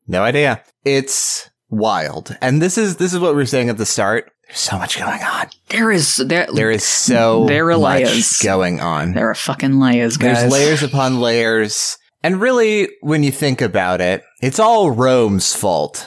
No 0.08 0.24
idea. 0.24 0.64
It's 0.84 1.52
wild. 1.70 2.36
And 2.42 2.60
this 2.62 2.78
is 2.78 2.98
this 2.98 3.14
is 3.14 3.20
what 3.20 3.32
we 3.32 3.38
were 3.38 3.46
saying 3.46 3.70
at 3.70 3.78
the 3.78 3.86
start. 3.86 4.32
There's 4.52 4.60
so 4.60 4.78
much 4.78 5.00
going 5.00 5.22
on. 5.24 5.48
there 5.70 5.92
is 5.92 6.18
there 6.18 6.46
There 6.54 6.70
is 6.72 6.84
so 6.84 7.46
There 7.46 7.72
are 7.72 7.78
much 7.80 8.02
layers. 8.04 8.38
going 8.40 8.82
on. 8.82 9.14
there 9.14 9.30
are 9.30 9.36
fucking 9.36 9.80
layers, 9.80 10.18
guys. 10.18 10.40
There's 10.42 10.52
layers 10.52 10.84
upon 10.84 11.22
layers. 11.22 11.98
And 12.24 12.40
really, 12.42 12.90
when 13.02 13.24
you 13.24 13.32
think 13.32 13.62
about 13.62 14.02
it, 14.02 14.24
it's 14.42 14.60
all 14.60 14.92
Rome's 14.92 15.56
fault. 15.56 16.06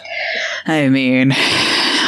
I 0.67 0.89
mean, 0.89 1.33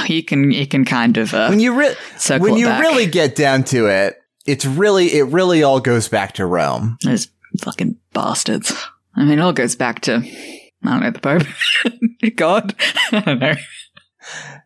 you 0.07 0.23
can 0.23 0.51
you 0.53 0.67
can 0.67 0.85
kind 0.85 1.17
of 1.17 1.33
uh, 1.35 1.49
When 1.49 1.59
you 1.59 1.75
re- 1.77 1.95
when 2.39 2.57
you 2.57 2.67
back. 2.67 2.83
really 2.83 3.07
get 3.07 3.35
down 3.35 3.65
to 3.65 3.87
it, 3.89 4.17
it's 4.47 4.65
really 4.67 5.07
it 5.15 5.25
really 5.25 5.63
all 5.63 5.81
goes 5.81 6.07
back 6.09 6.35
to 6.35 6.47
Rome. 6.47 6.99
Those 7.03 7.29
fucking 7.63 7.97
bastards. 8.13 8.73
I 9.17 9.25
mean, 9.25 9.39
it 9.39 9.43
all 9.43 9.53
goes 9.55 9.75
back 9.75 10.03
to, 10.03 10.17
I 10.17 10.91
don't 10.91 11.01
know, 11.01 11.11
the 11.11 11.19
Pope. 11.19 12.37
God. 12.37 12.75
I 13.13 13.21
don't 13.21 13.39
know. 13.41 13.55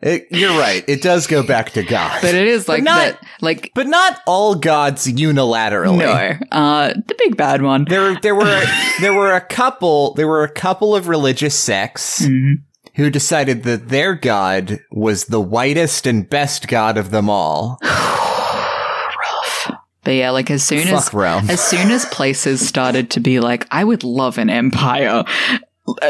It, 0.02 0.28
you're 0.30 0.58
right. 0.58 0.82
It 0.88 1.02
does 1.02 1.26
go 1.26 1.42
back 1.42 1.70
to 1.72 1.82
God. 1.82 2.18
But 2.22 2.34
it 2.34 2.46
is 2.48 2.68
like 2.68 2.82
not- 2.82 2.98
that, 3.20 3.22
like, 3.42 3.70
but 3.74 3.86
not 3.86 4.20
all 4.26 4.54
gods 4.54 5.06
unilaterally. 5.06 5.98
no. 5.98 6.46
Uh, 6.56 6.94
the 7.06 7.14
big 7.18 7.36
bad 7.36 7.60
one. 7.62 7.84
There, 7.88 8.18
there 8.20 8.34
were 8.34 8.62
there 9.00 9.12
were 9.12 9.34
a 9.34 9.40
couple 9.42 10.14
there 10.14 10.26
were 10.28 10.42
a 10.44 10.50
couple 10.50 10.94
of 10.96 11.08
religious 11.08 11.54
sects 11.54 12.22
Mhm. 12.24 12.62
who 12.94 13.10
decided 13.10 13.62
that 13.64 13.88
their 13.90 14.14
god 14.14 14.80
was 14.90 15.26
the 15.26 15.40
whitest 15.40 16.06
and 16.06 16.28
best 16.28 16.66
god 16.68 16.96
of 16.96 17.10
them 17.10 17.28
all. 17.28 17.78
But 20.02 20.12
yeah, 20.12 20.30
like 20.30 20.50
as 20.50 20.64
soon 20.64 20.88
as, 20.88 21.04
Fuck 21.04 21.12
Rome. 21.12 21.50
as 21.50 21.60
soon 21.60 21.90
as 21.90 22.06
places 22.06 22.66
started 22.66 23.10
to 23.10 23.20
be 23.20 23.38
like, 23.38 23.66
I 23.70 23.84
would 23.84 24.02
love 24.02 24.38
an 24.38 24.48
empire. 24.48 25.24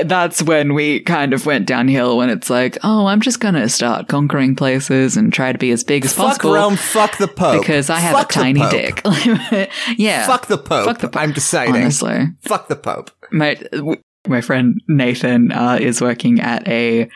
That's 0.04 0.42
when 0.42 0.74
we 0.74 1.00
kind 1.00 1.32
of 1.32 1.46
went 1.46 1.66
downhill 1.66 2.16
when 2.18 2.28
it's 2.28 2.50
like, 2.50 2.76
oh, 2.82 3.06
I'm 3.06 3.20
just 3.20 3.40
gonna 3.40 3.68
start 3.68 4.08
conquering 4.08 4.54
places 4.56 5.16
and 5.16 5.32
try 5.32 5.52
to 5.52 5.58
be 5.58 5.70
as 5.70 5.84
big 5.84 6.04
as 6.04 6.12
Fuck 6.12 6.26
possible. 6.26 6.54
Fuck 6.54 6.62
Rome, 6.62 6.76
fuck 6.76 7.18
the 7.18 7.28
Pope. 7.28 7.60
because 7.60 7.88
I 7.88 7.98
have 7.98 8.12
Fuck 8.12 8.30
a 8.30 8.32
tiny 8.32 8.68
dick. 8.68 9.00
yeah. 9.96 10.26
Fuck 10.26 10.46
the 10.48 10.58
Pope. 10.58 10.86
Fuck 10.86 10.98
the 10.98 11.08
Pope. 11.08 11.16
I'm 11.16 11.32
deciding. 11.32 11.76
Honestly. 11.76 12.26
Fuck 12.40 12.68
the 12.68 12.76
Pope. 12.76 13.10
my 13.30 13.56
my 14.26 14.40
friend 14.40 14.80
Nathan 14.88 15.52
uh, 15.52 15.78
is 15.80 16.00
working 16.00 16.40
at 16.40 16.66
a 16.68 17.08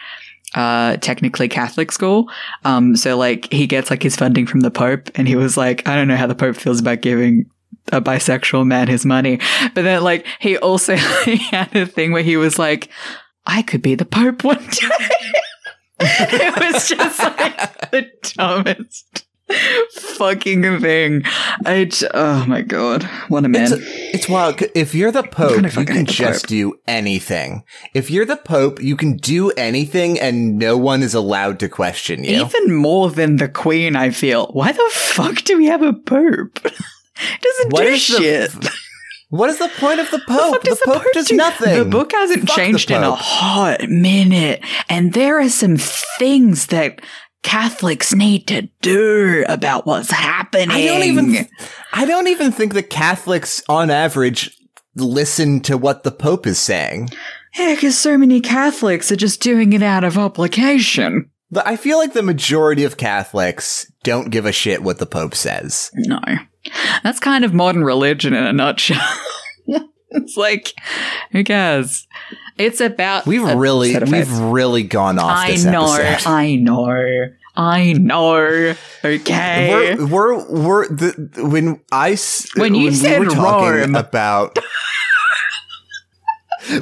uh, 0.54 0.96
technically 0.98 1.48
Catholic 1.48 1.90
school. 1.92 2.30
Um, 2.64 2.96
so 2.96 3.16
like 3.16 3.52
he 3.52 3.66
gets 3.66 3.90
like 3.90 4.02
his 4.02 4.16
funding 4.16 4.46
from 4.46 4.60
the 4.60 4.70
Pope, 4.70 5.10
and 5.16 5.26
he 5.28 5.36
was 5.36 5.56
like, 5.56 5.86
I 5.86 5.96
don't 5.96 6.08
know 6.08 6.16
how 6.16 6.26
the 6.26 6.34
Pope 6.34 6.56
feels 6.56 6.80
about 6.80 7.00
giving 7.00 7.50
a 7.92 8.00
bisexual 8.00 8.66
man 8.66 8.88
his 8.88 9.04
money, 9.04 9.38
but 9.74 9.82
then 9.82 10.02
like 10.02 10.26
he 10.40 10.56
also 10.58 10.96
he 11.24 11.36
had 11.36 11.74
a 11.74 11.86
thing 11.86 12.12
where 12.12 12.22
he 12.22 12.36
was 12.36 12.58
like, 12.58 12.88
I 13.46 13.62
could 13.62 13.82
be 13.82 13.94
the 13.94 14.04
Pope 14.04 14.44
one 14.44 14.66
day. 14.66 14.88
it 16.00 16.74
was 16.74 16.88
just 16.88 17.18
like 17.20 17.90
the 17.90 18.10
dumbest 18.36 19.24
fucking 19.90 20.80
thing. 20.80 21.22
I 21.64 21.84
j- 21.84 22.08
oh 22.14 22.44
my 22.46 22.62
god, 22.62 23.04
what 23.28 23.44
a 23.44 23.48
man. 23.48 23.72
It's, 23.72 23.82
it's 24.14 24.28
wild. 24.28 24.60
If 24.74 24.94
you're 24.94 25.12
the 25.12 25.22
Pope, 25.22 25.62
you 25.76 25.84
can 25.84 26.06
just 26.06 26.44
Pope. 26.44 26.48
do 26.48 26.74
anything. 26.86 27.64
If 27.92 28.10
you're 28.10 28.24
the 28.24 28.36
Pope, 28.36 28.82
you 28.82 28.96
can 28.96 29.16
do 29.16 29.50
anything 29.52 30.18
and 30.18 30.58
no 30.58 30.76
one 30.76 31.02
is 31.02 31.14
allowed 31.14 31.58
to 31.60 31.68
question 31.68 32.24
you. 32.24 32.44
Even 32.44 32.74
more 32.74 33.10
than 33.10 33.36
the 33.36 33.48
Queen, 33.48 33.96
I 33.96 34.10
feel. 34.10 34.46
Why 34.48 34.72
the 34.72 34.90
fuck 34.92 35.42
do 35.42 35.56
we 35.58 35.66
have 35.66 35.82
a 35.82 35.92
Pope? 35.92 36.58
Doesn't 37.40 37.72
What 37.72 37.82
do 37.82 37.88
is 37.88 38.06
the- 38.08 38.16
shit. 38.18 38.52
what 39.30 39.50
is 39.50 39.58
the 39.58 39.68
point 39.78 40.00
of 40.00 40.10
the 40.10 40.18
Pope? 40.18 40.28
What 40.50 40.62
The, 40.62 40.68
does 40.70 40.80
Pope 40.84 41.02
does 41.12 41.26
do? 41.28 41.36
nothing. 41.36 41.78
The 41.78 41.84
book 41.84 42.12
hasn't 42.12 42.46
Fuck 42.48 42.56
changed 42.56 42.90
in 42.90 43.02
a 43.02 43.14
hot 43.14 43.88
minute, 43.88 44.64
and 44.88 45.12
there 45.12 45.38
are 45.40 45.48
some 45.48 45.76
things 45.76 46.66
that 46.66 47.00
Catholics 47.42 48.14
need 48.14 48.46
to 48.48 48.62
do 48.80 49.44
about 49.48 49.86
what's 49.86 50.10
happening. 50.10 50.70
I 50.70 50.84
don't 50.86 51.02
even. 51.02 51.46
I 51.92 52.06
don't 52.06 52.28
even 52.28 52.50
think 52.52 52.72
the 52.72 52.82
Catholics, 52.82 53.62
on 53.68 53.90
average, 53.90 54.56
listen 54.96 55.60
to 55.60 55.76
what 55.76 56.02
the 56.04 56.10
Pope 56.10 56.46
is 56.46 56.58
saying. 56.58 57.10
Yeah, 57.56 57.74
because 57.74 57.96
so 57.98 58.16
many 58.18 58.40
Catholics 58.40 59.12
are 59.12 59.16
just 59.16 59.40
doing 59.40 59.72
it 59.74 59.82
out 59.82 60.02
of 60.04 60.18
obligation. 60.18 61.30
The- 61.50 61.66
I 61.68 61.76
feel 61.76 61.98
like 61.98 62.12
the 62.14 62.22
majority 62.22 62.82
of 62.82 62.96
Catholics 62.96 63.86
don't 64.02 64.30
give 64.30 64.46
a 64.46 64.50
shit 64.52 64.82
what 64.82 64.98
the 64.98 65.06
Pope 65.06 65.34
says. 65.36 65.90
No. 65.94 66.18
That's 67.02 67.20
kind 67.20 67.44
of 67.44 67.54
modern 67.54 67.84
religion 67.84 68.34
in 68.34 68.44
a 68.44 68.52
nutshell. 68.52 69.00
it's 70.10 70.36
like, 70.36 70.72
who 71.32 71.44
cares? 71.44 72.06
It's 72.58 72.80
about. 72.80 73.26
We've 73.26 73.42
really, 73.42 73.96
we've 73.98 74.38
really 74.38 74.84
gone 74.84 75.18
off 75.18 75.36
I 75.36 75.56
know, 75.56 75.92
episode. 75.94 76.30
I 76.30 76.54
know, 76.56 77.28
I 77.56 77.92
know. 77.92 78.74
Okay. 79.04 79.94
We're 79.96 80.06
we're 80.06 80.48
we're 80.48 80.88
the 80.88 81.30
when 81.48 81.80
I 81.92 82.16
When 82.60 82.74
you 82.74 82.86
we 82.86 82.94
said 82.94 83.20
we 83.20 83.26
were 83.26 83.32
talking 83.32 83.80
Rome. 83.80 83.94
about 83.96 84.58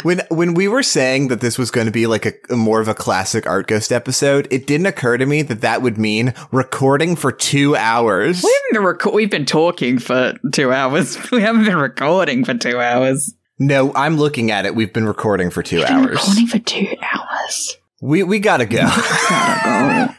when 0.03 0.21
when 0.31 0.55
we 0.55 0.69
were 0.69 0.83
saying 0.83 1.29
that 1.29 1.41
this 1.41 1.59
was 1.59 1.71
going 1.71 1.87
to 1.87 1.93
be 1.93 2.07
like 2.07 2.27
a, 2.27 2.33
a 2.51 2.57
more 2.57 2.81
of 2.81 2.89
a 2.89 2.95
classic 2.95 3.47
Art 3.47 3.67
Ghost 3.67 3.93
episode, 3.93 4.49
it 4.51 4.67
didn't 4.67 4.87
occur 4.87 5.17
to 5.19 5.27
me 5.27 5.43
that 5.43 5.61
that 5.63 5.83
would 5.83 5.99
mean 5.99 6.35
recording 6.51 7.17
for 7.17 7.33
two 7.33 7.77
hours. 7.77 8.43
we 8.43 8.51
haven't 8.73 8.85
been 8.85 8.95
reco- 8.97 9.15
We've 9.15 9.31
been 9.31 9.47
talking 9.47 9.99
for 9.99 10.35
two 10.53 10.73
hours. 10.73 11.17
We 11.33 11.43
haven't 11.43 11.65
been 11.65 11.77
recording 11.77 12.45
for 12.45 12.55
two 12.55 12.79
hours. 12.81 13.35
No, 13.59 13.93
I'm 13.95 14.17
looking 14.17 14.51
at 14.51 14.67
it. 14.67 14.75
We've 14.75 14.93
been 14.93 15.07
recording 15.07 15.51
for 15.51 15.63
2 15.63 15.77
We've 15.77 15.87
been 15.87 15.97
hours. 15.97 16.11
recording 16.19 16.47
for 16.49 16.59
two 16.59 16.89
hours. 17.01 17.77
We 18.01 18.23
we 18.25 18.41
gotta 18.41 18.67
go. 18.67 18.79
Gotta 19.29 20.09
go. 20.09 20.15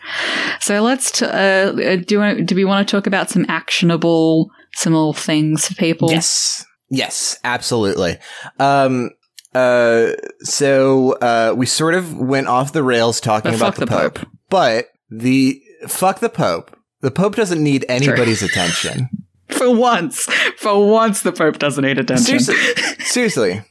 So 0.61 0.81
let's. 0.81 1.11
T- 1.11 1.26
uh, 1.26 1.30
uh, 1.30 1.95
do 1.98 2.19
want, 2.19 2.45
do 2.45 2.56
we 2.56 2.64
want 2.64 2.88
to 2.88 2.91
talk 2.95 3.06
about 3.07 3.30
some 3.30 3.45
actionable, 3.49 4.49
some 4.76 4.94
little 4.94 5.14
things 5.14 5.68
for 5.68 5.76
people? 5.76 6.10
Yes. 6.10 6.65
Yes, 6.90 7.38
absolutely. 7.44 8.18
Um 8.60 9.10
uh 9.55 10.11
so 10.41 11.13
uh 11.13 11.53
we 11.55 11.65
sort 11.65 11.93
of 11.93 12.17
went 12.17 12.47
off 12.47 12.73
the 12.73 12.84
rails 12.84 13.19
talking 13.21 13.51
But 13.51 13.57
about 13.57 13.75
the, 13.75 13.81
the 13.85 13.88
Pope. 13.88 14.15
Pope. 14.15 14.27
But 14.49 14.89
the 15.09 15.61
fuck 15.88 16.19
the 16.19 16.30
Pope. 16.30 16.75
The 17.01 17.11
Pope 17.11 17.35
doesn't 17.35 17.61
need 17.61 17.85
anybody's 17.89 18.41
attention. 18.49 19.09
For 19.49 19.75
once, 19.75 20.23
for 20.57 20.89
once, 20.89 21.21
the 21.21 21.31
Pope 21.31 21.59
doesn't 21.59 21.84
need 21.84 21.99
attention. 21.99 22.39
Seriously. 22.39 22.55
Seriously. 23.05 23.61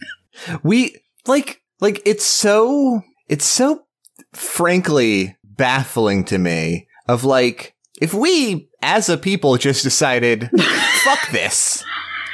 We 0.63 0.97
like 1.27 1.63
like 1.81 2.01
it's 2.05 2.25
so 2.25 3.03
it's 3.29 3.45
so 3.47 3.85
frankly 4.33 5.37
baffling 5.45 6.25
to 6.25 6.39
me 6.39 6.87
of 7.09 7.25
like 7.25 7.75
if 8.01 8.15
we 8.15 8.69
as 8.83 9.09
a 9.09 9.17
people 9.17 9.57
just 9.57 9.83
decided 9.83 10.51
fuck 11.05 11.31
this 11.31 11.85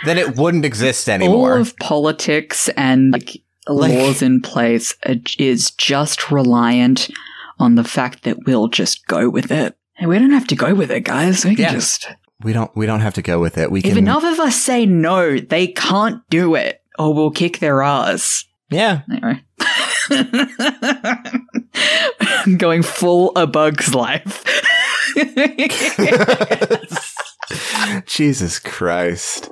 then 0.05 0.19
it 0.19 0.37
wouldn't 0.37 0.65
exist 0.65 1.09
anymore. 1.09 1.55
All 1.55 1.61
of 1.61 1.77
politics 1.79 2.69
and 2.71 3.13
like, 3.13 3.37
Like- 3.69 3.93
laws 3.95 4.23
in 4.23 4.41
place 4.41 4.95
uh, 5.07 5.15
is 5.39 5.71
just 5.73 6.31
reliant 6.31 7.11
on 7.59 7.75
the 7.75 7.85
fact 7.85 8.23
that 8.25 8.45
we'll 8.47 8.69
just 8.69 9.07
go 9.07 9.29
with 9.29 9.51
it. 9.51 9.75
And 9.99 10.09
we 10.09 10.19
don't 10.19 10.31
have 10.31 10.47
to 10.49 10.55
go 10.57 10.75
with 10.75 10.91
it, 10.93 11.01
guys. 11.05 11.45
We 11.45 11.57
can 11.57 11.65
Yeah. 11.65 11.73
just. 11.73 12.07
We 12.45 12.53
don't 12.53 12.71
we 12.77 12.87
don't 12.87 13.01
have 13.01 13.15
to 13.15 13.23
go 13.23 13.41
with 13.41 13.59
it. 13.59 13.69
We 13.71 13.83
can... 13.83 13.91
If 13.91 13.97
enough 13.97 14.23
of 14.23 14.39
us 14.39 14.55
say 14.63 14.87
no, 14.87 15.39
they 15.39 15.67
can't 15.67 16.23
do 16.31 16.55
it, 16.55 16.81
or 16.99 17.13
we'll 17.13 17.33
kick 17.33 17.59
their 17.59 17.83
ass. 17.83 18.45
Yeah. 18.71 19.01
Anyway. 19.11 19.43
I'm 22.21 22.57
going 22.59 22.83
full 22.85 23.33
a 23.35 23.47
bug's 23.49 23.93
life. 23.95 24.45
Jesus 28.07 28.59
Christ. 28.59 29.51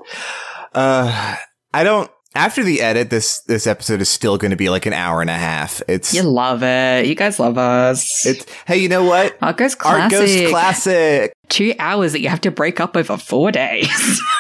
Uh 0.75 1.37
I 1.73 1.85
don't 1.85 2.11
after 2.35 2.63
the 2.63 2.83
edit 2.83 3.11
this 3.11 3.41
this 3.41 3.67
episode 3.67 4.01
is 4.01 4.09
still 4.09 4.37
going 4.37 4.51
to 4.51 4.57
be 4.57 4.69
like 4.69 4.87
an 4.87 4.93
hour 4.93 5.21
and 5.21 5.31
a 5.31 5.35
half. 5.35 5.83
It's 5.89 6.15
you 6.15 6.23
love 6.23 6.63
it. 6.63 7.07
You 7.07 7.15
guys 7.15 7.41
love 7.41 7.59
us. 7.59 8.27
it's 8.27 8.45
hey, 8.67 8.79
you 8.79 8.89
know 8.89 9.05
what? 9.05 9.37
Art 9.41 9.57
Ghost 9.57 9.79
Art 9.85 10.11
Classic. 10.11 10.41
Ghost 10.41 10.51
Classic. 10.51 11.33
Two 11.49 11.75
hours 11.79 12.13
that 12.13 12.21
you 12.21 12.29
have 12.29 12.41
to 12.43 12.51
break 12.51 12.81
up 12.81 12.97
over 12.97 13.17
four 13.17 13.53
days. 13.53 14.21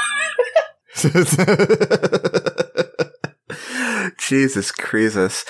Jesus 4.18 4.72
Christus. 4.72 5.44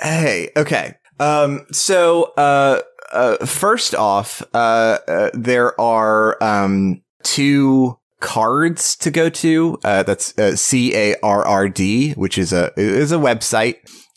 Hey, 0.00 0.50
okay. 0.56 0.94
Um, 1.18 1.66
so, 1.70 2.32
uh, 2.36 2.80
uh, 3.12 3.44
first 3.44 3.94
off, 3.94 4.42
uh, 4.54 4.98
uh, 5.06 5.30
there 5.34 5.78
are, 5.80 6.42
um, 6.42 7.02
two 7.22 7.98
cards 8.20 8.96
to 8.96 9.10
go 9.10 9.28
to. 9.30 9.78
Uh, 9.82 10.02
that's, 10.02 10.38
uh, 10.38 10.56
C-A-R-R-D, 10.56 12.12
which 12.12 12.38
is 12.38 12.52
a, 12.52 12.72
is 12.76 13.12
a 13.12 13.16
website, 13.16 13.76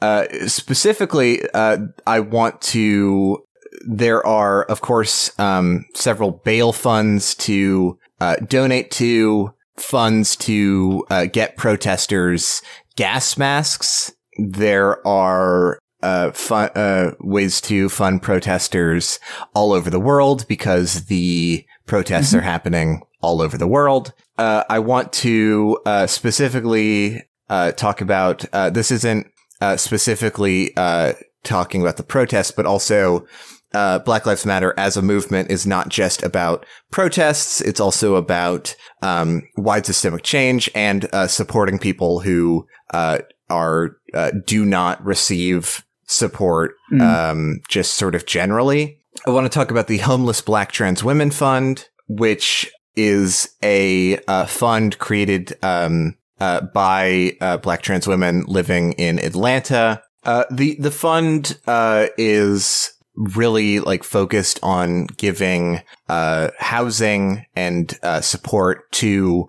Uh, 0.00 0.26
specifically, 0.46 1.42
uh, 1.54 1.78
I 2.06 2.20
want 2.20 2.60
to. 2.62 3.44
There 3.86 4.24
are, 4.24 4.62
of 4.64 4.80
course, 4.80 5.36
um, 5.38 5.84
several 5.94 6.30
bail 6.30 6.72
funds 6.72 7.34
to 7.36 7.98
uh, 8.20 8.36
donate 8.36 8.90
to, 8.92 9.52
funds 9.76 10.36
to 10.36 11.04
get 11.32 11.56
protesters 11.56 12.62
gas 12.96 13.36
masks. 13.36 14.12
There 14.38 15.06
are 15.06 15.78
uh, 16.04 16.30
fun, 16.32 16.70
uh, 16.74 17.12
ways 17.20 17.60
to 17.62 17.88
fund 17.88 18.22
protesters 18.22 19.18
all 19.54 19.72
over 19.72 19.90
the 19.90 20.00
world 20.00 20.46
because 20.46 21.06
the 21.06 21.64
protests 21.86 22.34
are 22.34 22.42
happening 22.42 23.02
all 23.20 23.40
over 23.40 23.58
the 23.58 23.66
world. 23.66 24.12
Uh, 24.38 24.64
I 24.68 24.78
want 24.78 25.12
to 25.14 25.78
uh, 25.86 26.06
specifically 26.06 27.22
uh, 27.48 27.72
talk 27.72 28.00
about 28.00 28.44
uh, 28.52 28.70
this 28.70 28.90
isn't 28.90 29.26
uh, 29.60 29.76
specifically 29.76 30.76
uh, 30.76 31.14
talking 31.42 31.80
about 31.80 31.96
the 31.96 32.02
protests, 32.02 32.50
but 32.50 32.66
also 32.66 33.26
uh, 33.74 33.98
Black 34.00 34.24
Lives 34.26 34.46
Matter 34.46 34.72
as 34.76 34.96
a 34.96 35.02
movement 35.02 35.50
is 35.50 35.66
not 35.66 35.88
just 35.88 36.22
about 36.22 36.64
protests. 36.90 37.60
It's 37.60 37.80
also 37.80 38.14
about 38.14 38.76
um, 39.02 39.42
wide 39.56 39.86
systemic 39.86 40.22
change 40.22 40.70
and 40.74 41.08
uh, 41.12 41.26
supporting 41.26 41.78
people 41.78 42.20
who 42.20 42.66
uh, 42.92 43.18
are 43.50 43.96
uh, 44.14 44.30
do 44.46 44.64
not 44.64 45.04
receive 45.04 45.84
support 46.06 46.74
Mm. 46.92 47.00
um, 47.00 47.60
just 47.68 47.94
sort 47.94 48.14
of 48.14 48.26
generally. 48.26 48.98
I 49.26 49.30
want 49.30 49.44
to 49.50 49.58
talk 49.58 49.70
about 49.70 49.86
the 49.86 49.98
Homeless 49.98 50.40
Black 50.42 50.72
Trans 50.72 51.02
Women 51.04 51.30
Fund, 51.30 51.88
which 52.08 52.70
is 52.96 53.48
a 53.62 54.18
uh, 54.28 54.46
fund 54.46 54.98
created 54.98 55.56
um, 55.62 56.16
uh, 56.40 56.60
by 56.74 57.36
uh, 57.40 57.56
Black 57.58 57.82
trans 57.82 58.06
women 58.06 58.44
living 58.46 58.92
in 58.92 59.18
Atlanta. 59.18 60.02
Uh, 60.24 60.44
the 60.50 60.76
the 60.78 60.90
fund 60.90 61.58
uh, 61.66 62.06
is 62.18 62.92
really 63.14 63.80
like 63.80 64.02
focused 64.04 64.58
on 64.62 65.06
giving 65.16 65.82
uh, 66.08 66.50
housing 66.58 67.46
and 67.56 67.98
support 68.20 68.90
to 68.92 69.48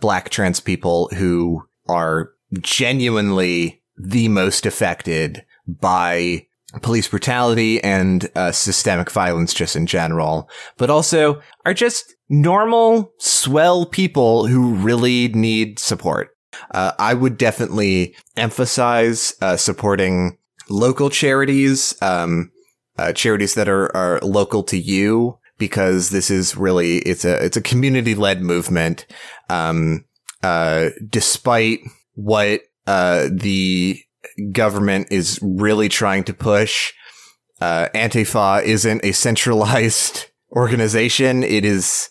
Black 0.00 0.28
trans 0.30 0.60
people 0.60 1.08
who 1.16 1.64
are 1.88 2.30
genuinely 2.60 3.82
the 3.96 4.28
most 4.28 4.66
affected 4.66 5.44
by 5.66 6.46
police 6.82 7.08
brutality 7.08 7.82
and 7.82 8.28
uh, 8.34 8.50
systemic 8.50 9.10
violence 9.10 9.54
just 9.54 9.76
in 9.76 9.86
general, 9.86 10.48
but 10.76 10.90
also 10.90 11.40
are 11.64 11.74
just 11.74 12.14
normal, 12.28 13.12
swell 13.18 13.86
people 13.86 14.46
who 14.46 14.74
really 14.74 15.28
need 15.28 15.78
support. 15.78 16.30
Uh, 16.70 16.92
I 16.98 17.14
would 17.14 17.36
definitely 17.36 18.16
emphasize 18.36 19.34
uh, 19.40 19.56
supporting 19.56 20.38
local 20.68 21.10
charities, 21.10 22.00
um, 22.02 22.50
uh, 22.96 23.12
charities 23.12 23.54
that 23.54 23.68
are, 23.68 23.94
are 23.96 24.20
local 24.20 24.62
to 24.64 24.78
you, 24.78 25.38
because 25.58 26.10
this 26.10 26.30
is 26.30 26.56
really 26.56 26.98
it's 26.98 27.24
a 27.24 27.44
it's 27.44 27.56
a 27.56 27.62
community 27.62 28.14
led 28.14 28.42
movement. 28.42 29.06
Um, 29.48 30.04
uh, 30.42 30.90
despite 31.08 31.80
what 32.14 32.62
uh, 32.86 33.28
the 33.32 34.03
government 34.52 35.08
is 35.10 35.38
really 35.42 35.88
trying 35.88 36.24
to 36.24 36.34
push. 36.34 36.92
Uh, 37.60 37.88
Antifa 37.94 38.62
isn't 38.62 39.04
a 39.04 39.12
centralized 39.12 40.26
organization. 40.52 41.42
It 41.42 41.64
is. 41.64 42.10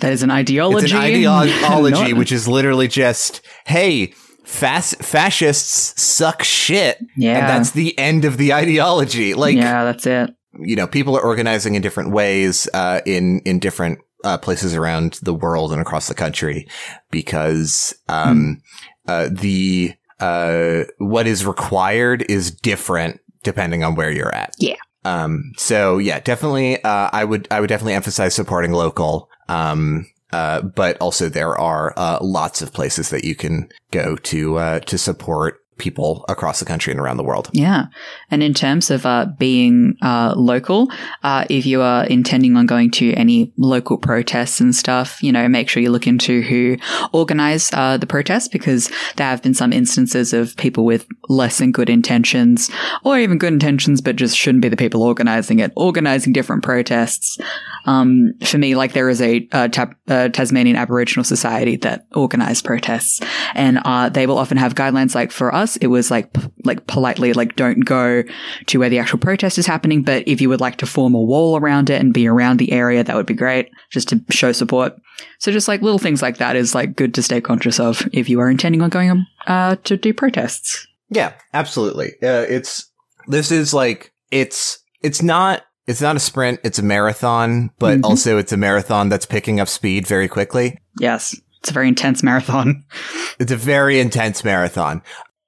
That 0.00 0.12
is 0.12 0.22
an 0.22 0.30
ideology. 0.30 0.84
It's 0.84 0.94
an 0.94 1.00
ideology, 1.00 2.12
which 2.14 2.30
is 2.30 2.46
literally 2.46 2.86
just, 2.86 3.40
hey, 3.66 4.14
fas- 4.44 4.94
fascists 5.00 6.00
suck 6.00 6.42
shit. 6.44 6.98
Yeah. 7.16 7.38
And 7.38 7.48
that's 7.48 7.72
the 7.72 7.98
end 7.98 8.24
of 8.24 8.36
the 8.36 8.52
ideology. 8.52 9.34
Like, 9.34 9.56
yeah, 9.56 9.84
that's 9.84 10.06
it. 10.06 10.30
You 10.60 10.76
know, 10.76 10.86
people 10.86 11.16
are 11.16 11.22
organizing 11.22 11.74
in 11.74 11.82
different 11.82 12.12
ways, 12.12 12.68
uh, 12.74 13.00
in, 13.04 13.40
in 13.40 13.58
different, 13.58 13.98
uh, 14.24 14.38
places 14.38 14.74
around 14.74 15.18
the 15.22 15.34
world 15.34 15.72
and 15.72 15.80
across 15.80 16.08
the 16.08 16.14
country 16.14 16.66
because, 17.10 17.94
um, 18.08 18.60
mm. 19.06 19.10
uh, 19.10 19.28
the, 19.32 19.94
uh, 20.20 20.84
what 20.98 21.26
is 21.26 21.46
required 21.46 22.24
is 22.28 22.50
different 22.50 23.20
depending 23.42 23.84
on 23.84 23.94
where 23.94 24.10
you're 24.10 24.34
at. 24.34 24.54
Yeah. 24.58 24.76
Um, 25.04 25.52
so 25.56 25.98
yeah, 25.98 26.20
definitely, 26.20 26.82
uh, 26.82 27.10
I 27.12 27.24
would, 27.24 27.48
I 27.50 27.60
would 27.60 27.68
definitely 27.68 27.94
emphasize 27.94 28.34
supporting 28.34 28.72
local. 28.72 29.30
Um, 29.48 30.06
uh, 30.32 30.60
but 30.60 30.98
also 31.00 31.28
there 31.28 31.56
are, 31.56 31.94
uh, 31.96 32.18
lots 32.20 32.60
of 32.60 32.72
places 32.72 33.08
that 33.10 33.24
you 33.24 33.34
can 33.34 33.70
go 33.92 34.16
to, 34.16 34.58
uh, 34.58 34.80
to 34.80 34.98
support 34.98 35.62
people 35.78 36.24
across 36.28 36.58
the 36.58 36.64
country 36.64 36.90
and 36.92 37.00
around 37.00 37.16
the 37.16 37.24
world. 37.24 37.48
Yeah. 37.52 37.86
And 38.30 38.42
in 38.42 38.54
terms 38.54 38.90
of 38.90 39.06
uh, 39.06 39.26
being 39.38 39.96
uh, 40.02 40.34
local, 40.36 40.90
uh, 41.22 41.44
if 41.48 41.66
you 41.66 41.82
are 41.82 42.04
intending 42.06 42.56
on 42.56 42.66
going 42.66 42.90
to 42.92 43.12
any 43.14 43.52
local 43.56 43.98
protests 43.98 44.60
and 44.60 44.74
stuff, 44.74 45.22
you 45.22 45.32
know, 45.32 45.48
make 45.48 45.68
sure 45.68 45.82
you 45.82 45.90
look 45.90 46.06
into 46.06 46.42
who 46.42 46.76
organize 47.12 47.70
uh, 47.72 47.96
the 47.96 48.06
protests 48.06 48.48
because 48.48 48.90
there 49.16 49.26
have 49.26 49.42
been 49.42 49.54
some 49.54 49.72
instances 49.72 50.32
of 50.32 50.56
people 50.56 50.84
with 50.84 51.06
less 51.28 51.58
than 51.58 51.72
good 51.72 51.90
intentions 51.90 52.70
or 53.04 53.18
even 53.18 53.38
good 53.38 53.52
intentions, 53.52 54.00
but 54.00 54.16
just 54.16 54.36
shouldn't 54.36 54.62
be 54.62 54.68
the 54.68 54.76
people 54.76 55.02
organizing 55.02 55.58
it, 55.58 55.72
organizing 55.76 56.32
different 56.32 56.62
protests. 56.62 57.38
Um, 57.84 58.34
for 58.44 58.58
me, 58.58 58.74
like 58.74 58.92
there 58.92 59.08
is 59.08 59.20
a, 59.22 59.48
a, 59.52 59.70
a 60.08 60.28
Tasmanian 60.30 60.76
Aboriginal 60.76 61.24
Society 61.24 61.76
that 61.76 62.06
organize 62.14 62.60
protests 62.60 63.20
and 63.54 63.80
uh, 63.84 64.08
they 64.08 64.26
will 64.26 64.38
often 64.38 64.56
have 64.56 64.74
guidelines 64.74 65.14
like 65.14 65.30
for 65.32 65.54
us, 65.54 65.67
us, 65.68 65.76
it 65.76 65.88
was 65.88 66.10
like, 66.10 66.34
like 66.64 66.86
politely, 66.86 67.32
like 67.32 67.56
don't 67.56 67.80
go 67.84 68.22
to 68.66 68.78
where 68.78 68.88
the 68.90 68.98
actual 68.98 69.18
protest 69.18 69.58
is 69.58 69.66
happening. 69.66 70.02
But 70.02 70.26
if 70.26 70.40
you 70.40 70.48
would 70.48 70.60
like 70.60 70.76
to 70.76 70.86
form 70.86 71.14
a 71.14 71.20
wall 71.22 71.56
around 71.58 71.90
it 71.90 72.00
and 72.00 72.14
be 72.14 72.26
around 72.26 72.58
the 72.58 72.72
area, 72.72 73.04
that 73.04 73.16
would 73.16 73.26
be 73.26 73.34
great 73.34 73.70
just 73.90 74.08
to 74.08 74.20
show 74.30 74.52
support. 74.52 74.94
So 75.38 75.52
just 75.52 75.68
like 75.68 75.82
little 75.82 75.98
things 75.98 76.22
like 76.22 76.38
that 76.38 76.56
is 76.56 76.74
like 76.74 76.96
good 76.96 77.14
to 77.14 77.22
stay 77.22 77.40
conscious 77.40 77.78
of 77.80 78.08
if 78.12 78.28
you 78.28 78.40
are 78.40 78.50
intending 78.50 78.82
on 78.82 78.90
going, 78.90 79.26
uh, 79.46 79.76
to 79.84 79.96
do 79.96 80.12
protests. 80.14 80.86
Yeah, 81.10 81.32
absolutely. 81.54 82.08
Uh, 82.22 82.44
it's, 82.48 82.90
this 83.26 83.50
is 83.50 83.72
like, 83.74 84.12
it's, 84.30 84.78
it's 85.02 85.22
not, 85.22 85.62
it's 85.86 86.00
not 86.02 86.16
a 86.16 86.20
sprint, 86.20 86.60
it's 86.64 86.78
a 86.78 86.82
marathon, 86.82 87.70
but 87.78 87.96
Mm-hmm. 87.96 88.04
also 88.04 88.38
it's 88.38 88.52
a 88.52 88.56
marathon 88.56 89.08
that's 89.08 89.26
picking 89.26 89.58
up 89.58 89.68
speed 89.68 90.06
very 90.06 90.28
quickly. 90.28 90.78
Yes. 91.00 91.34
It's 91.60 91.70
a 91.70 91.72
very 91.72 91.88
intense 91.88 92.22
marathon. 92.22 92.84
It's 93.40 93.52
a 93.52 93.56
very 93.56 94.00
intense 94.00 94.42
marathon. 94.44 95.00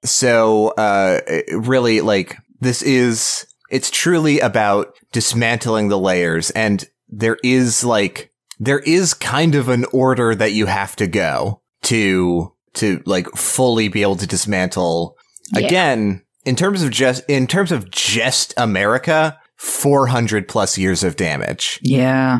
So, 0.03 0.69
uh, 0.69 1.21
really, 1.51 2.01
like, 2.01 2.37
this 2.59 2.81
is, 2.81 3.45
it's 3.69 3.91
truly 3.91 4.39
about 4.39 4.95
dismantling 5.11 5.89
the 5.89 5.99
layers. 5.99 6.49
And 6.51 6.83
there 7.09 7.37
is, 7.43 7.83
like, 7.83 8.31
there 8.59 8.79
is 8.79 9.13
kind 9.13 9.55
of 9.55 9.69
an 9.69 9.85
order 9.93 10.35
that 10.35 10.53
you 10.53 10.65
have 10.65 10.95
to 10.97 11.07
go 11.07 11.61
to, 11.83 12.53
to, 12.73 13.01
like, 13.05 13.27
fully 13.31 13.87
be 13.87 14.01
able 14.01 14.17
to 14.17 14.27
dismantle. 14.27 15.17
Yeah. 15.53 15.67
Again, 15.67 16.23
in 16.45 16.55
terms 16.55 16.81
of 16.81 16.89
just, 16.89 17.23
in 17.27 17.47
terms 17.47 17.71
of 17.71 17.91
just 17.91 18.53
America, 18.57 19.37
400 19.61 20.47
plus 20.47 20.75
years 20.75 21.03
of 21.03 21.15
damage. 21.15 21.79
Yeah. 21.83 22.39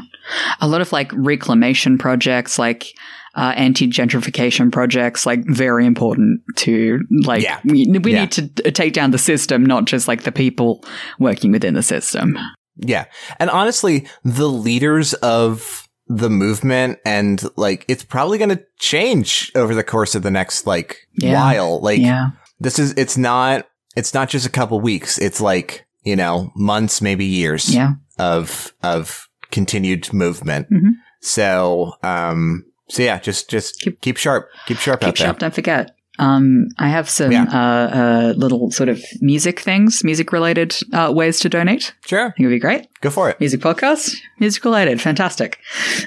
A 0.60 0.68
lot 0.68 0.82
of 0.82 0.92
like 0.92 1.12
reclamation 1.14 2.00
projects, 2.00 2.58
like 2.58 2.88
uh, 3.36 3.54
anti 3.56 3.88
gentrification 3.88 4.72
projects, 4.72 5.26
like 5.26 5.44
very 5.48 5.86
important 5.86 6.42
to 6.58 7.00
like, 7.24 7.44
Yeah. 7.44 7.60
we, 7.64 7.86
we 8.04 8.14
Yeah. 8.14 8.22
need 8.22 8.32
to 8.34 8.72
take 8.72 8.94
down 8.94 9.12
the 9.12 9.18
system, 9.18 9.66
not 9.66 9.86
just 9.86 10.08
like 10.08 10.24
the 10.24 10.32
people 10.32 10.84
working 11.20 11.52
within 11.52 11.74
the 11.74 11.84
system. 11.84 12.38
Yeah. 12.78 13.06
And 13.40 13.50
honestly, 13.50 14.08
the 14.24 14.48
leaders 14.50 15.14
of 15.16 15.88
the 16.08 16.30
movement 16.30 17.00
and 17.06 17.42
like 17.56 17.86
it's 17.88 18.04
probably 18.04 18.38
going 18.38 18.50
to 18.50 18.62
change 18.80 19.50
over 19.56 19.74
the 19.74 19.84
course 19.84 20.14
of 20.14 20.24
the 20.24 20.32
next 20.32 20.68
like 20.68 20.98
Yeah. 21.14 21.34
while. 21.36 21.80
Like 21.82 22.00
yeah. 22.02 22.32
this 22.60 22.80
is 22.80 22.94
it's 22.98 23.18
not 23.18 23.66
it's 23.96 24.14
not 24.14 24.28
just 24.30 24.46
a 24.46 24.50
couple 24.50 24.80
weeks. 24.82 25.18
It's 25.20 25.40
like, 25.40 25.86
you 26.04 26.16
know, 26.18 26.52
months, 26.56 27.02
maybe 27.02 27.26
years 27.26 27.74
Yeah. 27.74 27.94
of 28.20 28.74
of 28.84 29.28
continued 29.52 30.12
movement. 30.14 30.68
Mhm. 30.72 30.92
So, 31.22 31.94
um 32.04 32.64
so 32.92 33.04
yeah, 33.04 33.20
just 33.20 33.50
just 33.50 33.80
Keep- 33.82 34.02
keep, 34.02 34.18
sharp. 34.18 34.50
Keep 34.68 34.78
sharp 34.80 35.00
Keep 35.02 35.08
out 35.08 35.16
there. 35.18 35.26
sharp, 35.28 35.40
don't 35.40 35.54
forget. 35.56 35.96
Um, 36.20 36.68
I 36.78 36.90
have 36.90 37.10
some 37.10 37.32
Yeah. 37.32 37.46
uh, 37.46 37.98
uh, 37.98 38.34
little 38.38 38.70
sort 38.70 38.90
of 38.90 39.02
music 39.22 39.60
things, 39.60 40.04
music 40.04 40.32
related 40.32 40.76
uh, 40.94 41.12
ways 41.16 41.40
to 41.40 41.50
donate. 41.50 41.94
Sure, 42.06 42.26
I 42.28 42.32
think 42.32 42.40
it 42.42 42.46
would 42.48 42.52
be 42.56 42.60
great. 42.60 42.88
Go 43.02 43.10
for 43.10 43.30
it. 43.30 43.40
Music 43.40 43.62
podcast, 43.62 44.16
music 44.40 44.64
related, 44.66 45.02
fantastic. 45.02 45.58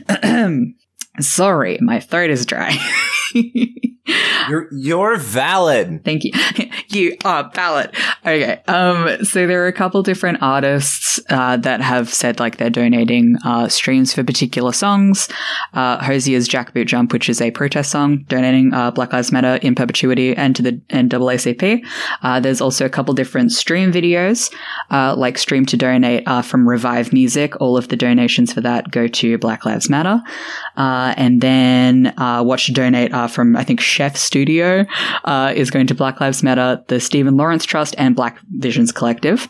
Sorry, 1.21 1.79
my 1.81 2.01
throat 2.01 2.31
is 2.31 2.45
dry. 2.47 2.77
You're 4.49 4.69
you're 4.73 5.17
valid. 5.17 6.05
Thank 6.05 6.25
you. 6.25 6.33
you 6.89 7.17
are 7.25 7.51
valid. 7.55 7.95
Okay. 8.27 8.61
Um, 8.69 9.25
so 9.25 9.47
there 9.47 9.65
are 9.65 9.69
a 9.69 9.73
couple 9.73 10.03
different 10.03 10.39
artists 10.43 11.21
uh, 11.31 11.57
that 11.59 11.81
have 11.81 12.13
said 12.13 12.41
like 12.41 12.57
they're 12.59 12.71
donating 12.71 13.37
uh, 13.45 13.69
streams 13.69 14.13
for 14.13 14.25
particular 14.25 14.73
songs. 14.73 15.29
Uh, 15.73 15.99
Hozier's 15.99 16.49
Jackboot 16.49 16.87
Jump, 16.87 17.13
which 17.13 17.29
is 17.29 17.41
a 17.41 17.51
protest 17.51 17.91
song, 17.91 18.25
donating 18.29 18.73
uh, 18.75 18.91
Black 18.91 19.13
Lives 19.13 19.33
Matter 19.33 19.57
in 19.57 19.75
perpetuity 19.75 20.35
and 20.37 20.55
to 20.57 20.63
the 20.63 20.73
NAACP. 20.91 21.85
Uh, 22.23 22.41
there's 22.41 22.61
also 22.61 22.85
a 22.85 22.91
couple 22.91 23.15
different 23.15 23.53
stream 23.53 23.93
videos, 23.93 24.53
uh, 24.91 25.15
like 25.17 25.39
Stream 25.39 25.67
to 25.67 25.77
Donate 25.77 26.27
uh, 26.27 26.43
from 26.43 26.69
Revive 26.69 27.13
Music. 27.13 27.61
All 27.61 27.77
of 27.77 27.89
the 27.89 27.97
donations 27.97 28.53
for 28.53 28.61
that 28.61 28.91
go 28.91 29.07
to 29.07 29.39
Black 29.39 29.65
Lives 29.65 29.89
Matter. 29.89 30.21
Uh, 30.77 31.15
and 31.17 31.41
then 31.41 32.13
Watch 32.19 32.67
to 32.67 32.73
Donate 32.73 33.13
from, 33.31 33.57
I 33.57 33.65
think, 33.65 33.81
Chef 33.81 34.17
Studio 34.35 34.85
uh, 35.27 35.53
is 35.55 35.71
going 35.71 35.87
to 35.87 35.95
Black 35.95 36.21
Lives 36.21 36.43
Matter, 36.43 36.83
the 36.89 36.99
Stephen 36.99 37.37
Lawrence 37.37 37.65
Trust, 37.65 37.95
and 37.99 38.17
Black 38.17 38.41
Visions 38.51 38.91
Collective. 38.91 39.49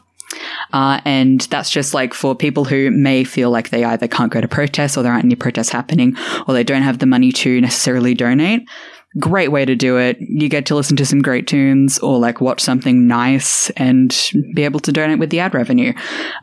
Uh, 0.75 1.01
and 1.07 1.41
that's 1.43 1.71
just 1.71 1.95
like 1.95 2.13
for 2.13 2.35
people 2.35 2.67
who 2.67 2.91
may 2.91 3.25
feel 3.25 3.51
like 3.51 3.71
they 3.71 3.83
either 3.83 4.07
can't 4.07 4.31
go 4.31 4.43
to 4.43 4.49
protests 4.49 4.99
or 4.99 5.03
there 5.03 5.11
aren't 5.11 5.25
any 5.25 5.37
protests 5.37 5.71
happening 5.71 6.15
or 6.47 6.53
they 6.53 6.65
don't 6.65 6.83
have 6.83 6.99
the 6.99 7.07
money 7.07 7.33
to 7.33 7.63
necessarily 7.63 8.13
donate. 8.13 8.69
Great 9.19 9.53
way 9.53 9.65
to 9.65 9.77
do 9.77 9.97
it. 9.97 10.19
You 10.21 10.49
get 10.49 10.67
to 10.67 10.75
listen 10.75 10.97
to 10.97 11.07
some 11.07 11.23
great 11.23 11.47
tunes 11.47 12.01
or 12.01 12.19
like 12.19 12.41
watch 12.41 12.61
something 12.61 13.07
nice 13.07 13.71
and 13.71 14.33
be 14.55 14.65
able 14.65 14.81
to 14.81 14.93
donate 14.93 15.21
with 15.21 15.31
the 15.31 15.39
ad 15.39 15.55
revenue. 15.55 15.93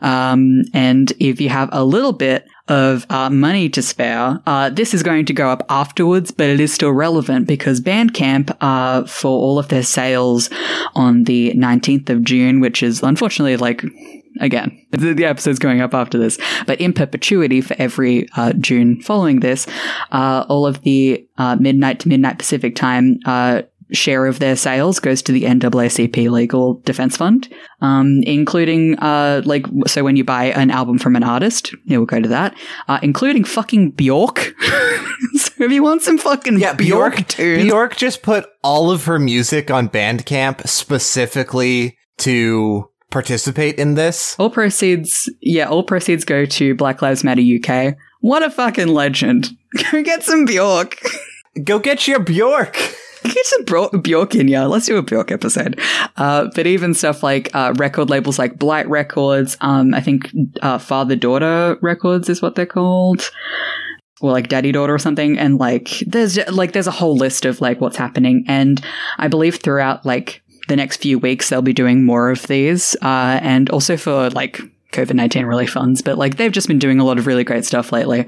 Um, 0.00 0.62
and 0.72 1.12
if 1.20 1.38
you 1.40 1.50
have 1.50 1.68
a 1.72 1.84
little 1.84 2.14
bit 2.14 2.46
of 2.68 3.04
uh, 3.10 3.28
money 3.28 3.68
to 3.68 3.82
spare, 3.82 4.40
uh, 4.46 4.70
this 4.70 4.94
is 4.94 5.02
going 5.02 5.26
to 5.26 5.34
go 5.34 5.50
up 5.50 5.66
afterwards, 5.68 6.30
but 6.30 6.48
it 6.48 6.60
is 6.60 6.72
still 6.72 6.92
relevant 6.92 7.46
because 7.46 7.80
Bandcamp, 7.80 8.56
uh, 8.62 9.04
for 9.04 9.28
all 9.30 9.58
of 9.58 9.68
their 9.68 9.82
sales 9.82 10.48
on 10.94 11.24
the 11.24 11.52
19th 11.52 12.08
of 12.08 12.24
June, 12.24 12.60
which 12.60 12.82
is 12.82 13.02
unfortunately 13.02 13.58
like 13.58 13.82
again. 14.40 14.86
The, 14.90 15.14
the 15.14 15.24
episode's 15.24 15.58
going 15.58 15.80
up 15.80 15.94
after 15.94 16.18
this, 16.18 16.38
but 16.66 16.80
in 16.80 16.92
perpetuity 16.92 17.60
for 17.60 17.74
every 17.78 18.28
uh, 18.36 18.52
June 18.54 19.00
following 19.00 19.40
this, 19.40 19.66
uh, 20.10 20.44
all 20.48 20.66
of 20.66 20.82
the 20.82 21.26
uh, 21.38 21.56
midnight 21.56 22.00
to 22.00 22.08
midnight 22.08 22.38
Pacific 22.38 22.74
time 22.76 23.18
uh, 23.26 23.62
share 23.92 24.26
of 24.26 24.38
their 24.38 24.56
sales 24.56 24.98
goes 24.98 25.22
to 25.22 25.32
the 25.32 25.42
NAACP 25.44 26.30
Legal 26.30 26.74
Defense 26.84 27.16
Fund, 27.16 27.52
um, 27.80 28.22
including 28.24 28.98
uh, 28.98 29.42
like 29.44 29.66
so 29.86 30.02
when 30.02 30.16
you 30.16 30.24
buy 30.24 30.46
an 30.46 30.70
album 30.70 30.98
from 30.98 31.16
an 31.16 31.22
artist, 31.22 31.74
it 31.88 31.98
will 31.98 32.06
go 32.06 32.20
to 32.20 32.28
that, 32.28 32.56
uh, 32.88 32.98
including 33.02 33.44
fucking 33.44 33.92
Bjork. 33.92 34.54
so 35.34 35.64
if 35.64 35.72
you 35.72 35.82
want 35.82 36.02
some 36.02 36.18
fucking 36.18 36.58
Yeah, 36.58 36.74
Bjork, 36.74 37.16
Bjork, 37.16 37.28
tunes, 37.28 37.64
Bjork 37.64 37.96
just 37.96 38.22
put 38.22 38.46
all 38.62 38.90
of 38.90 39.04
her 39.04 39.18
music 39.18 39.70
on 39.70 39.88
Bandcamp 39.88 40.66
specifically 40.66 41.98
to 42.18 42.88
participate 43.12 43.78
in 43.78 43.94
this. 43.94 44.34
all 44.38 44.50
proceeds, 44.50 45.30
yeah, 45.40 45.68
all 45.68 45.84
proceeds 45.84 46.24
go 46.24 46.44
to 46.46 46.74
Black 46.74 47.02
Lives 47.02 47.22
Matter 47.22 47.42
UK. 47.42 47.94
What 48.20 48.42
a 48.42 48.50
fucking 48.50 48.88
legend! 48.88 49.50
Go 49.90 50.02
get 50.02 50.22
some 50.22 50.44
Bjork. 50.44 51.00
Go 51.64 51.78
get 51.78 52.06
your 52.06 52.20
Bjork. 52.20 52.76
Get 53.24 53.46
some 53.46 53.64
Bjork 54.00 54.34
in 54.34 54.48
ya. 54.48 54.66
Let's 54.66 54.86
do 54.86 54.96
a 54.96 55.02
Bjork 55.02 55.30
episode. 55.30 55.80
Uh, 56.16 56.48
but 56.56 56.66
even 56.66 56.92
stuff 56.92 57.22
like 57.22 57.54
uh, 57.54 57.72
record 57.76 58.10
labels 58.10 58.36
like 58.38 58.58
Blight 58.58 58.88
Records, 58.88 59.56
um, 59.60 59.94
I 59.94 60.00
think 60.00 60.28
uh, 60.60 60.78
Father 60.78 61.14
Daughter 61.14 61.78
Records 61.80 62.28
is 62.28 62.42
what 62.42 62.56
they're 62.56 62.66
called, 62.66 63.30
or 64.20 64.32
like 64.32 64.48
Daddy 64.48 64.72
Daughter 64.72 64.92
or 64.92 64.98
something. 64.98 65.38
And 65.38 65.58
like 65.58 66.02
there's 66.06 66.36
like 66.48 66.72
there's 66.72 66.88
a 66.88 66.92
whole 66.92 67.16
list 67.16 67.44
of 67.44 67.60
like 67.60 67.80
what's 67.80 67.96
happening. 67.96 68.44
And 68.48 68.84
I 69.18 69.28
believe 69.28 69.56
throughout 69.56 70.04
like 70.04 70.41
the 70.72 70.76
next 70.76 70.96
few 71.02 71.18
weeks 71.18 71.48
they'll 71.50 71.62
be 71.62 71.72
doing 71.72 72.04
more 72.04 72.30
of 72.30 72.46
these, 72.46 72.96
uh, 73.02 73.38
and 73.42 73.70
also 73.70 73.96
for 73.96 74.30
like. 74.30 74.60
COVID 74.92 75.14
19 75.14 75.46
relief 75.46 75.70
funds, 75.70 76.02
but 76.02 76.18
like 76.18 76.36
they've 76.36 76.52
just 76.52 76.68
been 76.68 76.78
doing 76.78 77.00
a 77.00 77.04
lot 77.04 77.18
of 77.18 77.26
really 77.26 77.44
great 77.44 77.64
stuff 77.64 77.92
lately. 77.92 78.26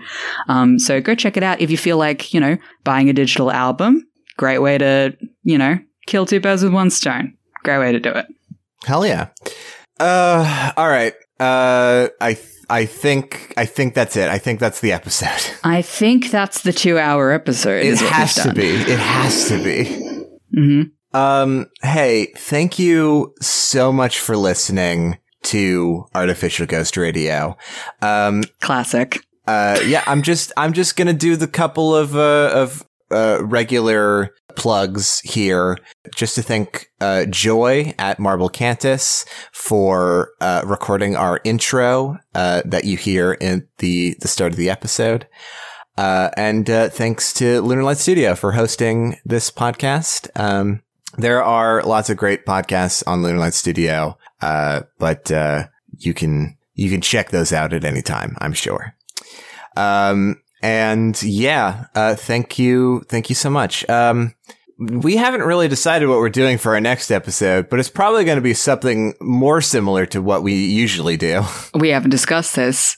Um, 0.48 0.78
so 0.78 0.98
go 0.98 1.14
check 1.14 1.36
it 1.36 1.42
out 1.42 1.60
if 1.60 1.70
you 1.70 1.76
feel 1.76 1.98
like, 1.98 2.32
you 2.32 2.40
know, 2.40 2.56
buying 2.84 3.10
a 3.10 3.12
digital 3.12 3.52
album, 3.52 4.08
great 4.38 4.60
way 4.60 4.78
to, 4.78 5.14
you 5.42 5.58
know, 5.58 5.78
kill 6.06 6.24
two 6.24 6.40
birds 6.40 6.62
with 6.64 6.72
one 6.72 6.88
stone. 6.88 7.36
Great 7.64 7.80
way 7.80 7.92
to 7.92 8.00
do 8.00 8.08
it. 8.08 8.28
Hell 8.86 9.04
yeah. 9.04 9.28
Uh, 10.00 10.72
all 10.78 10.88
right. 10.88 11.12
Uh, 11.38 12.08
I 12.18 12.32
th- 12.32 12.64
I 12.70 12.86
think 12.86 13.52
I 13.58 13.66
think 13.66 13.92
that's 13.92 14.16
it. 14.16 14.30
I 14.30 14.38
think 14.38 14.58
that's 14.58 14.80
the 14.80 14.92
episode. 14.92 15.52
I 15.64 15.82
think 15.82 16.30
that's 16.30 16.62
the 16.62 16.72
two 16.72 16.98
hour 16.98 17.30
episode. 17.30 17.84
It 17.84 17.98
has 17.98 18.36
to 18.36 18.44
done. 18.44 18.54
be. 18.54 18.68
It 18.70 18.98
has 18.98 19.48
to 19.48 19.62
be. 19.62 19.84
hmm 20.54 20.82
Um, 21.14 21.66
hey, 21.80 22.32
thank 22.36 22.78
you 22.78 23.34
so 23.40 23.92
much 23.92 24.18
for 24.18 24.36
listening 24.36 25.18
to 25.44 26.06
Artificial 26.14 26.66
Ghost 26.66 26.96
Radio. 26.96 27.56
Um, 28.02 28.42
Classic. 28.60 29.18
uh, 29.46 29.78
yeah, 29.86 30.02
I'm 30.06 30.22
just, 30.22 30.52
I'm 30.56 30.72
just 30.72 30.96
gonna 30.96 31.12
do 31.12 31.36
the 31.36 31.46
couple 31.46 31.94
of, 31.94 32.16
uh, 32.16 32.50
of, 32.52 32.84
uh, 33.10 33.38
regular 33.42 34.34
plugs 34.56 35.20
here 35.20 35.78
just 36.16 36.34
to 36.34 36.42
thank, 36.42 36.88
uh, 37.00 37.26
Joy 37.26 37.94
at 37.98 38.18
Marble 38.18 38.48
Cantus 38.48 39.24
for, 39.52 40.30
uh, 40.40 40.62
recording 40.64 41.14
our 41.14 41.40
intro, 41.44 42.18
uh, 42.34 42.62
that 42.64 42.84
you 42.84 42.96
hear 42.96 43.34
in 43.34 43.68
the, 43.78 44.16
the 44.20 44.28
start 44.28 44.52
of 44.52 44.58
the 44.58 44.70
episode. 44.70 45.28
Uh, 45.96 46.30
and, 46.36 46.68
uh, 46.68 46.88
thanks 46.88 47.32
to 47.34 47.60
Lunar 47.60 47.84
Light 47.84 47.98
Studio 47.98 48.34
for 48.34 48.52
hosting 48.52 49.16
this 49.24 49.50
podcast. 49.50 50.28
Um, 50.34 50.80
there 51.16 51.42
are 51.42 51.82
lots 51.82 52.10
of 52.10 52.16
great 52.16 52.46
podcasts 52.46 53.02
on 53.06 53.22
Lunar 53.22 53.38
Light 53.38 53.54
Studio, 53.54 54.18
uh, 54.40 54.82
but 54.98 55.30
uh, 55.30 55.66
you 55.98 56.14
can 56.14 56.56
you 56.74 56.90
can 56.90 57.00
check 57.00 57.30
those 57.30 57.52
out 57.52 57.72
at 57.72 57.84
any 57.84 58.02
time. 58.02 58.36
I'm 58.40 58.52
sure. 58.52 58.94
Um, 59.76 60.40
and 60.62 61.20
yeah, 61.22 61.86
uh, 61.94 62.14
thank 62.14 62.58
you, 62.58 63.04
thank 63.08 63.28
you 63.28 63.34
so 63.34 63.50
much. 63.50 63.88
Um, 63.88 64.34
we 64.78 65.16
haven't 65.16 65.42
really 65.42 65.68
decided 65.68 66.08
what 66.08 66.18
we're 66.18 66.30
doing 66.30 66.58
for 66.58 66.74
our 66.74 66.80
next 66.80 67.10
episode, 67.10 67.68
but 67.68 67.78
it's 67.78 67.90
probably 67.90 68.24
going 68.24 68.36
to 68.36 68.42
be 68.42 68.54
something 68.54 69.14
more 69.20 69.60
similar 69.60 70.06
to 70.06 70.20
what 70.20 70.42
we 70.42 70.54
usually 70.54 71.16
do. 71.16 71.42
We 71.78 71.90
haven't 71.90 72.10
discussed 72.10 72.56
this. 72.56 72.96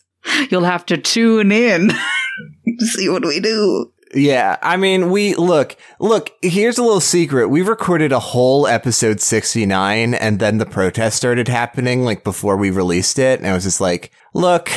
You'll 0.50 0.64
have 0.64 0.86
to 0.86 0.96
tune 0.96 1.50
in 1.52 1.88
to 2.78 2.86
see 2.86 3.08
what 3.08 3.24
we 3.24 3.40
do. 3.40 3.92
Yeah, 4.14 4.56
I 4.62 4.76
mean, 4.76 5.10
we 5.10 5.34
look, 5.34 5.76
look, 5.98 6.30
here's 6.40 6.78
a 6.78 6.82
little 6.82 7.00
secret. 7.00 7.48
We 7.48 7.62
recorded 7.62 8.12
a 8.12 8.20
whole 8.20 8.66
episode 8.66 9.20
69 9.20 10.14
and 10.14 10.38
then 10.38 10.58
the 10.58 10.66
protest 10.66 11.16
started 11.16 11.48
happening 11.48 12.04
like 12.04 12.22
before 12.22 12.56
we 12.56 12.70
released 12.70 13.18
it. 13.18 13.40
And 13.40 13.48
I 13.48 13.54
was 13.54 13.64
just 13.64 13.80
like, 13.80 14.12
look, 14.32 14.70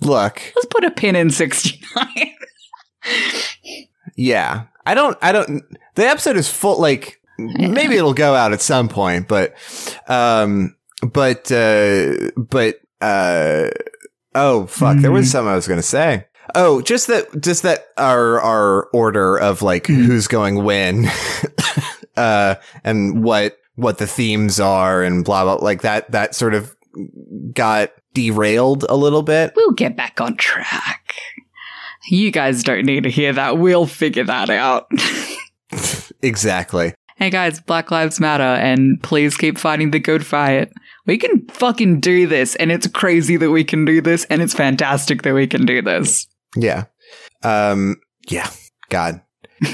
look, 0.00 0.40
Let's 0.56 0.66
put 0.66 0.84
a 0.84 0.90
pin 0.90 1.14
in 1.14 1.30
69. 1.30 2.06
yeah, 4.16 4.64
I 4.84 4.94
don't, 4.94 5.16
I 5.22 5.32
don't, 5.32 5.62
the 5.94 6.06
episode 6.06 6.36
is 6.36 6.48
full, 6.48 6.80
like, 6.80 7.20
maybe 7.38 7.96
it'll 7.96 8.14
go 8.14 8.34
out 8.34 8.52
at 8.52 8.60
some 8.60 8.88
point, 8.88 9.28
but, 9.28 9.54
um, 10.08 10.76
but, 11.00 11.50
uh, 11.52 12.30
but, 12.36 12.80
uh, 13.00 13.68
oh, 14.34 14.66
fuck, 14.66 14.98
there 14.98 15.12
was 15.12 15.30
something 15.30 15.52
I 15.52 15.56
was 15.56 15.68
going 15.68 15.78
to 15.78 15.82
say. 15.82 16.26
Oh, 16.54 16.82
just 16.82 17.06
that, 17.06 17.40
just 17.40 17.62
that 17.62 17.86
our, 17.96 18.40
our 18.40 18.84
order 18.92 19.38
of 19.38 19.62
like 19.62 19.86
who's 19.86 20.28
going 20.28 20.62
when, 20.64 21.06
uh, 22.16 22.56
and 22.82 23.22
what, 23.24 23.56
what 23.76 23.98
the 23.98 24.06
themes 24.06 24.60
are 24.60 25.02
and 25.02 25.24
blah, 25.24 25.44
blah, 25.44 25.54
like 25.54 25.82
that, 25.82 26.10
that 26.12 26.34
sort 26.34 26.54
of 26.54 26.76
got 27.52 27.92
derailed 28.12 28.84
a 28.88 28.96
little 28.96 29.22
bit. 29.22 29.52
we'll 29.56 29.72
get 29.72 29.96
back 29.96 30.20
on 30.20 30.36
track. 30.36 31.14
You 32.08 32.30
guys 32.30 32.62
don't 32.62 32.84
need 32.84 33.04
to 33.04 33.10
hear 33.10 33.32
that. 33.32 33.58
We'll 33.58 33.86
figure 33.86 34.24
that 34.24 34.50
out. 34.50 34.90
Exactly. 36.22 36.94
hey 37.16 37.28
guys, 37.28 37.60
Black 37.60 37.90
Lives 37.90 38.18
Matter, 38.18 38.42
and 38.42 39.02
please 39.02 39.36
keep 39.36 39.58
fighting 39.58 39.90
the 39.90 39.98
good 39.98 40.24
fight. 40.24 40.72
We 41.04 41.18
can 41.18 41.46
fucking 41.48 42.00
do 42.00 42.26
this, 42.26 42.56
and 42.56 42.72
it's 42.72 42.86
crazy 42.86 43.36
that 43.36 43.50
we 43.50 43.62
can 43.62 43.84
do 43.84 44.00
this, 44.00 44.24
and 44.30 44.40
it's 44.40 44.54
fantastic 44.54 45.20
that 45.22 45.34
we 45.34 45.46
can 45.46 45.66
do 45.66 45.82
this. 45.82 46.26
Yeah. 46.56 46.84
Um, 47.42 47.96
yeah. 48.28 48.50
God. 48.88 49.20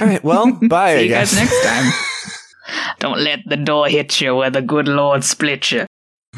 All 0.01 0.07
right. 0.07 0.23
Well, 0.23 0.53
bye. 0.69 0.95
See 0.95 1.01
I 1.01 1.03
you 1.03 1.09
guys 1.11 1.35
next 1.35 1.63
time. 1.65 1.93
Don't 2.99 3.21
let 3.21 3.41
the 3.47 3.57
door 3.57 3.89
hit 3.89 4.21
you 4.21 4.37
where 4.37 4.51
the 4.51 4.63
good 4.63 4.89
Lord 4.89 5.25
split 5.25 5.73
you. 5.73 5.87